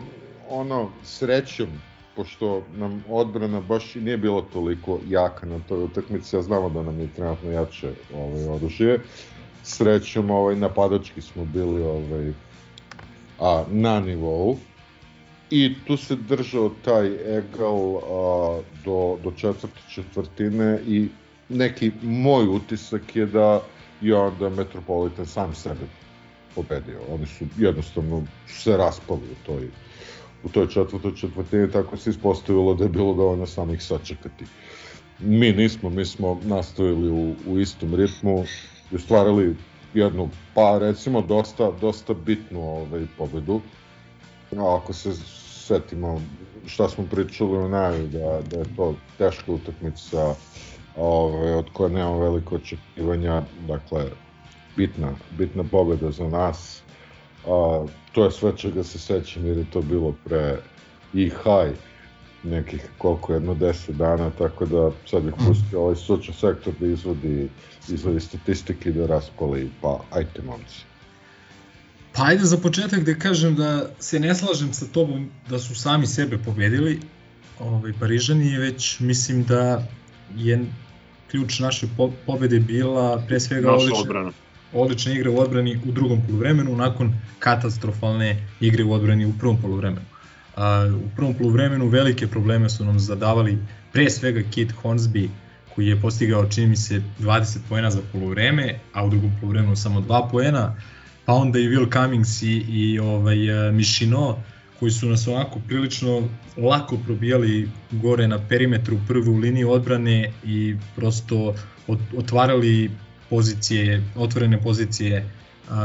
ono 0.50 0.90
srećom 1.04 1.68
pošto 2.16 2.64
nam 2.76 3.04
odbrana 3.10 3.62
baš 3.62 3.96
i 3.96 4.02
nije 4.02 4.18
bila 4.18 4.42
toliko 4.54 5.00
jaka 5.10 5.46
na 5.46 5.60
toj 5.68 5.84
utakmici, 5.84 6.38
a 6.38 6.42
znamo 6.42 6.70
da 6.70 6.84
nam 6.84 7.00
je 7.00 7.08
trenutno 7.16 7.52
jače 7.52 7.92
ovaj, 8.16 8.48
oružje. 8.48 9.00
Srećom 9.64 10.32
ovaj, 10.32 10.56
napadački 10.56 11.22
smo 11.22 11.46
bili 11.46 11.84
ovaj, 11.84 12.34
a, 13.40 13.64
na 13.70 14.00
nivou 14.00 14.58
i 15.50 15.76
tu 15.88 15.98
se 15.98 16.16
držao 16.16 16.72
taj 16.86 17.38
egal 17.38 17.98
a, 17.98 18.62
do, 18.86 19.18
do 19.24 19.32
četvrte 19.32 19.80
četvrtine 19.90 20.80
i 20.88 21.08
neki 21.50 21.92
moj 22.02 22.48
utisak 22.48 23.16
je 23.16 23.26
da 23.26 23.62
je 24.02 24.16
onda 24.16 24.50
Metropolitan 24.50 25.26
sam 25.26 25.56
sebe 25.56 25.88
pobedio. 26.58 27.00
Oni 27.10 27.26
su 27.26 27.46
jednostavno 27.58 28.24
se 28.48 28.78
raspali 28.78 29.22
u 29.32 29.46
toj 29.46 29.70
u 30.44 30.50
toj 30.50 30.68
četvrtoj 30.68 31.16
četvrtini, 31.16 31.72
tako 31.72 31.98
se 31.98 32.10
ispostavilo 32.10 32.74
da 32.74 32.84
je 32.84 32.90
bilo 32.90 33.14
dovoljno 33.14 33.46
samo 33.46 33.74
ih 33.74 33.84
sačekati. 33.84 34.46
Mi 35.20 35.52
nismo, 35.52 35.90
mi 35.90 36.06
smo 36.06 36.40
nastavili 36.44 37.10
u, 37.10 37.36
u 37.48 37.60
istom 37.60 37.96
ritmu 37.96 38.44
i 38.92 38.96
ostvarili 38.96 39.56
jednu, 39.94 40.30
pa 40.54 40.78
recimo 40.80 41.22
dosta, 41.22 41.72
dosta 41.82 42.14
bitnu 42.14 42.62
ovaj, 42.62 43.06
pobedu. 43.18 43.62
A 44.58 44.78
ako 44.78 44.94
se 44.94 45.14
setimo 45.68 46.22
šta 46.66 46.90
smo 46.90 47.06
pričali 47.12 47.58
u 47.58 47.70
najavi, 47.70 48.08
da, 48.08 48.42
da 48.52 48.60
je 48.60 48.76
to 48.76 48.96
teška 49.18 49.52
utakmica 49.52 50.36
ovaj, 50.98 51.54
od 51.54 51.70
koje 51.74 51.90
nemamo 51.90 52.20
veliko 52.20 52.56
očekivanja, 52.56 53.42
dakle, 53.68 54.06
bitna, 54.78 55.14
bitna 55.38 55.64
pobeda 55.64 56.12
za 56.12 56.28
nas. 56.28 56.82
A, 57.48 57.86
to 58.12 58.26
je 58.26 58.32
sve 58.32 58.58
čega 58.58 58.84
se 58.84 59.00
sećam 59.00 59.46
jer 59.46 59.58
je 59.58 59.66
to 59.72 59.82
bilo 59.82 60.16
pre 60.26 60.60
i 61.14 61.30
haj 61.30 61.72
nekih 62.44 62.90
koliko 62.98 63.34
jedno 63.34 63.56
10 63.56 63.92
dana, 63.92 64.30
tako 64.38 64.66
da 64.66 64.92
sad 65.10 65.24
bih 65.24 65.34
pustio 65.48 65.82
ovaj 65.82 65.96
sočan 65.96 66.34
sektor 66.34 66.74
da 66.80 66.88
izvodi, 66.88 67.50
izvodi 67.90 68.20
statistike 68.20 68.90
i 68.90 68.94
da 68.94 69.06
raspali, 69.06 69.70
pa 69.82 70.00
ajte 70.12 70.42
momci. 70.42 70.86
Pa 72.14 72.24
ajde 72.24 72.44
za 72.44 72.58
početak 72.58 73.04
da 73.04 73.14
kažem 73.14 73.56
da 73.56 73.90
se 74.00 74.20
ne 74.20 74.36
slažem 74.36 74.74
sa 74.74 74.86
tobom 74.86 75.30
da 75.50 75.60
su 75.60 75.76
sami 75.76 76.08
sebe 76.08 76.38
pobedili 76.38 77.00
ovaj, 77.60 77.94
Parižani, 78.00 78.58
već 78.58 79.00
mislim 79.00 79.44
da 79.44 79.84
je 80.36 80.66
ključ 81.32 81.60
naše 81.60 81.88
po 81.98 82.12
pobede 82.26 82.60
bila 82.60 83.24
pre 83.28 83.40
svega 83.40 83.72
Naša 83.72 83.78
odlična, 83.78 84.02
odbrana. 84.02 84.32
Odlična 84.74 85.14
igra 85.14 85.32
u 85.32 85.40
odbrani 85.40 85.80
u 85.88 85.92
drugom 85.92 86.22
poluvremenu 86.28 86.76
nakon 86.76 87.14
katastrofalne 87.40 88.48
igre 88.60 88.84
u 88.84 88.94
odbrani 88.94 89.26
u 89.26 89.34
prvom 89.40 89.62
poluvremenu. 89.62 90.06
U 91.06 91.10
prvom 91.16 91.34
poluvremenu 91.34 91.88
velike 91.88 92.28
probleme 92.28 92.70
su 92.70 92.86
nam 92.86 93.00
zadavali 93.00 93.58
pre 93.94 94.10
svega 94.10 94.42
Kit 94.52 94.74
Hornsby 94.84 95.30
koji 95.76 95.88
je 95.88 96.02
postigao 96.02 96.46
čini 96.46 96.68
mi 96.68 96.76
se 96.76 97.02
20 97.20 97.58
poena 97.70 97.92
za 97.92 98.02
poluvreme, 98.12 98.80
a 98.94 99.06
u 99.06 99.10
drugom 99.10 99.32
poluvremenu 99.40 99.76
samo 99.76 100.02
2 100.02 100.32
poena, 100.32 100.76
pa 101.26 101.34
onda 101.34 101.60
i 101.60 101.68
Will 101.68 101.94
Cummings 101.94 102.42
i, 102.42 102.66
i 102.70 103.00
ovaj, 103.00 103.38
Mišino 103.74 104.38
koji 104.80 104.92
su 104.92 105.10
nas 105.10 105.28
onako 105.28 105.60
prilično 105.68 106.30
lako 106.58 106.98
probijali 107.06 107.70
gore 107.92 108.28
na 108.28 108.40
perimetru 108.50 108.98
prvu 109.08 109.38
liniju 109.38 109.72
odbrane 109.72 110.32
i 110.46 110.76
prosto 110.96 111.54
otvarali 112.18 112.92
pozicije, 113.30 114.04
otvorene 114.16 114.62
pozicije 114.62 115.30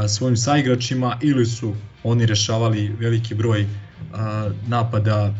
svojim 0.07 0.37
saigračima 0.37 1.17
ili 1.21 1.45
su 1.45 1.75
oni 2.03 2.25
rešavali 2.25 2.95
veliki 2.99 3.35
broj 3.35 3.67
napada 4.67 5.33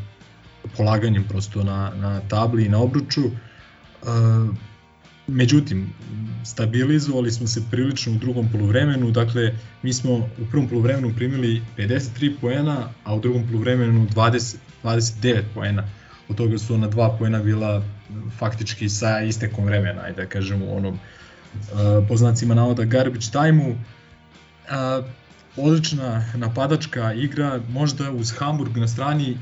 polaganjem 0.77 1.23
prosto 1.23 1.63
na, 1.63 1.91
na 1.95 2.19
tabli 2.19 2.65
i 2.65 2.69
na 2.69 2.79
obruču. 2.79 3.21
Međutim, 5.27 5.93
stabilizovali 6.45 7.31
smo 7.31 7.47
se 7.47 7.63
prilično 7.71 8.13
u 8.13 8.17
drugom 8.17 8.49
poluvremenu, 8.51 9.11
dakle 9.11 9.53
mi 9.83 9.93
smo 9.93 10.13
u 10.13 10.45
prvom 10.51 10.67
poluvremenu 10.67 11.13
primili 11.15 11.61
53 11.77 12.33
poena, 12.41 12.89
a 13.03 13.15
u 13.15 13.19
drugom 13.19 13.47
poluvremenu 13.47 14.07
20, 14.15 14.55
29 14.83 15.41
poena. 15.53 15.83
Od 16.29 16.35
toga 16.35 16.57
su 16.57 16.73
ona 16.73 16.87
dva 16.87 17.15
poena 17.19 17.43
bila 17.43 17.83
faktički 18.39 18.89
sa 18.89 19.21
istekom 19.21 19.65
vremena, 19.65 20.01
ajde 20.01 20.21
da 20.21 20.29
kažemo 20.29 20.65
onom 20.65 20.93
uh, 20.93 20.99
po 22.07 22.17
znacima 22.17 22.55
navoda 22.55 22.83
garbage 22.83 23.27
time-u. 23.31 23.75
Odlična 25.57 26.25
napadačka 26.35 27.13
igra, 27.13 27.59
možda 27.69 28.11
uz 28.11 28.31
Hamburg 28.31 28.77
na 28.77 28.87
strani, 28.87 29.37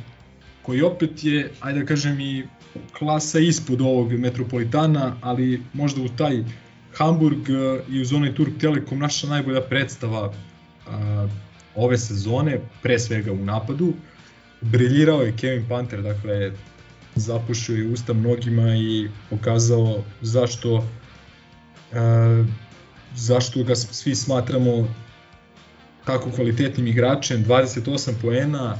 koji 0.61 0.81
opet 0.81 1.23
je, 1.23 1.51
ajde 1.59 1.79
da 1.79 1.85
kažem, 1.85 2.19
i 2.19 2.47
klasa 2.97 3.39
ispod 3.39 3.81
ovog 3.81 4.11
Metropolitana, 4.13 5.15
ali 5.21 5.61
možda 5.73 6.01
u 6.01 6.09
taj 6.09 6.43
Hamburg 6.93 7.49
i 7.89 8.01
uz 8.01 8.13
onaj 8.13 8.35
Turk 8.35 8.57
Telekom 8.59 8.99
naša 8.99 9.27
najbolja 9.27 9.61
predstava 9.61 10.27
uh, 10.27 10.33
ove 11.75 11.97
sezone, 11.97 12.59
pre 12.81 12.99
svega 12.99 13.31
u 13.31 13.45
napadu. 13.45 13.93
briljirao 14.61 15.21
je 15.21 15.35
Kevin 15.37 15.65
Panter, 15.69 16.01
dakle 16.01 16.51
zapušio 17.15 17.75
je 17.75 17.87
usta 17.87 18.13
mnogima 18.13 18.75
i 18.75 19.09
pokazao 19.29 20.03
zašto 20.21 20.77
e, 20.77 20.81
zašto 23.15 23.63
ga 23.63 23.75
svi 23.75 24.15
smatramo 24.15 24.87
tako 26.05 26.31
kvalitetnim 26.31 26.87
igračem, 26.87 27.45
28 27.45 28.11
poena, 28.21 28.77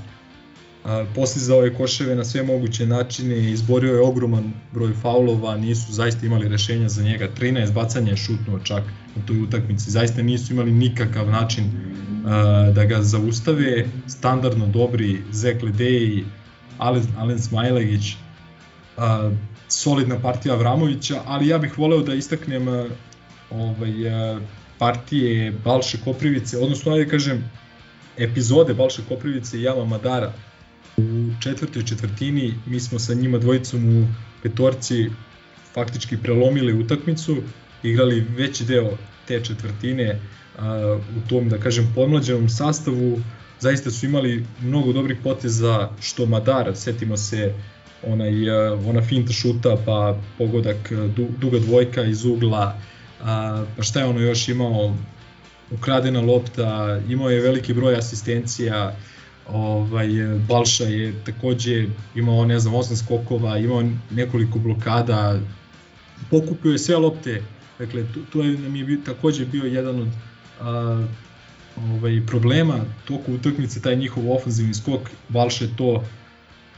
a, 0.83 1.05
postizao 1.15 1.63
je 1.63 1.73
koševe 1.73 2.15
na 2.15 2.23
sve 2.25 2.43
moguće 2.43 2.85
načine, 2.85 3.51
izborio 3.51 3.93
je 3.93 4.01
ogroman 4.01 4.53
broj 4.73 4.93
faulova, 5.01 5.57
nisu 5.57 5.93
zaista 5.93 6.25
imali 6.25 6.47
rešenja 6.47 6.89
za 6.89 7.03
njega, 7.03 7.27
13 7.39 7.73
bacanja 7.73 8.09
je 8.09 8.17
šutnuo 8.17 8.59
čak 8.59 8.83
u 9.17 9.27
toj 9.27 9.41
utakmici, 9.41 9.91
zaista 9.91 10.21
nisu 10.21 10.53
imali 10.53 10.71
nikakav 10.71 11.29
način 11.29 11.63
a, 12.25 12.71
da 12.75 12.85
ga 12.85 13.01
zaustave, 13.01 13.85
standardno 14.07 14.67
dobri 14.67 15.21
Zek 15.31 15.63
Ledeji, 15.63 16.25
Alen, 16.77 17.03
Alen 17.17 17.39
Smajlegić, 17.39 18.15
solidna 19.71 20.19
partija 20.19 20.53
Avramovića, 20.55 21.21
ali 21.25 21.47
ja 21.47 21.57
bih 21.57 21.77
voleo 21.77 22.01
da 22.01 22.13
istaknem 22.13 22.67
a, 22.67 22.87
ovaj, 23.49 24.09
a, 24.09 24.39
partije 24.77 25.51
Balše 25.51 25.97
Koprivice, 26.05 26.57
odnosno 26.57 26.91
ajde 26.93 27.09
kažem 27.09 27.51
epizode 28.17 28.73
Balše 28.73 29.01
Koprivice 29.09 29.59
i 29.59 29.63
Java 29.63 29.85
Madara. 29.85 30.33
U 30.97 31.29
četvrtoj 31.43 31.85
četvrtini 31.85 32.53
mi 32.65 32.79
smo 32.79 32.99
sa 32.99 33.13
njima 33.13 33.37
dvojicom 33.37 33.97
u 33.97 34.07
petorci 34.43 35.09
faktički 35.73 36.17
prelomili 36.17 36.73
utakmicu, 36.73 37.37
igrali 37.83 38.25
veći 38.37 38.65
deo 38.65 38.97
te 39.27 39.43
četvrtine 39.43 40.19
a, 40.59 40.99
u 41.17 41.29
tom, 41.29 41.49
da 41.49 41.57
kažem, 41.57 41.91
podmlađenom 41.95 42.49
sastavu, 42.49 43.19
zaista 43.59 43.91
su 43.91 44.05
imali 44.05 44.45
mnogo 44.61 44.93
dobrih 44.93 45.17
poteza, 45.23 45.89
što 46.01 46.25
Madar, 46.25 46.71
setimo 46.75 47.17
se 47.17 47.53
onaj, 48.07 48.49
ona 48.89 49.01
finta 49.01 49.33
šuta, 49.33 49.77
pa 49.85 50.17
pogodak 50.37 50.91
duga 51.39 51.59
dvojka 51.59 52.03
iz 52.03 52.25
ugla, 52.25 52.77
a, 53.21 53.65
pa 53.77 53.83
šta 53.83 53.99
je 53.99 54.05
ono 54.05 54.19
još 54.19 54.47
imao, 54.47 54.95
ukradena 55.71 56.21
lopta, 56.21 56.99
imao 57.09 57.29
je 57.29 57.41
veliki 57.41 57.73
broj 57.73 57.95
asistencija, 57.95 58.95
ovaj, 59.49 60.07
Balša 60.47 60.83
je 60.83 61.13
takođe 61.25 61.85
imao, 62.15 62.45
ne 62.45 62.59
znam, 62.59 62.75
osam 62.75 62.97
skokova, 62.97 63.57
imao 63.57 63.83
nekoliko 64.11 64.59
blokada, 64.59 65.39
pokupio 66.29 66.71
je 66.71 66.79
sve 66.79 66.97
lopte, 66.97 67.41
dakle, 67.79 68.05
tu 68.31 68.39
je, 68.39 68.57
nam 68.57 68.75
je 68.75 68.83
bio, 68.83 68.99
takođe 69.05 69.45
bio 69.45 69.63
jedan 69.63 69.99
od 69.99 70.07
a, 70.61 71.05
ovaj, 71.77 72.21
problema 72.27 72.79
toku 73.05 73.33
utakmice, 73.33 73.81
taj 73.81 73.95
njihov 73.95 74.31
ofenzivni 74.31 74.73
skok, 74.73 75.01
Balša 75.29 75.65
je 75.65 75.75
to 75.77 76.03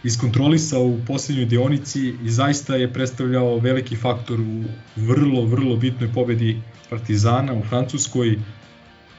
iskontrolisao 0.03 0.83
u 0.83 0.99
poslednjoj 1.07 1.45
dionici 1.45 2.13
i 2.23 2.29
zaista 2.29 2.75
je 2.75 2.93
predstavljao 2.93 3.57
veliki 3.57 3.95
faktor 3.95 4.41
u 4.41 4.63
vrlo, 4.95 5.45
vrlo 5.45 5.75
bitnoj 5.75 6.13
pobedi 6.13 6.61
Partizana 6.89 7.53
u 7.53 7.63
Francuskoj, 7.63 8.39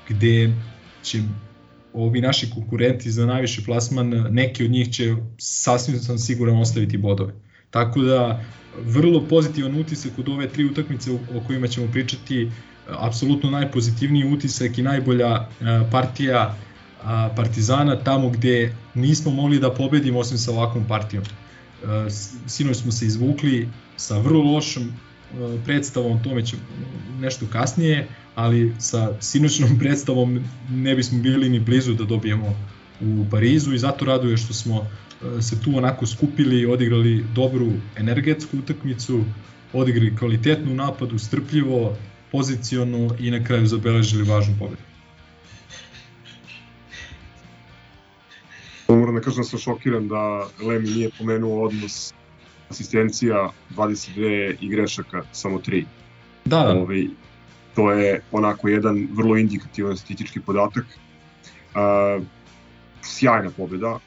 gde 0.09 0.53
će 1.03 1.22
ovi 1.93 2.20
naši 2.20 2.51
konkurenti 2.51 3.11
za 3.11 3.26
najviši 3.26 3.64
plasman, 3.64 4.09
neki 4.30 4.64
od 4.64 4.70
njih 4.70 4.91
će 4.91 5.16
sasvim 5.39 5.99
sam 5.99 6.18
siguran 6.18 6.57
ostaviti 6.57 6.99
bodove. 6.99 7.35
Tako 7.70 8.03
da, 8.03 8.45
vrlo 8.85 9.20
pozitivan 9.28 9.80
utisak 9.80 10.18
od 10.18 10.28
ove 10.28 10.49
tri 10.49 10.64
utakmice 10.64 11.12
o 11.12 11.41
kojima 11.47 11.66
ćemo 11.66 11.87
pričati, 11.93 12.51
apsolutno 12.89 13.51
najpozitivniji 13.51 14.32
utisak 14.35 14.78
i 14.78 14.82
najbolja 14.82 15.49
partija 15.91 16.57
Partizana 17.36 17.96
tamo 17.96 18.30
gde 18.30 18.74
nismo 18.94 19.30
mogli 19.30 19.59
da 19.59 19.74
pobedimo 19.74 20.18
osim 20.18 20.38
sa 20.38 20.50
ovakvom 20.50 20.84
partijom. 20.88 21.24
Sinoć 22.46 22.76
smo 22.76 22.92
se 22.92 23.07
izvukli 23.07 23.68
sa 23.96 24.18
vrlo 24.18 24.52
lošom 24.52 24.92
predstavom, 25.64 26.22
tome 26.22 26.46
ću 26.46 26.57
nešto 27.20 27.46
kasnije, 27.52 28.09
ali 28.34 28.74
sa 28.78 29.12
sinoćnom 29.20 29.78
predstavom 29.80 30.44
ne 30.70 30.94
bismo 30.94 31.22
bili 31.22 31.48
ni 31.48 31.61
blizu 31.61 31.94
da 31.94 32.05
dobijemo 32.05 32.57
u 33.00 33.26
Parizu 33.30 33.74
i 33.74 33.78
zato 33.78 34.05
raduje 34.05 34.36
što 34.36 34.55
smo 34.55 34.86
se 35.40 35.61
tu 35.61 35.76
onako 35.76 36.07
skupili, 36.07 36.66
odigrali 36.66 37.24
dobru 37.34 37.72
energetsku 37.96 38.59
utakmicu, 38.59 39.24
odigrali 39.72 40.16
kvalitetnu 40.16 40.74
napadu, 40.74 41.18
strpljivo, 41.18 41.96
poziciono 42.32 43.16
i 43.18 43.30
na 43.30 43.44
kraju 43.44 43.66
zabeležili 43.66 44.22
važnu 44.22 44.55
pobedu. 44.59 44.93
Moram 48.89 49.14
da 49.14 49.20
kažem 49.20 49.43
da 49.43 49.49
sam 49.49 49.59
šokiran 49.59 50.09
da 50.09 50.47
Lemi 50.66 50.91
nije 50.91 51.11
pomenuo 51.18 51.64
odnos 51.64 52.14
asistencija 52.70 53.51
22 53.76 54.57
i 54.61 54.68
grešaka 54.68 55.22
samo 55.32 55.59
3. 55.59 55.85
Da, 56.45 56.59
da. 56.59 56.80
Ove, 56.80 57.05
to 57.74 57.93
je 57.93 58.20
onako 58.32 58.68
jedan 58.68 59.09
vrlo 59.12 59.37
indikativan 59.37 59.97
statistički 59.97 60.41
podatak. 60.41 60.85
Uh, 61.74 62.24
sjajna 63.03 63.51
pobjeda. 63.51 63.99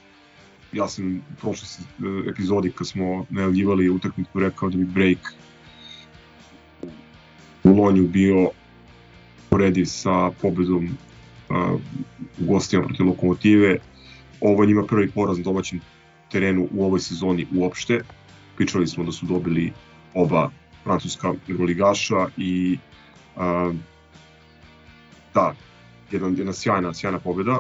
Ja 0.74 0.88
sam 0.88 1.18
u 1.18 1.36
prošloj 1.42 1.68
epizodi 2.30 2.72
kad 2.72 2.88
smo 2.88 3.26
najavljivali 3.30 3.90
utakmicu 3.90 4.40
rekao 4.40 4.70
da 4.70 4.78
bi 4.78 4.86
break 4.86 5.34
u 7.64 7.70
Lonju 7.70 8.08
bio 8.08 8.50
porediv 9.50 9.86
sa 9.86 10.32
pobedom 10.42 10.98
uh, 11.50 11.80
u 12.40 12.46
gostima 12.46 12.84
protiv 12.84 13.06
Lokomotive. 13.08 13.78
Ovo 14.42 14.64
je 14.64 14.68
njima 14.68 14.84
prvi 14.84 15.12
poraz 15.12 15.38
na 15.38 15.44
domaćem 15.44 15.80
terenu 16.32 16.68
u 16.72 16.86
ovoj 16.86 17.00
sezoni 17.00 17.48
uopšte. 17.56 18.02
Pričali 18.56 18.88
smo 18.88 19.04
da 19.04 19.12
su 19.12 19.26
dobili 19.26 19.72
oba 20.14 20.50
francuska 20.84 21.34
euroligaša 21.50 22.28
i 22.38 22.78
uh, 23.36 23.76
da, 25.34 25.56
jedan, 26.12 26.38
jedna 26.38 26.54
sjajna, 26.54 26.94
sjajna 26.94 27.20
pobjeda. 27.20 27.60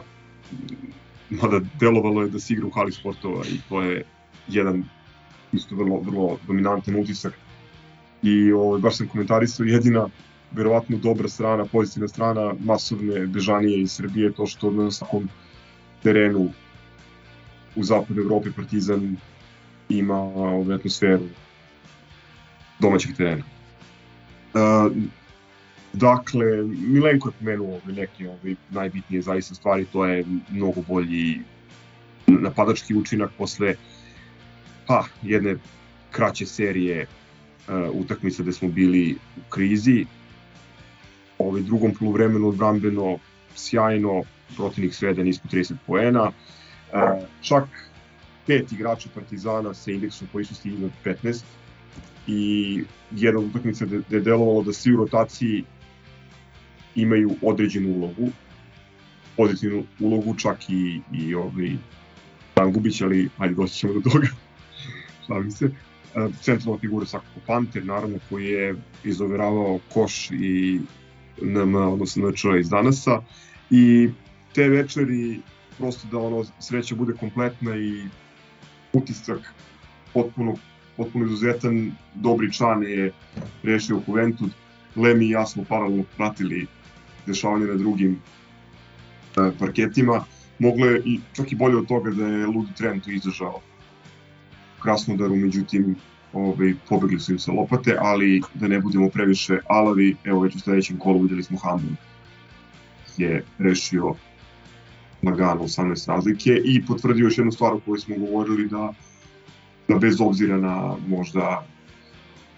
Mada 1.29 1.59
delovalo 1.79 2.21
je 2.21 2.29
da 2.29 2.39
se 2.39 2.53
igra 2.53 2.67
u 2.67 2.71
hali 2.71 2.91
sportova 2.91 3.43
i 3.45 3.59
to 3.69 3.81
je 3.81 4.03
jedan 4.47 4.83
isto 5.53 5.75
vrlo, 5.75 5.99
vrlo 5.99 6.37
dominantan 6.47 6.95
utisak. 6.95 7.33
I 8.23 8.51
ovaj, 8.51 8.79
baš 8.81 8.97
sam 8.97 9.07
komentarisao 9.07 9.65
jedina 9.65 10.07
verovatno 10.51 10.97
dobra 10.97 11.27
strana, 11.27 11.65
pozitivna 11.65 12.07
strana 12.07 12.53
masovne 12.59 13.27
bežanije 13.27 13.81
iz 13.81 13.91
Srbije, 13.91 14.31
to 14.31 14.45
što 14.45 14.71
na 14.71 14.91
svakom 14.91 15.29
terenu 16.03 16.49
u 17.77 17.83
zapadnoj 17.83 18.23
Evropi 18.23 18.51
Partizan 18.51 19.17
ima 19.89 20.17
ovu 20.17 20.71
atmosferu 20.71 21.27
domaćeg 22.79 23.15
terena. 23.17 23.43
Uh, 24.53 24.91
dakle, 25.93 26.45
Milenko 26.63 27.29
je 27.29 27.33
pomenuo 27.39 27.75
ove 27.75 27.93
neke 27.93 28.29
ove 28.29 28.55
najbitnije 28.69 29.21
zaista 29.21 29.55
stvari, 29.55 29.85
to 29.85 30.05
je 30.05 30.25
mnogo 30.49 30.81
bolji 30.87 31.39
napadački 32.27 32.95
učinak 32.95 33.31
posle 33.37 33.75
pa, 34.87 35.05
jedne 35.21 35.55
kraće 36.11 36.45
serije 36.45 37.05
uh, 37.05 37.75
utakmica 37.93 38.43
gde 38.43 38.53
smo 38.53 38.69
bili 38.69 39.15
u 39.37 39.49
krizi. 39.49 40.05
Ovaj 41.39 41.61
drugom 41.61 41.93
poluvremenu 41.93 42.47
odbrambeno 42.47 43.17
sjajno, 43.55 44.23
protivnik 44.55 44.93
svede 44.93 45.23
nismo 45.23 45.49
30 45.51 45.73
poena. 45.87 46.23
Uh, 46.23 46.33
čak 47.41 47.63
pet 48.47 48.71
igrača 48.71 49.09
Partizana 49.13 49.73
sa 49.73 49.91
indeksom 49.91 50.27
koji 50.31 50.45
su 50.45 50.55
stigli 50.55 50.85
od 50.85 50.91
15 51.05 51.43
i 52.27 52.83
jedna 53.11 53.39
utakmica 53.39 53.85
gde 53.85 54.17
je 54.17 54.21
delovalo 54.21 54.63
da 54.63 54.73
svi 54.73 54.93
u 54.93 54.97
rotaciji 54.97 55.63
imaju 56.95 57.35
određenu 57.41 57.89
ulogu, 57.89 58.29
pozitivnu 59.37 59.83
ulogu, 59.99 60.35
čak 60.35 60.69
i, 60.69 61.01
i 61.13 61.35
ovaj, 61.35 61.71
Dan 62.55 62.71
Gubić, 62.71 63.01
ali 63.01 63.29
ajde 63.37 63.55
doći 63.55 63.73
ćemo 63.73 63.93
do 63.93 64.09
toga, 64.09 64.27
šalim 65.27 65.51
se. 65.51 65.65
E, 65.65 65.71
centralna 66.41 66.79
figura 66.79 67.05
svakako 67.05 67.39
Panter, 67.47 67.85
naravno, 67.85 68.17
koji 68.29 68.45
je 68.45 68.75
izoveravao 69.03 69.79
koš 69.93 70.31
i 70.31 70.79
NM, 71.41 71.75
odnosno 71.75 72.29
NČ 72.29 72.43
iz 72.59 72.69
danasa. 72.69 73.21
I 73.69 74.09
te 74.53 74.69
večeri 74.69 75.41
prosto 75.77 76.07
da 76.11 76.17
ono 76.17 76.43
sreća 76.59 76.95
bude 76.95 77.13
kompletna 77.13 77.75
i 77.75 78.07
utisak 78.93 79.53
potpuno, 80.13 80.55
potpuno 80.97 81.25
izuzetan. 81.25 81.91
Dobri 82.15 82.53
član 82.53 82.83
je 82.83 83.11
rešio 83.63 84.01
Juventud. 84.07 84.49
Lemi 84.95 85.25
i 85.25 85.29
ja 85.29 85.45
smo 85.45 85.63
paralelno 85.69 86.03
pratili 86.17 86.67
dešavanje 87.25 87.65
na 87.65 87.75
drugim 87.75 88.19
e, 89.37 89.51
parketima. 89.59 90.23
Moglo 90.59 90.85
je 90.85 91.01
i 91.05 91.19
čak 91.33 91.51
i 91.51 91.55
bolje 91.55 91.77
od 91.77 91.87
toga 91.87 92.11
da 92.11 92.27
je 92.27 92.47
Ludi 92.47 92.73
Trento 92.77 93.11
izdržao 93.11 93.61
Krasnodaru, 94.81 95.35
međutim 95.35 95.95
ovaj, 96.33 96.73
pobegli 96.89 97.19
su 97.19 97.31
im 97.31 97.39
sa 97.39 97.51
lopate, 97.51 97.97
ali 97.99 98.41
da 98.53 98.67
ne 98.67 98.79
budemo 98.79 99.09
previše 99.09 99.59
alavi, 99.67 100.15
evo 100.23 100.39
već 100.39 100.55
u 100.55 100.59
sledećem 100.59 100.97
kolu 100.97 101.21
videli 101.21 101.43
smo 101.43 101.57
Hamburg 101.57 101.97
je 103.17 103.43
rešio 103.59 104.13
lagano 105.23 105.61
18 105.61 106.07
razlike 106.07 106.61
i 106.65 106.85
potvrdio 106.85 107.23
još 107.23 107.37
jednu 107.37 107.51
stvar 107.51 107.73
o 107.73 107.79
kojoj 107.79 107.99
smo 107.99 108.15
govorili 108.17 108.67
da, 108.67 108.93
da 109.87 109.95
bez 109.95 110.21
obzira 110.21 110.57
na 110.57 110.95
možda 111.07 111.65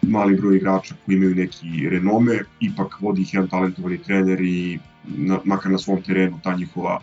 mali 0.02 0.36
broj 0.36 0.58
igrača 0.58 0.96
koji 1.06 1.16
imaju 1.16 1.36
neki 1.36 1.90
renome, 1.90 2.40
ipak 2.60 3.02
vodi 3.02 3.22
ih 3.22 3.34
jedan 3.34 3.50
talentovani 3.50 3.98
trener 3.98 4.42
i 4.42 4.80
na, 5.04 5.40
makar 5.44 5.72
na 5.72 5.78
svom 5.78 6.02
terenu 6.02 6.40
ta 6.44 6.56
njihova 6.56 7.02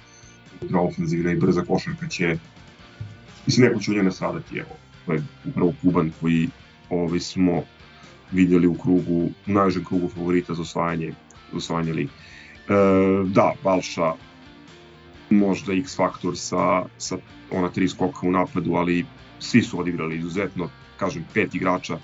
ultra 0.62 0.80
ofenzivna 0.80 1.32
i 1.32 1.36
brza 1.36 1.62
košarka 1.62 2.08
će 2.08 2.38
mislim 3.46 3.66
neko 3.66 3.80
će 3.80 3.90
u 3.90 3.94
njene 3.94 4.12
stradati 4.12 4.58
evo 4.58 4.76
to 5.06 5.12
je 5.12 5.22
upravo 5.44 5.72
Kuban 5.82 6.12
koji 6.20 6.48
ovaj, 6.90 7.20
smo 7.20 7.62
vidjeli 8.32 8.66
u 8.66 8.74
krugu, 8.74 9.30
u 9.46 9.52
najžem 9.52 9.84
krugu 9.84 10.08
favorita 10.08 10.54
za 10.54 10.62
osvajanje, 10.62 11.12
za 11.52 11.56
osvajanje 11.56 11.92
ligi. 11.92 12.10
E, 12.68 12.72
da, 13.24 13.52
Balša 13.64 14.12
možda 15.30 15.72
X 15.72 15.96
faktor 15.96 16.36
sa, 16.38 16.84
sa 16.98 17.16
ona 17.50 17.68
tri 17.68 17.88
skoka 17.88 18.26
u 18.26 18.30
napadu, 18.30 18.74
ali 18.74 19.06
svi 19.38 19.62
su 19.62 19.80
odigrali 19.80 20.16
izuzetno, 20.16 20.70
kažem, 20.96 21.24
pet 21.34 21.54
igrača 21.54 21.98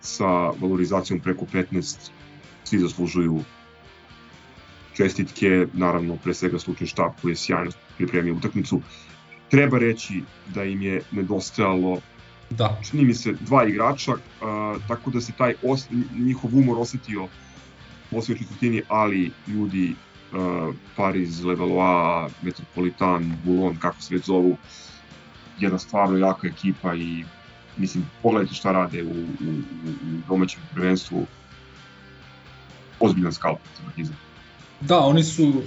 sa 0.00 0.26
valorizacijom 0.60 1.20
preko 1.20 1.46
15, 1.52 2.10
svi 2.64 2.78
zaslužuju 2.78 3.44
čestitke, 4.96 5.66
naravno 5.72 6.16
pre 6.16 6.34
svega 6.34 6.58
slučni 6.58 6.86
štab 6.86 7.12
koji 7.22 7.32
je 7.32 7.36
sjajno 7.36 7.70
pripremio 7.96 8.34
utakmicu. 8.34 8.80
Treba 9.50 9.78
reći 9.78 10.22
da 10.54 10.64
im 10.64 10.82
je 10.82 11.02
nedostajalo 11.10 12.00
Da. 12.50 12.80
čini 12.90 13.04
mi 13.04 13.14
se 13.14 13.32
dva 13.40 13.66
igrača, 13.68 14.12
uh, 14.12 14.82
tako 14.88 15.10
da 15.10 15.20
se 15.20 15.32
taj 15.32 15.54
os, 15.62 15.88
njihov 16.18 16.56
umor 16.56 16.78
osetio 16.78 17.28
u 18.10 18.18
osmoj 18.18 18.38
četvrtini, 18.38 18.82
ali 18.88 19.30
ljudi 19.46 19.94
uh, 20.32 20.74
Paris, 20.96 21.42
Levallois, 21.42 22.32
Metropolitan, 22.42 23.36
Boulogne, 23.44 23.80
kako 23.80 24.02
se 24.02 24.14
već 24.14 24.24
zovu, 24.24 24.56
jedna 25.58 25.78
stvarno 25.78 26.18
jaka 26.18 26.48
ekipa 26.48 26.94
i 26.94 27.24
mislim, 27.76 28.04
pogledajte 28.22 28.54
šta 28.54 28.72
rade 28.72 29.02
u, 29.02 29.10
u, 29.10 29.50
u 29.80 30.20
domaćem 30.28 30.60
prvenstvu, 30.74 31.26
ozbiljan 33.00 33.32
skalp. 33.32 33.58
Da, 34.80 34.98
oni 34.98 35.24
su, 35.24 35.62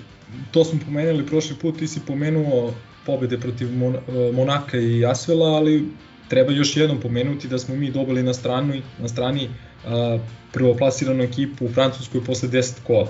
to 0.52 0.64
smo 0.64 0.80
pomenuli 0.86 1.26
prošli 1.26 1.56
put, 1.56 1.78
ti 1.78 1.88
si 1.88 2.00
pomenuo 2.08 2.74
pobede 3.06 3.38
protiv 3.38 3.78
Mon 3.78 3.96
Monaka 4.34 4.78
i 4.78 5.06
Asvela, 5.06 5.48
ali 5.48 5.90
treba 6.28 6.52
još 6.52 6.78
jednom 6.78 7.00
pomenuti 7.02 7.48
da 7.48 7.60
smo 7.60 7.76
mi 7.76 7.92
dobili 7.92 8.24
na 8.24 8.34
strani, 8.34 8.82
na 9.00 9.08
strani 9.08 9.46
uh, 9.46 10.22
prvoplasiranu 10.54 11.24
ekipu 11.24 11.66
u 11.66 11.70
Francuskoj 11.70 12.24
posle 12.24 12.50
10 12.50 12.84
kola. 12.88 13.08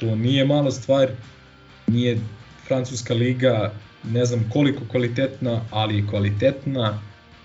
To 0.00 0.16
nije 0.16 0.44
mala 0.44 0.70
stvar, 0.70 1.10
nije 1.86 2.18
Francuska 2.66 3.14
liga 3.14 3.72
ne 4.04 4.24
znam 4.24 4.50
koliko 4.52 4.84
kvalitetna, 4.90 5.60
ali 5.70 5.96
je 5.96 6.06
kvalitetna 6.06 6.98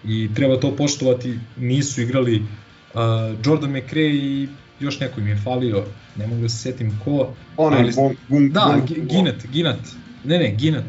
i 0.04 0.30
treba 0.36 0.60
to 0.60 0.76
poštovati, 0.76 1.40
nisu 1.58 2.02
igrali 2.02 2.36
uh, 2.36 3.00
Jordan 3.46 3.72
McRae 3.72 4.10
i 4.10 4.48
još 4.80 5.00
neko 5.00 5.20
im 5.20 5.28
je 5.28 5.38
falio, 5.44 5.84
ne 6.16 6.28
mogu 6.28 6.42
da 6.42 6.50
se 6.50 6.58
setim 6.58 7.00
ko. 7.04 7.34
Onaj, 7.58 7.80
ali, 7.80 7.92
bon, 7.96 8.16
bon, 8.30 8.50
da, 8.50 8.82
bon, 8.88 9.06
Ginat, 9.08 9.46
Ginat, 9.52 9.80
ne 10.24 10.38
ne, 10.38 10.56
Ginat, 10.58 10.86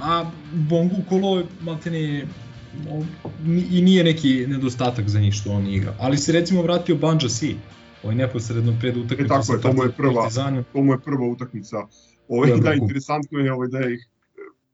a 0.00 0.30
Bongu 0.52 1.02
Kolo 1.08 1.42
maltene 1.60 2.24
i 3.70 3.82
nije 3.82 4.04
neki 4.04 4.46
nedostatak 4.46 5.08
za 5.08 5.20
njih 5.20 5.34
što 5.34 5.52
on 5.52 5.66
igra. 5.66 5.94
Ali 6.00 6.16
se 6.16 6.32
recimo 6.32 6.62
vratio 6.62 6.96
Banja 6.96 7.28
Si, 7.28 7.56
ovaj 8.02 8.16
neposredno 8.16 8.76
pred 8.80 8.96
utakmicu 8.96 9.24
e, 9.24 9.28
tako 9.28 9.52
je, 9.52 9.60
to 9.60 9.72
mu 9.72 9.82
je 9.82 9.92
prva, 9.92 10.22
Partizanom. 10.22 10.64
to 10.72 10.82
mu 10.82 10.92
je 10.92 11.00
prva 11.00 11.26
utakmica. 11.26 11.76
Ovaj, 12.28 12.50
da, 12.60 12.74
interesantno 12.74 13.38
je 13.38 13.52
ovaj, 13.52 13.68
da 13.68 13.78
je 13.78 13.94
ih, 13.94 14.08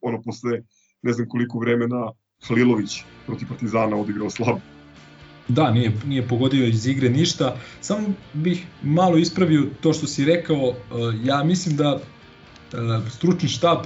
ono, 0.00 0.22
posle 0.22 0.60
ne 1.02 1.12
znam 1.12 1.28
koliko 1.28 1.58
vremena 1.58 2.12
Halilović 2.48 3.02
protiv 3.26 3.48
Partizana 3.48 3.96
odigrao 3.96 4.30
slabo. 4.30 4.60
Da, 5.48 5.70
nije, 5.70 5.92
nije 6.06 6.28
pogodio 6.28 6.66
iz 6.66 6.86
igre 6.86 7.08
ništa. 7.08 7.56
Samo 7.80 8.08
bih 8.32 8.66
malo 8.82 9.18
ispravio 9.18 9.66
to 9.80 9.92
što 9.92 10.06
si 10.06 10.24
rekao. 10.24 10.74
Ja 11.24 11.44
mislim 11.44 11.76
da 11.76 12.00
stručni 13.10 13.48
štab 13.48 13.78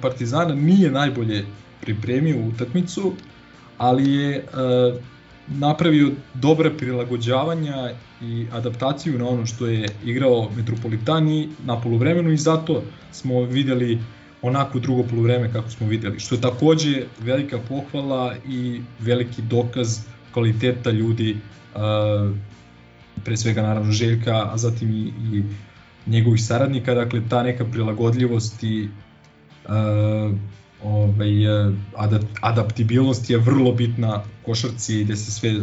Partizana 0.00 0.54
nije 0.54 0.90
najbolje 0.90 1.44
pripremio 1.80 2.48
utakmicu, 2.48 3.12
ali 3.78 4.12
je 4.12 4.44
napravio 5.48 6.10
dobre 6.34 6.76
prilagođavanja 6.76 7.90
i 8.22 8.46
adaptaciju 8.52 9.18
na 9.18 9.28
ono 9.28 9.46
što 9.46 9.66
je 9.66 9.88
igrao 10.04 10.50
Metropolitani 10.56 11.48
na 11.64 11.80
poluvremenu 11.80 12.32
i 12.32 12.36
zato 12.36 12.82
smo 13.12 13.42
videli 13.42 13.98
onako 14.42 14.78
drugo 14.78 15.02
poluvreme 15.02 15.52
kako 15.52 15.70
smo 15.70 15.86
videli, 15.86 16.20
što 16.20 16.34
je 16.34 16.40
takođe 16.40 17.02
velika 17.20 17.58
pohvala 17.68 18.34
i 18.48 18.80
veliki 19.00 19.42
dokaz 19.42 19.98
kvaliteta 20.32 20.90
ljudi, 20.90 21.36
pre 23.24 23.36
svega 23.36 23.62
naravno 23.62 23.92
Željka, 23.92 24.50
a 24.52 24.58
zatim 24.58 24.90
i, 24.90 25.12
i 25.36 25.42
njegovih 26.06 26.44
saradnika, 26.44 26.94
dakle 26.94 27.22
ta 27.28 27.42
neka 27.42 27.64
prilagodljivost 27.64 28.62
i 28.62 28.88
ovaj, 30.84 31.32
adaptibilnost 32.40 33.30
je 33.30 33.38
vrlo 33.38 33.72
bitna 33.72 34.22
košarci 34.46 35.04
gde 35.04 35.16
se 35.16 35.32
sve, 35.32 35.54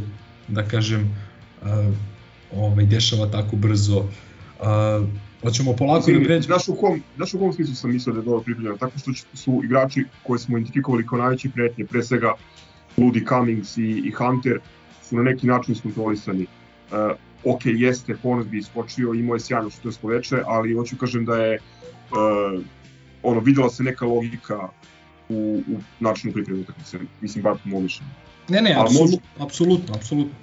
da 0.47 0.63
kažem, 0.67 1.15
ovaj, 2.55 2.85
dešava 2.85 3.27
tako 3.31 3.55
brzo. 3.55 3.97
Uh, 3.99 5.07
hoćemo 5.43 5.75
polako 5.75 5.97
Mislim, 5.97 6.19
da 6.19 6.25
pređemo. 6.25 6.41
Znaš 6.41 6.67
u 6.67 6.75
kom, 6.75 7.01
znaš 7.15 7.33
u 7.33 7.39
kom 7.39 7.53
smislu 7.53 7.75
sam 7.75 7.91
mislio 7.91 8.13
da 8.13 8.19
je 8.19 8.25
dobro 8.25 8.41
pripremljeno? 8.41 8.77
Tako 8.77 8.99
što 8.99 9.11
su 9.33 9.61
igrači 9.63 10.05
koje 10.23 10.39
smo 10.39 10.57
identifikovali 10.57 11.07
kao 11.07 11.17
najveći 11.17 11.49
pretnje, 11.49 11.85
pre 11.85 12.03
svega 12.03 12.33
Ludi 12.97 13.25
Cummings 13.25 13.77
i, 13.77 14.01
i 14.05 14.11
Hunter, 14.11 14.59
su 15.09 15.15
na 15.15 15.23
neki 15.23 15.47
način 15.47 15.73
iskontrolisani. 15.73 16.45
Uh, 16.91 17.53
ok, 17.53 17.61
jeste, 17.65 18.15
bi 18.51 18.57
iskočio, 18.57 19.13
imao 19.13 19.35
je 19.35 19.39
sjajno 19.39 19.69
što 19.69 19.89
je 19.89 19.93
sloveče, 19.93 20.41
ali 20.45 20.73
hoću 20.73 20.97
kažem 20.97 21.25
da 21.25 21.35
je 21.35 21.59
uh, 22.11 22.61
ono, 23.23 23.39
videla 23.39 23.69
se 23.69 23.83
neka 23.83 24.05
logika 24.05 24.69
u, 25.31 25.57
u 25.57 25.79
načinu 25.99 26.33
pripreme 26.33 26.61
utakmice, 26.61 26.99
mislim, 27.21 27.43
bar 27.43 27.53
po 27.63 27.69
mojom 27.69 27.83
mišljenju. 27.83 28.11
Ne, 28.49 28.61
ne, 28.61 28.75
apsolutno, 28.79 29.19
apsolutno, 29.39 29.95
apsolutno. 29.95 30.33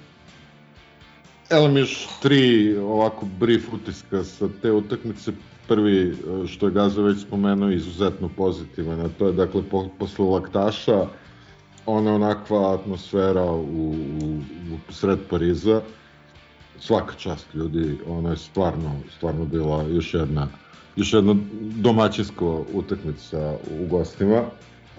Evo 1.49 1.67
mi 1.67 1.79
još 1.79 2.07
tri 2.21 2.75
ovako 2.77 3.25
brief 3.39 3.73
utiska 3.73 4.23
sa 4.23 4.49
te 4.61 4.71
utakmice. 4.71 5.31
Prvi, 5.67 6.17
što 6.47 6.65
je 6.65 6.71
Gaza 6.71 7.01
već 7.01 7.21
spomenuo, 7.21 7.69
izuzetno 7.69 8.29
pozitivan, 8.37 8.99
a 8.99 9.09
to 9.17 9.27
je 9.27 9.33
dakle 9.33 9.63
po, 9.71 9.89
posle 9.99 10.25
laktaša 10.25 11.07
ona 11.85 12.15
onakva 12.15 12.73
atmosfera 12.73 13.51
u, 13.51 13.95
u, 14.21 14.39
u 14.73 14.93
sred 14.93 15.19
Pariza. 15.29 15.81
Svaka 16.79 17.13
čast 17.17 17.47
ljudi, 17.53 17.97
ona 18.07 18.29
je 18.29 18.37
stvarno, 18.37 18.95
stvarno 19.17 19.45
bila 19.45 19.83
još 19.83 20.13
jedna, 20.13 20.47
još 20.95 21.13
jedna 21.13 21.35
domaćinska 21.59 22.45
utakmica 22.73 23.57
u 23.79 23.87
gostima. 23.87 24.43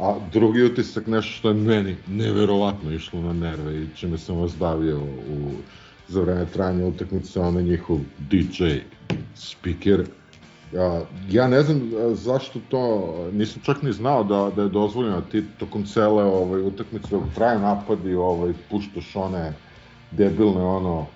A 0.01 0.15
drugi 0.33 0.63
utisak, 0.63 1.07
nešto 1.07 1.33
što 1.33 1.49
je 1.49 1.55
meni 1.55 1.97
neverovatno 2.09 2.93
išlo 2.93 3.21
na 3.21 3.33
nerve 3.33 3.83
i 3.83 3.87
čime 3.97 4.19
sam 4.19 4.37
vas 4.37 4.57
davio 4.57 4.99
u, 4.99 5.51
za 6.09 6.21
vreme 6.21 6.47
trajanja 6.47 6.87
utakmice, 6.87 7.41
onaj 7.41 7.63
njihov 7.63 7.99
DJ 8.19 8.65
speaker. 9.35 10.05
Ja, 10.73 11.03
ja 11.31 11.49
ne 11.49 11.63
znam 11.63 11.91
zašto 12.15 12.61
to, 12.69 13.15
nisam 13.33 13.63
čak 13.63 13.83
ni 13.83 13.93
znao 13.93 14.25
da, 14.25 14.51
da 14.57 14.63
je 14.63 14.69
dozvoljeno 14.69 15.21
ti 15.21 15.45
tokom 15.59 15.85
cele 15.85 16.25
ovaj, 16.25 16.63
utakmice 16.63 17.09
dok 17.11 17.23
traje 17.35 17.59
napadi, 17.59 18.15
ovaj, 18.15 18.53
puštaš 18.71 19.17
one 19.17 19.53
debilne 20.11 20.63
ono 20.63 21.07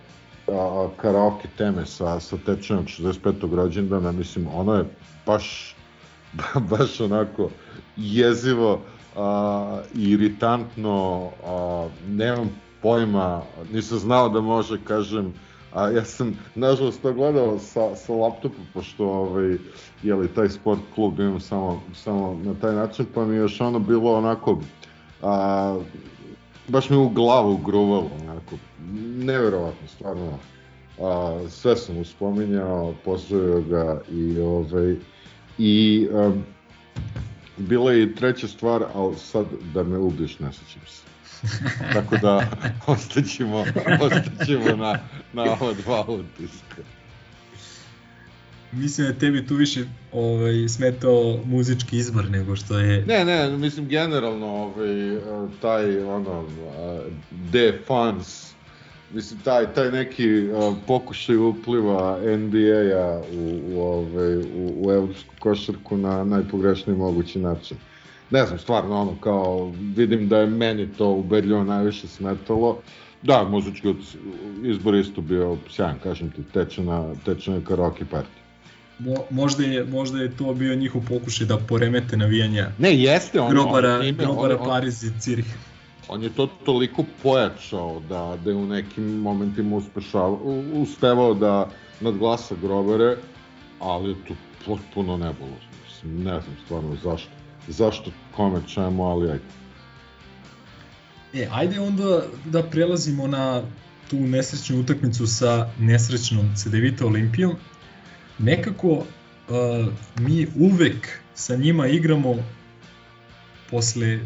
a, 0.48 0.88
karaoke 0.96 1.48
teme 1.58 1.86
sa, 1.86 2.20
sa 2.20 2.36
tečajom 2.46 2.84
65. 2.86 3.54
rođendana, 3.54 4.12
mislim, 4.12 4.46
ono 4.54 4.74
je 4.74 4.84
baš, 5.26 5.76
baš 6.70 7.00
onako 7.00 7.50
jezivo 7.96 8.80
a, 9.16 9.80
iritantno, 9.94 11.30
a, 11.46 11.88
nemam 12.08 12.50
pojma, 12.82 13.42
nisam 13.72 13.98
znao 13.98 14.28
da 14.28 14.40
može, 14.40 14.78
kažem, 14.84 15.34
a 15.72 15.88
ja 15.90 16.04
sam 16.04 16.38
nažalost 16.54 17.02
to 17.02 17.12
gledao 17.12 17.58
sa, 17.58 17.96
sa 17.96 18.12
laptopa, 18.12 18.62
pošto 18.74 19.06
ovaj, 19.06 19.56
jeli, 20.02 20.28
taj 20.28 20.48
sport 20.48 20.80
klub 20.94 21.20
imam 21.20 21.40
samo, 21.40 21.82
samo 21.94 22.40
na 22.44 22.54
taj 22.54 22.74
način, 22.74 23.06
pa 23.14 23.24
mi 23.24 23.34
je 23.34 23.38
još 23.38 23.60
ono 23.60 23.78
bilo 23.78 24.14
onako, 24.14 24.60
a, 25.22 25.78
baš 26.68 26.90
mi 26.90 26.96
u 26.96 27.08
glavu 27.08 27.56
gruvalo, 27.56 28.10
onako, 28.22 28.56
neverovatno, 29.24 29.88
stvarno, 29.88 30.38
a, 31.00 31.40
sve 31.48 31.76
sam 31.76 31.98
uspominjao, 31.98 32.94
pozdravio 33.04 33.60
ga 33.60 34.00
i 34.12 34.40
ovaj, 34.40 34.96
i 35.58 36.08
a, 36.12 36.32
bila 37.56 37.92
je 37.92 38.02
i 38.02 38.14
treća 38.14 38.48
stvar, 38.48 38.84
ali 38.94 39.16
sad 39.18 39.46
da 39.74 39.82
me 39.82 39.98
ubiš, 39.98 40.38
ne 40.38 40.52
sećam 40.52 40.82
se. 40.86 41.04
Tako 41.94 42.16
da 42.16 42.50
ostaćemo, 42.86 43.64
ostaćemo 44.00 44.76
na, 44.76 44.98
na 45.32 45.42
ova 45.42 45.72
dva 45.72 46.04
utiska. 46.08 46.82
mislim 48.72 49.06
da 49.06 49.12
je 49.12 49.18
tebi 49.18 49.46
tu 49.46 49.54
više 49.54 49.84
ovaj, 50.12 50.68
smetao 50.68 51.40
muzički 51.44 51.96
izbor 51.96 52.30
nego 52.30 52.56
što 52.56 52.78
je... 52.78 53.04
Ne, 53.06 53.24
ne, 53.24 53.56
mislim 53.56 53.88
generalno 53.88 54.46
ovaj, 54.46 55.18
taj 55.62 55.98
ono, 56.02 56.44
de 57.30 57.80
fans, 57.86 58.53
mislim 59.14 59.40
taj, 59.40 59.74
taj 59.74 59.90
neki 59.90 60.48
uh, 60.48 60.74
pokušaj 60.86 61.36
upliva 61.36 62.18
NBA-a 62.36 63.22
u, 63.32 63.60
u, 63.66 63.80
ovaj, 63.80 64.36
u, 64.36 64.86
u 64.86 64.92
evropsku 64.92 65.34
košarku 65.38 65.96
na 65.96 66.24
najpogrešniji 66.24 66.96
mogući 66.96 67.38
način. 67.38 67.76
Ne 68.30 68.46
znam, 68.46 68.58
stvarno 68.58 69.00
ono 69.00 69.16
kao, 69.20 69.72
vidim 69.96 70.28
da 70.28 70.38
je 70.38 70.46
meni 70.46 70.88
to 70.98 71.08
ubedljivo 71.08 71.64
najviše 71.64 72.08
smetalo. 72.08 72.78
Da, 73.22 73.44
muzički 73.44 73.94
izbor 74.62 74.94
isto 74.94 75.20
bio 75.20 75.56
sjajan, 75.70 75.98
kažem 76.02 76.30
ti, 76.30 76.42
teče 76.52 76.82
na, 76.82 77.14
teče 77.24 77.50
na 77.50 77.60
karaoke 77.64 78.04
party. 78.12 78.44
Mo, 78.98 79.14
možda, 79.30 79.64
je, 79.64 79.84
možda 79.84 80.18
je 80.18 80.36
to 80.36 80.54
bio 80.54 80.74
njihov 80.74 81.02
pokušaj 81.08 81.46
da 81.46 81.58
poremete 81.58 82.16
navijanja 82.16 82.70
ne, 82.78 82.96
jeste, 82.96 83.40
on, 83.40 83.50
grobara, 83.50 83.94
on, 83.94 84.06
ime, 84.06 84.24
grobara 84.24 84.58
on, 84.60 84.68
Pariz 84.68 85.04
i 85.04 85.10
Cirih. 85.20 85.56
On 86.08 86.22
je 86.22 86.30
to 86.30 86.46
toliko 86.46 87.04
pojačao 87.22 88.02
da, 88.08 88.38
da 88.44 88.50
je 88.50 88.56
u 88.56 88.66
nekim 88.66 89.04
momentima 89.04 89.76
uspešao, 89.76 90.32
uspevao 90.72 91.34
da 91.34 91.70
nadglasa 92.00 92.54
grobare, 92.62 93.16
ali 93.80 94.10
je 94.10 94.16
to 94.28 94.34
potpuno 94.66 95.16
nebuložno. 95.16 95.74
Mislim, 95.84 96.16
ne 96.16 96.40
znam 96.40 96.56
stvarno 96.64 96.96
zašto. 97.02 97.30
Zašto, 97.68 98.10
kome, 98.36 98.60
čemu, 98.68 99.04
ali 99.04 99.30
ajde. 99.30 99.44
E, 101.34 101.48
ajde 101.52 101.80
onda 101.80 102.22
da 102.44 102.62
prelazimo 102.62 103.26
na 103.26 103.62
tu 104.10 104.16
nesrećnu 104.16 104.80
utakmicu 104.80 105.26
sa 105.26 105.70
nesrećnom 105.78 106.54
Cedevita 106.56 107.06
Olimpijom. 107.06 107.54
Nekako 108.38 108.88
uh, 108.88 109.04
mi 110.18 110.46
uvek 110.56 111.18
sa 111.34 111.56
njima 111.56 111.86
igramo 111.86 112.34
posle 113.70 114.20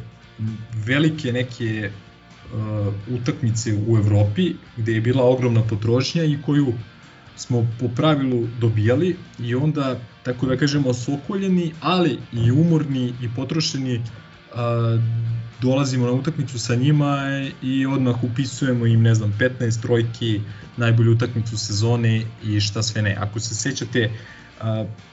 velike 0.86 1.32
neke 1.32 1.90
uh, 1.90 2.94
utakmice 3.20 3.74
u 3.88 3.96
Evropi 3.96 4.54
gde 4.76 4.92
je 4.92 5.00
bila 5.00 5.24
ogromna 5.24 5.62
potrošnja 5.62 6.24
i 6.24 6.38
koju 6.46 6.72
smo 7.36 7.66
po 7.80 7.88
pravilu 7.88 8.48
dobijali 8.60 9.16
i 9.40 9.54
onda, 9.54 9.98
tako 10.22 10.46
da 10.46 10.56
kažemo, 10.56 10.94
sokoljeni, 10.94 11.72
ali 11.80 12.18
i 12.32 12.50
umorni 12.50 13.14
i 13.22 13.28
potrošeni 13.36 13.96
uh, 13.96 15.02
dolazimo 15.60 16.06
na 16.06 16.12
utakmicu 16.12 16.58
sa 16.58 16.74
njima 16.74 17.18
i 17.62 17.86
odmah 17.86 18.24
upisujemo 18.24 18.86
im, 18.86 19.02
ne 19.02 19.14
znam, 19.14 19.34
15 19.38 19.82
trojki, 19.82 20.40
najbolju 20.76 21.12
utakmicu 21.12 21.58
sezone 21.58 22.22
i 22.44 22.60
šta 22.60 22.82
sve 22.82 23.02
ne. 23.02 23.16
Ako 23.20 23.40
se 23.40 23.54
sećate, 23.54 24.10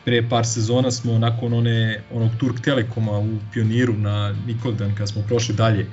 pre 0.05 0.29
par 0.29 0.45
sezona 0.45 0.91
smo 0.91 1.19
nakon 1.19 1.53
one, 1.53 2.01
onog 2.13 2.31
Turk 2.39 2.61
Telekoma 2.61 3.19
u 3.19 3.37
Pioniru 3.53 3.93
na 3.93 4.35
Nikoldan, 4.47 4.95
kada 4.95 5.07
smo 5.07 5.21
prošli 5.27 5.55
dalje, 5.55 5.85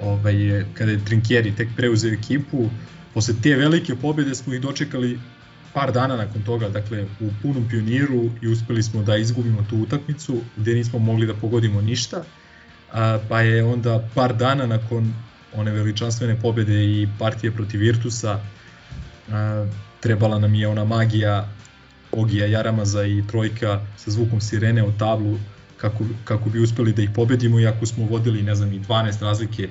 ovaj, 0.00 0.64
kada 0.74 0.92
je 0.92 1.04
Trinkjeri 1.04 1.56
tek 1.56 1.68
preuzeo 1.76 2.12
ekipu, 2.12 2.70
posle 3.14 3.34
te 3.42 3.56
velike 3.56 3.94
pobjede 3.96 4.34
smo 4.34 4.54
ih 4.54 4.60
dočekali 4.60 5.18
par 5.72 5.92
dana 5.92 6.16
nakon 6.16 6.42
toga, 6.42 6.68
dakle 6.68 7.04
u 7.20 7.30
punom 7.42 7.68
pioniru 7.68 8.30
i 8.42 8.48
uspeli 8.48 8.82
smo 8.82 9.02
da 9.02 9.16
izgubimo 9.16 9.64
tu 9.70 9.76
utakmicu 9.76 10.40
gde 10.56 10.74
nismo 10.74 10.98
mogli 10.98 11.26
da 11.26 11.34
pogodimo 11.34 11.80
ništa 11.80 12.24
a, 12.92 13.18
pa 13.28 13.40
je 13.40 13.64
onda 13.64 14.08
par 14.14 14.36
dana 14.36 14.66
nakon 14.66 15.14
one 15.54 15.70
veličanstvene 15.70 16.40
pobede 16.40 16.84
i 16.84 17.08
partije 17.18 17.52
protiv 17.52 17.80
Virtusa 17.80 18.40
a, 19.32 19.66
trebala 20.00 20.38
nam 20.38 20.54
je 20.54 20.68
ona 20.68 20.84
magija 20.84 21.48
Ogija 22.12 22.46
Jaramaza 22.46 23.04
i 23.04 23.22
trojka 23.26 23.86
sa 23.96 24.10
zvukom 24.10 24.40
sirene 24.40 24.82
u 24.82 24.92
tablu 24.98 25.38
kako, 25.76 26.04
kako 26.24 26.50
bi 26.50 26.60
uspeli 26.60 26.92
da 26.92 27.02
ih 27.02 27.10
pobedimo 27.14 27.60
iako 27.60 27.86
smo 27.86 28.06
vodili 28.06 28.42
ne 28.42 28.54
znam 28.54 28.72
i 28.72 28.80
12 28.80 29.22
razlike 29.22 29.68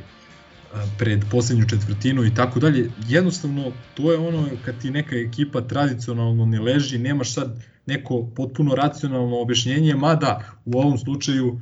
pred 0.97 1.25
poslednju 1.31 1.65
četvrtinu 1.69 2.25
i 2.25 2.33
tako 2.33 2.59
dalje. 2.59 2.91
Jednostavno, 3.07 3.71
to 3.93 4.11
je 4.11 4.17
ono 4.17 4.47
kad 4.65 4.81
ti 4.81 4.91
neka 4.91 5.15
ekipa 5.15 5.61
tradicionalno 5.61 6.45
ne 6.45 6.59
leži, 6.59 6.97
nemaš 6.97 7.33
sad 7.33 7.63
neko 7.85 8.27
potpuno 8.35 8.75
racionalno 8.75 9.41
objašnjenje, 9.41 9.95
mada 9.95 10.43
u 10.65 10.79
ovom 10.79 10.97
slučaju 10.97 11.61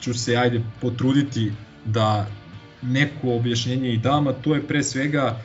ću 0.00 0.14
se 0.14 0.36
ajde 0.36 0.62
potruditi 0.80 1.52
da 1.84 2.26
neko 2.82 3.36
objašnjenje 3.36 3.92
i 3.92 3.98
dam, 3.98 4.26
a 4.26 4.32
to 4.32 4.54
je 4.54 4.66
pre 4.66 4.82
svega 4.82 5.42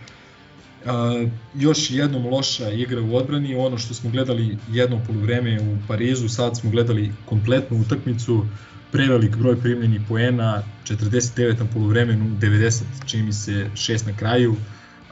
uh, 0.85 1.29
još 1.55 1.91
jednom 1.91 2.25
loša 2.25 2.69
igra 2.69 3.01
u 3.01 3.15
odbrani, 3.15 3.55
ono 3.55 3.77
što 3.77 3.93
smo 3.93 4.09
gledali 4.09 4.57
jedno 4.71 5.01
polovreme 5.07 5.61
u 5.61 5.77
Parizu, 5.87 6.29
sad 6.29 6.57
smo 6.57 6.69
gledali 6.69 7.11
kompletnu 7.25 7.81
utakmicu, 7.81 8.45
prevelik 8.91 9.35
broj 9.35 9.61
primljenih 9.61 10.01
poena, 10.07 10.63
49 10.85 11.59
na 11.59 11.65
polovremenu, 11.73 12.25
90 12.41 12.81
čini 13.05 13.23
mi 13.23 13.33
se 13.33 13.69
6 13.73 14.07
na 14.07 14.17
kraju. 14.17 14.51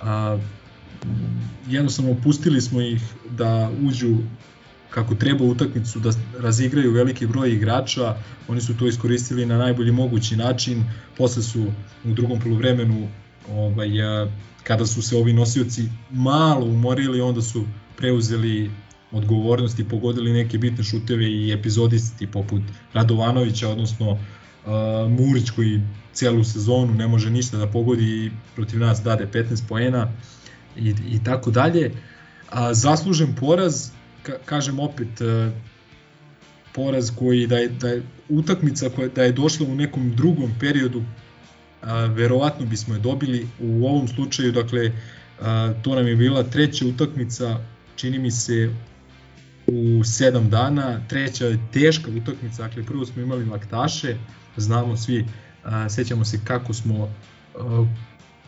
Uh, 0.02 0.42
jednostavno 1.68 2.16
pustili 2.24 2.62
smo 2.62 2.82
ih 2.82 3.02
da 3.30 3.72
uđu 3.84 4.18
kako 4.90 5.16
treba 5.16 5.44
utakmicu 5.46 6.00
da 6.00 6.12
razigraju 6.40 6.92
veliki 6.92 7.28
broj 7.28 7.54
igrača, 7.54 8.16
oni 8.48 8.62
su 8.62 8.78
to 8.78 8.88
iskoristili 8.88 9.46
na 9.46 9.58
najbolji 9.58 9.92
mogući 9.92 10.36
način, 10.36 10.84
posle 11.18 11.44
su 11.44 11.66
u 12.06 12.14
drugom 12.14 12.40
poluvremenu 12.40 13.08
ovaj, 13.52 13.90
kada 14.68 14.86
su 14.86 15.02
se 15.02 15.18
ovi 15.18 15.34
nosioci 15.34 15.84
malo 16.12 16.66
umorili, 16.66 17.22
onda 17.22 17.42
su 17.42 17.66
preuzeli 17.98 18.72
odgovornost 19.12 19.80
i 19.80 19.90
pogodili 19.90 20.34
neke 20.34 20.58
bitne 20.58 20.84
šuteve 20.84 21.32
i 21.32 21.52
epizodisti 21.52 22.28
poput 22.28 22.62
Radovanovića, 22.94 23.70
odnosno 23.70 24.12
uh, 24.12 24.20
Murić 25.10 25.50
koji 25.50 25.82
celu 26.14 26.44
sezonu 26.44 26.94
ne 26.94 27.08
može 27.08 27.30
ništa 27.30 27.58
da 27.58 27.68
pogodi 27.68 28.04
i 28.04 28.32
protiv 28.56 28.80
nas 28.80 29.02
dade 29.04 29.28
15 29.34 29.68
poena 29.68 30.12
i, 30.78 30.94
i 31.10 31.24
tako 31.24 31.52
dalje. 31.52 31.92
A, 32.50 32.74
zaslužen 32.74 33.36
poraz, 33.36 33.90
ka, 34.24 34.34
kažem 34.46 34.80
opet, 34.80 35.22
uh, 35.22 35.54
poraz 36.74 37.12
koji 37.16 37.48
da 37.48 37.58
je, 37.58 37.68
da 37.68 37.88
je 37.88 38.04
utakmica 38.30 38.90
koja 38.90 39.08
da 39.08 39.24
je 39.24 39.32
došla 39.32 39.68
u 39.68 39.76
nekom 39.76 40.16
drugom 40.16 40.52
periodu 40.60 41.04
verovatno 42.16 42.66
bismo 42.66 42.94
je 42.94 43.00
dobili. 43.00 43.48
U 43.60 43.86
ovom 43.86 44.08
slučaju 44.08 44.52
dakle 44.52 44.92
to 45.82 45.96
nam 45.96 46.08
je 46.08 46.16
bila 46.16 46.44
treća 46.44 46.86
utakmica 46.86 47.60
čini 47.96 48.20
mi 48.20 48.32
se 48.32 48.70
u 49.68 49.72
7 49.72 50.50
dana. 50.50 51.00
Treća 51.08 51.46
je 51.46 51.60
teška 51.74 52.12
utakmica 52.18 52.64
dakle 52.64 52.84
prvo 52.84 53.06
smo 53.06 53.22
imali 53.22 53.46
laktaše 53.46 54.16
znamo 54.58 54.98
svi 54.98 55.26
sećamo 55.90 56.26
se 56.26 56.40
kako 56.44 56.74
smo 56.74 57.10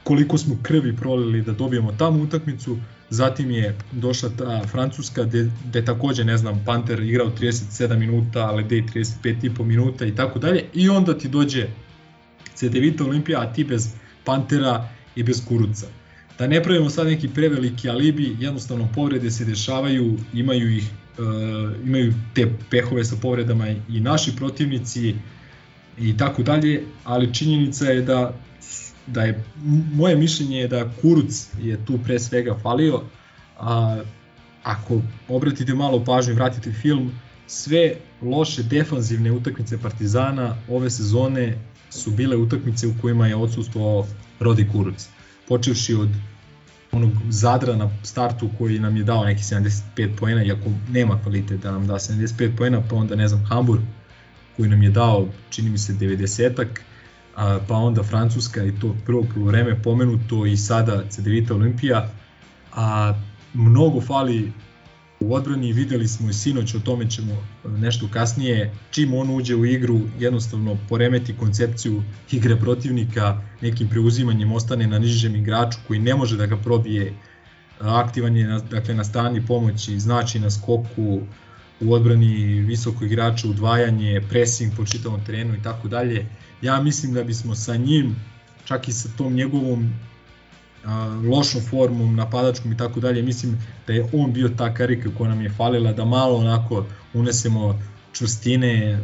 koliko 0.04 0.38
smo 0.38 0.58
krvi 0.64 0.96
prolili 0.96 1.42
da 1.42 1.52
dobijemo 1.52 1.92
tamo 1.92 2.24
utakmicu. 2.24 2.78
Zatim 3.10 3.52
je 3.52 3.78
došla 3.92 4.30
ta 4.38 4.62
Francuska 4.68 5.24
gde, 5.24 5.52
gde 5.66 5.86
takođe, 5.86 6.24
ne 6.24 6.38
znam, 6.38 6.64
Panter 6.66 7.00
igrao 7.00 7.28
37 7.28 7.98
minuta, 7.98 8.40
ale 8.40 8.64
Dej 8.64 8.82
35,5 8.82 9.64
minuta 9.64 10.06
i 10.06 10.16
tako 10.16 10.40
dalje. 10.40 10.66
I 10.74 10.90
onda 10.90 11.18
ti 11.18 11.28
dođe 11.28 11.68
CDVita 12.60 13.03
Olimpija, 13.03 13.41
a 13.41 13.53
ti 13.53 13.64
bez 13.64 13.90
Pantera 14.23 14.90
i 15.15 15.23
bez 15.23 15.45
Kuruca. 15.48 15.88
Da 16.40 16.48
ne 16.48 16.64
pravimo 16.64 16.90
sad 16.90 17.07
neki 17.07 17.27
preveliki 17.27 17.90
alibi, 17.90 18.36
jednostavno 18.40 18.88
povrede 18.95 19.31
se 19.31 19.45
dešavaju, 19.45 20.18
imaju 20.34 20.77
ih 20.77 20.84
uh, 21.18 21.26
imaju 21.86 22.14
te 22.36 22.48
pehove 22.69 23.03
sa 23.06 23.15
povredama 23.22 23.68
i 23.69 23.99
naši 23.99 24.36
protivnici 24.36 25.15
i 25.99 26.18
tako 26.18 26.44
dalje, 26.44 26.84
ali 27.03 27.34
činjenica 27.34 27.86
je 27.86 28.02
da 28.02 28.34
da 29.07 29.23
je 29.23 29.44
moje 29.94 30.15
mišljenje 30.15 30.57
je 30.57 30.68
da 30.68 30.91
Kuruc 31.02 31.48
je 31.61 31.86
tu 31.86 31.99
pre 32.03 32.19
svega 32.19 32.56
falio, 32.61 33.02
a 33.60 34.02
ako 34.64 35.02
obratite 35.27 35.73
malo 35.73 36.03
pažnju 36.06 36.34
i 36.34 36.36
vratite 36.36 36.72
film, 36.72 37.11
sve 37.48 37.95
loše 38.22 38.64
defanzivne 38.64 39.31
utakmice 39.31 39.77
Partizana 39.77 40.56
ove 40.69 40.90
sezone 40.90 41.57
su 41.90 42.11
bile 42.11 42.38
utakmice 42.38 42.88
u 42.88 42.94
kojima 43.02 43.28
je 43.28 43.36
odsustvovao 43.36 44.07
Rodi 44.40 44.70
Kuruc. 44.72 45.07
Počevši 45.48 45.94
od 45.94 46.10
onog 46.91 47.11
Zadra 47.30 47.76
na 47.76 47.90
startu 48.03 48.49
koji 48.57 48.80
nam 48.80 48.98
je 48.98 49.03
dao 49.03 49.26
neki 49.26 49.44
75 49.44 50.16
poena, 50.16 50.44
iako 50.44 50.70
nema 50.91 51.20
kvalitet 51.24 51.61
da 51.61 51.72
nam 51.72 51.88
da 51.88 51.94
75 51.94 52.57
poena, 52.57 52.82
pa 52.90 52.95
onda 52.95 53.16
ne 53.16 53.28
znam 53.28 53.45
Hamburg 53.45 53.82
koji 54.57 54.70
nam 54.70 54.84
je 54.84 54.90
dao 54.90 55.28
čini 55.49 55.70
mi 55.70 55.78
se 55.78 55.94
90-ak, 55.94 56.68
a, 57.36 57.60
pa 57.68 57.76
onda 57.76 58.03
Francuska 58.03 58.64
i 58.64 58.80
to 58.80 58.95
prvo 59.06 59.26
vreme 59.36 59.82
pomenuto 59.84 60.45
i 60.45 60.57
sada 60.57 61.03
CDVita 61.10 61.53
Olimpija, 61.56 62.10
a 62.74 63.14
mnogo 63.53 64.02
fali 64.02 64.52
u 65.20 65.34
odbrani, 65.36 65.74
videli 65.74 66.08
smo 66.08 66.30
i 66.30 66.34
sinoć, 66.34 66.76
o 66.76 66.80
tome 66.80 67.10
ćemo 67.10 67.44
nešto 67.64 68.08
kasnije, 68.14 68.74
čim 68.91 69.14
on 69.14 69.36
uđe 69.36 69.56
u 69.56 69.66
igru, 69.66 70.00
jednostavno 70.20 70.78
poremeti 70.90 71.38
koncepciju 71.38 72.04
igre 72.32 72.56
protivnika, 72.56 73.41
nekim 73.62 73.90
preuzimanjem 73.90 74.52
ostane 74.52 74.88
na 74.88 75.00
nižem 75.00 75.36
igraču 75.36 75.78
koji 75.88 76.00
ne 76.00 76.16
može 76.16 76.38
da 76.38 76.46
ga 76.46 76.58
probije, 76.58 77.14
aktivan 77.80 78.38
je 78.38 78.48
na, 78.48 78.60
dakle, 78.60 78.94
na 78.94 79.04
strani 79.04 79.46
pomoći, 79.46 80.00
znači 80.00 80.40
na 80.40 80.50
skoku, 80.50 81.22
u 81.82 81.94
odbrani 81.94 82.62
visoko 82.62 83.06
igrača, 83.06 83.48
udvajanje, 83.48 84.22
pressing 84.30 84.74
po 84.78 84.86
čitavom 84.86 85.26
terenu 85.26 85.56
i 85.56 85.62
tako 85.64 85.88
dalje. 85.88 86.26
Ja 86.62 86.82
mislim 86.82 87.14
da 87.14 87.24
bismo 87.24 87.56
sa 87.56 87.76
njim, 87.76 88.16
čak 88.66 88.88
i 88.88 88.91
sa 88.91 89.10
tom 89.18 89.34
njegovom 89.34 89.94
lošom 91.30 91.62
formom, 91.62 92.16
napadačkom 92.16 92.72
i 92.72 92.78
tako 92.78 93.00
dalje, 93.00 93.22
mislim 93.22 93.58
da 93.88 93.94
je 93.94 94.06
on 94.14 94.34
bio 94.34 94.50
ta 94.50 94.74
karika 94.74 95.10
koja 95.18 95.30
nam 95.30 95.42
je 95.42 95.50
falila, 95.50 95.94
da 95.94 96.06
malo 96.06 96.38
onako 96.38 96.86
unesemo 97.14 97.80
čvrstine 98.14 99.00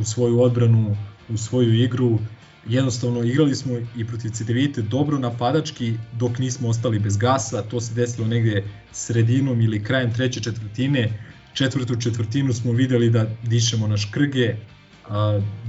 u 0.00 0.04
svoju 0.04 0.40
odbranu, 0.40 0.96
u 1.28 1.36
svoju 1.36 1.74
igru. 1.74 2.18
Jednostavno 2.66 3.22
igrali 3.22 3.54
smo 3.54 3.78
i 3.96 4.04
protiv 4.06 4.30
CDVite 4.30 4.82
dobro 4.82 5.18
napadački 5.18 5.94
dok 6.18 6.38
nismo 6.38 6.68
ostali 6.68 6.98
bez 6.98 7.16
gasa, 7.16 7.62
to 7.62 7.80
se 7.80 7.94
desilo 7.94 8.26
negde 8.26 8.64
sredinom 8.92 9.60
ili 9.60 9.84
krajem 9.84 10.14
treće 10.14 10.40
četvrtine. 10.40 11.18
Četvrtu 11.52 12.00
četvrtinu 12.00 12.52
smo 12.52 12.72
videli 12.72 13.10
da 13.10 13.26
dišemo 13.42 13.86
na 13.86 13.96
škrge, 13.96 14.54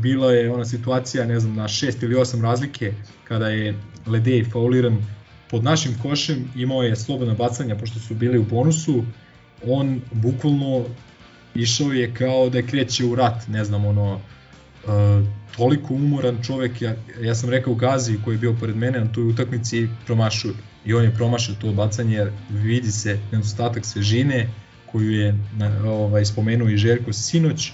bila 0.02 0.32
je 0.32 0.52
ona 0.52 0.66
situacija, 0.66 1.26
ne 1.26 1.40
znam, 1.40 1.56
na 1.56 1.68
šest 1.68 2.04
ili 2.04 2.16
osam 2.16 2.42
razlike 2.42 2.94
kada 3.28 3.48
je 3.48 3.76
Ledej 4.08 4.44
fauliran 4.44 4.98
pod 5.50 5.64
našim 5.64 5.96
košem, 6.02 6.52
imao 6.56 6.84
je 6.84 6.96
slobodna 6.96 7.34
bacanja 7.34 7.76
pošto 7.76 8.00
su 8.00 8.16
bili 8.16 8.38
u 8.38 8.44
bonusu, 8.44 9.04
on 9.68 10.02
bukvalno 10.12 10.86
išao 11.56 11.92
je 11.92 12.14
kao 12.14 12.50
da 12.50 12.62
kreće 12.62 13.06
u 13.06 13.16
rat, 13.16 13.48
ne 13.48 13.64
znam, 13.64 13.86
ono, 13.86 14.14
uh, 14.14 15.28
toliko 15.58 15.94
umoran 15.94 16.38
čovek, 16.44 16.82
ja, 16.82 16.96
ja 17.22 17.36
sam 17.36 17.50
rekao 17.50 17.76
Gazi 17.76 18.18
koji 18.24 18.36
je 18.36 18.40
bio 18.40 18.56
pored 18.60 18.76
mene 18.76 19.00
na 19.00 19.12
toj 19.12 19.24
utakmici 19.24 19.88
promašuje. 20.06 20.54
I 20.86 20.94
on 20.94 21.04
je 21.04 21.16
promašio 21.16 21.56
to 21.62 21.72
bacanje 21.72 22.16
jer 22.16 22.32
vidi 22.50 22.92
se 22.92 23.20
nedostatak 23.32 23.86
svežine 23.86 24.50
koju 24.92 25.12
je 25.12 25.36
ovaj, 25.86 26.26
spomenuo 26.26 26.70
i 26.70 26.78
Željko 26.78 27.14
sinoć, 27.14 27.72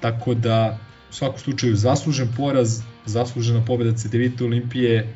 tako 0.00 0.34
da 0.34 0.78
u 1.10 1.12
svakom 1.12 1.38
slučaju 1.38 1.76
zaslužen 1.76 2.28
poraz, 2.36 2.80
zaslužena 3.06 3.64
pobeda 3.64 3.96
CDVita 3.96 4.44
Olimpije 4.44 5.14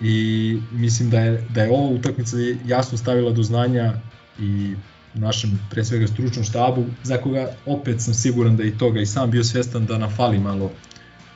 i 0.00 0.58
mislim 0.72 1.10
da 1.10 1.18
je, 1.18 1.46
da 1.54 1.62
je 1.62 1.70
ova 1.70 1.88
utakmica 1.88 2.36
jasno 2.66 2.98
stavila 2.98 3.32
do 3.32 3.42
znanja 3.42 3.92
i 4.38 4.74
našem 5.14 5.58
pre 5.70 5.84
svega 5.84 6.06
stručnom 6.06 6.44
štabu, 6.44 6.84
za 7.02 7.16
koga 7.16 7.52
opet 7.66 8.00
sam 8.00 8.14
siguran 8.14 8.56
da 8.56 8.64
i 8.64 8.78
toga 8.78 9.00
i 9.00 9.06
sam 9.06 9.30
bio 9.30 9.44
svestan 9.44 9.86
da 9.86 9.98
nam 9.98 10.10
fali 10.10 10.38
malo 10.38 10.70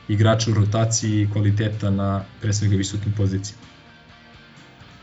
igrača 0.07 0.51
u 0.51 0.53
rotaciji 0.53 1.21
i 1.21 1.29
kvaliteta 1.33 1.89
na 1.89 2.23
pre 2.41 2.53
svega 2.53 2.75
visokim 2.75 3.13
pozicijama. 3.17 3.61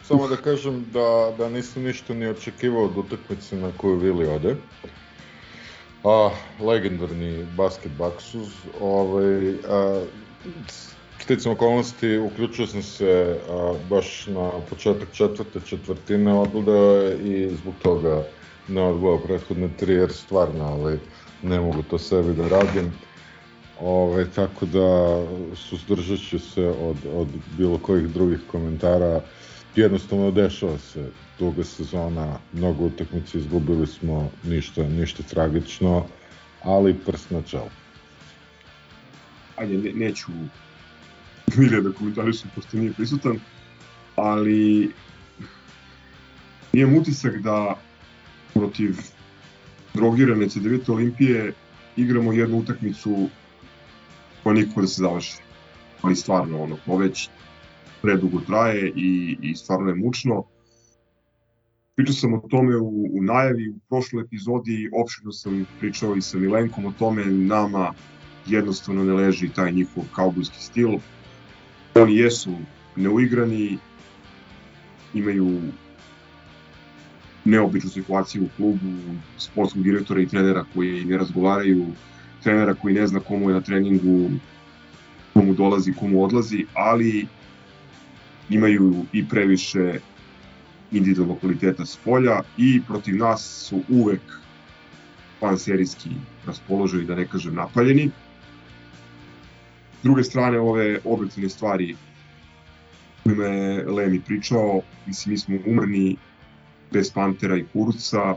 Samo 0.03 0.29
da 0.29 0.37
kažem 0.37 0.85
da, 0.93 1.35
da 1.39 1.49
nisam 1.49 1.83
ništa 1.83 2.15
ni 2.15 2.27
očekivao 2.27 2.85
od 2.85 2.99
utakmice 2.99 3.57
na 3.57 3.71
koju 3.77 3.97
Vili 3.97 4.27
ode. 4.27 4.57
A, 6.05 6.31
legendarni 6.61 7.47
basket 7.57 7.93
baksuz, 7.99 8.49
ovaj, 8.81 9.55
a, 9.69 10.05
sticam 11.23 11.53
okolnosti, 11.53 12.19
uključio 12.19 12.67
sam 12.67 12.83
se 12.83 13.39
a, 13.51 13.75
baš 13.91 14.27
na 14.27 14.51
početak 14.71 15.09
četvrte 15.13 15.61
četvrtine 15.67 16.35
odgledao 16.35 17.11
i 17.25 17.51
zbog 17.57 17.75
toga 17.83 18.25
ne 18.69 18.83
odgledao 18.83 19.19
prethodne 19.19 19.69
tri, 19.77 19.95
jer 19.95 20.13
stvarno 20.13 20.65
ovaj, 20.65 20.97
ne 21.43 21.61
mogu 21.61 21.83
to 21.83 21.99
sebi 21.99 22.35
da 22.35 22.49
radim. 22.49 22.93
Ove, 23.81 24.31
tako 24.31 24.67
da 24.67 25.19
suzdržat 25.57 26.19
ću 26.19 26.39
se 26.39 26.63
od, 26.81 26.97
od 27.15 27.29
bilo 27.59 27.79
kojih 27.79 28.09
drugih 28.09 28.39
komentara. 28.51 29.21
Jednostavno 29.77 30.31
dešava 30.31 30.79
se 30.79 31.11
duga 31.39 31.65
sezona, 31.65 32.39
mnogo 32.53 32.85
utakmice 32.85 33.39
izgubili 33.39 33.87
smo, 33.87 34.31
ništa, 34.45 34.83
ništa 34.83 35.23
tragično, 35.23 36.05
ali 36.63 36.95
prst 36.95 37.31
na 37.31 37.43
čelo. 37.43 37.71
Ajde, 39.57 39.79
ne, 39.79 39.93
neću 39.93 40.33
Milija 41.59 41.81
da 41.81 41.93
komentarišem, 41.93 42.51
pošto 42.55 42.77
nije 42.77 42.93
prisutan, 42.93 43.39
ali 44.17 44.91
imam 46.73 46.97
utisak 46.97 47.39
da 47.43 47.77
protiv 48.55 48.97
drogirane 49.95 50.47
C9 50.47 50.93
Olimpije 50.93 51.53
igramo 51.97 52.33
jednu 52.33 52.59
utakmicu 52.59 53.29
koja 54.43 54.55
nikako 54.55 54.81
da 54.81 54.87
se 54.87 55.03
završi. 55.03 55.37
Ali 56.03 56.17
stvarno, 56.17 56.63
ono, 56.63 56.77
to 56.87 56.97
već 56.97 57.29
predugo 58.03 58.41
traje 58.41 58.93
i, 58.97 59.37
i 59.43 59.55
stvarno 59.55 59.89
je 59.89 59.95
mučno. 59.95 60.45
Pričao 61.95 62.15
sam 62.15 62.35
o 62.35 62.41
tome 62.51 62.77
u, 62.77 63.11
u 63.13 63.23
najavi, 63.23 63.69
u 63.69 63.79
prošloj 63.89 64.23
epizodi, 64.23 64.91
opšteno 65.03 65.33
sam 65.33 65.67
pričao 65.81 66.17
i 66.17 66.23
sa 66.23 66.39
Milenkom 66.39 66.87
o 66.87 66.93
tome, 66.99 67.25
nama 67.25 67.93
jednostavno 68.47 69.05
ne 69.05 69.13
leži 69.13 69.49
taj 69.49 69.73
njihov 69.73 70.05
kaubojski 70.15 70.63
stil. 70.63 70.99
Oni 71.95 72.17
jesu 72.17 72.57
neuigrani, 72.97 73.79
imaju 75.15 75.61
neobičnu 77.45 77.91
situaciju 77.91 78.45
u 78.45 78.49
klubu, 78.57 78.93
sportskog 79.39 79.83
direktora 79.83 80.21
i 80.21 80.27
trenera 80.27 80.65
koji 80.75 81.05
ne 81.05 81.19
razgovaraju, 81.19 81.87
trenera 82.43 82.75
koji 82.75 82.95
ne 82.95 83.07
zna 83.07 83.21
komu 83.21 83.51
je 83.51 83.55
na 83.55 83.61
treningu, 83.61 84.31
komu 85.35 85.55
dolazi, 85.55 85.93
komu 85.93 86.25
odlazi, 86.25 86.65
ali 86.75 87.27
imaju 88.51 89.05
i 89.13 89.29
previše 89.29 90.01
individualnog 90.93 91.41
kvaliteta 91.41 91.87
s 91.87 91.97
polja 91.97 92.41
i 92.57 92.81
protiv 92.89 93.17
nas 93.17 93.67
su 93.69 93.83
uvek 93.89 94.21
serijski 95.59 96.11
raspoloženi, 96.47 97.05
da 97.05 97.15
ne 97.15 97.27
kažem 97.27 97.55
napaljeni. 97.55 98.11
Druge 100.03 100.25
strane, 100.25 100.61
ove 100.61 100.99
objektivne 101.05 101.49
stvari 101.49 101.97
kojima 103.23 103.45
je 103.45 103.85
Lemi 103.85 104.21
pričao, 104.21 104.81
mislim, 105.07 105.33
mi 105.33 105.39
smo 105.39 105.57
umrni, 105.67 106.17
bez 106.93 107.13
Pantera 107.13 107.57
i 107.57 107.65
Kurca. 107.73 108.37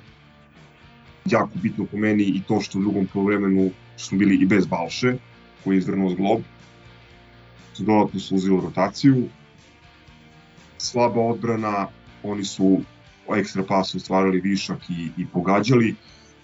Jako 1.25 1.51
bitno 1.53 1.85
po 1.85 1.97
meni 1.97 2.23
i 2.23 2.41
to 2.47 2.61
što 2.61 2.79
u 2.79 2.81
drugom 2.81 3.07
polovremenu 3.13 3.71
smo 3.97 4.17
bili 4.17 4.35
i 4.35 4.45
bez 4.45 4.65
Balše, 4.65 5.15
koji 5.63 5.75
je 5.75 5.77
izvrnuo 5.77 6.09
zglob. 6.09 6.41
Su 7.73 7.83
dodatno 7.83 8.19
sluzilo 8.19 8.61
rotaciju. 8.61 9.23
Slaba 10.77 11.21
odbrana, 11.21 11.87
oni 12.23 12.43
su 12.43 12.81
ekstra 13.35 13.63
pasom 13.63 13.99
stvarali 13.99 14.41
višak 14.41 14.89
i, 14.89 15.09
i 15.17 15.25
pogađali. 15.33 15.95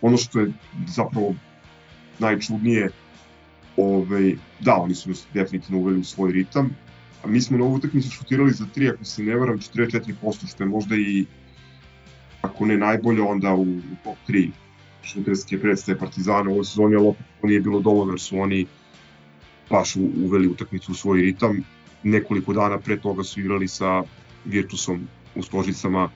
Ono 0.02 0.18
što 0.18 0.40
je 0.40 0.52
zapravo 0.88 1.36
najčudnije, 2.20 2.90
ovaj, 3.78 4.36
da, 4.60 4.76
oni 4.76 4.96
su 4.96 5.10
nas 5.10 5.26
definitivno 5.34 5.80
uveli 5.82 6.00
u 6.00 6.04
svoj 6.04 6.32
ritam, 6.32 6.70
a 7.24 7.28
mi 7.28 7.42
smo 7.42 7.58
na 7.58 7.66
ovu 7.66 7.74
utakmicu 7.74 8.10
šutirali 8.10 8.52
za 8.52 8.66
3, 8.76 8.94
ako 8.94 9.06
se 9.06 9.24
ne 9.24 9.36
varam, 9.36 9.60
44%, 9.60 10.52
što 10.52 10.64
je 10.64 10.70
možda 10.70 10.96
i 10.96 11.26
ako 12.42 12.66
ne 12.66 12.78
najbolje, 12.78 13.22
onda 13.22 13.54
u, 13.54 13.62
u 13.62 13.82
top 14.04 14.18
3 14.28 14.50
šuterske 15.04 15.60
predstave 15.60 15.98
Partizana 16.00 16.50
u 16.50 16.54
ovoj 16.54 16.66
sezoni, 16.66 16.96
ali 16.96 17.08
opet 17.08 17.26
to 17.42 17.48
nije 17.48 17.62
bilo 17.62 17.80
dovoljno, 17.80 18.14
jer 18.14 18.20
su 18.20 18.40
oni 18.40 18.66
baš 19.70 19.96
uveli 19.96 20.48
utakmicu 20.48 20.92
u 20.92 20.96
svoj 20.96 21.22
ritam. 21.22 21.64
Nekoliko 22.04 22.54
dana 22.54 22.78
pre 22.80 23.00
toga 23.00 23.24
su 23.24 23.40
igrali 23.40 23.68
sa 23.68 24.04
Virtusom 24.46 25.08
u 25.36 25.44
Stožicama 25.44 26.10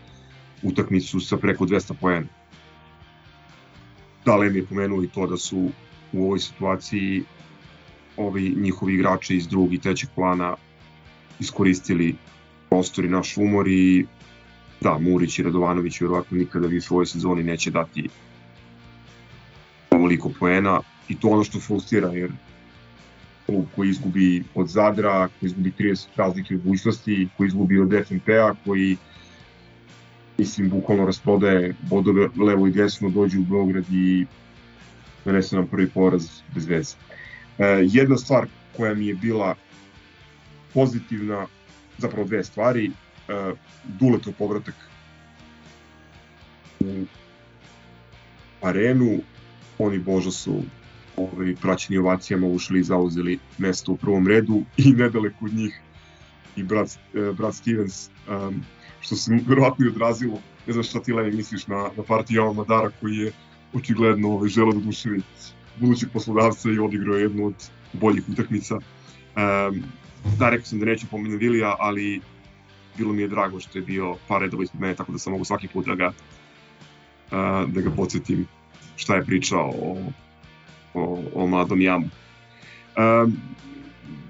utakmicu 0.63 1.19
sa 1.19 1.37
preko 1.37 1.65
200 1.65 1.93
poena. 2.01 2.27
Da, 4.25 4.35
Lem 4.35 4.55
je 4.55 4.65
pomenuo 4.65 5.03
i 5.03 5.07
to 5.07 5.27
da 5.27 5.37
su 5.37 5.69
u 6.13 6.23
ovoj 6.23 6.39
situaciji 6.39 7.23
ovi 8.17 8.55
njihovi 8.57 8.93
igrači 8.93 9.35
iz 9.35 9.47
drugog 9.47 9.73
i 9.73 9.79
trećeg 9.79 10.09
plana 10.15 10.55
iskoristili 11.39 12.15
prostor 12.69 13.05
i 13.05 13.09
naš 13.09 13.37
umor 13.37 13.67
i 13.67 14.05
da, 14.81 14.97
Murić 14.97 15.39
i 15.39 15.43
Radovanović 15.43 16.01
vjerovatno 16.01 16.37
nikada 16.37 16.67
vi 16.67 16.77
u 16.77 16.81
svojoj 16.81 17.05
sezoni 17.05 17.43
neće 17.43 17.71
dati 17.71 18.09
ovoliko 19.91 20.31
poena 20.39 20.79
i 21.09 21.19
to 21.19 21.27
ono 21.27 21.43
što 21.43 21.59
frustrira 21.59 22.09
jer 22.09 22.31
klub 23.45 23.65
koji 23.75 23.89
izgubi 23.89 24.43
od 24.55 24.67
Zadra, 24.67 25.27
koji 25.39 25.47
izgubi 25.47 25.73
30 25.79 26.07
razlike 26.15 26.55
u 26.55 26.59
budućnosti, 26.59 27.27
koji 27.37 27.47
izgubi 27.47 27.79
od 27.79 27.93
FNP-a, 28.07 28.53
koji 28.65 28.97
mislim 30.37 30.69
bukvalno 30.69 31.05
rasprodaje 31.05 31.75
bodove 31.81 32.29
levo 32.37 32.67
i 32.67 32.71
desno, 32.71 33.09
dođe 33.09 33.39
u 33.39 33.43
Beograd 33.43 33.85
i 33.91 34.25
donese 35.25 35.55
nam 35.55 35.67
prvi 35.67 35.89
poraz 35.89 36.27
bez 36.55 36.65
veze. 36.65 36.95
E, 37.59 37.65
jedna 37.87 38.17
stvar 38.17 38.47
koja 38.77 38.93
mi 38.93 39.07
je 39.07 39.13
bila 39.13 39.55
pozitivna, 40.73 41.47
zapravo 41.97 42.27
dve 42.27 42.43
stvari, 42.43 42.91
uh, 42.91 43.57
Duletov 43.83 44.33
povratak 44.37 44.75
u 46.79 47.05
arenu, 48.61 49.19
oni 49.77 49.99
Boža 49.99 50.31
su 50.31 50.63
ovaj, 51.17 51.55
praćeni 51.61 51.97
ovacijama 51.97 52.47
ušli 52.47 52.79
i 52.79 52.83
zauzeli 52.83 53.39
mesto 53.57 53.91
u 53.91 53.97
prvom 53.97 54.27
redu 54.27 54.63
i 54.77 54.91
nedaleko 54.91 55.45
od 55.45 55.53
njih 55.53 55.79
i 56.55 56.63
brat, 56.63 56.89
uh, 57.13 57.35
brat 57.37 57.55
Stevens, 57.55 58.09
um, 58.29 58.63
što 59.01 59.15
se 59.15 59.39
verovatno 59.47 59.85
i 59.85 59.89
odrazilo, 59.89 60.41
ne 60.67 60.73
znam 60.73 60.83
šta 60.83 60.99
ti 60.99 61.13
Levi 61.13 61.31
misliš 61.31 61.67
na, 61.67 61.89
na 61.97 62.03
partiju 62.03 62.41
Alma 62.41 62.53
Madara 62.53 62.91
koji 63.01 63.15
je 63.15 63.31
očigledno 63.73 64.31
ovaj, 64.31 64.49
žele 64.49 64.73
da 64.73 64.79
duševi 64.79 65.21
budućeg 65.79 66.09
poslodavca 66.13 66.69
i 66.69 66.79
odigrao 66.79 67.17
jednu 67.17 67.45
od 67.45 67.69
boljih 67.93 68.23
utakmica. 68.31 68.75
Um, 68.75 69.83
da, 70.39 70.49
rekao 70.49 70.65
sam 70.65 70.79
da 70.79 70.85
neću 70.85 71.07
pomenuti 71.11 71.45
Vilija, 71.45 71.75
ali 71.79 72.21
bilo 72.97 73.13
mi 73.13 73.21
je 73.21 73.27
drago 73.27 73.59
što 73.59 73.77
je 73.77 73.85
bio 73.85 74.15
par 74.27 74.41
redova 74.41 74.63
ispred 74.63 74.81
mene, 74.81 74.95
tako 74.95 75.11
da 75.11 75.17
sam 75.17 75.31
mogu 75.31 75.45
svaki 75.45 75.67
put 75.67 75.85
da 75.85 75.95
ga, 75.95 76.07
uh, 76.07 77.71
da 77.71 77.81
ga 77.81 77.91
podsjetim 77.91 78.47
šta 78.95 79.15
je 79.15 79.25
pričao 79.25 79.69
o, 79.69 79.97
o, 80.93 81.23
o 81.33 81.47
mladom 81.47 81.81
jamu. 81.81 82.09
Um, 82.97 83.37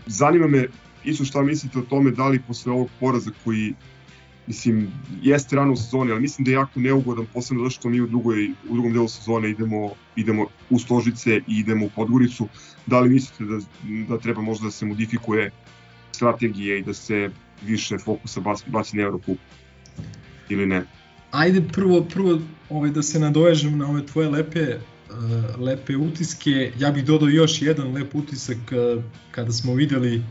zanima 0.06 0.48
me 0.48 0.68
isto 1.04 1.26
šta 1.26 1.42
mislite 1.42 1.80
o 1.80 1.82
tome 1.82 2.12
da 2.12 2.28
li 2.28 2.42
posle 2.48 2.72
ovog 2.72 2.90
poraza 3.00 3.32
koji 3.44 3.74
mislim, 4.48 4.92
jeste 5.22 5.56
rano 5.56 5.74
u 5.74 5.76
sezoni, 5.76 6.12
ali 6.12 6.22
mislim 6.22 6.46
da 6.46 6.52
je 6.52 6.56
jako 6.56 6.80
neugodan, 6.80 7.26
posebno 7.34 7.64
zato 7.64 7.70
što 7.70 7.90
mi 7.90 8.02
u, 8.02 8.08
drugoj, 8.08 8.50
u 8.70 8.74
drugom 8.74 8.94
delu 8.94 9.08
sezone 9.08 9.50
idemo, 9.50 9.90
idemo 10.16 10.48
u 10.70 10.80
Stožice 10.80 11.36
i 11.38 11.44
idemo 11.48 11.86
u 11.86 11.90
Podgoricu. 11.96 12.48
Da 12.86 13.00
li 13.00 13.10
mislite 13.10 13.44
da, 13.44 13.60
da 14.10 14.18
treba 14.18 14.42
možda 14.42 14.66
da 14.66 14.72
se 14.72 14.86
modifikuje 14.86 15.52
strategije 16.12 16.80
i 16.80 16.84
da 16.84 16.94
se 16.94 17.30
više 17.66 17.98
fokusa 17.98 18.42
baci, 18.42 18.64
baci 18.68 18.98
na 18.98 19.04
Eurocup 19.04 19.38
ili 20.50 20.66
ne? 20.66 20.86
Ajde 21.32 21.62
prvo, 21.74 22.02
prvo 22.02 22.40
ovaj, 22.70 22.90
da 22.90 23.04
se 23.04 23.20
nadovežem 23.20 23.78
na 23.78 23.90
ove 23.90 24.06
tvoje 24.06 24.30
lepe 24.30 24.66
uh, 24.70 25.62
lepe 25.62 25.96
utiske. 25.96 26.72
Ja 26.80 26.92
bih 26.92 27.06
dodao 27.06 27.30
još 27.30 27.62
jedan 27.62 27.94
lep 27.94 28.16
utisak 28.16 28.58
uh, 28.58 29.04
kada 29.32 29.52
smo 29.52 29.74
videli 29.74 30.24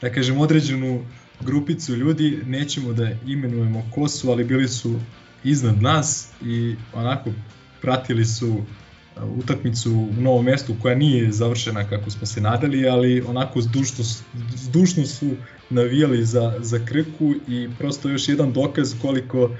da 0.00 0.12
kažem 0.12 0.38
određenu 0.38 1.04
grupicu 1.40 1.96
ljudi, 1.96 2.38
nećemo 2.46 2.92
da 2.92 3.10
imenujemo 3.26 3.90
ko 3.94 4.08
su, 4.08 4.30
ali 4.30 4.44
bili 4.44 4.68
su 4.68 5.00
iznad 5.44 5.82
nas 5.82 6.28
i 6.44 6.76
onako 6.94 7.30
pratili 7.80 8.24
su 8.24 8.48
uh, 8.48 8.64
utakmicu 9.36 9.92
u 9.92 10.20
novom 10.20 10.44
mestu 10.44 10.74
koja 10.82 10.94
nije 10.94 11.32
završena 11.32 11.88
kako 11.88 12.10
smo 12.10 12.26
se 12.26 12.40
nadali, 12.40 12.88
ali 12.88 13.20
onako 13.20 13.60
zdušno, 13.60 14.04
zdušno 14.56 15.06
su 15.06 15.30
navijali 15.70 16.24
za, 16.24 16.54
za 16.60 16.78
Krku 16.84 17.34
i 17.48 17.68
prosto 17.78 18.08
još 18.08 18.28
jedan 18.28 18.52
dokaz 18.52 18.94
koliko 19.02 19.44
uh, 19.44 19.56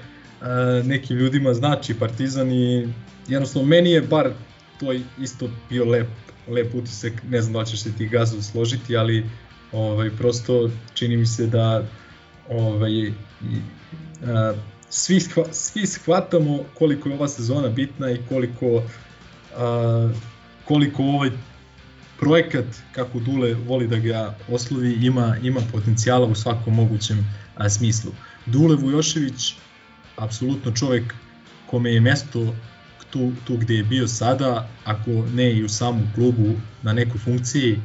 nekim 0.85 1.17
ljudima 1.17 1.55
znači 1.55 1.95
Partizan 1.95 2.53
i 2.53 2.89
jednostavno 3.29 3.69
meni 3.69 3.91
je 3.91 4.03
bar 4.03 4.31
to 4.81 4.93
isto 5.21 5.49
bio 5.71 5.85
lep, 5.85 6.09
lep 6.49 6.75
utisak, 6.75 7.13
ne 7.31 7.43
znam 7.43 7.53
da 7.53 7.65
ćeš 7.65 7.81
se 7.83 7.93
ti 7.93 8.09
gazu 8.09 8.43
složiti, 8.43 8.97
ali 8.97 9.25
ovaj, 9.73 10.11
prosto 10.11 10.71
čini 10.95 11.17
mi 11.17 11.27
se 11.27 11.47
da 11.47 11.85
ovaj, 12.49 13.13
a, 14.27 14.55
svi, 14.91 15.21
shva, 15.21 15.45
svi 15.53 15.87
shvatamo 15.87 16.65
koliko 16.79 17.09
je 17.09 17.15
ova 17.15 17.29
sezona 17.29 17.69
bitna 17.69 18.11
i 18.11 18.19
koliko 18.29 18.83
a, 19.57 20.13
koliko 20.65 21.03
ovaj 21.03 21.31
projekat, 22.19 22.67
kako 22.93 23.19
Dule 23.21 23.55
voli 23.55 23.87
da 23.87 23.97
ga 23.99 24.35
oslovi, 24.49 24.93
ima, 24.93 25.37
ima 25.43 25.61
potencijala 25.73 26.27
u 26.27 26.35
svakom 26.35 26.75
mogućem 26.75 27.35
a, 27.57 27.69
smislu. 27.69 28.13
Dule 28.47 28.77
Vujošević, 28.77 29.55
apsolutno 30.17 30.73
čovek 30.73 31.15
kome 31.67 31.93
je 31.93 32.01
mesto 32.01 32.55
tu, 33.11 33.33
tu 33.45 33.57
gde 33.57 33.75
je 33.75 33.83
bio 33.83 34.09
sada, 34.09 34.69
ako 34.85 35.11
ne 35.35 35.53
i 35.53 35.65
u 35.65 35.69
samom 35.69 36.03
klubu 36.15 36.55
na 36.83 36.93
nekoj 36.93 37.19
funkciji, 37.19 37.79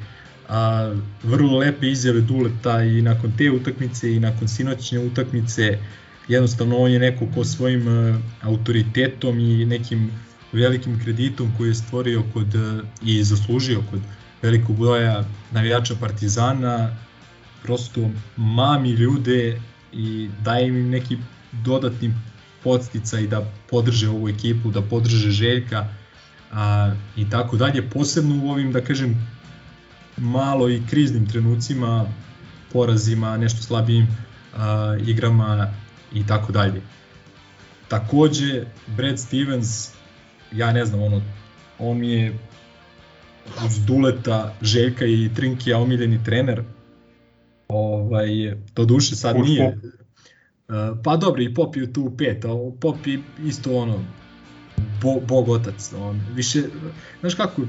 a, 0.49 0.93
vrlo 1.23 1.57
lepe 1.57 1.89
izjave 1.89 2.21
Duleta 2.21 2.83
i 2.83 3.01
nakon 3.01 3.31
te 3.37 3.51
utakmice 3.51 4.15
i 4.15 4.19
nakon 4.19 4.47
sinoćne 4.47 4.99
utakmice, 4.99 5.77
jednostavno 6.27 6.77
on 6.77 6.91
je 6.91 6.99
neko 6.99 7.27
ko 7.35 7.43
svojim 7.43 7.87
a, 7.87 8.19
autoritetom 8.41 9.39
i 9.39 9.65
nekim 9.65 10.11
velikim 10.51 10.99
kreditom 11.03 11.51
koji 11.57 11.69
je 11.69 11.75
stvorio 11.75 12.23
kod 12.33 12.47
i 13.01 13.23
zaslužio 13.23 13.81
kod 13.91 13.99
velikog 14.41 14.77
broja 14.77 15.23
navijača 15.51 15.95
Partizana, 15.99 16.95
prosto 17.63 18.09
mami 18.37 18.89
ljude 18.89 19.61
i 19.93 20.29
daje 20.43 20.67
im 20.67 20.89
neki 20.89 21.17
dodatni 21.51 22.13
podsticaj 22.63 23.27
da 23.27 23.51
podrže 23.69 24.09
ovu 24.09 24.29
ekipu, 24.29 24.71
da 24.71 24.81
podrže 24.81 25.31
Željka 25.31 25.87
a, 26.51 26.93
i 27.17 27.29
tako 27.29 27.57
dalje, 27.57 27.89
posebno 27.89 28.43
u 28.43 28.49
ovim, 28.49 28.71
da 28.71 28.81
kažem, 28.81 29.27
malo 30.17 30.69
i 30.69 30.81
kriznim 30.89 31.27
trenucima, 31.29 32.05
porazima, 32.73 33.37
nešto 33.37 33.61
slabijim 33.61 34.07
a, 34.55 34.97
igrama 35.07 35.73
i 36.13 36.27
tako 36.27 36.51
dalje. 36.51 36.81
Takođe, 37.87 38.65
Brad 38.97 39.19
Stevens, 39.19 39.91
ja 40.51 40.71
ne 40.71 40.85
znam, 40.85 41.01
ono, 41.01 41.21
on 41.79 41.97
mi 41.97 42.11
je 42.11 42.39
uz 43.65 43.85
Duleta, 43.85 44.53
Željka 44.61 45.05
i 45.05 45.29
Trinkija 45.35 45.77
omiljeni 45.77 46.23
trener. 46.23 46.63
Ovaj, 47.67 48.29
to 48.73 48.85
duše 48.85 49.15
sad 49.15 49.35
nije. 49.39 49.77
Pa 51.03 51.17
dobro, 51.17 51.41
i 51.41 51.53
Pop 51.53 51.75
je 51.75 51.93
tu 51.93 52.11
pet, 52.17 52.45
a 52.45 52.49
Pop 52.79 53.07
je 53.07 53.19
isto 53.45 53.77
ono, 53.77 53.99
bo, 55.01 55.19
bog 55.19 55.49
otac. 55.49 55.93
On, 55.97 56.21
više, 56.33 56.63
znaš 57.19 57.35
kako, 57.35 57.61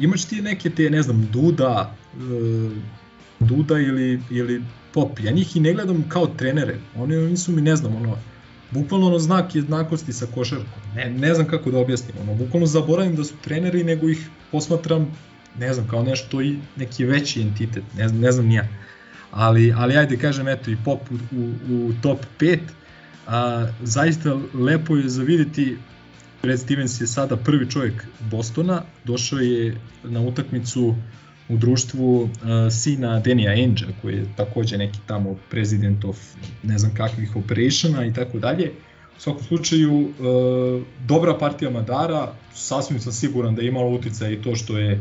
imaš 0.00 0.24
ti 0.24 0.42
neke 0.42 0.70
te, 0.70 0.90
ne 0.90 1.02
znam, 1.02 1.28
Duda, 1.32 1.96
Duda 3.40 3.78
ili, 3.78 4.20
ili 4.30 4.62
Pop, 4.92 5.20
ja 5.20 5.32
njih 5.32 5.56
i 5.56 5.60
ne 5.60 5.72
gledam 5.72 6.04
kao 6.08 6.26
trenere, 6.26 6.76
oni 6.96 7.16
nisu 7.16 7.52
mi, 7.52 7.62
ne 7.62 7.76
znam, 7.76 7.96
ono, 7.96 8.16
bukvalno 8.70 9.06
ono 9.06 9.18
znak 9.18 9.54
jednakosti 9.54 10.12
sa 10.12 10.26
košarkom. 10.34 10.82
Ne, 10.94 11.10
ne 11.10 11.34
znam 11.34 11.46
kako 11.46 11.70
da 11.70 11.78
objasnim, 11.78 12.16
ono, 12.22 12.34
bukvalno 12.34 12.66
zaboravim 12.66 13.16
da 13.16 13.24
su 13.24 13.34
treneri, 13.44 13.84
nego 13.84 14.08
ih 14.08 14.28
posmatram, 14.52 15.06
ne 15.58 15.74
znam, 15.74 15.88
kao 15.88 16.02
nešto 16.02 16.42
i 16.42 16.58
neki 16.76 17.04
veći 17.04 17.42
entitet, 17.42 17.84
ne 17.96 18.08
znam, 18.08 18.20
ne 18.20 18.32
znam 18.32 18.46
nija. 18.46 18.68
Ali, 19.30 19.72
ali 19.76 19.96
ajde 19.96 20.16
kažem, 20.16 20.48
eto, 20.48 20.70
i 20.70 20.76
pop 20.84 21.00
u, 21.10 21.52
u, 21.72 21.92
top 22.02 22.18
5, 22.40 22.58
a, 23.26 23.66
zaista 23.82 24.36
lepo 24.54 24.96
je 24.96 25.08
za 25.08 25.22
videti 25.22 25.76
Brad 26.46 26.58
Stevens 26.58 27.00
je 27.00 27.06
sada 27.06 27.36
prvi 27.36 27.70
čovjek 27.70 28.06
Bostona, 28.30 28.82
došao 29.04 29.38
je 29.38 29.76
na 30.04 30.20
utakmicu 30.20 30.94
u 31.48 31.56
društvu 31.56 32.22
uh, 32.22 32.30
sina 32.70 33.20
Denija 33.20 33.50
Ainge, 33.50 33.84
koji 34.02 34.14
je 34.14 34.26
takođe 34.36 34.78
neki 34.78 34.98
tamo 35.06 35.36
president 35.50 36.04
of 36.04 36.16
ne 36.62 36.78
znam 36.78 36.94
kakvih 36.94 37.36
operationa 37.36 38.06
i 38.06 38.12
tako 38.12 38.38
dalje. 38.38 38.72
U 39.16 39.20
svakom 39.20 39.42
slučaju, 39.42 40.00
uh, 40.00 40.82
dobra 41.06 41.38
partija 41.38 41.70
Madara, 41.70 42.32
sasvim 42.54 43.00
sam 43.00 43.12
siguran 43.12 43.54
da 43.54 43.62
je 43.62 43.68
imalo 43.68 43.90
utica 43.90 44.28
i 44.28 44.42
to 44.42 44.56
što 44.56 44.78
je 44.78 44.92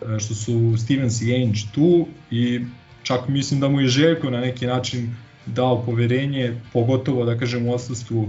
uh, 0.00 0.18
što 0.18 0.34
su 0.34 0.74
Stevens 0.78 1.22
i 1.22 1.32
Ainge 1.34 1.60
tu 1.74 2.06
i 2.30 2.60
čak 3.02 3.28
mislim 3.28 3.60
da 3.60 3.68
mu 3.68 3.80
je 3.80 3.88
Željko 3.88 4.30
na 4.30 4.40
neki 4.40 4.66
način 4.66 5.14
dao 5.46 5.82
poverenje, 5.84 6.60
pogotovo 6.72 7.24
da 7.24 7.38
kažem 7.38 7.66
u 7.66 7.74
odsustvu 7.74 8.28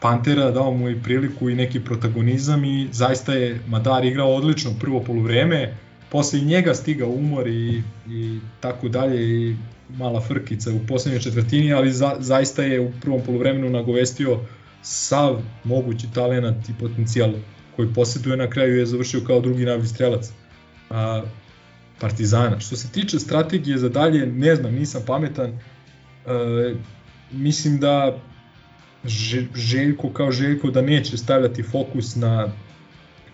Pantera, 0.00 0.50
dao 0.50 0.74
mu 0.74 0.88
i 0.88 1.02
priliku 1.02 1.50
i 1.50 1.54
neki 1.54 1.80
protagonizam 1.80 2.64
i 2.64 2.88
zaista 2.92 3.32
je 3.32 3.60
Madar 3.66 4.04
igrao 4.04 4.34
odlično 4.34 4.70
prvo 4.80 5.00
poluvreme, 5.00 5.74
posle 6.10 6.40
njega 6.40 6.74
stigao 6.74 7.08
umor 7.08 7.48
i, 7.48 7.82
i 8.08 8.38
tako 8.60 8.88
dalje 8.88 9.46
i 9.48 9.56
mala 9.96 10.20
frkica 10.20 10.70
u 10.70 10.86
poslednjoj 10.88 11.20
četvrtini, 11.20 11.72
ali 11.72 11.92
za, 11.92 12.16
zaista 12.18 12.62
je 12.62 12.80
u 12.80 12.92
prvom 13.00 13.20
poluvremenu 13.26 13.70
nagovestio 13.70 14.38
sav 14.82 15.40
mogući 15.64 16.06
talenat 16.14 16.68
i 16.68 16.72
potencijal 16.80 17.32
koji 17.76 17.94
posjeduje 17.94 18.36
na 18.36 18.50
kraju 18.50 18.78
je 18.78 18.86
završio 18.86 19.20
kao 19.26 19.40
drugi 19.40 19.64
najbolji 19.64 19.88
strelac 19.88 20.30
a, 20.90 21.22
Partizana. 22.00 22.60
Što 22.60 22.76
se 22.76 22.88
tiče 22.92 23.18
strategije 23.18 23.78
za 23.78 23.88
dalje, 23.88 24.26
ne 24.26 24.56
znam, 24.56 24.74
nisam 24.74 25.02
pametan. 25.06 25.50
E, 25.50 25.58
mislim 27.30 27.80
da 27.80 28.18
Željko 29.54 30.10
kao 30.12 30.32
Željko 30.32 30.70
da 30.70 30.82
neće 30.82 31.16
stavljati 31.16 31.62
fokus 31.62 32.16
na 32.16 32.48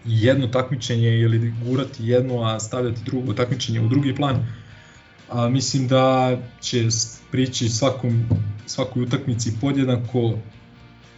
jedno 0.04 0.46
takmičenje 0.46 1.18
ili 1.18 1.54
gurati 1.64 2.06
jedno, 2.06 2.42
a 2.42 2.60
stavljati 2.60 3.00
drugo 3.04 3.32
takmičenje 3.32 3.80
u 3.80 3.88
drugi 3.88 4.14
plan. 4.14 4.46
A, 5.28 5.48
mislim 5.48 5.88
da 5.88 6.36
će 6.60 6.88
prići 7.30 7.68
svakom, 7.68 8.24
svakoj 8.66 9.02
utakmici 9.02 9.52
podjednako. 9.60 10.38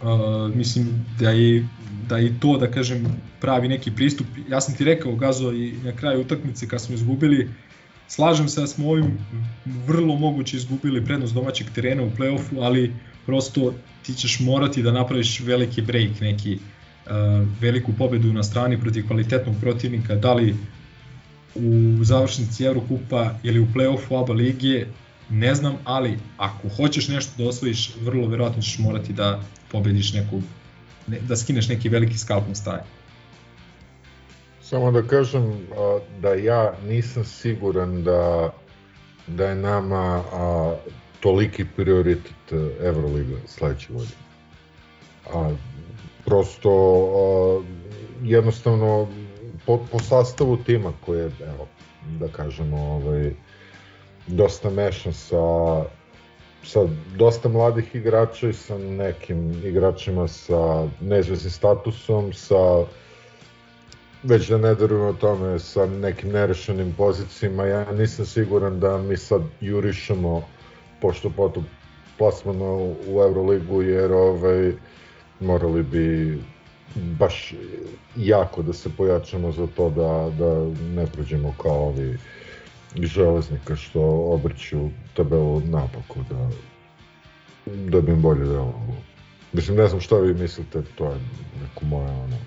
A, 0.01 0.51
mislim 0.55 1.05
da 1.19 1.29
je, 1.29 1.67
da 2.09 2.17
je 2.17 2.39
to, 2.39 2.57
da 2.57 2.71
kažem, 2.71 3.21
pravi 3.41 3.67
neki 3.67 3.91
pristup. 3.91 4.27
Ja 4.49 4.61
sam 4.61 4.75
ti 4.75 4.83
rekao, 4.83 5.15
Gazo, 5.15 5.51
i 5.51 5.73
na 5.83 5.91
kraju 5.91 6.21
utakmice 6.21 6.67
kad 6.67 6.81
smo 6.81 6.95
izgubili, 6.95 7.49
slažem 8.07 8.49
se 8.49 8.61
da 8.61 8.67
smo 8.67 8.89
ovim 8.89 9.17
vrlo 9.87 10.15
moguće 10.15 10.57
izgubili 10.57 11.05
prednost 11.05 11.33
domaćeg 11.33 11.67
terena 11.75 12.03
u 12.03 12.11
play-offu, 12.17 12.61
ali 12.61 12.93
prosto 13.27 13.73
ti 14.05 14.13
ćeš 14.13 14.39
morati 14.39 14.83
da 14.83 14.91
napraviš 14.91 15.39
veliki 15.39 15.81
break, 15.81 16.19
neki 16.21 16.53
uh, 16.55 17.11
veliku 17.61 17.93
pobedu 17.97 18.33
na 18.33 18.43
strani 18.43 18.81
protiv 18.81 19.07
kvalitetnog 19.07 19.55
protivnika, 19.61 20.15
da 20.15 20.33
li 20.33 20.55
u 21.55 22.03
završnici 22.03 22.63
Evrokupa 22.63 23.33
ili 23.43 23.59
u 23.59 23.67
play-offu 23.75 24.23
ABA 24.23 24.33
lige, 24.33 24.85
ne 25.29 25.55
znam, 25.55 25.75
ali 25.83 26.17
ako 26.37 26.69
hoćeš 26.69 27.07
nešto 27.07 27.43
da 27.43 27.49
osvojiš, 27.49 27.95
vrlo 28.01 28.27
verovatno 28.27 28.61
ćeš 28.61 28.79
morati 28.79 29.13
da 29.13 29.41
pobediš 29.71 30.13
nekog 30.13 30.41
ne, 31.07 31.19
da 31.27 31.35
skineš 31.35 31.67
neki 31.67 31.89
veliki 31.89 32.17
skalp 32.17 32.47
na 32.47 32.55
staje. 32.55 32.83
Samo 34.61 34.91
da 34.91 35.01
kažem 35.01 35.67
da 36.21 36.33
ja 36.33 36.73
nisam 36.87 37.25
siguran 37.25 38.03
da, 38.03 38.53
da 39.27 39.45
je 39.45 39.55
nama 39.55 40.23
a, 40.33 40.75
toliki 41.19 41.65
prioritet 41.75 42.53
Euroliga 42.81 43.35
sledeće 43.45 43.93
godine. 43.93 44.17
A, 45.33 45.51
prosto 46.25 46.71
a, 46.71 47.63
jednostavno 48.23 49.07
po, 49.65 49.85
po 49.91 49.99
sastavu 49.99 50.57
tima 50.57 50.93
koji 51.05 51.19
je, 51.19 51.25
evo, 51.25 51.67
da 52.19 52.27
kažemo, 52.27 52.77
ovaj, 52.77 53.31
dosta 54.27 54.69
mešan 54.69 55.13
sa 55.13 55.37
sa 56.67 56.87
dosta 57.15 57.49
mladih 57.49 57.95
igrača 57.95 58.49
i 58.49 58.53
sa 58.53 58.77
nekim 58.77 59.51
igračima 59.65 60.27
sa 60.27 60.87
nezveznim 61.01 61.51
statusom, 61.51 62.33
sa 62.33 62.85
već 64.23 64.49
da 64.49 64.57
ne 64.57 64.75
darujemo 64.75 65.13
tome 65.13 65.59
sa 65.59 65.85
nekim 65.85 66.31
nerešenim 66.31 66.93
pozicijama, 66.97 67.65
ja 67.65 67.91
nisam 67.91 68.25
siguran 68.25 68.79
da 68.79 68.97
mi 68.97 69.17
sad 69.17 69.41
jurišemo 69.61 70.43
pošto 71.01 71.29
potom 71.29 71.65
plasmano 72.17 72.95
u 73.07 73.21
Euroligu, 73.21 73.81
jer 73.81 74.11
ovaj, 74.11 74.73
morali 75.39 75.83
bi 75.83 76.37
baš 76.95 77.53
jako 78.15 78.61
da 78.61 78.73
se 78.73 78.89
pojačamo 78.97 79.51
za 79.51 79.67
to 79.75 79.89
da, 79.89 80.31
da 80.39 80.65
ne 80.95 81.05
prođemo 81.05 81.53
kao 81.61 81.87
ovi 81.87 82.17
železnika 82.95 83.75
što 83.75 84.01
obrću 84.33 84.89
tabelu 85.13 85.59
napako 85.59 86.19
da 86.29 86.49
dobijem 87.65 88.21
bolje 88.21 88.45
delo. 88.45 88.73
Mislim, 89.53 89.77
ne 89.77 89.87
znam 89.87 90.01
šta 90.01 90.17
vi 90.17 90.33
mislite, 90.33 90.81
to 90.95 91.05
je 91.05 91.17
neko 91.61 91.85
moje 91.85 92.09
ono, 92.09 92.37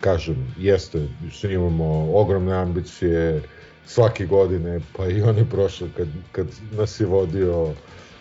kažem, 0.00 0.54
jeste, 0.58 1.08
imamo 1.44 2.10
ogromne 2.14 2.54
ambicije 2.54 3.42
svake 3.86 4.26
godine, 4.26 4.80
pa 4.96 5.06
i 5.06 5.22
one 5.22 5.44
prošle 5.50 5.88
kad, 5.96 6.08
kad 6.32 6.46
nas 6.72 7.00
je 7.00 7.06
vodio 7.06 7.74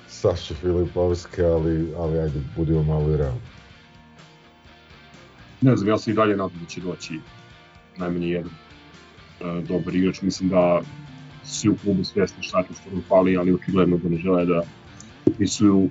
Saša 0.08 0.54
Filipovski, 0.54 1.42
ali, 1.42 1.94
ali 1.98 2.20
ajde, 2.20 2.42
budimo 2.56 2.84
malo 2.84 3.14
i 3.14 3.18
realni. 3.18 3.42
Ne 5.62 5.76
znam, 5.76 5.90
ja 5.90 5.98
sam 5.98 6.14
i 6.14 6.16
dalje 6.16 6.38
nadam 6.38 6.60
da 6.62 6.66
će 6.66 6.82
doći 6.82 7.20
najmanje 7.98 8.28
jedan 8.28 8.52
e, 8.52 9.62
dobar 9.62 9.96
igrač. 9.96 10.22
Mislim 10.22 10.50
da 10.50 10.82
svi 11.44 11.70
u 11.70 11.78
klubu 11.84 12.04
svesni 12.04 12.44
šta 12.44 12.64
to 12.64 12.74
što 12.74 13.02
fali, 13.08 13.38
ali 13.38 13.54
očigledno 13.54 13.98
da 13.98 14.10
ne 14.10 14.18
žele 14.18 14.46
da 14.46 14.62
upisuju 15.26 15.90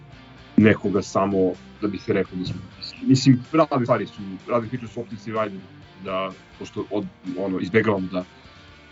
nekoga 0.57 1.03
samo 1.03 1.53
da 1.81 1.89
bi 1.89 1.99
se 1.99 2.12
rekao 2.12 2.39
da 2.39 2.45
su 2.45 2.55
Mislim, 3.03 3.45
razne 3.53 3.85
stvari 3.85 4.07
su, 4.07 4.23
razne 4.49 4.69
priče 4.69 4.86
su 4.86 5.01
optici 5.01 5.32
vajde, 5.32 5.57
da, 6.05 6.31
pošto 6.59 6.85
od, 6.90 7.07
ono, 7.39 7.59
izbjegavamo 7.59 8.09
da 8.12 8.24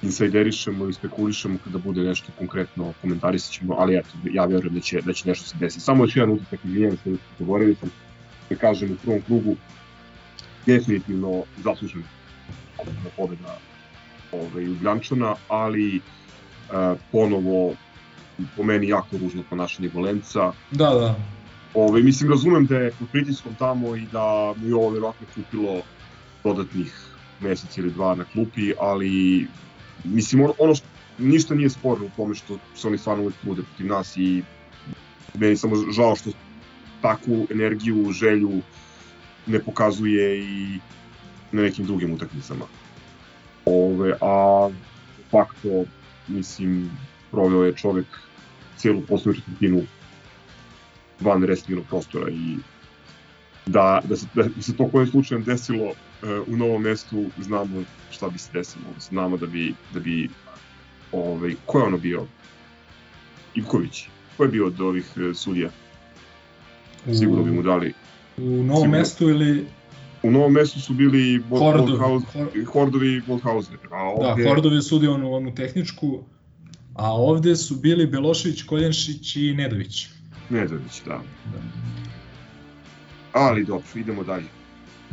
insajderišemo 0.06 0.84
ili 0.84 0.94
spekulišemo 0.94 1.58
kada 1.64 1.78
bude 1.78 2.02
nešto 2.02 2.32
konkretno 2.38 2.92
komentarisat 3.02 3.52
ćemo, 3.52 3.74
ali 3.78 3.96
eto, 3.96 4.08
ja 4.32 4.44
vjerujem 4.44 4.74
da 4.74 4.80
će, 4.80 5.00
da 5.00 5.12
će 5.12 5.28
nešto 5.28 5.48
se 5.48 5.56
desiti. 5.60 5.84
Samo 5.84 6.04
još 6.04 6.16
jedan 6.16 6.30
utisak, 6.30 6.64
izvijem 6.64 6.96
se, 6.96 7.16
govorili 7.38 7.74
sam, 7.74 7.90
da 8.50 8.56
kažem 8.56 8.92
u 8.92 8.96
prvom 9.04 9.22
krugu, 9.22 9.56
definitivno 10.66 11.42
zaslužen 11.64 12.02
pobeda 13.16 13.58
ove, 14.32 14.64
Ljubljančana, 14.64 15.34
ali 15.48 15.96
uh, 15.96 16.98
ponovo 17.12 17.74
po 18.56 18.62
meni 18.62 18.88
jako 18.88 19.18
ružno 19.18 19.42
ponašanje 19.50 19.88
Golenca. 19.88 20.52
Da, 20.70 20.90
da. 20.90 21.14
Ove, 21.74 22.02
mislim, 22.02 22.30
razumem 22.30 22.66
da 22.66 22.78
je 22.78 22.90
pod 22.98 23.08
pritiskom 23.12 23.54
tamo 23.54 23.96
i 23.96 24.06
da 24.12 24.54
mu 24.56 24.68
je 24.68 24.74
ovo 24.74 24.90
vjerojatno 24.90 25.26
kupilo 25.34 25.80
dodatnih 26.44 26.94
mesec 27.40 27.78
ili 27.78 27.90
dva 27.90 28.14
na 28.14 28.24
klupi, 28.24 28.72
ali 28.80 29.46
mislim, 30.04 30.42
ono, 30.44 30.54
ono 30.58 30.74
što, 30.74 30.86
ništa 31.18 31.54
nije 31.54 31.70
sporno 31.70 32.06
u 32.06 32.10
tome 32.16 32.34
što 32.34 32.58
se 32.74 32.88
oni 32.88 32.98
stvarno 32.98 33.22
uvek 33.22 33.34
trude 33.42 33.62
protiv 33.62 33.86
nas 33.86 34.16
i 34.16 34.42
meni 35.34 35.56
samo 35.56 35.76
žao 35.92 36.16
što 36.16 36.30
takvu 37.02 37.46
energiju, 37.50 38.12
želju 38.12 38.50
ne 39.46 39.58
pokazuje 39.58 40.40
i 40.40 40.78
na 41.52 41.62
nekim 41.62 41.86
drugim 41.86 42.12
utakmicama. 42.12 42.64
Ove, 43.64 44.14
a 44.20 44.68
fakto, 45.30 45.84
mislim, 46.28 46.90
proveo 47.30 47.64
je 47.64 47.76
čovek 47.76 48.06
celu 48.76 49.02
poslednju 49.08 49.40
četvrtinu 49.40 49.82
van 51.20 51.42
restriktivnog 51.42 51.86
prostora 51.86 52.30
i 52.30 52.56
da, 53.66 54.00
da, 54.04 54.16
se, 54.16 54.26
da 54.34 54.62
se 54.62 54.76
to 54.76 54.88
kojim 54.88 55.06
slučajem 55.06 55.44
desilo 55.44 55.92
u 56.46 56.56
novom 56.56 56.82
mestu, 56.82 57.24
znamo 57.38 57.82
šta 58.10 58.28
bi 58.28 58.38
se 58.38 58.50
desilo. 58.52 58.84
Znamo 59.00 59.36
da 59.36 59.46
bi, 59.46 59.74
da 59.94 60.00
bi 60.00 60.28
ovaj, 61.12 61.54
ko 61.66 61.78
je 61.78 61.84
ono 61.84 61.98
bio? 61.98 62.26
Ivković. 63.54 64.04
Ko 64.36 64.42
je 64.42 64.48
bio 64.48 64.66
od 64.66 64.80
ovih 64.80 65.04
uh, 65.16 65.36
sudija? 65.36 65.70
Sigurno 67.18 67.44
bi 67.44 67.50
mu 67.50 67.62
dali. 67.62 67.92
U 68.36 68.42
novom 68.42 68.66
Sigurno. 68.66 68.98
mestu 68.98 69.30
ili... 69.30 69.66
U 70.22 70.30
novom 70.30 70.52
mestu 70.52 70.80
su 70.80 70.94
bili 70.94 71.42
Hordovi. 71.48 72.24
Hordovi 72.64 73.14
i 73.14 73.20
Bolthauser. 73.26 73.76
A 73.84 73.88
Da, 73.88 73.96
ovde, 73.96 74.44
Fordov 74.44 74.72
je 74.72 74.82
sudio 74.82 75.14
onu, 75.14 75.32
onu 75.32 75.54
tehničku, 75.54 76.24
a 76.94 77.12
ovde 77.12 77.56
su 77.56 77.76
bili 77.76 78.06
Belošević, 78.06 78.62
Koljenšić 78.62 79.36
i 79.36 79.54
Nedović. 79.54 80.06
Nedović, 80.50 81.02
da. 81.06 81.20
Da. 81.44 81.58
Ali 83.32 83.64
dobro, 83.64 83.86
idemo 83.94 84.24
dalje. 84.24 84.46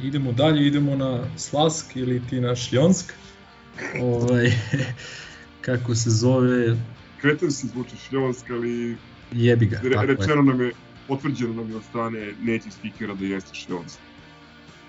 Idemo 0.02 0.32
dalje, 0.32 0.68
idemo 0.68 0.96
na 0.96 1.38
Slask 1.38 1.96
ili 1.96 2.28
ti 2.28 2.42
na 2.42 2.56
Šljonsk. 2.56 3.14
Ovaj, 4.02 4.52
kako 5.66 5.96
se 5.96 6.10
zove, 6.10 6.78
Kreten 7.22 7.52
se 7.52 7.68
zvuči 7.68 7.98
šljonsk, 7.98 8.50
ali 8.50 8.98
jebi 9.32 9.66
ga. 9.66 9.80
re, 9.84 9.90
tako 9.94 10.12
je. 10.12 10.16
rečeno 10.16 10.42
nam 10.42 10.62
je, 10.62 10.72
potvrđeno 11.08 11.54
nam 11.54 11.70
je 11.70 11.76
od 11.76 11.84
strane 11.84 12.34
nećih 12.42 12.74
spikera 12.74 13.14
da 13.14 13.26
jeste 13.26 13.56
šljonsk. 13.56 14.00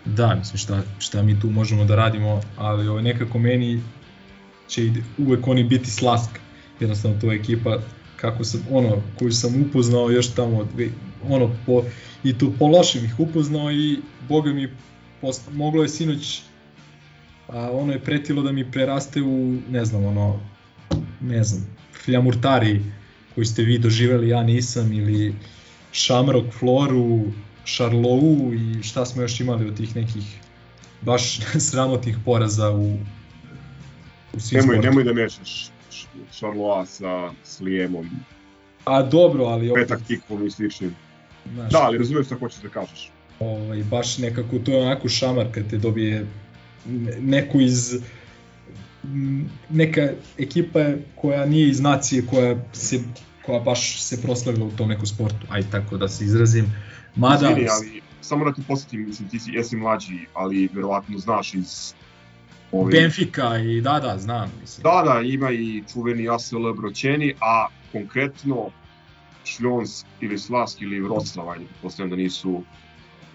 Da, 0.05 0.35
mislim 0.35 0.59
šta, 0.59 0.83
šta 0.99 1.23
mi 1.23 1.41
tu 1.41 1.51
možemo 1.51 1.85
da 1.85 1.97
radimo, 1.97 2.41
ali 2.57 2.89
ovaj, 2.89 3.03
nekako 3.03 3.39
meni 3.39 3.83
će 4.69 4.85
ide- 4.85 5.03
uvek 5.19 5.49
oni 5.49 5.65
biti 5.65 5.91
slask. 5.91 6.31
Jednostavno 6.81 7.21
to 7.21 7.33
je 7.33 7.39
ekipa 7.39 7.79
kako 8.17 8.45
sam, 8.45 8.61
ono, 8.71 9.03
koju 9.19 9.33
sam 9.33 9.63
upoznao 9.63 10.11
još 10.11 10.35
tamo, 10.35 10.69
ono, 11.29 11.57
po, 11.67 11.85
i 12.25 12.39
to 12.39 12.53
po 12.59 12.67
lošem 12.67 13.05
ih 13.05 13.21
upoznao 13.21 13.73
i 13.73 13.99
boga 14.29 14.53
mi, 14.53 14.69
post, 15.25 15.43
moglo 15.53 15.83
je 15.83 15.89
sinoć, 15.89 16.43
a 17.49 17.71
ono 17.73 17.93
je 17.93 18.01
pretilo 18.01 18.43
da 18.43 18.53
mi 18.53 18.71
preraste 18.71 19.23
u, 19.23 19.59
ne 19.71 19.85
znam, 19.85 20.05
ono, 20.05 20.41
ne 21.21 21.45
znam, 21.45 21.77
fljamurtari 22.05 22.81
koji 23.35 23.45
ste 23.45 23.63
vi 23.63 23.79
doživeli, 23.79 24.29
ja 24.29 24.43
nisam, 24.43 24.93
ili 24.93 25.35
Shamrock 25.93 26.53
Floru, 26.59 27.21
Charlou 27.67 28.53
i 28.55 28.83
šta 28.83 29.07
smo 29.07 29.23
još 29.23 29.41
imali 29.41 29.69
od 29.69 29.77
tih 29.77 29.97
nekih 29.97 30.39
baš 31.01 31.41
sramotnih 31.71 32.17
poraza 32.25 32.71
u, 32.71 32.99
u 34.35 34.41
svim 34.41 34.61
Nemoj, 34.61 34.75
sportu. 34.77 34.89
nemoj 34.89 35.05
da 35.05 35.13
mešaš 35.13 35.71
Charloa 36.33 36.87
sa 36.87 37.31
Slijemom, 37.45 38.11
A 38.85 39.03
dobro, 39.03 39.45
ali 39.45 39.71
opet, 39.71 39.89
petak 39.89 40.07
tikvom 40.07 40.47
i 40.47 40.51
sličnim. 40.51 40.95
znaš, 41.55 41.73
Da, 41.73 41.79
ali 41.83 41.99
razumem 41.99 42.25
šta 42.25 42.37
hoćeš 42.39 42.61
da 42.63 42.69
kažeš. 42.69 43.11
Ovaj, 43.41 43.83
baš 43.83 44.19
nekako 44.19 44.59
to 44.59 44.71
je 44.71 44.83
onako 44.83 45.09
šamar 45.09 45.47
kad 45.53 45.71
te 45.71 45.79
dobije 45.79 46.27
ne- 46.87 47.17
neko 47.21 47.61
iz 47.61 47.95
neka 49.71 50.09
ekipa 50.39 50.81
koja 51.15 51.47
nije 51.47 51.69
iz 51.69 51.81
nacije 51.81 52.27
koja 52.27 52.57
se 52.73 53.01
koja 53.47 53.61
baš 53.61 54.03
se 54.03 54.23
proslavila 54.23 54.67
u 54.67 54.71
tom 54.71 54.89
nekom 54.89 55.07
sportu, 55.07 55.47
aj 55.49 55.63
tako 55.71 55.97
da 55.97 56.09
se 56.09 56.25
izrazim. 56.25 56.73
Mada, 57.17 57.51
Izvini, 57.51 57.69
ali 57.71 58.03
samo 58.21 58.45
da 58.45 58.53
te 58.53 58.63
posjetim, 58.69 59.07
mislim, 59.07 59.29
ti 59.29 59.39
si, 59.39 59.51
jesi 59.53 59.77
mlađi, 59.77 60.27
ali 60.35 60.69
verovatno 60.73 61.19
znaš 61.19 61.55
iz... 61.55 61.95
Ove, 62.73 62.93
Benfica 62.93 63.59
i 63.59 63.81
da, 63.81 64.01
da, 64.01 64.19
znam, 64.19 64.53
mislim. 64.61 64.83
Da, 64.83 65.03
da, 65.13 65.21
ima 65.21 65.51
i 65.51 65.83
čuveni 65.93 66.29
ASL 66.29 66.73
Broćeni, 66.73 67.35
a 67.41 67.67
konkretno 67.93 68.71
Šljonsk 69.45 70.07
ili 70.21 70.39
Slask 70.39 70.83
ili 70.83 71.01
Vroclav, 71.01 71.51
ajde, 71.51 71.65
postavljam 71.83 72.11
da 72.11 72.17
nisu 72.17 72.63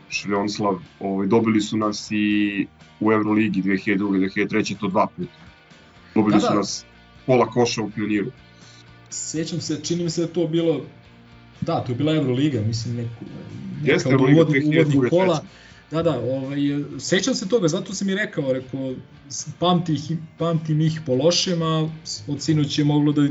Šljonslav, 0.09 0.79
ovaj, 0.99 1.27
dobili 1.27 1.61
su 1.61 1.77
nas 1.77 2.07
i 2.11 2.67
u 2.99 3.11
Euroligi 3.11 3.61
2002. 3.61 3.97
2003. 3.97 4.79
to 4.79 4.87
dva 4.87 5.07
puta. 5.07 5.31
Dobili 6.15 6.33
Da, 6.33 6.39
su 6.39 6.47
da. 6.47 6.55
nas 6.55 6.85
pola 7.25 7.45
koša 7.45 7.81
u 7.81 7.89
pioniru. 7.89 8.31
Sećam 9.09 9.61
se, 9.61 9.79
čini 9.83 10.03
mi 10.03 10.09
se 10.09 10.21
da 10.21 10.27
to 10.27 10.47
bilo 10.47 10.81
Da, 11.61 11.83
to 11.83 11.91
je 11.91 11.95
bila 11.95 12.15
Euroliga, 12.15 12.61
mislim, 12.61 12.95
neko, 12.95 13.25
neka 13.81 13.91
Jeste, 13.91 14.09
od 14.09 14.13
Euroliga 14.13 14.41
uvodnih, 14.41 14.63
2002. 14.63 14.81
uvodnih 14.81 15.09
kola. 15.09 15.43
Da, 15.91 16.03
da, 16.03 16.19
ovaj, 16.19 16.57
sećam 16.99 17.35
se 17.35 17.49
toga, 17.49 17.67
zato 17.67 17.93
sam 17.93 18.09
i 18.09 18.15
rekao, 18.15 18.53
rekao, 18.53 18.93
pamti 19.59 19.93
ih, 19.93 20.11
pamtim 20.37 20.81
ih 20.81 21.01
po 21.05 21.15
lošem, 21.15 21.61
a 21.61 21.89
od 22.27 22.41
sinoć 22.41 22.79
je 22.79 22.85
moglo 22.85 23.11
da, 23.11 23.27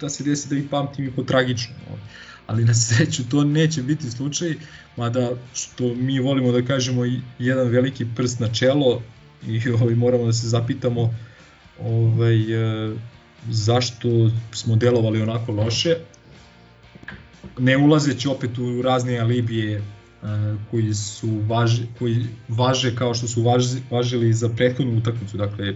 da 0.00 0.08
se 0.08 0.24
desi 0.24 0.48
da 0.48 0.56
ih 0.56 0.64
pamtim 0.70 1.04
i 1.04 1.10
po 1.10 1.22
tragično. 1.22 1.74
ovaj. 1.88 2.00
Ali 2.46 2.64
na 2.64 2.74
sreću 2.74 3.28
to 3.28 3.44
neće 3.44 3.82
biti 3.82 4.10
slučaj, 4.10 4.54
mada 4.96 5.30
što 5.54 5.94
mi 5.94 6.20
volimo 6.20 6.52
da 6.52 6.62
kažemo 6.62 7.02
jedan 7.38 7.68
veliki 7.68 8.06
prst 8.16 8.40
na 8.40 8.48
čelo 8.48 9.02
i 9.46 9.60
ovaj, 9.80 9.94
moramo 9.94 10.26
da 10.26 10.32
se 10.32 10.48
zapitamo 10.48 11.14
ovaj, 11.80 12.36
e, 12.36 12.94
zašto 13.50 14.30
smo 14.52 14.76
delovali 14.76 15.22
onako 15.22 15.52
loše, 15.52 15.96
ne 17.58 17.76
ulazeći 17.76 18.28
opet 18.28 18.58
u 18.58 18.82
razne 18.82 19.18
alibije 19.18 19.76
e, 19.76 19.82
koji 20.70 20.94
su 20.94 21.40
važi, 21.46 21.82
koji 21.98 22.26
važe 22.48 22.96
kao 22.96 23.14
što 23.14 23.28
su 23.28 23.42
važi, 23.42 23.80
važili 23.90 24.32
za 24.32 24.48
prethodnu 24.48 24.98
utakmicu, 24.98 25.36
dakle 25.36 25.74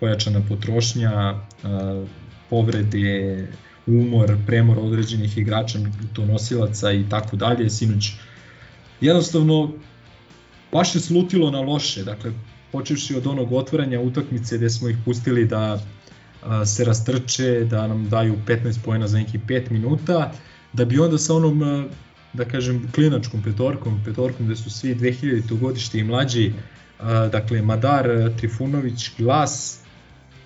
pojačana 0.00 0.40
potrošnja, 0.48 1.10
e, 1.10 1.36
povrede, 2.50 3.48
umor, 3.86 4.36
premor 4.46 4.78
određenih 4.78 5.38
igrača, 5.38 5.78
to 6.12 6.26
nosilaca 6.26 6.92
i 6.92 7.04
tako 7.08 7.36
dalje, 7.36 7.70
sinoć 7.70 8.12
jednostavno 9.00 9.72
baš 10.72 10.94
je 10.94 11.00
slutilo 11.00 11.50
na 11.50 11.60
loše, 11.60 12.04
dakle 12.04 12.32
počevši 12.72 13.16
od 13.16 13.26
onog 13.26 13.52
otvaranja 13.52 14.00
utakmice 14.00 14.56
gde 14.56 14.70
smo 14.70 14.88
ih 14.88 14.96
pustili 15.04 15.44
da 15.44 15.82
a, 16.42 16.66
se 16.66 16.84
rastrče, 16.84 17.64
da 17.70 17.86
nam 17.86 18.08
daju 18.08 18.36
15 18.46 18.78
poena 18.84 19.08
za 19.08 19.18
nekih 19.18 19.40
5 19.40 19.70
minuta, 19.70 20.32
da 20.72 20.84
bi 20.84 20.98
onda 20.98 21.18
sa 21.18 21.34
onom, 21.34 21.62
a, 21.62 21.84
da 22.32 22.44
kažem, 22.44 22.88
klinačkom 22.94 23.42
petorkom, 23.42 24.00
petorkom 24.04 24.46
gde 24.46 24.56
su 24.56 24.70
svi 24.70 24.94
2000. 24.94 25.58
godište 25.58 25.98
i 25.98 26.04
mlađi, 26.04 26.52
a, 27.00 27.28
dakle 27.28 27.62
Madar, 27.62 28.32
Trifunović, 28.38 29.10
Glas, 29.18 29.80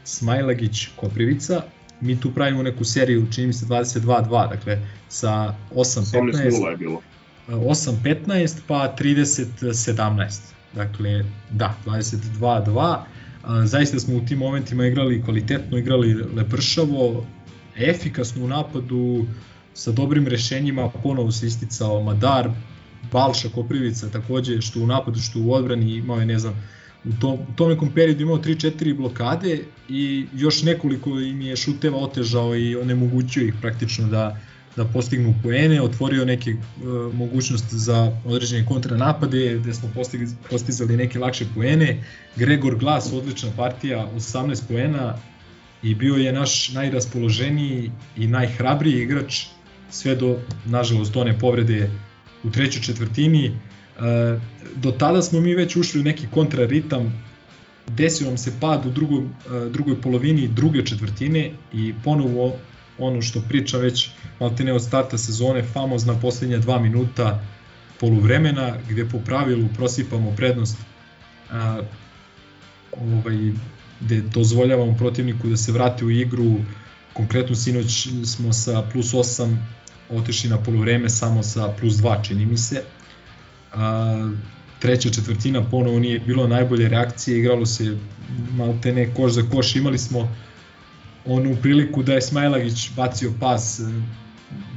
Smajlagić, 0.05 0.89
Koprivica, 0.97 1.63
mi 2.01 2.21
tu 2.21 2.31
pravimo 2.31 2.63
neku 2.63 2.85
seriju, 2.85 3.27
čini 3.33 3.47
mi 3.47 3.53
se 3.53 3.67
22-2, 3.67 4.51
dakle 4.51 4.79
sa 5.09 5.55
8-15. 5.75 6.71
je 6.71 6.77
bilo. 6.77 7.01
8-15 7.49 8.59
pa 8.67 8.95
30-17. 8.99 10.41
Dakle, 10.75 11.25
da, 11.51 11.75
22-2. 11.87 12.99
Zaista 13.65 13.99
smo 14.01 14.17
u 14.17 14.21
tim 14.21 14.39
momentima 14.39 14.87
igrali 14.87 15.23
kvalitetno, 15.23 15.79
igrali 15.79 16.15
lepršavo, 16.15 17.27
efikasno 17.77 18.45
u 18.45 18.49
napadu, 18.49 19.27
sa 19.75 19.93
dobrim 19.93 20.27
rešenjima, 20.27 20.91
ponovo 21.03 21.33
se 21.33 21.47
isticao 21.47 22.03
Madar, 22.03 22.51
Balša 23.13 23.49
Koprivica 23.55 24.09
takođe, 24.11 24.61
što 24.61 24.81
u 24.81 24.87
napadu, 24.87 25.21
što 25.21 25.41
u 25.41 25.53
odbrani 25.53 25.97
imao 25.97 26.21
je, 26.21 26.27
ne 26.27 26.39
znam, 26.39 26.55
u 27.05 27.13
tom, 27.21 27.35
u 27.35 27.57
tom 27.57 27.71
nekom 27.71 27.91
periodu 27.95 28.23
imao 28.23 28.39
3-4 28.39 28.97
blokade 28.97 29.59
i 29.89 30.27
još 30.35 30.63
nekoliko 30.63 31.11
im 31.11 31.41
je 31.41 31.57
šuteva 31.57 31.99
otežao 31.99 32.57
i 32.57 32.77
onemogućio 32.77 33.47
ih 33.47 33.55
praktično 33.61 34.09
da, 34.09 34.41
da 34.77 34.85
postignu 34.85 35.35
poene, 35.43 35.83
otvorio 35.83 36.25
neke 36.25 36.51
uh, 36.51 37.15
mogućnosti 37.15 37.79
za 37.79 38.21
određene 38.25 38.67
kontranapade 38.67 39.59
gde 39.59 39.75
smo 39.75 39.91
postigli, 39.95 40.29
postizali 40.51 40.97
neke 40.97 41.19
lakše 41.19 41.47
poene. 41.55 42.05
Gregor 42.37 42.77
Glas, 42.77 43.13
odlična 43.13 43.51
partija, 43.57 44.09
18 44.17 44.63
poena 44.69 45.17
i 45.83 45.95
bio 45.95 46.15
je 46.15 46.33
naš 46.33 46.73
najraspoloženiji 46.73 47.91
i 48.17 48.27
najhrabriji 48.27 49.03
igrač 49.03 49.45
sve 49.91 50.15
do, 50.15 50.39
nažalost, 50.65 51.17
one 51.17 51.39
povrede 51.39 51.91
u 52.45 52.51
trećoj 52.51 52.83
četvrtini. 52.83 53.53
Uh, 53.99 54.41
do 54.77 54.91
tada 54.91 55.23
smo 55.23 55.41
mi 55.41 55.55
već 55.55 55.77
ušli 55.77 56.01
u 56.01 56.05
neki 56.05 56.27
kontraritam, 56.31 57.23
desio 57.89 58.27
nam 58.27 58.39
se 58.39 58.53
pad 58.61 58.87
u 58.87 58.91
drugoj, 58.91 59.19
uh, 59.19 59.31
drugoj 59.73 60.01
polovini 60.01 60.49
druge 60.49 60.87
četvrtine 60.87 61.51
i 61.73 61.95
ponovo 62.05 62.57
ono 62.99 63.23
što 63.23 63.41
priča 63.49 63.79
već 63.79 64.11
maltene 64.41 64.73
od 64.73 64.83
starta 64.83 65.19
sezone, 65.19 65.63
famozna 65.63 66.21
posljednja 66.21 66.59
dva 66.59 66.79
minuta 66.81 67.41
poluvremena, 68.01 68.77
gde 68.91 69.09
po 69.09 69.19
pravilu 69.19 69.69
prosipamo 69.77 70.35
prednost 70.37 70.77
a, 71.51 71.81
ovaj, 72.93 73.53
gde 74.01 74.21
dozvoljavamo 74.21 74.97
protivniku 74.97 75.49
da 75.49 75.57
se 75.57 75.73
vrati 75.73 76.05
u 76.05 76.11
igru, 76.11 76.57
konkretno 77.13 77.55
sinoć 77.57 78.09
smo 78.25 78.53
sa 78.53 78.83
plus 78.93 79.13
8 79.13 79.57
otišli 80.11 80.51
na 80.51 80.59
poluvreme 80.59 81.09
samo 81.09 81.43
sa 81.43 81.75
plus 81.81 81.95
2 81.95 82.25
čini 82.25 82.47
mi 82.47 82.57
se. 82.57 82.83
A, 83.77 84.31
treća 84.79 85.11
četvrtina 85.11 85.65
ponovo 85.71 85.99
nije 85.99 86.19
bilo 86.19 86.47
najbolje 86.47 86.89
reakcije, 86.89 87.39
igralo 87.39 87.67
se 87.67 87.97
maltene 88.57 89.15
koš 89.15 89.33
za 89.33 89.43
koš, 89.53 89.77
imali 89.77 89.99
smo 89.99 90.37
onu 91.25 91.57
priliku 91.63 92.03
da 92.03 92.15
je 92.15 92.23
Smajlagić 92.23 92.91
bacio 92.97 93.33
pas 93.41 93.81
e, 93.81 93.83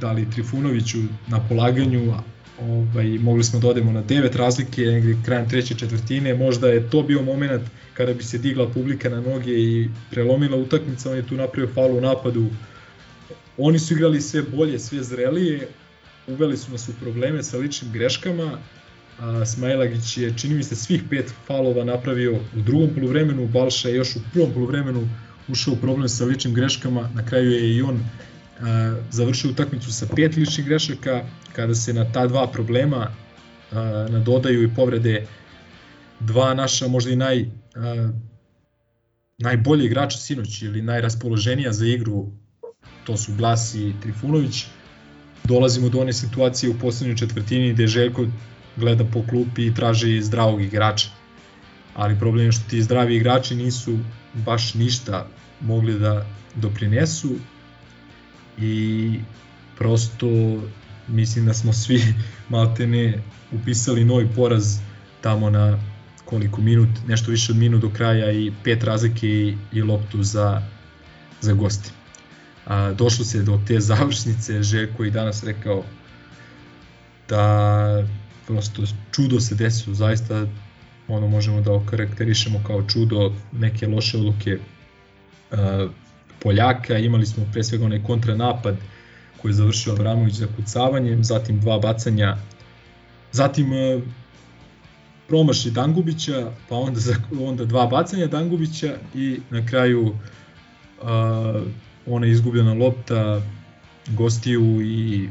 da 0.00 0.12
li 0.12 0.30
Trifunoviću 0.30 0.98
na 1.28 1.40
polaganju, 1.48 2.14
ovaj, 2.60 3.18
mogli 3.18 3.44
smo 3.44 3.60
da 3.60 3.68
odemo 3.68 3.92
na 3.92 4.02
devet 4.02 4.36
razlike 4.36 4.82
negde 4.82 5.16
krajem 5.24 5.48
treće 5.48 5.74
četvrtine, 5.74 6.34
možda 6.34 6.68
je 6.68 6.90
to 6.90 7.02
bio 7.02 7.22
moment 7.22 7.62
kada 7.94 8.14
bi 8.14 8.22
se 8.22 8.38
digla 8.38 8.68
publika 8.68 9.08
na 9.08 9.20
noge 9.20 9.52
i 9.52 9.88
prelomila 10.10 10.56
utakmica, 10.56 11.10
on 11.10 11.16
je 11.16 11.26
tu 11.26 11.36
napravio 11.36 11.74
faul 11.74 11.96
u 11.96 12.00
napadu. 12.00 12.46
Oni 13.58 13.78
su 13.78 13.94
igrali 13.94 14.20
sve 14.20 14.42
bolje, 14.42 14.78
sve 14.78 15.02
zrelije, 15.02 15.68
uveli 16.26 16.56
su 16.56 16.72
nas 16.72 16.88
u 16.88 16.92
probleme 17.00 17.42
sa 17.42 17.58
ličnim 17.58 17.92
greškama, 17.92 18.58
a 19.20 19.46
Smajlagić 19.46 20.16
je, 20.18 20.32
čini 20.36 20.54
mi 20.54 20.62
se, 20.62 20.76
svih 20.76 21.02
pet 21.10 21.32
falova 21.46 21.84
napravio 21.84 22.32
u 22.32 22.60
drugom 22.60 22.90
poluvremenu, 22.94 23.48
Balša 23.48 23.88
je 23.88 23.96
još 23.96 24.16
u 24.16 24.20
prvom 24.32 24.52
poluvremenu 24.52 25.08
ušao 25.48 25.74
u 25.74 25.76
problem 25.76 26.08
sa 26.08 26.24
ličnim 26.24 26.54
greškama, 26.54 27.10
na 27.14 27.26
kraju 27.26 27.50
je 27.50 27.76
i 27.76 27.82
on 27.82 28.00
a, 28.60 28.96
završio 29.10 29.50
utakmicu 29.50 29.92
sa 29.92 30.06
pet 30.16 30.36
ličnih 30.36 30.66
grešaka, 30.66 31.24
kada 31.52 31.74
se 31.74 31.92
na 31.94 32.12
ta 32.12 32.26
dva 32.26 32.46
problema 32.46 33.10
a, 33.72 34.06
nadodaju 34.10 34.62
i 34.62 34.74
povrede 34.74 35.26
dva 36.20 36.54
naša 36.54 36.88
možda 36.88 37.10
i 37.10 37.16
naj, 37.16 37.44
a, 37.76 38.10
najbolji 39.38 39.86
igrača 39.86 40.18
sinoć 40.18 40.62
ili 40.62 40.82
najraspoloženija 40.82 41.72
za 41.72 41.86
igru, 41.86 42.26
to 43.04 43.16
su 43.16 43.32
Glas 43.38 43.74
i 43.74 43.92
Trifunović, 44.02 44.64
dolazimo 45.44 45.88
do 45.88 46.00
one 46.00 46.12
situacije 46.12 46.70
u 46.70 46.78
poslednjoj 46.78 47.16
četvrtini 47.16 47.72
gde 47.72 47.86
Željko 47.86 48.26
gleda 48.80 49.04
po 49.04 49.22
klupi 49.26 49.66
i 49.66 49.74
traži 49.74 50.22
zdravog 50.22 50.62
igrača. 50.62 51.08
Ali 51.94 52.18
problem 52.18 52.46
je 52.46 52.52
što 52.52 52.70
ti 52.70 52.82
zdravi 52.82 53.16
igrači 53.16 53.54
nisu 53.54 53.98
baš 54.34 54.74
ništa 54.74 55.26
mogli 55.60 55.98
da 55.98 56.26
doprinesu 56.54 57.30
i 58.58 59.20
prosto 59.78 60.28
mislim 61.08 61.46
da 61.46 61.54
smo 61.54 61.72
svi 61.72 62.02
maltene 62.48 63.22
upisali 63.52 64.04
novi 64.04 64.28
poraz 64.36 64.78
tamo 65.20 65.50
na 65.50 65.78
koliko 66.24 66.60
minut, 66.60 66.88
nešto 67.08 67.30
više 67.30 67.52
od 67.52 67.58
minut 67.58 67.80
do 67.80 67.90
kraja 67.90 68.32
i 68.32 68.52
pet 68.64 68.84
razlike 68.84 69.28
i, 69.28 69.56
i 69.72 69.82
loptu 69.82 70.22
za, 70.22 70.62
za 71.40 71.52
gosti. 71.52 71.90
A, 72.66 72.92
došlo 72.92 73.24
se 73.24 73.42
do 73.42 73.60
te 73.66 73.80
završnice, 73.90 74.62
Željko 74.62 75.04
i 75.04 75.10
danas 75.10 75.44
rekao 75.44 75.84
da 77.28 78.06
prosto 78.50 78.82
čudo 79.12 79.40
se 79.40 79.54
desilo, 79.54 79.94
zaista 79.94 80.46
ono 81.08 81.28
možemo 81.28 81.60
da 81.60 81.72
okarakterišemo 81.72 82.60
kao 82.66 82.82
čudo 82.82 83.32
neke 83.52 83.86
loše 83.86 84.18
odluke 84.18 84.58
Poljaka, 86.42 86.98
imali 86.98 87.26
smo 87.26 87.46
pre 87.52 87.64
svega 87.64 87.84
onaj 87.84 88.02
kontranapad 88.02 88.76
koji 89.42 89.50
je 89.50 89.54
završio 89.54 89.92
Abramović 89.92 90.34
za 90.34 90.46
kucavanjem, 90.56 91.24
zatim 91.24 91.60
dva 91.60 91.78
bacanja, 91.78 92.36
zatim 93.32 93.72
uh, 93.72 94.02
promaši 95.28 95.70
Dangubića, 95.70 96.50
pa 96.68 96.76
onda, 96.76 97.00
onda 97.40 97.64
dva 97.64 97.86
bacanja 97.86 98.26
Dangubića 98.26 98.96
i 99.14 99.40
na 99.50 99.66
kraju 99.66 100.02
uh, 100.02 100.16
ona 102.06 102.26
izgubljena 102.26 102.74
lopta 102.74 103.42
gostiju 104.08 104.82
i 104.82 105.28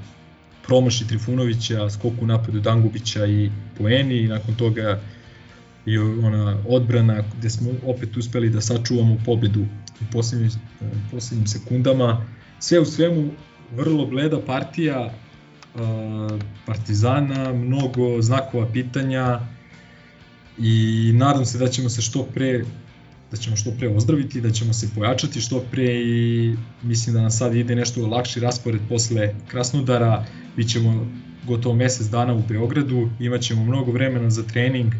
promaši 0.69 1.07
Trifunovića, 1.07 1.89
skoku 1.89 2.25
napadu 2.25 2.59
Dangubića 2.59 3.25
i 3.25 3.51
poeni 3.77 4.17
i 4.17 4.27
nakon 4.27 4.55
toga 4.55 4.99
i 5.85 5.97
ona 5.97 6.57
odbrana 6.67 7.23
gde 7.37 7.49
smo 7.49 7.69
opet 7.85 8.17
uspeli 8.17 8.49
da 8.49 8.61
sačuvamo 8.61 9.17
pobedu 9.25 9.61
u 10.01 10.11
poslednjim, 10.11 10.51
poslednjim 11.11 11.47
sekundama. 11.47 12.25
Sve 12.59 12.79
u 12.79 12.85
svemu 12.85 13.31
vrlo 13.75 14.05
bleda 14.05 14.39
partija 14.45 15.13
Partizana, 16.65 17.53
mnogo 17.53 18.21
znakova 18.21 18.67
pitanja 18.73 19.39
i 20.57 21.11
nadam 21.15 21.45
se 21.45 21.57
da 21.57 21.67
ćemo 21.67 21.89
se 21.89 22.01
što 22.01 22.23
pre 22.23 22.63
da 23.31 23.37
ćemo 23.37 23.55
što 23.55 23.71
pre 23.71 23.87
ozdraviti, 23.87 24.41
da 24.41 24.51
ćemo 24.51 24.73
se 24.73 24.89
pojačati 24.95 25.41
što 25.41 25.59
pre 25.71 26.01
i 26.01 26.55
mislim 26.83 27.15
da 27.15 27.21
nam 27.21 27.31
sad 27.31 27.55
ide 27.55 27.75
nešto 27.75 28.07
lakši 28.07 28.39
raspored 28.39 28.81
posle 28.89 29.35
Krasnodara, 29.47 30.25
bit 30.55 30.69
ćemo 30.69 31.07
gotovo 31.47 31.75
mesec 31.75 32.07
dana 32.07 32.33
u 32.33 32.43
Beogradu, 32.47 33.09
imat 33.19 33.41
ćemo 33.41 33.63
mnogo 33.63 33.91
vremena 33.91 34.29
za 34.29 34.43
trening, 34.43 34.93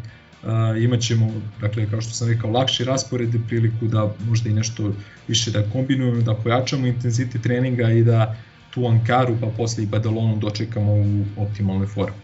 imat 0.80 1.00
ćemo, 1.00 1.32
dakle, 1.60 1.90
kao 1.90 2.00
što 2.00 2.12
sam 2.12 2.28
rekao, 2.28 2.50
lakši 2.50 2.84
raspored 2.84 3.30
priliku 3.48 3.86
da 3.86 4.14
možda 4.28 4.50
i 4.50 4.52
nešto 4.52 4.92
više 5.28 5.50
da 5.50 5.70
kombinujemo, 5.72 6.22
da 6.22 6.34
pojačamo 6.34 6.86
intenzitet 6.86 7.42
treninga 7.42 7.90
i 7.90 8.04
da 8.04 8.36
tu 8.70 8.86
Ankaru, 8.86 9.36
pa 9.40 9.46
posle 9.46 9.84
i 9.84 9.86
Badalonu 9.86 10.36
dočekamo 10.36 10.92
u 10.92 11.24
optimalnoj 11.36 11.86
formi. 11.86 12.16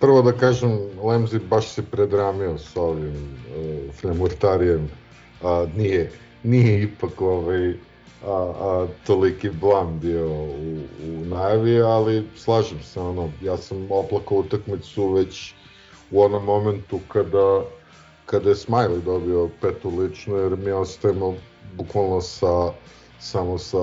Prvo 0.00 0.22
da 0.22 0.32
kažem, 0.32 0.78
Lemzi 1.02 1.38
baš 1.38 1.68
se 1.68 1.82
predramio 1.82 2.58
s 2.58 2.76
ovim 2.76 3.14
uh, 3.14 3.94
Fremurtarijem, 3.94 4.90
a, 5.42 5.66
nije, 5.76 6.10
nije 6.42 6.82
ipak 6.82 7.20
ovaj, 7.20 7.70
a, 7.70 7.74
a, 8.26 8.86
toliki 9.06 9.50
blam 9.50 9.98
bio 10.00 10.26
u, 10.26 10.78
u 11.08 11.24
najavi, 11.24 11.80
ali 11.80 12.24
slažem 12.36 12.82
se, 12.82 13.00
ono, 13.00 13.30
ja 13.42 13.56
sam 13.56 13.86
oplakao 13.90 14.38
utakmicu 14.38 15.12
već 15.12 15.54
u 16.10 16.22
onom 16.22 16.44
momentu 16.44 17.00
kada, 17.08 17.64
kada 18.26 18.48
je 18.48 18.54
Smiley 18.54 19.02
dobio 19.04 19.48
petu 19.60 19.98
ličnu, 19.98 20.36
jer 20.36 20.56
mi 20.56 20.70
ostajemo 20.70 21.34
bukvalno 21.76 22.20
sa, 22.20 22.72
samo 23.18 23.58
sa 23.58 23.82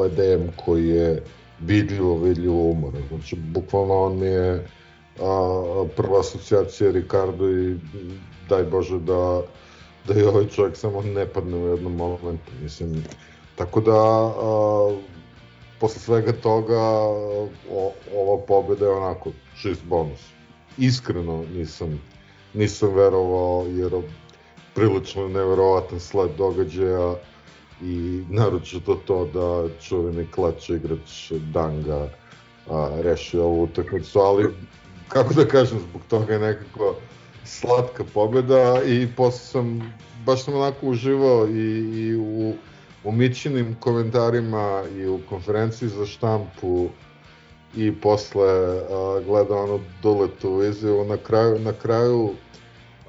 Ledejem 0.00 0.50
koji 0.64 0.88
je 0.88 1.22
vidljivo, 1.60 2.18
vidljivo 2.18 2.62
umoran. 2.70 3.02
Znači, 3.08 3.36
bukvalno 3.36 3.94
on 3.94 4.18
mi 4.18 4.26
je 4.26 4.66
a, 5.20 5.84
prva 5.96 6.20
asocijacija 6.20 6.90
Ricardo 6.90 7.50
i 7.50 7.76
daj 8.48 8.64
Bože 8.64 8.98
da, 8.98 9.42
da 10.06 10.14
je 10.14 10.28
ovaj 10.28 10.48
čovjek 10.48 10.76
samo 10.76 11.02
ne 11.02 11.26
padne 11.26 11.56
u 11.56 11.68
jednom 11.68 11.96
momentu. 11.96 12.52
Mislim, 12.62 13.04
tako 13.56 13.80
da 13.80 13.96
a, 13.96 14.96
posle 15.80 16.00
svega 16.00 16.32
toga 16.32 16.80
o, 17.70 17.92
ova 18.14 18.42
pobeda 18.46 18.86
je 18.86 18.92
onako 18.92 19.30
čist 19.62 19.84
bonus. 19.84 20.20
Iskreno 20.78 21.44
nisam 21.54 22.00
nisam 22.54 22.94
verovao 22.94 23.66
jer 23.68 23.92
prilično 24.74 25.28
neverovatan 25.28 26.00
sled 26.00 26.30
događaja 26.38 27.14
i 27.82 28.22
naročito 28.28 28.94
to 28.94 29.24
da 29.24 29.78
čuveni 29.82 30.26
klač 30.30 30.70
igrač 30.70 31.32
Danga 31.52 32.08
a, 32.70 32.90
rešio 33.02 33.44
ovu 33.44 33.62
utakmicu, 33.62 34.18
ali 34.18 34.54
kako 35.08 35.34
da 35.34 35.44
kažem, 35.48 35.78
zbog 35.78 36.02
toga 36.08 36.32
je 36.32 36.38
nekako 36.38 36.94
slatka 37.44 38.04
pobeda 38.14 38.82
i 38.86 39.08
posle 39.16 39.38
sam, 39.38 39.94
baš 40.26 40.44
sam 40.44 40.54
onako 40.54 40.86
uživao 40.86 41.48
i, 41.48 41.68
i 41.94 42.16
u, 42.16 42.54
u 43.04 43.12
Mićinim 43.12 43.76
komentarima 43.80 44.82
i 44.96 45.06
u 45.06 45.20
konferenciji 45.28 45.88
za 45.88 46.06
štampu 46.06 46.88
i 47.76 48.00
posle 48.00 48.50
a, 48.50 49.20
gledao 49.26 49.64
ono 49.64 49.80
Duletu 50.02 50.62
izjavu 50.62 51.04
na 51.04 51.16
kraju, 51.16 51.58
na 51.58 51.72
kraju 51.72 52.30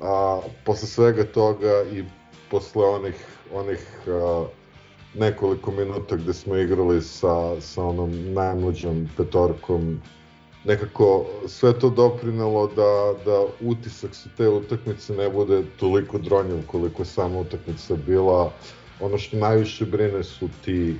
a, 0.01 0.39
posle 0.65 0.87
svega 0.87 1.23
toga 1.23 1.83
i 1.93 2.03
posle 2.51 2.85
onih, 2.85 3.25
onih 3.53 3.79
a, 4.07 4.45
nekoliko 5.13 5.71
minuta 5.71 6.15
gde 6.15 6.33
smo 6.33 6.55
igrali 6.55 7.01
sa, 7.01 7.61
sa 7.61 7.83
onom 7.83 8.33
najmlađom 8.33 9.09
petorkom 9.17 10.01
nekako 10.65 11.25
sve 11.47 11.79
to 11.79 11.89
doprinelo 11.89 12.67
da, 12.67 13.13
da 13.25 13.45
utisak 13.61 14.15
sa 14.15 14.29
te 14.37 14.49
utakmice 14.49 15.13
ne 15.13 15.29
bude 15.29 15.63
toliko 15.79 16.17
dronjiv 16.17 16.67
koliko 16.67 17.01
je 17.01 17.05
sama 17.05 17.39
utakmica 17.39 17.95
bila. 17.95 18.51
Ono 19.01 19.17
što 19.17 19.37
najviše 19.37 19.85
brine 19.85 20.23
su 20.23 20.49
ti 20.65 20.95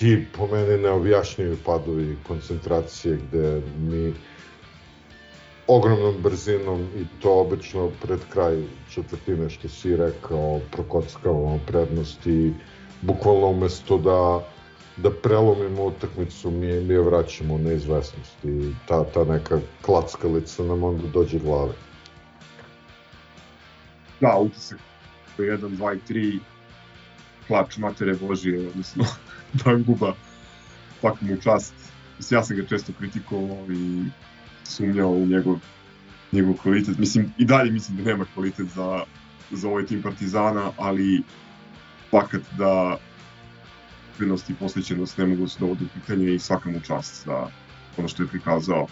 ti 0.00 0.26
po 0.36 0.46
meni 0.46 0.82
neobjašnjivi 0.82 1.56
padovi 1.64 2.16
koncentracije 2.26 3.16
gde 3.16 3.62
mi 3.78 4.14
ogromnom 5.66 6.14
brzinom 6.22 6.80
i 6.96 7.04
to 7.22 7.40
obično 7.40 7.90
pred 8.02 8.20
kraj 8.32 8.62
četvrtine 8.90 9.50
što 9.50 9.68
si 9.68 9.96
rekao 9.96 10.60
prokockavamo 10.70 11.60
prednost 11.66 12.26
i 12.26 12.52
bukvalno 13.02 13.46
umesto 13.46 13.98
da 13.98 14.44
da 15.02 15.10
prelomimo 15.10 15.84
utakmicu, 15.84 16.50
mi, 16.50 16.80
mi 16.80 16.94
je 16.94 17.00
vraćamo 17.00 17.54
u 17.54 17.58
neizvesnost 17.58 18.44
i 18.44 18.72
ta, 18.88 19.04
ta 19.04 19.24
neka 19.24 19.60
klackalica 19.82 20.62
nam 20.62 20.82
onda 20.82 21.06
dođe 21.06 21.38
glave. 21.38 21.72
Da, 24.20 24.36
utisak 24.38 24.78
1, 25.38 25.58
2 25.58 25.96
i 25.96 26.12
3 26.12 26.38
klač 27.46 27.76
matere 27.76 28.14
Božije, 28.14 28.68
odnosno 28.68 29.04
Danguba, 29.64 30.14
tako 31.02 31.18
mu 31.20 31.36
čast. 31.36 31.74
Mislim, 32.18 32.38
ja 32.38 32.42
sam 32.44 32.56
ga 32.56 32.66
često 32.66 32.92
kritikovao 32.98 33.66
i 33.72 34.04
sumnjao 34.64 35.10
u 35.10 35.26
njegov, 35.26 35.56
njegov 36.32 36.54
kvalitet. 36.62 36.98
Mislim, 36.98 37.32
i 37.38 37.44
dalje 37.44 37.72
mislim 37.72 37.96
da 37.96 38.02
nema 38.02 38.26
kvalitet 38.34 38.66
za, 38.66 39.04
za 39.50 39.68
ovaj 39.68 39.86
tim 39.86 40.02
Partizana, 40.02 40.70
ali 40.76 41.22
fakat 42.10 42.42
da 42.58 42.98
iskrenost 44.10 44.50
i 44.50 44.54
posvećenost 44.54 45.18
ne 45.18 45.26
mogu 45.26 45.42
da 45.42 45.48
se 45.48 45.60
dovoditi 45.60 45.84
u 45.84 46.00
pitanje 46.00 46.34
i 46.34 46.38
svaka 46.38 46.70
mu 46.70 46.80
čast 46.80 47.24
za 47.24 47.46
ono 47.98 48.08
što 48.08 48.22
je 48.22 48.28
prikazao 48.28 48.86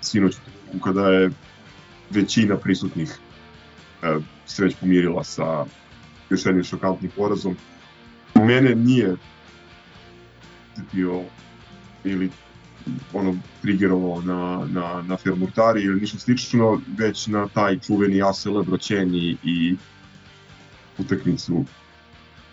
sinoć 0.00 0.36
kada 0.84 1.08
je 1.08 1.30
većina 2.10 2.56
prisutnih 2.56 3.18
e, 4.02 4.16
se 4.46 4.64
već 4.64 4.76
pomirila 4.80 5.24
sa 5.24 5.64
još 6.30 6.46
jednim 6.46 6.64
šokantnim 6.64 7.10
porazom. 7.16 7.56
Mene 8.34 8.74
nije 8.74 9.16
bio 10.92 11.22
ili 12.04 12.30
ono 13.12 13.36
trigerovao 13.62 14.22
na, 14.22 14.66
na, 14.72 15.02
na 15.02 15.16
Fermurtari 15.16 15.82
ili 15.82 16.00
ništa 16.00 16.18
slično, 16.18 16.80
već 16.98 17.26
na 17.26 17.48
taj 17.48 17.78
čuveni 17.78 18.22
ASL 18.22 18.62
Broćen 18.62 19.14
i, 19.14 19.36
i 19.44 19.76
utakmicu 20.98 21.64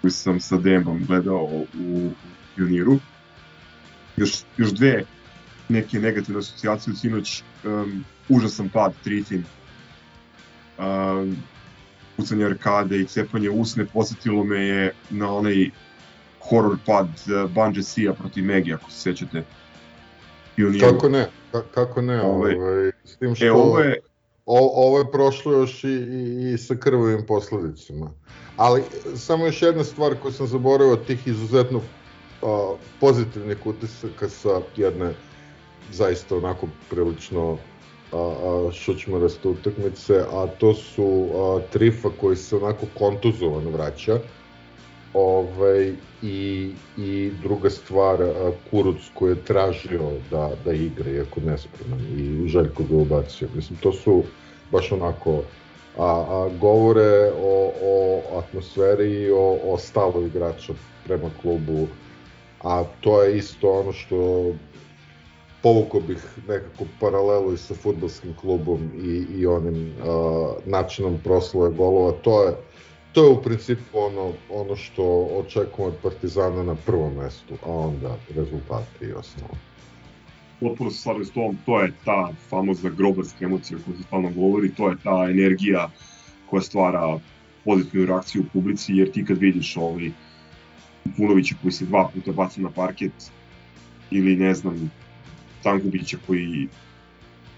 koju 0.01 0.11
sam 0.11 0.39
sa 0.39 0.57
Dembom 0.57 1.05
gledao 1.07 1.43
u 1.79 2.09
Pioniru. 2.55 2.99
Još, 4.17 4.31
još 4.57 4.69
dve 4.69 5.03
neke 5.69 5.99
negativne 5.99 6.39
asocijacije 6.39 6.93
u 6.93 6.95
sinoć, 6.95 7.43
um, 7.63 8.05
užasan 8.29 8.69
pad 8.69 8.93
Tritin, 9.03 9.43
um, 10.77 11.35
pucanje 12.17 12.45
arkade 12.45 12.99
i 12.99 13.05
cepanje 13.05 13.49
usne, 13.49 13.85
posetilo 13.85 14.43
me 14.43 14.59
je 14.59 14.93
na 15.09 15.33
onaj 15.33 15.69
horror 16.39 16.77
pad 16.85 17.07
uh, 17.07 17.51
Bungie 17.51 17.83
Sija 17.83 18.13
protiv 18.13 18.45
Megi, 18.45 18.73
ako 18.73 18.91
se 18.91 18.99
sećate. 18.99 19.43
Pioniru. 20.55 20.87
Kako 20.91 21.09
ne, 21.09 21.27
Ka 21.51 21.61
kako 21.73 22.01
ne, 22.01 22.21
ovaj, 22.21 22.55
ovaj, 22.55 22.91
s 23.03 23.17
tim 23.17 23.31
e, 23.31 23.35
što... 23.35 23.45
E, 23.45 23.51
ovo 23.51 23.79
je, 23.79 23.99
o, 24.47 24.85
ovo 24.85 24.97
je 24.97 25.11
prošlo 25.11 25.51
još 25.53 25.83
i, 25.83 25.87
i, 25.87 26.51
i 26.53 26.57
sa 26.57 26.75
krvovim 26.75 27.25
posledicama. 27.27 28.11
Ali 28.57 28.83
samo 29.15 29.45
još 29.45 29.61
jedna 29.61 29.83
stvar 29.83 30.15
koju 30.21 30.31
sam 30.31 30.47
zaboravio 30.47 30.93
od 30.93 31.05
tih 31.05 31.27
izuzetno 31.27 31.81
a, 32.43 32.75
pozitivnih 32.99 33.65
utisaka 33.65 34.29
sa 34.29 34.61
jedne 34.75 35.13
zaista 35.91 36.35
onako 36.35 36.67
prilično 36.89 37.57
a, 38.11 38.17
a, 38.17 38.71
šućmaraste 38.71 39.47
utakmice, 39.47 40.23
a 40.31 40.47
to 40.47 40.73
su 40.73 41.27
a, 41.35 41.59
Trifa 41.71 42.09
koji 42.21 42.35
se 42.35 42.55
onako 42.55 42.85
kontuzovan 42.97 43.67
vraća 43.67 44.19
ovaj, 45.17 45.93
i, 46.21 46.71
i 46.97 47.31
druga 47.41 47.69
stvar 47.69 48.17
Kuruc 48.71 48.97
koji 49.13 49.31
je 49.31 49.43
tražio 49.43 50.11
da, 50.31 50.51
da 50.65 50.73
igra 50.73 51.11
iako 51.11 51.39
nespreman 51.39 51.99
i 52.17 52.47
Željko 52.47 52.83
ga 52.83 52.95
ubacio. 52.95 53.47
Mislim, 53.55 53.79
to 53.79 53.91
su 53.91 54.23
baš 54.71 54.91
onako 54.91 55.41
a, 55.97 56.25
a 56.29 56.49
govore 56.59 57.31
o, 57.41 57.71
o 57.83 58.21
atmosferi 58.39 59.11
i 59.11 59.31
o, 59.31 59.57
o 59.63 59.77
stavu 59.77 60.25
igrača 60.25 60.73
prema 61.05 61.29
klubu, 61.41 61.87
a 62.63 62.83
to 63.01 63.23
je 63.23 63.37
isto 63.37 63.71
ono 63.71 63.91
što 63.91 64.45
povukao 65.63 66.01
bih 66.01 66.37
nekako 66.47 66.83
paralelu 66.99 67.53
i 67.53 67.57
sa 67.57 67.73
futbolskim 67.73 68.35
klubom 68.41 68.89
i, 69.03 69.39
i 69.39 69.47
onim 69.47 69.93
a, 70.03 70.53
načinom 70.65 71.19
proslove 71.23 71.69
golova, 71.69 72.11
to 72.11 72.43
je 72.43 72.53
to 73.17 73.23
je 73.23 73.29
u 73.29 73.41
principu 73.41 73.99
ono, 73.99 74.33
ono 74.49 74.75
što 74.75 75.03
očekujemo 75.39 75.93
od 75.93 76.01
Partizana 76.03 76.63
na 76.63 76.75
prvom 76.75 77.15
mestu, 77.15 77.53
a 77.65 77.71
onda 77.71 78.17
rezultati 78.35 79.05
i 79.05 79.11
osnovu 79.11 79.53
potpuno 80.59 80.91
se 80.91 81.01
slažem 81.01 81.25
s 81.25 81.31
tom, 81.31 81.57
to 81.65 81.81
je 81.81 81.91
ta 82.05 82.31
famozna 82.49 82.89
grobarska 82.89 83.45
emocija 83.45 83.79
koju 83.85 83.97
se 83.97 84.03
stalno 84.03 84.29
govori, 84.29 84.71
to 84.75 84.89
je 84.89 84.97
ta 85.03 85.27
energija 85.29 85.89
koja 86.49 86.61
stvara 86.61 87.19
pozitivnu 87.65 88.05
reakciju 88.07 88.41
u 88.41 88.49
publici, 88.53 88.93
jer 88.93 89.11
ti 89.11 89.25
kad 89.25 89.37
vidiš 89.37 89.77
ovaj 89.77 90.11
Punovića 91.17 91.55
koji 91.61 91.71
se 91.71 91.85
dva 91.85 92.09
puta 92.13 92.31
baca 92.31 92.61
na 92.61 92.69
parket, 92.69 93.31
ili 94.11 94.35
ne 94.35 94.53
znam, 94.53 94.91
Tankovića 95.63 96.17
koji 96.27 96.67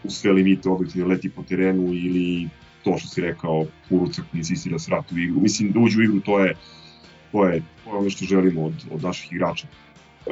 u 0.04 0.10
sve 0.10 0.32
limite 0.32 0.70
objektivno 0.70 1.08
leti 1.08 1.30
po 1.30 1.44
terenu, 1.44 1.94
ili 1.94 2.50
to 2.84 2.98
što 2.98 3.08
si 3.08 3.22
rekao, 3.22 3.66
Puruca 3.90 4.22
koji 4.32 4.40
insistira 4.40 4.80
se 4.80 4.92
vrati 4.92 5.16
u 5.16 5.18
igru. 5.18 5.42
Mislim 5.42 5.72
da 5.72 5.80
uđe 5.80 6.00
u 6.00 6.04
igru, 6.04 6.20
to 6.20 6.40
je, 6.40 6.54
to 7.32 7.46
je, 7.46 7.62
to 7.84 7.90
je 7.90 7.98
ono 7.98 8.10
što 8.10 8.26
želimo 8.26 8.66
od, 8.66 8.74
od 8.92 9.04
naših 9.04 9.34
igrača. 9.34 9.68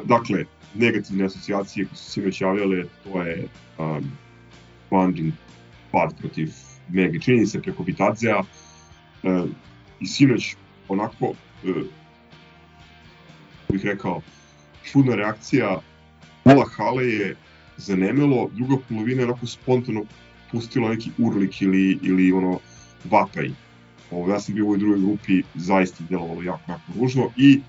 Dakle, 0.04 0.46
negativne 0.76 1.26
asocijacije 1.26 1.86
koje 1.86 1.98
su 1.98 2.12
sinoć 2.12 2.42
javljale, 2.42 2.84
to 3.04 3.22
je 3.22 3.48
um, 3.78 4.12
Bandin 4.92 5.32
pad 5.92 6.14
protiv 6.20 6.52
Mega. 6.90 7.20
Čini 7.20 7.46
se 7.46 7.62
preko 7.62 7.84
Bitadzea 7.84 8.40
uh, 8.40 9.50
i 10.00 10.08
sinoć 10.08 10.56
onako 10.88 11.26
uh, 11.26 11.36
bih 13.72 13.86
rekao 13.86 14.22
čudna 14.92 15.16
reakcija 15.16 15.80
pola 16.44 16.66
hale 16.66 17.08
je 17.08 17.36
zanemelo, 17.78 18.50
druga 18.54 18.78
polovina 18.90 19.22
je 19.22 19.28
onako 19.28 19.46
spontano 19.46 20.04
pustila 20.52 20.90
neki 20.90 21.12
urlik 21.18 21.62
ili, 21.62 22.00
ili 22.02 22.32
ono 22.32 22.60
vapaj. 23.10 23.50
Ovo, 24.12 24.32
ja 24.32 24.40
sam 24.40 24.56
bio 24.56 24.66
u 24.66 24.68
ovoj 24.68 24.80
drugoj 24.80 25.00
grupi, 25.00 25.44
zaista 25.56 26.04
je 26.04 26.08
delovalo 26.10 26.44
jako, 26.44 26.72
jako 26.72 26.92
ružno 27.00 27.30
i 27.38 27.60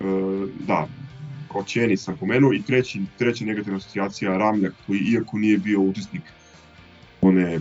e, 0.00 0.04
da, 0.66 0.88
Koćeni 1.48 1.96
sam 1.96 2.16
pomenuo 2.16 2.52
i 2.52 2.62
treći, 2.62 3.00
treća 3.18 3.44
negativna 3.44 3.76
asocijacija 3.76 4.36
Ramljak 4.36 4.74
koji 4.86 4.98
iako 4.98 5.38
nije 5.38 5.58
bio 5.58 5.80
učesnik 5.80 6.22
one 7.20 7.60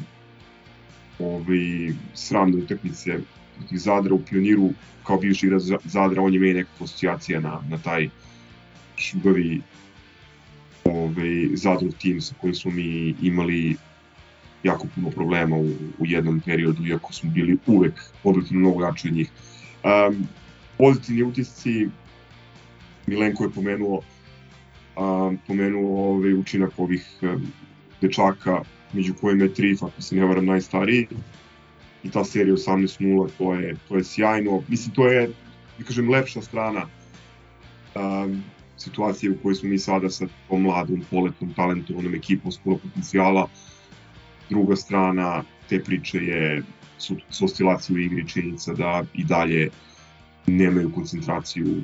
ovaj, 1.20 1.94
sramne 2.14 2.58
utakmice 2.58 3.20
protiv 3.58 3.78
Zadra 3.78 4.14
u 4.14 4.22
Pioniru 4.30 4.70
kao 5.04 5.18
bivši 5.18 5.46
igrač 5.46 5.62
Zadra, 5.86 6.22
on 6.22 6.34
je 6.34 6.40
meni 6.40 6.54
nekakva 6.54 6.84
asocijacija 6.84 7.40
na, 7.40 7.62
na 7.70 7.78
taj 7.78 8.10
šugavi 8.98 9.62
ovaj, 10.84 11.50
Zadru 11.54 11.92
tim 11.92 12.22
sa 12.22 12.36
kojim 12.42 12.56
smo 12.56 12.72
mi 12.72 13.16
imali 13.22 13.76
jako 14.64 14.88
puno 14.96 15.10
problema 15.10 15.58
u, 15.58 15.70
u 16.00 16.06
jednom 16.06 16.42
periodu, 16.46 16.86
iako 16.86 17.14
smo 17.14 17.32
bili 17.32 17.58
uvek 17.68 17.94
objektivno 18.24 18.60
mnogo 18.60 18.86
jači 18.86 19.08
od 19.08 19.14
njih. 19.14 19.32
Um, 19.84 20.28
pozitivni 20.78 21.24
utisci, 21.24 21.90
Milenko 23.08 23.44
je 23.44 23.50
pomenuo, 23.50 24.02
um, 24.98 25.40
pomenuo 25.48 26.10
ovaj, 26.10 26.34
učinak 26.34 26.72
ovih 26.78 27.08
um, 27.22 27.52
dečaka, 28.02 28.62
među 28.94 29.14
kojima 29.22 29.44
je 29.44 29.54
Trif, 29.54 29.84
ako 29.84 30.02
se 30.02 30.16
ne 30.16 30.26
varam, 30.26 30.46
najstariji, 30.46 31.08
i 32.04 32.10
ta 32.10 32.24
serija 32.24 32.56
18-0, 32.56 33.30
to 33.38 33.54
je, 33.54 33.76
to 33.88 33.96
je 33.96 34.04
sjajno. 34.04 34.64
Mislim, 34.68 34.96
to 34.96 35.08
je, 35.08 35.28
da 35.78 35.84
kažem, 35.86 36.10
lepša 36.10 36.42
strana 36.42 36.86
um, 37.96 38.44
situacije 38.78 39.32
u 39.32 39.38
kojoj 39.44 39.56
smo 39.56 39.70
mi 39.70 39.80
sada 39.80 40.10
sa 40.10 40.28
tom 40.50 40.62
mladom, 40.62 41.02
poletnom, 41.12 41.54
talentovanom 41.54 42.16
ekipom 42.16 42.52
s 42.52 42.58
puno 42.58 42.78
potencijala. 42.78 43.48
Druga 44.50 44.76
strana 44.76 45.44
te 45.70 45.84
priče 45.84 46.18
je 46.18 46.64
su, 46.98 47.16
su 47.30 47.46
oscilacije 47.46 47.96
u 47.96 48.00
igri, 48.00 48.28
činjenica 48.28 48.74
da 48.74 49.04
i 49.14 49.24
dalje 49.24 49.70
nemaju 50.48 50.92
koncentraciju 50.92 51.84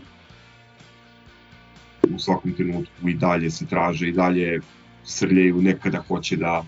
u 2.15 2.19
svakom 2.19 2.53
trenutku 2.53 3.09
i 3.09 3.13
dalje 3.13 3.51
se 3.51 3.65
traže 3.65 4.07
i 4.07 4.11
dalje 4.11 4.59
srljaju 5.03 5.61
nekada 5.61 6.01
hoće 6.07 6.35
da 6.35 6.65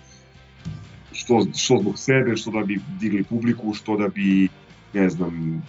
što, 1.12 1.46
što 1.56 1.78
zbog 1.78 2.00
sebe, 2.00 2.38
što 2.38 2.52
da 2.52 2.64
bi 2.66 2.80
digli 3.00 3.24
publiku, 3.24 3.74
što 3.74 3.98
da 3.98 4.08
bi 4.08 4.48
ne 4.94 5.10
znam 5.10 5.64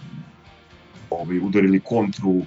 ovaj, 1.09 1.39
udarili 1.39 1.79
kontru 1.79 2.41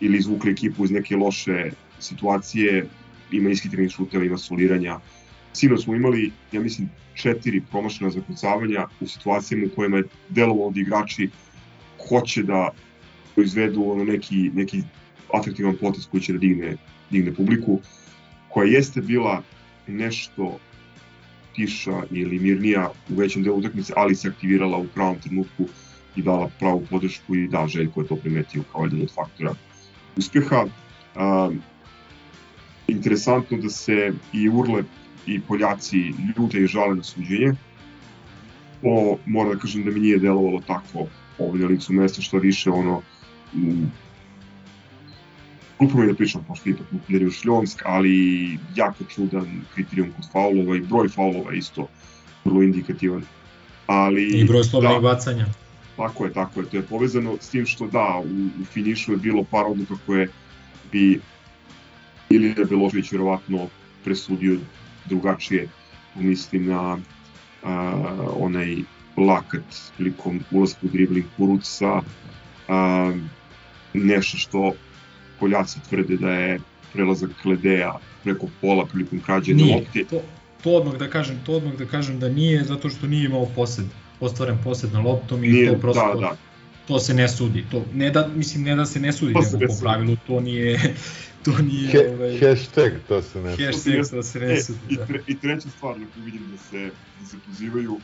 ili 0.00 0.18
izvukli 0.18 0.52
ekipu 0.52 0.84
iz 0.84 0.90
neke 0.90 1.16
loše 1.16 1.70
situacije, 2.00 2.86
ima 3.32 3.50
ishitreni 3.50 3.90
šuteva, 3.90 4.24
ima 4.24 4.38
soliranja. 4.38 5.00
Sino 5.52 5.78
smo 5.78 5.94
imali, 5.94 6.32
ja 6.52 6.60
mislim, 6.60 6.90
četiri 7.14 7.62
promašena 7.70 8.10
zakucavanja 8.10 8.86
u 9.00 9.06
situacijama 9.06 9.66
u 9.66 9.74
kojima 9.76 9.96
je 9.96 10.04
delovalo 10.28 10.70
da 10.70 10.80
igrači 10.80 11.30
hoće 12.08 12.42
da 12.42 12.70
proizvedu 13.34 13.84
ono 13.90 14.04
neki, 14.04 14.50
neki 14.54 14.82
atraktivan 15.34 15.76
potes 15.80 16.06
koji 16.06 16.20
će 16.22 16.32
da 16.32 16.38
digne, 16.38 16.76
digne 17.10 17.34
publiku, 17.34 17.80
koja 18.48 18.70
jeste 18.70 19.00
bila 19.00 19.42
nešto 19.86 20.58
tiša 21.54 22.02
ili 22.10 22.38
mirnija 22.38 22.90
u 23.10 23.14
većem 23.14 23.42
delu 23.42 23.58
utakmice, 23.58 23.92
ali 23.96 24.14
se 24.14 24.28
aktivirala 24.28 24.78
u 24.78 24.86
pravom 24.94 25.16
trenutku 25.20 25.64
i 26.16 26.22
dala 26.22 26.50
pravu 26.58 26.86
podršku 26.90 27.34
i 27.34 27.48
da, 27.48 27.66
Željko 27.68 28.00
je 28.00 28.06
to 28.06 28.16
primetio 28.16 28.62
kao 28.72 28.84
jedan 28.84 29.02
od 29.02 29.14
faktora 29.14 29.54
uspeha. 30.16 30.66
Um, 31.16 31.62
interesantno 32.88 33.58
da 33.58 33.70
se 33.70 34.12
i 34.32 34.48
Urle 34.48 34.82
i 35.26 35.40
Poljaci 35.40 36.14
ljute 36.36 36.58
i 36.58 36.66
žale 36.66 36.96
na 36.96 37.02
suđenje. 37.02 37.52
To 38.82 39.18
moram 39.26 39.52
da 39.52 39.58
kažem 39.58 39.84
da 39.84 39.90
mi 39.90 40.00
nije 40.00 40.18
delovalo 40.18 40.60
tako 40.66 41.06
ovdje 41.38 41.62
na 41.62 41.68
licu 41.68 41.92
mesta, 41.92 42.22
što 42.22 42.38
više 42.38 42.70
ono 42.70 43.02
glupo 45.78 45.98
mi 45.98 46.06
da 46.06 46.14
pričam, 46.14 46.44
pošto 46.48 46.68
je 46.68 46.72
ipak 46.72 46.86
u 47.26 47.30
Šljonsk, 47.30 47.82
ali 47.84 48.58
jako 48.76 49.04
čudan 49.04 49.60
kriterijum 49.74 50.12
kod 50.16 50.32
faulova 50.32 50.76
i 50.76 50.80
broj 50.80 51.08
faulova 51.08 51.52
isto 51.54 51.88
vrlo 52.44 52.62
indikativan. 52.62 53.22
Ali, 53.86 54.40
I 54.40 54.44
broj 54.44 54.64
slobodnih 54.64 55.02
da, 55.02 55.08
bacanja. 55.08 55.46
Tako 55.96 56.24
je, 56.24 56.32
tako 56.32 56.60
je. 56.60 56.66
To 56.66 56.76
je 56.76 56.82
povezano 56.82 57.36
s 57.40 57.48
tim 57.48 57.66
što 57.66 57.86
da, 57.86 58.22
u, 58.24 58.62
u 58.62 58.64
finišu 58.64 59.12
je 59.12 59.18
bilo 59.18 59.44
par 59.44 59.64
odluka 59.66 59.94
koje 60.06 60.28
bi 60.92 61.20
ili 62.30 62.54
je 62.56 62.64
Beložević 62.64 63.12
verovatno 63.12 63.68
presudio 64.04 64.58
drugačije. 65.08 65.68
Mislim 66.14 66.66
na 66.66 66.98
a, 67.62 68.02
onaj 68.36 68.76
lakat 69.16 69.92
prilikom 69.96 70.40
ulazku 70.50 70.86
u 70.86 70.88
dribling 70.88 71.26
Kuruca, 71.36 72.02
a, 72.68 73.12
nešto 73.94 74.36
što 74.36 74.72
Poljaci 75.40 75.80
tvrde 75.88 76.16
da 76.16 76.30
je 76.30 76.60
prelazak 76.92 77.30
Kledeja 77.42 77.98
preko 78.24 78.46
pola 78.60 78.86
prilikom 78.86 79.20
krađe 79.20 79.54
lopte. 79.54 80.04
To, 80.10 80.20
to 80.62 80.70
odmah 80.70 80.94
da 80.94 81.10
kažem, 81.10 81.40
to 81.46 81.52
odmah 81.52 81.74
da 81.74 81.86
kažem 81.86 82.18
da 82.18 82.28
nije 82.28 82.64
zato 82.64 82.90
što 82.90 83.06
nije 83.06 83.24
imao 83.24 83.46
posed, 83.54 83.86
ostvaren 84.20 84.58
posed 84.64 84.92
na 84.92 85.00
loptom 85.00 85.44
i 85.44 85.48
nije, 85.48 85.72
to 85.72 85.80
prosto 85.80 86.14
da, 86.14 86.20
da. 86.20 86.36
To 86.88 86.98
se 86.98 87.14
ne 87.14 87.28
sudi. 87.28 87.64
To 87.70 87.84
ne 87.94 88.10
da 88.10 88.28
mislim 88.34 88.62
ne 88.64 88.76
da 88.76 88.86
se 88.86 89.00
ne 89.00 89.12
sudi, 89.12 89.32
to 89.32 89.40
nego 89.40 89.72
po 89.72 89.80
pravilu 89.80 90.16
to 90.26 90.40
nije 90.40 90.94
to 91.44 91.58
nije 91.62 91.90
He, 91.90 92.08
ovaj 92.08 92.38
hashtag 92.40 92.92
to 93.08 93.22
se 93.22 93.40
ne 93.40 93.50
sudi. 93.50 93.64
Hashtag 93.64 94.10
to 94.10 94.22
se 94.22 94.40
ne 94.40 94.52
e, 94.54 94.62
sudi. 94.62 94.94
E, 94.94 94.96
da. 94.96 95.02
i, 95.02 95.06
tre, 95.06 95.20
I 95.26 95.38
treća 95.38 95.68
stvar 95.68 96.00
na 96.00 96.06
koju 96.14 96.24
vidim 96.24 96.42
da 96.52 96.58
se 96.58 96.90
da 97.20 97.26
se 97.26 97.36
pozivaju 97.46 98.00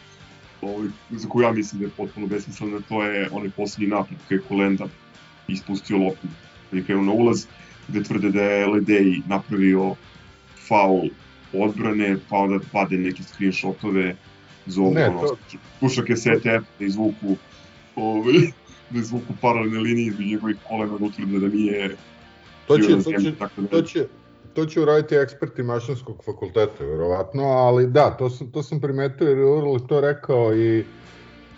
ovaj, 0.63 0.89
za 1.11 1.29
koju 1.29 1.43
ja 1.43 1.53
mislim 1.53 1.81
da 1.81 1.87
je 1.87 1.91
potpuno 1.97 2.27
besmislena, 2.27 2.81
to 2.89 3.05
je 3.05 3.29
onaj 3.33 3.51
poslednji 3.51 3.89
napad 3.89 4.19
kada 4.29 4.35
je 4.35 4.49
Kolenda 4.49 4.87
ispustio 5.49 5.99
loptu 5.99 6.29
kad 6.71 6.79
je 6.79 6.85
krenuo 6.85 7.05
na 7.05 7.13
ulaz, 7.13 7.47
gde 7.89 8.03
tvrde 8.03 8.31
da 8.31 8.43
je 8.43 8.67
Ledej 8.67 9.21
napravio 9.29 9.95
faul 10.69 11.09
odbrane, 11.53 12.17
pa 12.29 12.37
onda 12.37 12.65
pade 12.73 12.97
neke 12.97 13.23
screenshotove 13.23 14.17
za 14.67 14.81
ovo, 14.81 14.95
ne, 14.95 15.09
ono, 15.09 15.21
to... 15.21 15.37
pušak 15.81 16.11
je 16.11 16.17
STF 16.17 16.65
da 16.79 16.85
izvuku 16.85 17.37
ovaj, 17.97 18.35
da 18.91 18.99
izvuku 18.99 19.33
paralelne 19.41 19.81
linije 19.81 20.07
između 20.07 20.31
njegovih 20.31 20.57
kolena 20.69 20.99
da 20.99 21.05
utvrde 21.05 21.39
da 21.39 21.49
nije 21.49 21.97
to 22.67 22.79
će, 22.79 22.89
to 23.05 23.21
će, 23.21 23.31
da... 23.31 23.69
to 23.71 23.83
će, 23.83 24.07
to 24.55 24.67
će 24.67 24.81
uraditi 24.81 25.15
eksperti 25.15 25.63
mašinskog 25.63 26.23
fakulteta, 26.25 26.85
verovatno, 26.85 27.43
ali 27.43 27.87
da, 27.87 28.11
to 28.11 28.31
sam, 28.31 28.51
to 28.51 28.63
sam 28.63 28.81
primetio 28.81 29.29
jer 29.29 29.39
je 29.39 29.45
Urli 29.45 29.87
to 29.89 30.01
rekao 30.01 30.57
i 30.57 30.85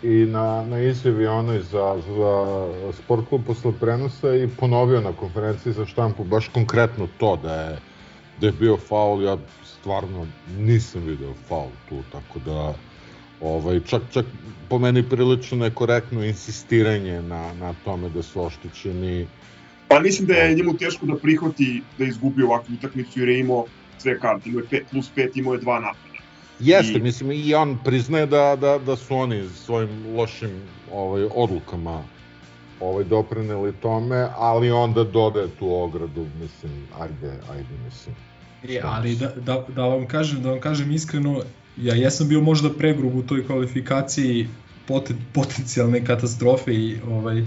i 0.03 0.25
na, 0.25 0.65
na 0.69 0.79
izjavi 0.79 1.27
onoj 1.27 1.59
za, 1.59 2.01
za 2.07 2.93
sport 2.93 3.29
klub 3.29 3.41
posle 3.47 3.71
prenosa 3.79 4.35
i 4.35 4.47
ponovio 4.47 5.01
na 5.01 5.13
konferenciji 5.13 5.73
za 5.73 5.85
štampu 5.85 6.23
baš 6.23 6.47
konkretno 6.47 7.07
to 7.17 7.35
da 7.43 7.53
je, 7.53 7.79
da 8.41 8.47
je 8.47 8.53
bio 8.59 8.77
faul, 8.77 9.23
ja 9.23 9.37
stvarno 9.65 10.27
nisam 10.57 11.01
video 11.05 11.33
faul 11.47 11.69
tu, 11.89 11.95
tako 12.11 12.39
da 12.45 12.73
ovaj, 13.41 13.79
čak, 13.79 14.01
čak 14.11 14.25
po 14.69 14.79
meni 14.79 15.03
prilično 15.03 15.57
nekorektno 15.57 16.23
insistiranje 16.25 17.21
na, 17.21 17.53
na 17.53 17.73
tome 17.85 18.09
da 18.09 18.23
su 18.23 18.41
oštećeni. 18.41 19.27
Pa 19.87 19.99
mislim 19.99 20.27
da 20.27 20.33
je 20.33 20.55
njemu 20.55 20.77
teško 20.77 21.05
da 21.05 21.15
prihvati 21.15 21.81
da 21.97 22.05
izgubi 22.05 22.43
ovakvu 22.43 22.73
utakmicu 22.73 23.19
jer 23.19 23.29
je 23.29 23.39
imao 23.39 23.65
sve 23.97 24.19
karte, 24.19 24.49
imao 24.49 24.59
je 24.59 24.67
5 24.67 24.83
plus 24.91 25.11
5, 25.15 25.29
imao 25.35 25.53
je 25.53 25.59
dva 25.59 25.79
napada. 25.79 26.07
Jeste, 26.59 26.99
I... 26.99 27.01
mislim, 27.01 27.31
i 27.31 27.53
on 27.53 27.77
priznaje 27.83 28.25
da, 28.25 28.55
da, 28.61 28.77
da 28.77 28.95
su 28.95 29.15
oni 29.15 29.49
svojim 29.49 30.15
lošim 30.15 30.61
ovaj, 30.93 31.27
odlukama 31.35 32.03
ovaj, 32.79 33.03
doprineli 33.03 33.73
tome, 33.73 34.27
ali 34.37 34.71
onda 34.71 35.03
dodaje 35.03 35.47
tu 35.59 35.73
ogradu, 35.73 36.25
mislim, 36.41 36.87
ajde, 36.99 37.39
ajde, 37.51 37.73
mislim. 37.85 38.15
E, 38.69 38.81
ali 38.83 39.15
da, 39.15 39.33
da, 39.35 39.65
da 39.75 39.85
vam 39.85 40.07
kažem, 40.07 40.41
da 40.41 40.49
vam 40.49 40.59
kažem 40.59 40.91
iskreno, 40.91 41.41
ja 41.81 41.95
jesam 41.95 42.27
bio 42.27 42.41
možda 42.41 42.73
pregrub 42.73 43.15
u 43.15 43.23
toj 43.23 43.45
kvalifikaciji 43.45 44.47
poten, 44.87 45.17
potencijalne 45.33 46.05
katastrofe 46.05 46.73
i 46.73 46.97
ovaj 47.07 47.43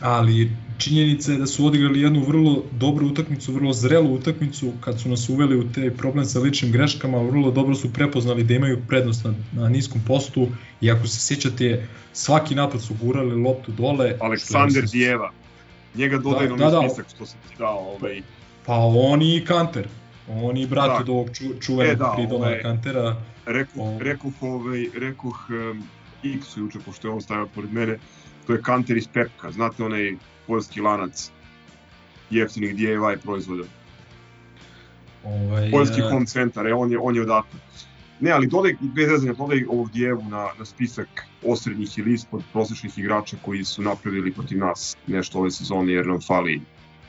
ali 0.00 0.50
činjenica 0.78 1.32
je 1.32 1.38
da 1.38 1.46
su 1.46 1.66
odigrali 1.66 2.00
jednu 2.00 2.24
vrlo 2.24 2.64
dobru 2.72 3.06
utakmicu, 3.06 3.52
vrlo 3.52 3.72
zrelu 3.72 4.14
utakmicu, 4.14 4.72
kad 4.80 5.00
su 5.00 5.08
nas 5.08 5.28
uveli 5.28 5.56
u 5.56 5.72
te 5.72 5.90
problem 5.90 6.24
sa 6.24 6.40
ličnim 6.40 6.72
greškama, 6.72 7.18
vrlo 7.18 7.50
dobro 7.50 7.74
su 7.74 7.92
prepoznali 7.92 8.44
da 8.44 8.54
imaju 8.54 8.82
prednost 8.88 9.24
na, 9.24 9.34
na 9.52 9.68
niskom 9.68 10.00
postu 10.06 10.48
i 10.80 10.90
ako 10.90 11.06
se 11.06 11.20
sjećate, 11.20 11.86
svaki 12.12 12.54
napad 12.54 12.82
su 12.82 12.94
gurali 13.00 13.42
loptu 13.42 13.72
dole. 13.72 14.16
Aleksandar. 14.20 14.84
Dijeva, 14.92 15.32
njega 15.94 16.18
dodaj 16.18 16.48
da, 16.48 16.56
na 16.56 16.70
da, 16.70 16.80
da, 16.80 16.88
spisak 16.88 17.06
što 17.14 17.26
sam 17.26 17.38
ti 17.48 17.54
dao. 17.58 17.78
Ovaj... 17.78 18.22
Pa 18.66 18.76
on 18.76 19.22
i 19.22 19.44
Kanter, 19.46 19.88
on 20.28 20.56
i 20.56 20.66
brat 20.66 20.86
da. 20.86 20.96
od 20.96 21.08
ovog 21.08 21.30
ču, 21.32 21.44
čuvenog 21.60 21.92
e, 21.92 21.96
da, 21.96 22.12
pridoma 22.16 22.46
ovaj, 22.46 22.62
Kantera. 22.62 23.16
Rekoh, 23.46 23.76
ovaj... 23.76 23.98
rekoh, 24.04 24.42
ovaj, 24.42 24.86
rekoh 24.94 25.46
um, 25.50 25.82
X-u 26.24 26.60
juče, 26.60 26.78
pošto 26.84 27.08
je 27.08 27.12
on 27.12 27.20
stavio 27.20 27.46
pored 27.54 27.72
mene, 27.72 27.98
to 28.46 28.52
je 28.52 28.62
Kanter 28.62 28.96
iz 28.96 29.08
Pepka, 29.08 29.50
znate 29.50 29.84
onaj 29.84 30.16
poljski 30.46 30.80
lanac 30.80 31.30
jeftinih 32.30 32.76
DIY 32.76 33.16
proizvoda. 33.16 33.64
Ovaj, 35.24 35.70
Poljski 35.70 36.00
home 36.00 36.26
centar, 36.26 36.66
e, 36.66 36.74
on 36.74 36.92
je, 36.92 36.98
on 36.98 37.16
je 37.16 37.22
odatle. 37.22 37.60
Ne, 38.20 38.30
ali 38.30 38.46
dodaj, 38.46 38.74
bez 38.80 39.08
zezanja, 39.08 39.32
dodaj 39.32 39.64
ovog 39.68 39.90
Dijevu 39.90 40.22
na, 40.30 40.48
na 40.58 40.64
spisak 40.64 41.26
osrednjih 41.44 41.98
ili 41.98 42.14
ispod 42.14 42.42
prosječnih 42.52 42.98
igrača 42.98 43.36
koji 43.44 43.64
su 43.64 43.82
napravili 43.82 44.32
protiv 44.32 44.58
nas 44.58 44.96
nešto 45.06 45.38
ove 45.38 45.50
sezone 45.50 45.92
jer 45.92 46.06
nam 46.06 46.20
fali 46.20 46.60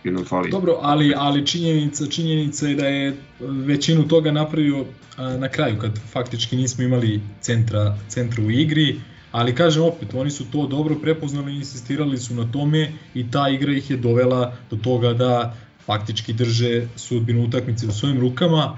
jer 0.03 0.13
nam 0.13 0.25
fali. 0.25 0.51
Dobro, 0.51 0.77
ali, 0.81 1.13
ali 1.17 1.45
činjenica, 1.45 2.05
činjenica 2.05 2.67
je 2.67 2.75
da 2.75 2.87
je 2.87 3.17
većinu 3.39 4.07
toga 4.07 4.31
napravio 4.31 4.85
a, 5.17 5.37
na 5.37 5.47
kraju, 5.49 5.77
kad 5.79 5.99
faktički 6.11 6.55
nismo 6.55 6.83
imali 6.83 7.21
centra, 7.41 7.97
centra 8.07 8.43
u 8.43 8.51
igri, 8.51 8.99
ali 9.31 9.55
kažem 9.55 9.83
opet, 9.83 10.13
oni 10.13 10.31
su 10.31 10.45
to 10.51 10.67
dobro 10.67 10.95
prepoznali 10.95 11.55
insistirali 11.55 12.17
su 12.17 12.35
na 12.35 12.51
tome 12.51 12.91
i 13.13 13.31
ta 13.31 13.49
igra 13.49 13.71
ih 13.71 13.91
je 13.91 13.97
dovela 13.97 14.53
do 14.69 14.77
toga 14.77 15.13
da 15.13 15.55
faktički 15.85 16.33
drže 16.33 16.87
sudbinu 16.95 17.43
utakmice 17.43 17.87
u 17.87 17.91
svojim 17.91 18.19
rukama. 18.19 18.77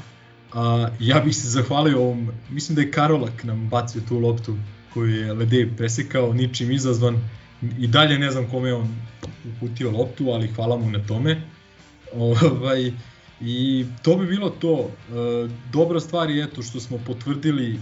A, 0.53 0.89
ja 0.99 1.19
bih 1.19 1.35
se 1.35 1.47
zahvalio 1.47 1.99
ovom, 1.99 2.31
mislim 2.49 2.75
da 2.75 2.81
je 2.81 2.91
Karolak 2.91 3.43
nam 3.43 3.69
bacio 3.69 4.01
tu 4.09 4.19
loptu 4.19 4.55
koju 4.93 5.15
je 5.15 5.33
Ledej 5.33 5.69
presekao, 5.77 6.33
ničim 6.33 6.71
izazvan, 6.71 7.17
i 7.79 7.87
dalje 7.87 8.19
ne 8.19 8.31
znam 8.31 8.49
kome 8.49 8.69
je 8.69 8.75
on 8.75 8.95
uputio 9.55 9.91
loptu, 9.91 10.29
ali 10.29 10.47
hvala 10.47 10.77
mu 10.77 10.89
na 10.89 10.99
tome. 10.99 11.41
Ovaj, 12.13 12.91
I 13.41 13.85
to 14.01 14.15
bi 14.15 14.27
bilo 14.27 14.49
to. 14.49 14.89
E, 14.89 15.49
dobra 15.73 15.99
stvar 15.99 16.29
je 16.29 16.43
eto 16.43 16.61
što 16.61 16.79
smo 16.79 16.97
potvrdili 17.05 17.73
e, 17.73 17.79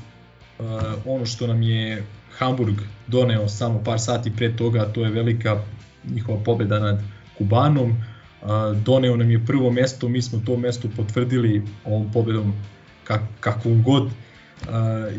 ono 1.06 1.26
što 1.26 1.48
nam 1.48 1.62
je 1.62 2.04
Hamburg 2.38 2.76
doneo 3.08 3.48
samo 3.48 3.84
par 3.84 4.00
sati 4.00 4.32
pre 4.36 4.56
toga, 4.56 4.86
to 4.94 5.04
je 5.04 5.12
velika 5.12 5.64
njihova 6.14 6.44
pobeda 6.44 6.80
nad 6.80 7.02
Kubanom. 7.38 7.92
E, 7.92 7.96
doneo 8.86 9.16
nam 9.16 9.32
je 9.32 9.46
prvo 9.46 9.72
mesto, 9.72 10.10
mi 10.10 10.22
smo 10.22 10.42
to 10.46 10.58
mesto 10.58 10.88
potvrdili 10.96 11.64
ovom 11.86 12.12
pobedom 12.12 12.54
kak, 13.04 13.22
kakvom 13.40 13.84
god 13.84 14.10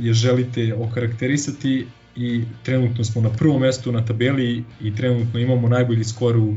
je 0.01 0.13
želite 0.13 0.75
okarakterisati 0.75 1.87
i 2.21 2.45
trenutno 2.63 3.05
smo 3.05 3.23
na 3.23 3.31
prvom 3.31 3.61
mestu 3.61 3.93
na 3.93 4.05
tabeli 4.05 4.65
i 4.81 4.95
trenutno 4.95 5.41
imamo 5.41 5.69
najbolji 5.69 6.05
skor 6.05 6.37
u 6.37 6.55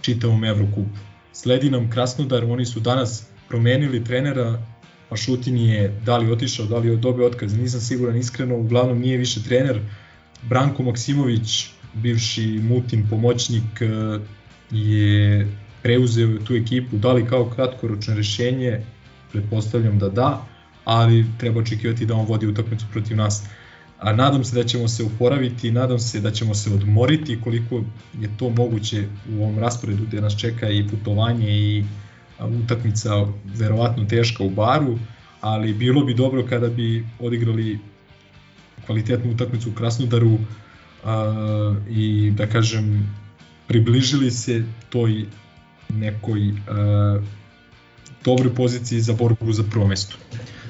čitavom 0.00 0.44
Evrokupu. 0.44 0.98
Sledi 1.32 1.70
nam 1.70 1.90
Krasnodar, 1.90 2.44
oni 2.44 2.66
su 2.66 2.80
danas 2.80 3.26
promenili 3.48 4.04
trenera, 4.04 4.62
Pašutin 5.08 5.56
je 5.56 6.00
da 6.04 6.16
li 6.18 6.32
otišao, 6.32 6.66
da 6.66 6.78
li 6.78 6.88
je 6.88 6.96
dobio 6.96 7.26
otkaz, 7.26 7.56
nisam 7.56 7.80
siguran 7.80 8.16
iskreno, 8.16 8.56
uglavnom 8.56 8.98
nije 8.98 9.18
više 9.18 9.42
trener. 9.42 9.80
Branko 10.48 10.82
Maksimović, 10.82 11.66
bivši 11.94 12.60
Mutin 12.62 13.06
pomoćnik, 13.10 13.80
eh, 13.80 14.20
je 14.70 15.46
preuzeo 15.82 16.38
tu 16.38 16.54
ekipu, 16.54 16.96
da 16.96 17.12
li 17.12 17.26
kao 17.26 17.50
kratkoročno 17.50 18.14
rešenje, 18.14 18.80
pretpostavljam 19.32 19.98
da 19.98 20.08
da, 20.08 20.46
ali 20.84 21.24
treba 21.38 21.60
očekivati 21.60 22.06
da 22.06 22.14
on 22.14 22.26
vodi 22.26 22.46
utakmicu 22.46 22.86
protiv 22.92 23.16
nas 23.16 23.44
a 23.98 24.12
nadam 24.12 24.44
se 24.44 24.56
da 24.56 24.64
ćemo 24.64 24.88
se 24.88 25.02
uporaviti, 25.02 25.70
nadam 25.70 25.98
se 25.98 26.20
da 26.20 26.30
ćemo 26.30 26.54
se 26.54 26.70
odmoriti 26.74 27.40
koliko 27.40 27.82
je 28.20 28.28
to 28.38 28.50
moguće 28.50 29.04
u 29.32 29.42
ovom 29.42 29.58
rasporedu 29.58 30.04
gde 30.06 30.20
nas 30.20 30.36
čeka 30.36 30.68
i 30.68 30.88
putovanje 30.88 31.48
i 31.48 31.84
utakmica 32.64 33.26
verovatno 33.44 34.04
teška 34.04 34.44
u 34.44 34.50
baru, 34.50 34.98
ali 35.40 35.74
bilo 35.74 36.04
bi 36.04 36.14
dobro 36.14 36.46
kada 36.46 36.68
bi 36.68 37.06
odigrali 37.20 37.78
kvalitetnu 38.86 39.32
utakmicu 39.32 39.70
u 39.70 39.72
Krasnodaru 39.72 40.38
a, 41.04 41.74
i 41.90 42.32
da 42.36 42.46
kažem 42.46 43.14
približili 43.66 44.30
se 44.30 44.64
toj 44.90 45.24
nekoj 45.88 46.54
a, 46.68 47.20
dobroj 48.24 48.54
poziciji 48.54 49.00
za 49.00 49.12
borbu 49.12 49.52
za 49.52 49.64
prvo 49.70 49.86
mesto. 49.86 50.16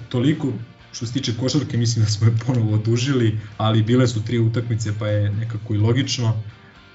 Toliko 0.08 0.52
Što 0.96 1.06
se 1.06 1.12
tiče 1.12 1.32
košarke, 1.40 1.76
mislim 1.76 2.04
da 2.04 2.10
smo 2.10 2.26
je 2.26 2.32
ponovo 2.46 2.74
odužili, 2.74 3.38
ali 3.56 3.82
bile 3.82 4.06
su 4.08 4.24
tri 4.24 4.38
utakmice, 4.38 4.92
pa 4.98 5.08
je 5.08 5.30
nekako 5.30 5.74
i 5.74 5.78
logično. 5.78 6.42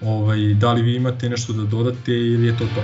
Ovaj, 0.02 0.54
da 0.54 0.74
li 0.74 0.82
vi 0.82 0.96
imate 0.96 1.30
nešto 1.30 1.54
da 1.54 1.64
dodate 1.64 2.12
ili 2.12 2.48
je 2.48 2.58
to 2.58 2.66
to? 2.66 2.84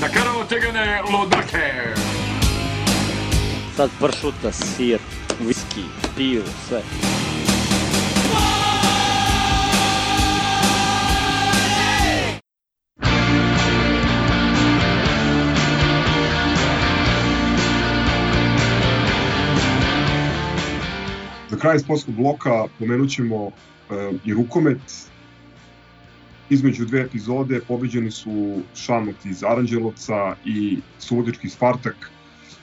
Da 0.00 0.08
karamo 0.08 0.44
tegane! 0.48 1.02
Sad 3.76 3.90
pršuta, 4.00 4.52
sir, 4.52 4.98
viski, 5.40 5.82
pivo, 6.16 6.44
sve. 6.68 6.82
Kraj 21.62 21.78
sportskog 21.78 22.14
bloka 22.14 22.64
pomenut 22.78 23.10
ćemo 23.10 23.46
uh, 23.46 23.52
i 24.24 24.34
rukomet. 24.34 25.10
Između 26.50 26.84
dve 26.84 27.00
epizode 27.00 27.60
pobeđeni 27.68 28.10
su 28.10 28.62
Šamot 28.74 29.26
iz 29.26 29.44
Aranđelovca 29.44 30.34
i 30.44 30.78
Subotički 30.98 31.48
Spartak 31.48 32.10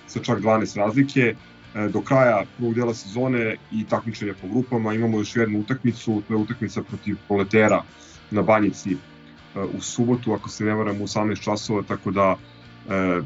sa 0.08 0.20
čak 0.20 0.40
12 0.40 0.78
razlike. 0.78 1.36
E, 1.76 1.88
do 1.88 2.02
kraja 2.02 2.44
prvog 2.58 2.74
dela 2.74 2.94
sezone 2.94 3.56
i 3.72 3.86
takmičenja 3.90 4.34
po 4.42 4.48
grupama 4.48 4.94
imamo 4.94 5.18
još 5.18 5.36
jednu 5.36 5.60
utakmicu, 5.60 6.22
to 6.28 6.34
je 6.34 6.38
utakmica 6.38 6.84
protiv 6.84 7.16
Proletera 7.28 7.84
na 8.32 8.42
Banjici 8.42 8.92
e, 8.92 8.98
u 9.78 9.82
subotu, 9.82 10.34
ako 10.34 10.50
se 10.50 10.64
ne 10.66 10.74
varam 10.74 11.02
u 11.02 11.08
18 11.08 11.44
časova, 11.44 11.84
tako 11.88 12.12
da 12.12 12.36
e, 12.90 13.22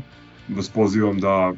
vas 0.49 0.69
pozivam 0.69 1.19
da 1.19 1.53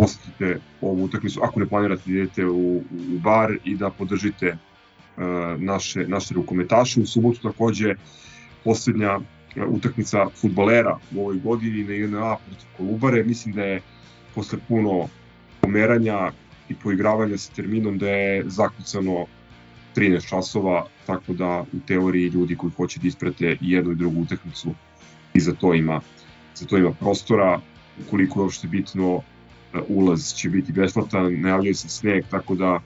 posetite 0.00 0.60
ovu 0.80 1.04
utakmicu 1.04 1.40
ako 1.42 1.60
ne 1.60 1.66
planirate 1.66 2.02
da 2.06 2.18
idete 2.18 2.46
u, 2.46 2.76
u 3.14 3.18
bar 3.22 3.56
i 3.64 3.76
da 3.76 3.90
podržite 3.90 4.56
uh, 4.56 5.24
naše, 5.62 6.06
naše 6.08 6.34
rukometaše. 6.34 7.00
U 7.00 7.06
subotu 7.06 7.42
takođe 7.42 7.94
poslednja 8.64 9.16
uh, 9.16 9.22
utakmica 9.68 10.26
futbolera 10.40 10.98
u 11.14 11.20
ovoj 11.20 11.38
godini 11.38 11.84
na 11.84 11.94
INA 11.94 12.36
protiv 12.46 12.68
Kolubare. 12.76 13.24
Mislim 13.24 13.54
da 13.54 13.62
je 13.62 13.80
posle 14.34 14.58
puno 14.68 15.08
pomeranja 15.60 16.32
i 16.68 16.74
poigravanja 16.74 17.38
sa 17.38 17.52
terminom 17.52 17.98
da 17.98 18.08
je 18.08 18.44
zakucano 18.46 19.26
13 19.96 20.28
časova, 20.28 20.86
tako 21.06 21.32
da 21.32 21.64
u 21.72 21.80
teoriji 21.86 22.28
ljudi 22.28 22.56
koji 22.56 22.72
hoće 22.76 23.00
da 23.00 23.08
isprate 23.08 23.56
jednu 23.60 23.92
i 23.92 23.96
drugu 23.96 24.22
utakmicu 24.22 24.74
i 25.34 25.40
za 25.40 25.52
to 25.52 25.74
ima, 25.74 26.00
za 26.54 26.66
to 26.66 26.78
ima 26.78 26.92
prostora. 26.92 27.60
Ukoliko 28.06 28.40
je 28.40 28.42
uopšte 28.42 28.68
bitno, 28.68 29.22
ulaz 29.88 30.34
će 30.34 30.48
biti 30.48 30.72
besplatan, 30.72 31.40
najavljuje 31.40 31.74
se 31.74 31.88
sneg, 31.88 32.24
tako 32.30 32.54
da 32.54 32.80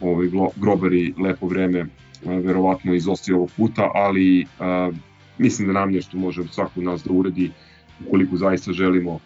ovaj, 0.00 0.28
grobari 0.56 1.14
lepo 1.18 1.46
vreme 1.46 1.86
verovatno 2.24 2.94
izostaju 2.94 3.36
ovog 3.36 3.50
puta, 3.56 3.90
ali 3.94 4.46
a, 4.60 4.90
mislim 5.38 5.68
da 5.68 5.72
nam 5.72 5.92
nešto 5.92 6.16
može 6.16 6.42
svako 6.50 6.80
nas 6.80 7.04
da 7.04 7.12
uredi. 7.12 7.50
Ukoliko 8.06 8.36
zaista 8.36 8.72
želimo 8.72 9.18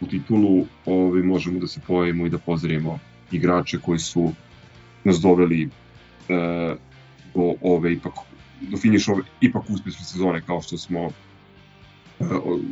u 0.00 0.06
titulu, 0.06 0.66
ovaj, 0.86 1.22
možemo 1.22 1.58
da 1.58 1.66
se 1.66 1.80
pojavimo 1.86 2.26
i 2.26 2.30
da 2.30 2.38
pozdravimo 2.38 2.98
igrače 3.32 3.78
koji 3.78 3.98
su 3.98 4.32
nas 5.04 5.20
doveli 5.20 5.62
e, 5.62 5.68
do 7.34 7.54
ove 7.62 7.92
ipak 7.92 8.12
do 8.60 8.76
finiša 8.76 9.12
ove 9.12 9.22
ipak 9.40 9.62
uspešne 9.70 10.04
sezone 10.04 10.42
kao 10.46 10.62
što 10.62 10.78
smo 10.78 11.00
e, 12.20 12.24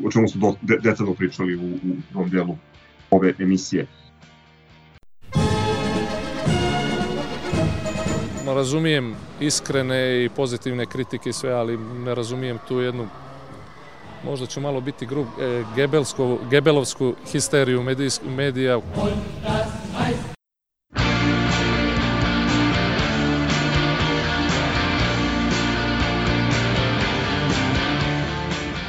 o 0.05 0.11
čemu 0.11 0.29
smo 0.29 0.41
do, 0.41 0.55
de, 0.63 0.79
detaljno 0.83 1.15
pričali 1.15 1.57
u, 1.57 1.75
u 1.75 1.97
prvom 2.13 2.31
delu 2.31 2.57
ove 3.17 3.35
emisije. 3.39 3.87
Razumijem 8.47 9.15
iskrene 9.41 10.25
i 10.25 10.29
pozitivne 10.29 10.87
kritike 10.87 11.31
i 11.31 11.33
sve, 11.33 11.53
ali 11.53 11.77
ne 11.77 12.15
razumijem 12.15 12.59
tu 12.69 12.81
jednu 12.81 13.09
možda 14.27 14.47
ću 14.47 14.61
malo 14.61 14.81
biti 14.81 15.07
grub, 15.07 15.27
e, 15.41 15.65
gebelsko, 15.77 16.39
gebelovsku 16.51 17.15
histeriju 17.33 17.83
medijsk, 17.83 18.23
medija. 18.37 18.81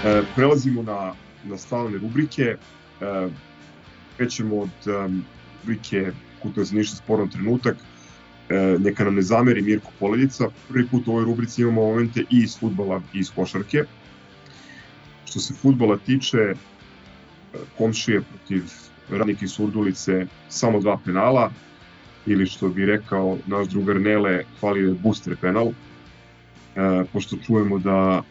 E, 0.06 0.22
prelazimo 0.36 0.84
na, 0.84 1.14
na 1.44 1.58
stalne 1.58 1.98
rubrike. 1.98 2.44
E, 2.44 2.58
krećemo 4.18 4.56
od 4.56 4.70
um, 4.86 5.24
rubrike 5.62 6.12
za 6.56 6.76
ništa 6.76 6.96
sporan 6.96 7.30
trenutak. 7.30 7.78
E, 8.50 8.78
neka 8.80 9.04
nam 9.04 9.16
ne 9.16 9.22
zameri 9.22 9.62
Mirko 9.62 9.92
Poledica. 10.00 10.50
Prvi 10.70 10.88
put 10.88 11.08
u 11.08 11.12
ovoj 11.12 11.26
rubrici 11.26 11.62
imamo 11.62 11.82
momente 11.82 12.22
i 12.22 12.26
iz 12.30 12.60
futbala 12.60 13.02
i 13.14 13.20
iz 13.20 13.32
košarke. 13.36 13.84
Što 15.26 15.40
se 15.40 15.54
futbala 15.54 15.98
tiče, 15.98 16.54
komšije 17.78 18.22
protiv 18.22 18.64
Radnik 19.10 19.42
iz 19.42 19.52
Surdulice 19.52 20.26
samo 20.50 20.80
dva 20.80 20.98
penala, 21.06 21.52
ili 22.26 22.46
što 22.46 22.70
bi 22.70 22.86
rekao 22.86 23.38
naš 23.48 23.68
drugar 23.68 24.02
Nele, 24.02 24.44
hvali 24.60 24.82
je 24.84 24.94
booster 24.94 25.36
penal, 25.42 25.68
e, 25.68 25.74
pošto 27.14 27.38
čujemo 27.46 27.80
da 27.80 28.24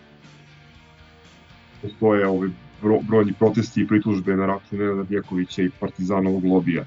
postoje 1.83 2.27
ovi 2.27 2.51
brojni 2.83 3.33
protesti 3.33 3.81
i 3.81 3.87
pritužbe 3.87 4.37
na 4.37 4.47
račun 4.47 4.79
Nenada 4.79 5.03
Djekovića 5.03 5.63
i 5.63 5.71
Partizanovog 5.81 6.45
lobija, 6.45 6.85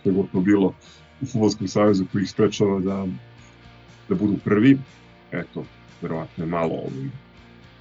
što 0.00 0.08
je 0.08 0.14
gotovo 0.14 0.44
bilo 0.44 0.74
u 1.20 1.26
Futbolskom 1.26 1.68
savezu 1.68 2.04
koji 2.12 2.22
ih 2.22 2.30
sprečava 2.30 2.80
da, 2.80 3.06
da 4.08 4.14
budu 4.14 4.36
prvi. 4.44 4.78
Eto, 5.32 5.64
verovatno 6.02 6.44
je 6.44 6.50
malo 6.50 6.74
ovim, 6.74 7.12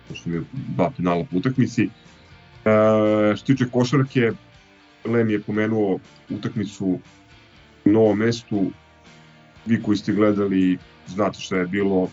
pošto 0.09 0.29
je 0.29 0.43
dva 0.75 0.91
penala 0.97 1.25
po 1.31 1.37
utakmici. 1.37 1.83
E, 1.83 1.89
što 3.35 3.45
tiče 3.45 3.65
košarke, 3.71 4.31
Lem 5.05 5.29
je 5.29 5.41
pomenuo 5.41 5.99
utakmicu 6.29 6.99
u 7.85 7.89
novom 7.89 8.17
mestu. 8.17 8.71
Vi 9.65 9.81
koji 9.81 9.97
ste 9.97 10.13
gledali, 10.13 10.77
znate 11.07 11.39
šta 11.39 11.57
je 11.57 11.67
bilo 11.67 12.09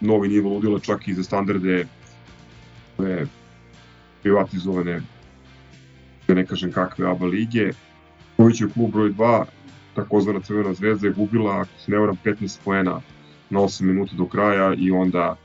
novi 0.00 0.28
nivo 0.28 0.50
ludila 0.50 0.80
čak 0.80 1.08
i 1.08 1.14
za 1.14 1.22
standarde 1.22 1.86
ove 2.98 3.26
privatizovane 4.22 5.00
da 6.28 6.34
ne 6.34 6.46
kažem 6.46 6.72
kakve 6.72 7.10
ABA 7.10 7.26
lige. 7.26 7.70
Ković 8.36 8.60
je 8.60 8.68
klub 8.74 8.92
broj 8.92 9.10
2, 9.10 9.44
takozvana 9.94 10.40
Crvena 10.40 10.74
zvezda 10.74 11.06
je 11.06 11.12
gubila, 11.12 11.60
ako 11.60 11.80
se 11.80 11.90
ne 11.90 11.98
varam, 11.98 12.16
15 12.24 12.58
poena 12.64 13.00
na 13.50 13.60
8 13.60 13.82
minuta 13.82 14.16
do 14.16 14.26
kraja 14.26 14.74
i 14.74 14.90
onda 14.90 15.36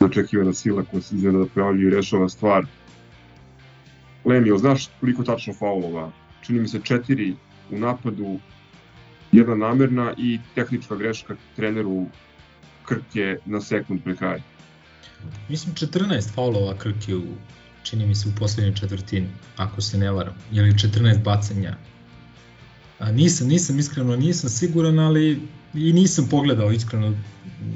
očekivana 0.00 0.52
sila 0.52 0.84
koja 0.90 1.00
se 1.00 1.16
iznena 1.16 1.38
da 1.38 1.46
pojavlja 1.54 1.86
i 1.86 1.90
rešava 1.90 2.28
stvar. 2.28 2.66
Lemio, 4.24 4.58
znaš 4.58 4.88
koliko 5.00 5.22
tačno 5.22 5.54
faulova? 5.54 6.10
Čini 6.42 6.60
mi 6.60 6.68
se 6.68 6.80
četiri 6.82 7.34
u 7.70 7.78
napadu, 7.78 8.38
jedna 9.32 9.54
namerna 9.54 10.14
i 10.18 10.38
tehnička 10.54 10.96
greška 10.96 11.36
treneru 11.56 12.06
Krke 12.84 13.38
na 13.44 13.60
sekund 13.60 14.02
pre 14.04 14.16
kraja. 14.16 14.55
Mislim 15.48 15.74
14 15.74 16.34
faulova 16.34 16.74
Krke 16.78 17.16
u 17.16 17.24
čini 17.82 18.06
mi 18.06 18.14
se 18.14 18.28
u 18.28 18.32
poslednjoj 18.38 18.74
četvrtini, 18.74 19.28
ako 19.56 19.80
se 19.80 19.98
ne 19.98 20.10
varam, 20.10 20.34
ili 20.52 20.72
14 20.72 21.22
bacanja. 21.22 21.76
A 22.98 23.12
nisam, 23.12 23.48
nisam 23.48 23.78
iskreno, 23.78 24.16
nisam 24.16 24.50
siguran, 24.50 24.98
ali 24.98 25.40
i 25.74 25.92
nisam 25.92 26.28
pogledao 26.30 26.72
iskreno, 26.72 27.14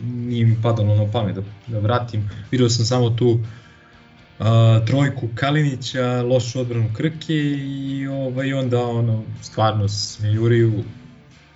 nije 0.05 0.47
mi 0.47 0.62
padalo 0.62 0.95
na 0.95 1.11
pamet 1.12 1.35
da, 1.35 1.43
da 1.67 1.79
vratim. 1.79 2.31
Video 2.51 2.69
sam 2.69 2.85
samo 2.85 3.11
tu 3.11 3.29
uh, 3.31 4.47
trojku 4.87 5.29
Kalinića, 5.35 6.23
lošu 6.23 6.61
odbranu 6.61 6.91
Krke 6.97 7.35
i 7.35 8.07
ovaj, 8.07 8.53
onda 8.53 8.87
ono, 8.87 9.25
stvarno 9.43 9.89
Smejuriju, 9.89 10.85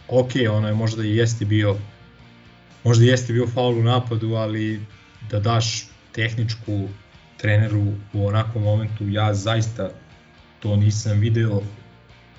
ok, 0.08 0.30
ono 0.50 0.68
je 0.68 0.74
možda 0.74 1.04
i 1.04 1.16
jeste 1.16 1.44
bio 1.44 1.76
možda 2.84 3.04
jeste 3.04 3.32
bio 3.32 3.46
faul 3.46 3.78
u 3.78 3.82
napadu, 3.82 4.34
ali 4.34 4.80
da 5.30 5.40
daš 5.40 5.86
tehničku 6.12 6.88
treneru 7.36 7.84
u 8.12 8.26
onakvom 8.26 8.64
momentu, 8.64 9.08
ja 9.08 9.34
zaista 9.34 9.90
to 10.60 10.76
nisam 10.76 11.20
video. 11.20 11.60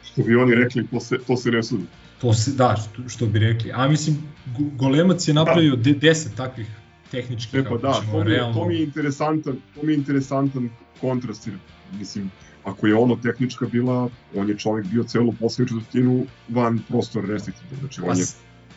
Što 0.04 0.24
bi 0.24 0.36
oni 0.36 0.56
rekli, 0.56 0.88
to 0.88 1.00
se, 1.00 1.18
to 1.28 1.38
se 1.38 1.52
ne 1.52 1.64
sudi. 1.64 1.84
To 2.22 2.34
se, 2.34 2.52
da, 2.52 2.76
što, 2.76 3.10
što 3.10 3.26
bi 3.26 3.40
rekli. 3.40 3.72
A 3.74 3.88
mislim, 3.88 4.18
Golemac 4.58 5.28
je 5.28 5.34
napravio 5.34 5.76
da. 5.76 5.90
10 5.90 6.36
takvih 6.38 6.68
tehničkih, 7.12 7.60
e, 7.60 7.64
pa 7.64 7.78
da, 7.78 7.94
to 8.12 8.24
mi, 8.24 8.30
realno... 8.30 8.54
to 8.54 8.68
mi 8.68 8.76
je 8.76 8.84
interesantan, 8.84 9.58
to 9.76 9.84
mi 9.84 9.92
je 9.92 9.96
interesantan 9.96 10.70
kontrast, 11.02 11.48
jer, 11.48 11.58
mislim, 12.00 12.32
ako 12.64 12.88
je 12.88 12.96
ono 12.96 13.16
tehnička 13.16 13.66
bila, 13.66 14.10
on 14.36 14.50
je 14.50 14.58
čovjek 14.58 14.88
bio 14.88 15.04
celu 15.04 15.34
poslednju 15.40 15.68
četvrtinu 15.68 16.26
van 16.50 16.80
prostora 16.90 17.28
restriktivno, 17.28 17.78
znači 17.80 18.02
on 18.02 18.18
je 18.18 18.26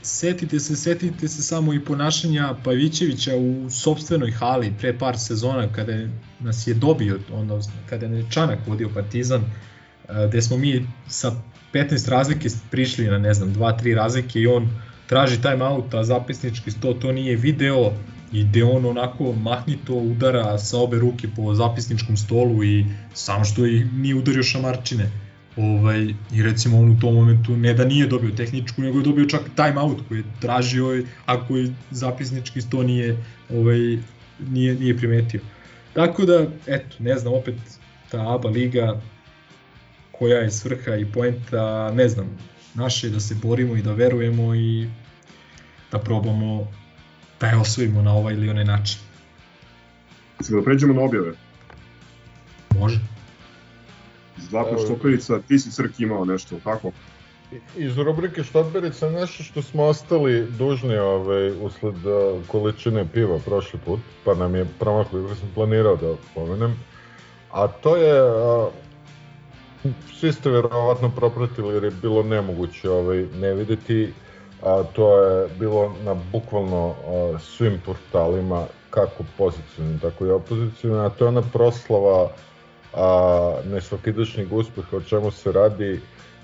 setite 0.02 0.60
se, 0.60 0.76
setite 0.76 1.28
se 1.28 1.42
samo 1.42 1.74
i 1.74 1.84
ponašanja 1.84 2.54
Pavićevića 2.64 3.36
u 3.36 3.70
sobstvenoj 3.70 4.30
hali 4.30 4.72
pre 4.80 4.98
par 4.98 5.18
sezona 5.18 5.72
kada 5.72 5.92
nas 6.40 6.66
je 6.66 6.74
dobio, 6.74 7.18
ono, 7.32 7.60
kada 7.88 8.06
je 8.06 8.30
Čanak 8.30 8.58
vodio 8.66 8.88
Partizan, 8.94 9.44
gde 10.28 10.42
smo 10.42 10.56
mi 10.56 10.86
sa 11.08 11.32
15 11.72 12.10
razlike 12.10 12.48
prišli 12.70 13.06
na 13.06 13.18
ne 13.18 13.34
znam 13.34 13.54
2-3 13.54 13.94
razlike 13.94 14.40
i 14.40 14.46
on 14.46 14.68
traži 15.06 15.42
time 15.42 15.64
out, 15.64 15.94
a 15.94 16.04
zapisnički 16.04 16.70
sto 16.70 16.94
to 16.94 17.12
nije 17.12 17.36
video 17.36 17.92
i 18.32 18.44
gde 18.44 18.64
on 18.64 18.86
onako 18.86 19.32
mahnito 19.32 19.94
udara 19.94 20.58
sa 20.58 20.78
obe 20.78 20.98
ruke 20.98 21.28
po 21.36 21.54
zapisničkom 21.54 22.16
stolu 22.16 22.64
i 22.64 22.86
samo 23.14 23.44
što 23.44 23.66
i 23.66 23.84
nije 23.84 24.14
udario 24.14 24.42
šamarčine 24.42 25.10
Ovaj, 25.58 26.14
I 26.32 26.42
recimo 26.42 26.78
on 26.80 26.90
u 26.90 27.00
tom 27.00 27.14
momentu 27.14 27.56
ne 27.56 27.74
da 27.74 27.84
nije 27.84 28.06
dobio 28.06 28.30
tehničku, 28.30 28.82
nego 28.82 28.98
je 28.98 29.04
dobio 29.04 29.26
čak 29.26 29.40
time 29.56 29.80
out 29.80 29.98
koji 30.08 30.18
je 30.18 30.24
tražio, 30.40 31.04
ako 31.26 31.56
je 31.56 31.74
zapisnički 31.90 32.60
sto 32.60 32.82
nije, 32.82 33.16
ovaj, 33.50 33.98
nije, 34.50 34.74
nije 34.74 34.96
primetio. 34.96 35.40
Tako 35.92 36.24
da, 36.24 36.46
eto, 36.66 36.96
ne 36.98 37.18
znam, 37.18 37.34
opet 37.34 37.54
ta 38.10 38.34
ABA 38.34 38.48
liga 38.48 39.00
koja 40.12 40.38
je 40.38 40.50
svrha 40.50 40.96
i 40.96 41.06
poenta, 41.12 41.92
ne 41.94 42.08
znam, 42.08 42.38
naše 42.74 43.06
je 43.06 43.10
da 43.10 43.20
se 43.20 43.34
borimo 43.34 43.76
i 43.76 43.82
da 43.82 43.92
verujemo 43.92 44.54
i 44.54 44.88
da 45.92 45.98
probamo 45.98 46.72
da 47.40 47.46
je 47.46 47.56
osvojimo 47.56 48.02
na 48.02 48.14
ovaj 48.14 48.34
ili 48.34 48.50
onaj 48.50 48.64
način. 48.64 48.98
Mislim 50.38 50.58
da 50.58 50.64
pređemo 50.64 50.94
na 50.94 51.00
objave. 51.00 51.32
Može. 52.78 53.17
Zlatna 54.50 54.78
štoperica, 54.78 55.40
ti 55.48 55.58
si 55.58 55.72
Srk 55.72 56.00
imao 56.00 56.24
nešto, 56.24 56.56
tako? 56.64 56.90
Iz 57.76 57.98
rubrike 57.98 58.42
štoperica 58.42 59.10
nešto 59.10 59.42
što 59.42 59.62
smo 59.62 59.84
ostali 59.84 60.46
dužni 60.58 60.96
ovaj, 60.96 61.50
usled 61.50 61.94
količine 62.46 63.06
piva 63.12 63.38
prošli 63.38 63.80
put, 63.84 64.00
pa 64.24 64.34
nam 64.34 64.54
je 64.54 64.66
promaklo, 64.78 65.18
jer 65.18 65.36
sam 65.36 65.48
planirao 65.54 65.96
da 65.96 66.14
pomenem. 66.34 66.76
A 67.50 67.68
to 67.68 67.96
je, 67.96 68.20
a, 68.20 68.68
svi 70.20 70.32
ste 70.32 70.50
verovatno 70.50 71.10
propratili 71.16 71.74
jer 71.74 71.84
je 71.84 71.90
bilo 71.90 72.22
nemoguće 72.22 72.90
ovaj, 72.90 73.26
ne 73.40 73.54
videti, 73.54 74.12
a 74.62 74.82
to 74.92 75.20
je 75.20 75.48
bilo 75.58 75.94
na 76.04 76.14
bukvalno 76.32 76.94
a, 77.06 77.38
svim 77.38 77.80
portalima, 77.86 78.66
kako 78.90 79.24
pozicijnim, 79.38 79.98
tako 79.98 80.26
i 80.26 80.30
opozicijnim, 80.30 80.98
a 80.98 81.08
to 81.08 81.24
je 81.24 81.28
ona 81.28 81.42
proslava 81.42 82.30
a, 82.98 83.60
nesvakidašnjeg 83.64 84.52
uspeha, 84.52 84.96
o 84.96 85.00
čemu 85.00 85.30
se 85.30 85.52
radi. 85.52 86.00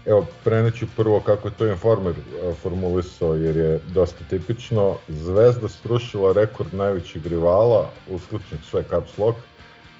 Evo, 0.06 0.26
preneću 0.44 0.86
prvo 0.96 1.20
kako 1.20 1.48
je 1.48 1.54
to 1.54 1.66
Informer 1.66 2.14
formulisao, 2.62 3.34
jer 3.34 3.56
je 3.56 3.80
dosta 3.94 4.24
tipično. 4.30 4.96
Zvezda 5.08 5.68
strušila 5.68 6.32
rekord 6.32 6.74
najvećeg 6.74 7.26
rivala, 7.26 7.90
uslučnik 8.10 8.60
sve 8.70 8.84
caps 8.90 9.18
lock, 9.18 9.38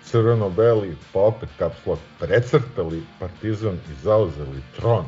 crveno-beli, 0.05 0.97
pa 1.13 1.21
opet 1.21 1.49
caps 1.59 1.87
lock, 1.87 2.03
precrtali 2.21 3.03
Partizan 3.21 3.75
i 3.75 4.03
zauzeli 4.03 4.63
tron. 4.77 5.05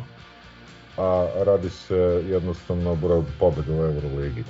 A 0.96 1.28
radi 1.44 1.70
se 1.70 2.22
jednostavno 2.28 2.92
o 2.92 2.96
broju 2.96 3.24
pobeda 3.38 3.72
u 3.72 3.84
Euroligi. 3.84 4.44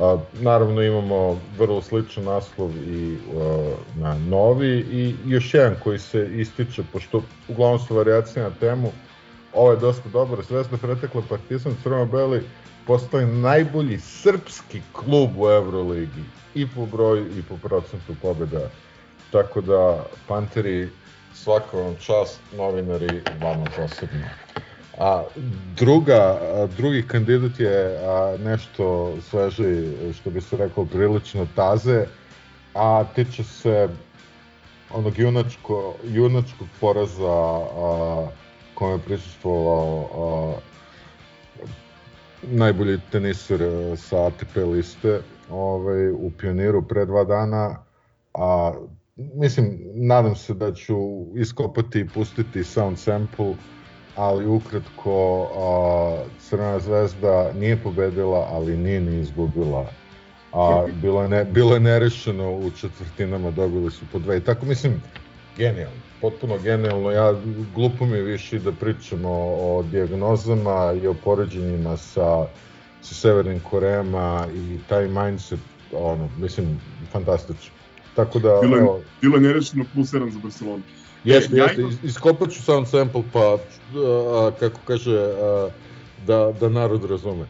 A, 0.00 0.18
naravno 0.40 0.82
imamo 0.82 1.40
vrlo 1.58 1.82
sličan 1.82 2.24
naslov 2.24 2.70
i 2.76 3.16
a, 3.16 3.74
na 3.96 4.18
novi 4.18 4.78
i 4.78 5.14
još 5.26 5.54
jedan 5.54 5.74
koji 5.82 5.98
se 5.98 6.28
ističe, 6.32 6.82
pošto 6.92 7.22
uglavnom 7.48 7.78
su 7.78 7.94
variacije 7.94 8.42
na 8.42 8.50
temu, 8.50 8.92
ovo 9.54 9.70
je 9.70 9.76
dosta 9.76 10.08
dobro, 10.08 10.42
Zvezda 10.42 10.76
pretekla 10.76 11.22
Partizan 11.28 11.76
Crveno-Beli 11.82 12.42
postali 12.86 13.26
najbolji 13.26 13.98
srpski 13.98 14.80
klub 14.92 15.30
u 15.38 15.48
Euroligi 15.48 16.24
i 16.54 16.66
po 16.66 16.86
broju 16.86 17.26
i 17.38 17.42
po 17.42 17.56
procentu 17.68 18.14
pobjeda. 18.22 18.70
Tako 19.32 19.60
da 19.60 20.04
Panteri 20.28 20.88
svaka 21.34 21.76
vam 21.76 21.96
čast, 22.00 22.40
novinari 22.56 23.20
vama 23.40 23.64
posebno. 23.76 24.26
A 25.00 25.24
druga, 25.76 26.38
drugi 26.76 27.02
kandidat 27.08 27.60
je 27.60 27.98
a, 28.04 28.36
nešto 28.44 29.14
sveži, 29.30 29.86
što 30.12 30.30
bi 30.30 30.40
se 30.40 30.56
rekao, 30.56 30.84
prilično 30.84 31.46
taze, 31.56 32.06
a 32.74 33.04
tiče 33.14 33.44
se 33.44 33.88
onog 34.90 35.18
junačko, 35.18 35.94
junačkog 36.04 36.68
poraza 36.80 37.32
a, 37.32 38.28
kome 38.74 38.92
je 38.92 38.98
prisustvovao 38.98 40.58
najbolji 42.42 42.98
teniser 43.12 43.60
sa 43.96 44.26
ATP 44.26 44.56
liste 44.56 45.22
ovaj, 45.50 46.10
u 46.10 46.30
Pioniru 46.38 46.82
pre 46.82 47.06
dva 47.06 47.24
dana, 47.24 47.76
a 48.34 48.72
mislim, 49.16 49.78
nadam 49.94 50.36
se 50.36 50.54
da 50.54 50.72
ću 50.74 50.96
iskopati 51.36 52.00
i 52.00 52.08
pustiti 52.08 52.64
sound 52.64 52.98
sample 52.98 53.54
ali 54.16 54.46
ukratko 54.46 55.48
a, 55.56 56.24
Crvena 56.40 56.78
zvezda 56.78 57.52
nije 57.52 57.76
pobedila, 57.76 58.48
ali 58.50 58.76
nije 58.76 59.00
ni 59.00 59.20
izgubila. 59.20 59.86
A 60.52 60.86
bilo 61.02 61.22
je, 61.22 61.28
ne, 61.28 61.44
bilo 61.44 61.74
je 61.74 61.80
nerešeno 61.80 62.52
u 62.52 62.70
četvrtinama, 62.70 63.50
dobili 63.50 63.90
su 63.90 64.04
po 64.12 64.18
dve. 64.18 64.36
I 64.36 64.40
tako 64.40 64.66
mislim, 64.66 65.02
genijalno, 65.56 65.96
potpuno 66.20 66.58
genijalno. 66.58 67.10
Ja, 67.10 67.34
glupo 67.74 68.06
mi 68.06 68.16
je 68.16 68.22
više 68.22 68.58
da 68.58 68.72
pričamo 68.72 69.30
o, 69.30 69.84
diagnozama 69.90 70.94
i 71.02 71.06
o 71.06 71.14
poređenjima 71.14 71.96
sa, 71.96 72.46
sa 73.02 73.14
Severnim 73.14 73.60
Korejama 73.70 74.46
i 74.54 74.78
taj 74.88 75.08
mindset, 75.08 75.60
ono, 75.92 76.28
mislim, 76.38 76.80
fantastično. 77.12 77.74
Tako 78.16 78.38
da, 78.38 78.58
bilo 78.62 78.76
je, 78.76 79.04
bilo 79.20 79.36
je 79.36 79.40
nerešeno 79.40 79.84
plus 79.94 80.12
7 80.12 80.30
za 80.30 80.38
Barcelonu. 80.42 80.82
Jeste, 81.24 81.56
E, 81.56 81.58
ja 81.58 81.64
jeste, 81.64 81.82
iskopat 82.02 82.50
ću 82.50 82.62
sound 82.62 82.88
sample 82.88 83.22
pa, 83.32 83.58
a, 83.94 84.50
kako 84.60 84.80
kaže, 84.86 85.18
a, 85.18 85.68
da, 86.26 86.52
da 86.60 86.68
narod 86.68 87.04
razume. 87.04 87.46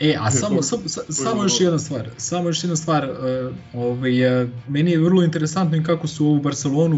E, 0.00 0.16
a 0.20 0.30
samo, 0.30 0.62
samo, 0.62 0.82
samo 1.08 1.42
još 1.42 1.60
jedna 1.60 1.78
stvar, 1.78 2.08
samo 2.16 2.48
još 2.48 2.64
jedna 2.64 2.76
stvar, 2.76 3.10
uh, 3.10 3.54
ovaj, 3.74 4.42
uh, 4.42 4.48
meni 4.68 4.90
je 4.90 4.98
vrlo 4.98 5.22
interesantno 5.22 5.76
i 5.76 5.82
kako 5.82 6.06
su 6.06 6.26
ovu 6.26 6.40
Barcelonu 6.40 6.96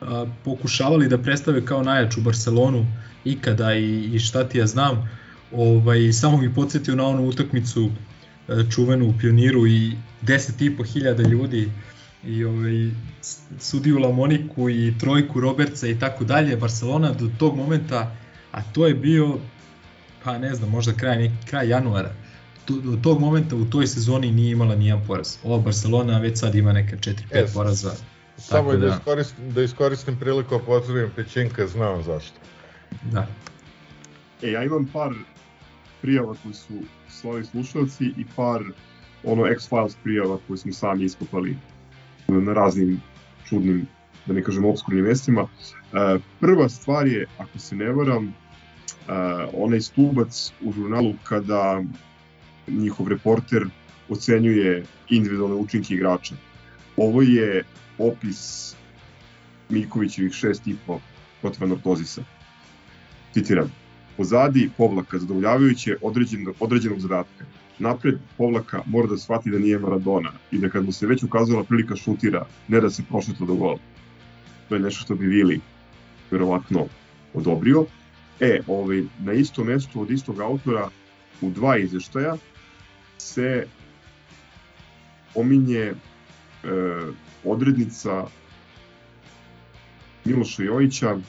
uh, 0.00 0.08
pokušavali 0.44 1.08
da 1.08 1.18
predstave 1.18 1.64
kao 1.64 1.82
najjaču 1.82 2.20
Barcelonu 2.20 2.86
ikada 3.24 3.74
i, 3.74 4.10
i 4.14 4.18
šta 4.18 4.48
ti 4.48 4.58
ja 4.58 4.66
znam, 4.66 5.10
ovaj, 5.52 6.12
samo 6.12 6.36
mi 6.36 6.54
podsjetio 6.54 6.94
na 6.94 7.06
onu 7.06 7.28
utakmicu 7.28 7.84
uh, 7.84 8.70
čuvenu 8.70 9.08
u 9.08 9.14
Pioniru 9.20 9.66
i 9.66 9.92
10.500 10.22 11.28
ljudi 11.28 11.70
i 12.24 12.44
ovaj, 12.44 12.90
sudiju 13.58 13.98
Lamoniku 13.98 14.70
i 14.70 14.94
trojku 15.00 15.40
Robertsa 15.40 15.88
i 15.88 15.98
tako 15.98 16.24
dalje, 16.24 16.56
Barcelona 16.56 17.12
do 17.12 17.30
tog 17.38 17.56
momenta, 17.56 18.16
a 18.52 18.62
to 18.62 18.86
je 18.86 18.94
bio 18.94 19.38
pa 20.24 20.38
ne 20.38 20.54
znam, 20.54 20.70
možda 20.70 20.92
kraj, 20.92 21.18
neki, 21.18 21.46
kraj 21.46 21.68
januara, 21.68 22.12
do 22.68 22.98
tog 23.02 23.20
momenta 23.20 23.56
u 23.56 23.64
toj 23.64 23.86
sezoni 23.86 24.32
nije 24.32 24.52
imala 24.52 24.76
nijedan 24.76 25.06
poraz. 25.06 25.36
Ova 25.44 25.58
Barcelona 25.58 26.18
već 26.18 26.38
sad 26.38 26.54
ima 26.54 26.72
neka 26.72 26.96
4-5 26.96 27.14
E, 27.30 27.46
poraza. 27.54 27.92
Samo 28.36 28.72
da, 28.72 28.78
da- 28.78 28.94
iskoristim, 28.96 29.52
da 29.52 29.62
iskoristim 29.62 30.18
priliku, 30.18 30.54
a 30.54 30.58
pozdravim 30.58 31.10
Pećinka, 31.16 31.66
znam 31.66 32.02
zašto. 32.02 32.38
Da. 33.12 33.26
E, 34.42 34.50
ja 34.50 34.64
imam 34.64 34.86
par 34.92 35.12
prijava 36.02 36.34
koji 36.42 36.54
su 36.54 36.74
slali 37.08 37.44
slušalci 37.44 38.04
i 38.04 38.24
par 38.36 38.62
ono 39.24 39.46
X-Files 39.46 39.96
prijava 40.02 40.38
koje 40.46 40.58
smo 40.58 40.72
sami 40.72 41.04
iskopali 41.04 41.56
na 42.28 42.52
raznim 42.52 43.00
čudnim, 43.48 43.86
da 44.26 44.34
ne 44.34 44.42
kažem, 44.42 44.64
obskurnim 44.64 45.04
mestima. 45.04 45.42
E, 45.42 46.18
prva 46.40 46.68
stvar 46.68 47.06
je, 47.06 47.26
ako 47.38 47.58
se 47.58 47.76
ne 47.76 47.92
varam, 47.92 48.26
e, 48.28 48.32
onaj 49.52 49.80
stubac 49.80 50.52
u 50.60 50.72
žurnalu 50.72 51.14
kada 51.24 51.82
njihov 52.68 53.08
reporter 53.08 53.66
ocenjuje 54.08 54.84
individualne 55.08 55.56
učinke 55.56 55.94
igrača. 55.94 56.34
Ovo 56.96 57.22
je 57.22 57.64
opis 57.98 58.74
Miljkovićevih 59.68 60.32
šest 60.32 60.66
i 60.66 60.76
po 60.86 61.00
protiv 61.40 61.64
anortozisa. 61.64 62.22
Citiram, 63.34 63.72
pozadi 64.16 64.70
povlaka 64.76 65.18
zadovoljavajuće 65.18 65.96
određen, 66.02 66.46
određenog 66.60 67.00
zadatka. 67.00 67.44
Napred 67.78 68.18
povlaka 68.38 68.82
mora 68.86 69.06
da 69.06 69.16
shvati 69.16 69.50
da 69.50 69.58
nije 69.58 69.78
Maradona 69.78 70.32
i 70.50 70.58
da 70.58 70.68
kad 70.68 70.84
mu 70.84 70.92
se 70.92 71.06
već 71.06 71.22
ukazala 71.22 71.64
prilika 71.64 71.96
šutira, 71.96 72.46
ne 72.68 72.80
da 72.80 72.90
se 72.90 73.02
prošetla 73.08 73.46
do 73.46 73.54
gola. 73.54 73.78
To 74.68 74.74
je 74.74 74.80
nešto 74.80 75.04
što 75.04 75.14
bi 75.14 75.26
Vili 75.26 75.60
verovatno 76.30 76.86
odobrio. 77.34 77.86
E, 78.40 78.60
ovaj, 78.66 79.02
na 79.20 79.32
isto 79.32 79.64
mesto 79.64 80.00
od 80.00 80.10
istog 80.10 80.40
autora 80.40 80.88
u 81.40 81.50
dva 81.50 81.76
izveštaja 81.78 82.36
se 83.18 83.66
pominje 85.34 85.80
e, 85.80 85.94
odrednica 87.44 88.24
Miloša 90.24 90.62
Jojića 90.62 91.16
e, 91.16 91.20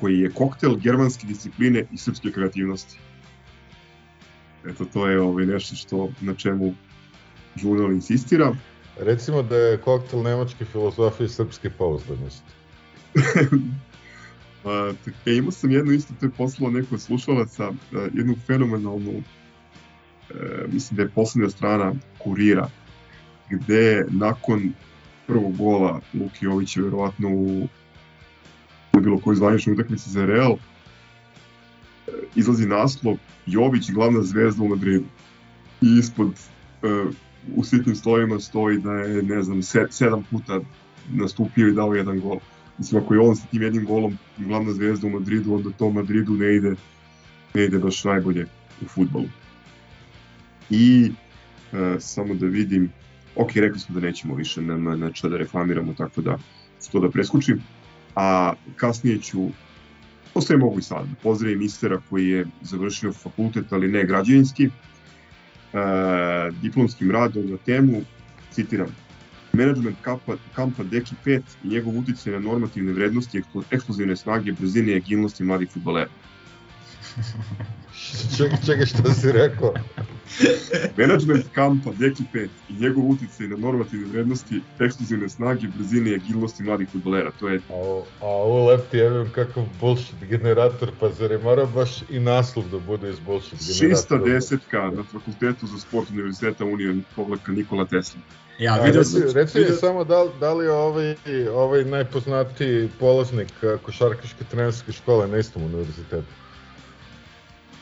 koji 0.00 0.18
je 0.18 0.30
koktel 0.30 0.76
germanske 0.76 1.26
discipline 1.26 1.86
i 1.92 1.98
srpske 1.98 2.32
kreativnosti. 2.32 2.98
Eto, 4.66 4.84
to 4.84 5.08
je 5.08 5.20
ovaj, 5.20 5.46
nešto 5.46 5.76
što, 5.76 6.08
na 6.20 6.34
čemu 6.34 6.74
žurnal 7.56 7.92
insistira. 7.92 8.56
Recimo 9.00 9.42
da 9.42 9.56
je 9.56 9.78
koktel 9.78 10.22
nemačke 10.22 10.64
filozofije 10.64 11.24
i 11.24 11.28
srpske 11.28 11.70
pouzdanosti. 11.70 12.52
A, 14.64 14.92
tak- 15.04 15.14
e, 15.26 15.36
imao 15.36 15.50
sam 15.50 15.70
jedno 15.70 15.92
isto, 15.92 16.14
to 16.20 16.26
je 16.26 16.30
poslalo 16.30 16.72
neko 16.72 16.98
slušalaca, 16.98 17.72
jednu 18.14 18.34
fenomenalnu, 18.46 19.12
e, 19.12 20.66
mislim 20.72 20.96
da 20.96 21.02
je 21.02 21.08
poslednja 21.08 21.50
strana 21.50 21.92
kurira, 22.18 22.68
gde 23.50 24.06
nakon 24.10 24.72
prvog 25.26 25.56
gola 25.56 26.00
Luki 26.14 26.44
Jovića, 26.44 26.80
verovatno 26.80 27.28
u 27.28 27.68
bilo 29.00 29.18
kojoj 29.20 29.36
zvaničnoj 29.36 29.74
utakmici 29.74 30.10
za 30.10 30.26
Real, 30.26 30.56
izlazi 32.34 32.66
naslov 32.66 33.16
Jović 33.46 33.90
glavna 33.90 34.22
zvezda 34.22 34.62
u 34.62 34.68
Madridu. 34.68 35.04
I 35.82 35.98
ispod 35.98 36.28
e, 36.82 36.86
u 37.56 37.64
sitnim 37.64 37.96
slovima 37.96 38.40
stoji 38.40 38.78
da 38.78 38.92
je, 38.92 39.22
ne 39.22 39.42
znam, 39.42 39.62
se, 39.62 39.86
sedam 39.90 40.22
puta 40.30 40.60
nastupio 41.12 41.68
i 41.68 41.72
dao 41.72 41.94
jedan 41.94 42.20
gol. 42.20 42.38
Mislim, 42.78 43.02
ako 43.02 43.14
je 43.14 43.20
on 43.20 43.36
sa 43.36 43.46
tim 43.50 43.62
jednim 43.62 43.84
golom 43.84 44.18
glavna 44.38 44.72
zvezda 44.72 45.06
u 45.06 45.10
Madridu, 45.10 45.54
onda 45.54 45.70
to 45.70 45.90
Madridu 45.90 46.32
ne 46.32 46.54
ide, 46.56 46.74
ne 47.54 47.64
ide 47.64 47.78
baš 47.78 48.04
najbolje 48.04 48.46
u 48.82 48.88
futbolu. 48.88 49.28
I 50.70 51.12
e, 51.72 51.96
samo 52.00 52.34
da 52.34 52.46
vidim, 52.46 52.92
ok, 53.36 53.56
rekli 53.56 53.78
smo 53.78 53.94
da 53.94 54.06
nećemo 54.06 54.34
više 54.34 54.62
nema 54.62 54.96
nečega 54.96 55.30
da 55.30 55.36
reklamiramo, 55.36 55.94
tako 55.94 56.20
da 56.20 56.38
ću 56.84 56.92
to 56.92 57.00
da 57.00 57.10
preskučim. 57.10 57.62
A 58.16 58.52
kasnije 58.76 59.18
ću, 59.18 59.48
postoje 60.34 60.58
mogu 60.58 60.78
i 60.78 60.82
sad, 60.82 61.06
pozdravim 61.22 61.58
mistera 61.58 62.00
koji 62.10 62.28
je 62.28 62.46
završio 62.62 63.12
fakultet, 63.12 63.72
ali 63.72 63.88
ne 63.88 64.04
građevinski, 64.04 64.64
e, 64.64 64.70
diplomskim 66.62 67.10
radom 67.10 67.50
na 67.50 67.56
temu, 67.56 68.02
citiram, 68.50 68.94
Management 69.54 69.96
kampa, 70.02 70.36
kampa 70.54 70.82
Deki 70.82 71.14
5 71.24 71.42
i 71.64 71.68
njegov 71.68 71.98
uticaj 71.98 72.32
na 72.32 72.38
normativne 72.38 72.92
vrednosti, 72.92 73.40
eksplo- 73.40 73.62
eksplozivne 73.70 74.16
snage, 74.16 74.52
brzine 74.52 74.92
i 74.92 74.96
agilnosti 74.96 75.44
mladih 75.44 75.70
futbolera. 75.70 76.10
Čekaj, 78.36 78.58
čekaj, 78.66 78.86
šta 78.86 79.14
si 79.14 79.32
rekao? 79.32 79.74
Management 80.96 81.48
kampa 81.52 81.90
Deki 81.92 82.22
5 82.34 82.48
i 82.68 82.80
njegov 82.80 83.04
uticaj 83.06 83.48
na 83.48 83.56
normativne 83.56 84.06
vrednosti, 84.08 84.54
ekskluzivne 84.78 85.28
snage, 85.28 85.68
brzine 85.68 86.10
i 86.10 86.14
agilnosti 86.14 86.62
mladih 86.62 86.88
futbolera. 86.92 87.30
To 87.32 87.48
je 87.48 87.56
A, 87.58 87.62
o- 87.70 88.06
a 88.20 88.26
ovo 88.26 88.66
lepti, 88.66 88.98
ja 88.98 89.08
vidim 89.08 89.32
kakav 89.32 89.64
bullshit 89.80 90.18
generator, 90.20 90.92
pa 91.00 91.10
zar 91.10 91.30
je 91.30 91.38
mora 91.38 91.66
baš 91.66 92.02
i 92.08 92.18
naslov 92.20 92.68
da 92.68 92.78
bude 92.78 93.10
iz 93.10 93.20
bullshit 93.20 93.58
generatora? 93.58 93.88
šista 93.90 94.18
desetka 94.18 94.90
na 94.90 95.04
fakultetu 95.04 95.66
za 95.66 95.78
sport 95.78 96.10
Univerziteta 96.10 96.64
Unije 96.64 96.94
povlaka 97.16 97.52
Nikola 97.52 97.84
Tesla. 97.84 98.20
Ja, 98.58 98.74
A, 98.74 98.84
vidio 98.84 99.00
reci, 99.00 99.10
sam, 99.10 99.22
reci 99.34 99.58
mi 99.58 99.64
vidio- 99.64 99.76
samo 99.76 100.04
da, 100.04 100.24
da 100.40 100.54
li 100.54 100.64
je 100.64 100.72
ovaj, 100.72 101.14
ovaj 101.54 101.84
najpoznatiji 101.84 102.88
polaznik 102.98 103.52
košarkaške 103.82 104.44
trenerske 104.44 104.92
škole 104.92 105.28
na 105.28 105.38
istom 105.38 105.62
univerzitetu? 105.62 106.32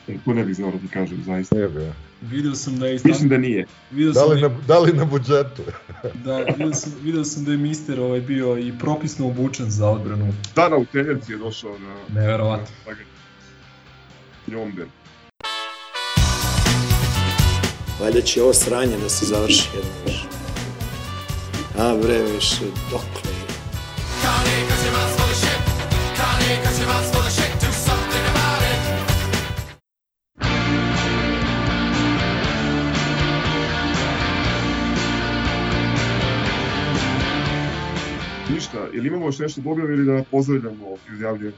E, 0.07 0.17
To 0.25 0.33
ne 0.33 0.43
bih 0.43 0.55
znao 0.55 0.71
da 0.71 0.77
ti 0.77 0.87
kažem, 0.87 1.23
zaista. 1.25 1.55
Ne 1.55 1.67
bi, 1.67 1.83
ja. 1.83 1.93
vidio 2.21 2.55
sam 2.55 2.79
da 2.79 2.87
je 2.87 2.99
Mislim 3.03 3.29
da 3.29 3.37
nije. 3.37 3.65
Vidio 3.91 4.11
Da 4.11 4.19
sam 4.19 4.29
li, 4.29 4.41
na, 4.41 4.49
da 4.67 4.79
li 4.79 4.93
na 4.93 5.05
budžetu? 5.05 5.61
da, 6.25 6.37
vidio 6.37 6.73
sam, 6.73 6.93
vidio 7.01 7.23
sam 7.23 7.45
da 7.45 7.51
je 7.51 7.57
mister 7.57 7.99
ovaj 7.99 8.21
bio 8.21 8.57
i 8.57 8.73
propisno 8.79 9.27
obučen 9.27 9.69
za 9.69 9.89
odbranu. 9.89 10.33
Dana 10.55 10.77
u 10.77 10.85
tenerci 10.85 11.31
je 11.31 11.37
došao 11.37 11.71
na... 11.79 12.21
Neverovatno. 12.21 12.67
Njomber. 14.47 14.85
Valjda 17.99 18.21
će 18.21 18.43
ovo 18.43 18.53
sranje 18.53 18.97
da 18.97 19.09
se 19.09 19.25
završi 19.25 19.69
jedno 19.75 19.91
više. 20.05 20.25
A 21.77 21.97
bre, 22.01 22.21
više, 22.21 22.65
dokle 22.91 23.31
je? 23.31 23.43
Ništa, 38.73 38.87
jel 38.93 39.05
imamo 39.05 39.25
još 39.25 39.39
nešto 39.39 39.61
dobro 39.61 39.93
ili 39.93 40.05
da 40.05 40.23
pozdravljamo 40.31 40.85
i 41.09 41.13
izjavljujemo? 41.13 41.57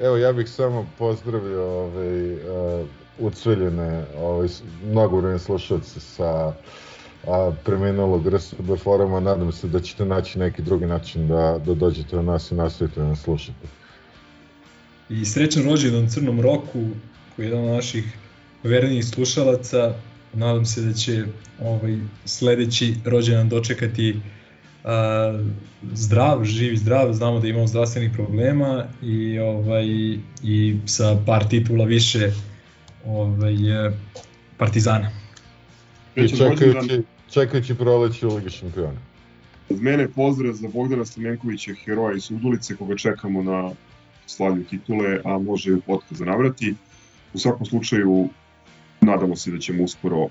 Evo, 0.00 0.16
ja 0.16 0.32
bih 0.32 0.48
samo 0.48 0.86
pozdravio 0.98 1.62
ovaj, 1.64 2.32
uh, 2.32 2.86
ucveljene 3.18 4.04
ovaj, 4.16 4.48
s- 4.48 4.62
mnogobrojne 4.84 5.38
slušalce 5.38 6.00
sa 6.00 6.52
a, 7.26 7.52
preminulog 7.64 8.28
RSB 8.28 8.76
foruma. 8.78 9.20
Nadam 9.20 9.52
se 9.52 9.68
da 9.68 9.80
ćete 9.80 10.04
naći 10.04 10.38
neki 10.38 10.62
drugi 10.62 10.86
način 10.86 11.28
da, 11.28 11.60
da 11.66 11.74
dođete 11.74 12.16
do 12.16 12.22
nas 12.22 12.50
i 12.50 12.54
nastavite 12.54 13.00
da 13.00 13.06
nas 13.06 13.20
slušate. 13.20 13.66
I 15.08 15.24
srećan 15.24 15.64
rođendan 15.64 16.08
Crnom 16.08 16.40
Roku, 16.40 16.84
koji 17.36 17.46
je 17.46 17.50
jedan 17.50 17.64
od 17.64 17.74
naših 17.74 18.04
vernijih 18.62 19.04
slušalaca. 19.04 19.94
Nadam 20.32 20.64
se 20.64 20.80
da 20.80 20.92
će 20.92 21.24
ovaj 21.62 21.98
sledeći 22.24 22.94
rođendan 23.04 23.48
dočekati 23.48 24.20
zdrav, 25.92 26.44
živ 26.44 26.72
i 26.72 26.76
zdrav, 26.76 27.12
znamo 27.12 27.40
da 27.40 27.48
imamo 27.48 27.66
zdravstvenih 27.66 28.10
problema 28.14 28.84
i 29.02 29.38
ovaj 29.38 29.86
i 30.42 30.76
sa 30.86 31.16
par 31.26 31.48
titula 31.48 31.84
više 31.84 32.32
ovaj 33.06 33.54
Partizana. 34.56 35.10
I 36.16 36.28
čekajući, 36.28 37.02
čekajući 37.30 37.74
proleće 37.74 38.26
u 38.26 38.36
Ligi 38.36 38.50
šampiona. 38.50 39.00
Od 39.70 39.82
mene 39.82 40.08
pozdrav 40.08 40.52
za 40.52 40.68
Bogdana 40.68 41.04
Stamenkovića, 41.04 41.72
heroja 41.84 42.16
iz 42.16 42.30
Udulice, 42.30 42.76
koga 42.76 42.96
čekamo 42.96 43.42
na 43.42 43.70
slavlju 44.26 44.64
titule, 44.64 45.20
a 45.24 45.38
može 45.38 45.70
i 45.70 45.74
u 45.74 45.80
podcast 45.80 46.20
navrati. 46.20 46.74
U 47.34 47.38
svakom 47.38 47.66
slučaju, 47.66 48.28
nadamo 49.00 49.36
se 49.36 49.50
da 49.50 49.58
ćemo 49.58 49.84
uskoro 49.84 50.28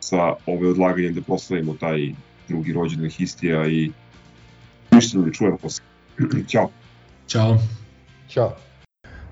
sa 0.00 0.34
ove 0.46 0.68
odlaganjem 0.68 1.14
da 1.14 1.20
proslavimo 1.20 1.74
taj 1.74 2.12
drugi 2.48 2.72
rođendan 2.72 3.10
Histija 3.10 3.66
i 3.66 3.90
ništa 4.92 5.18
da 5.18 5.32
čujemo 5.32 5.58
posle. 5.58 5.84
Ćao. 6.50 6.70
Ćao. 7.28 7.58
Ćao. 8.28 8.56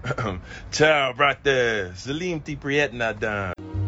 Ciao, 0.77 1.15
brate. 1.15 1.91
Salim 1.97 2.41
ti 2.41 2.57
prijetna 2.62 3.12
dan. 3.12 3.84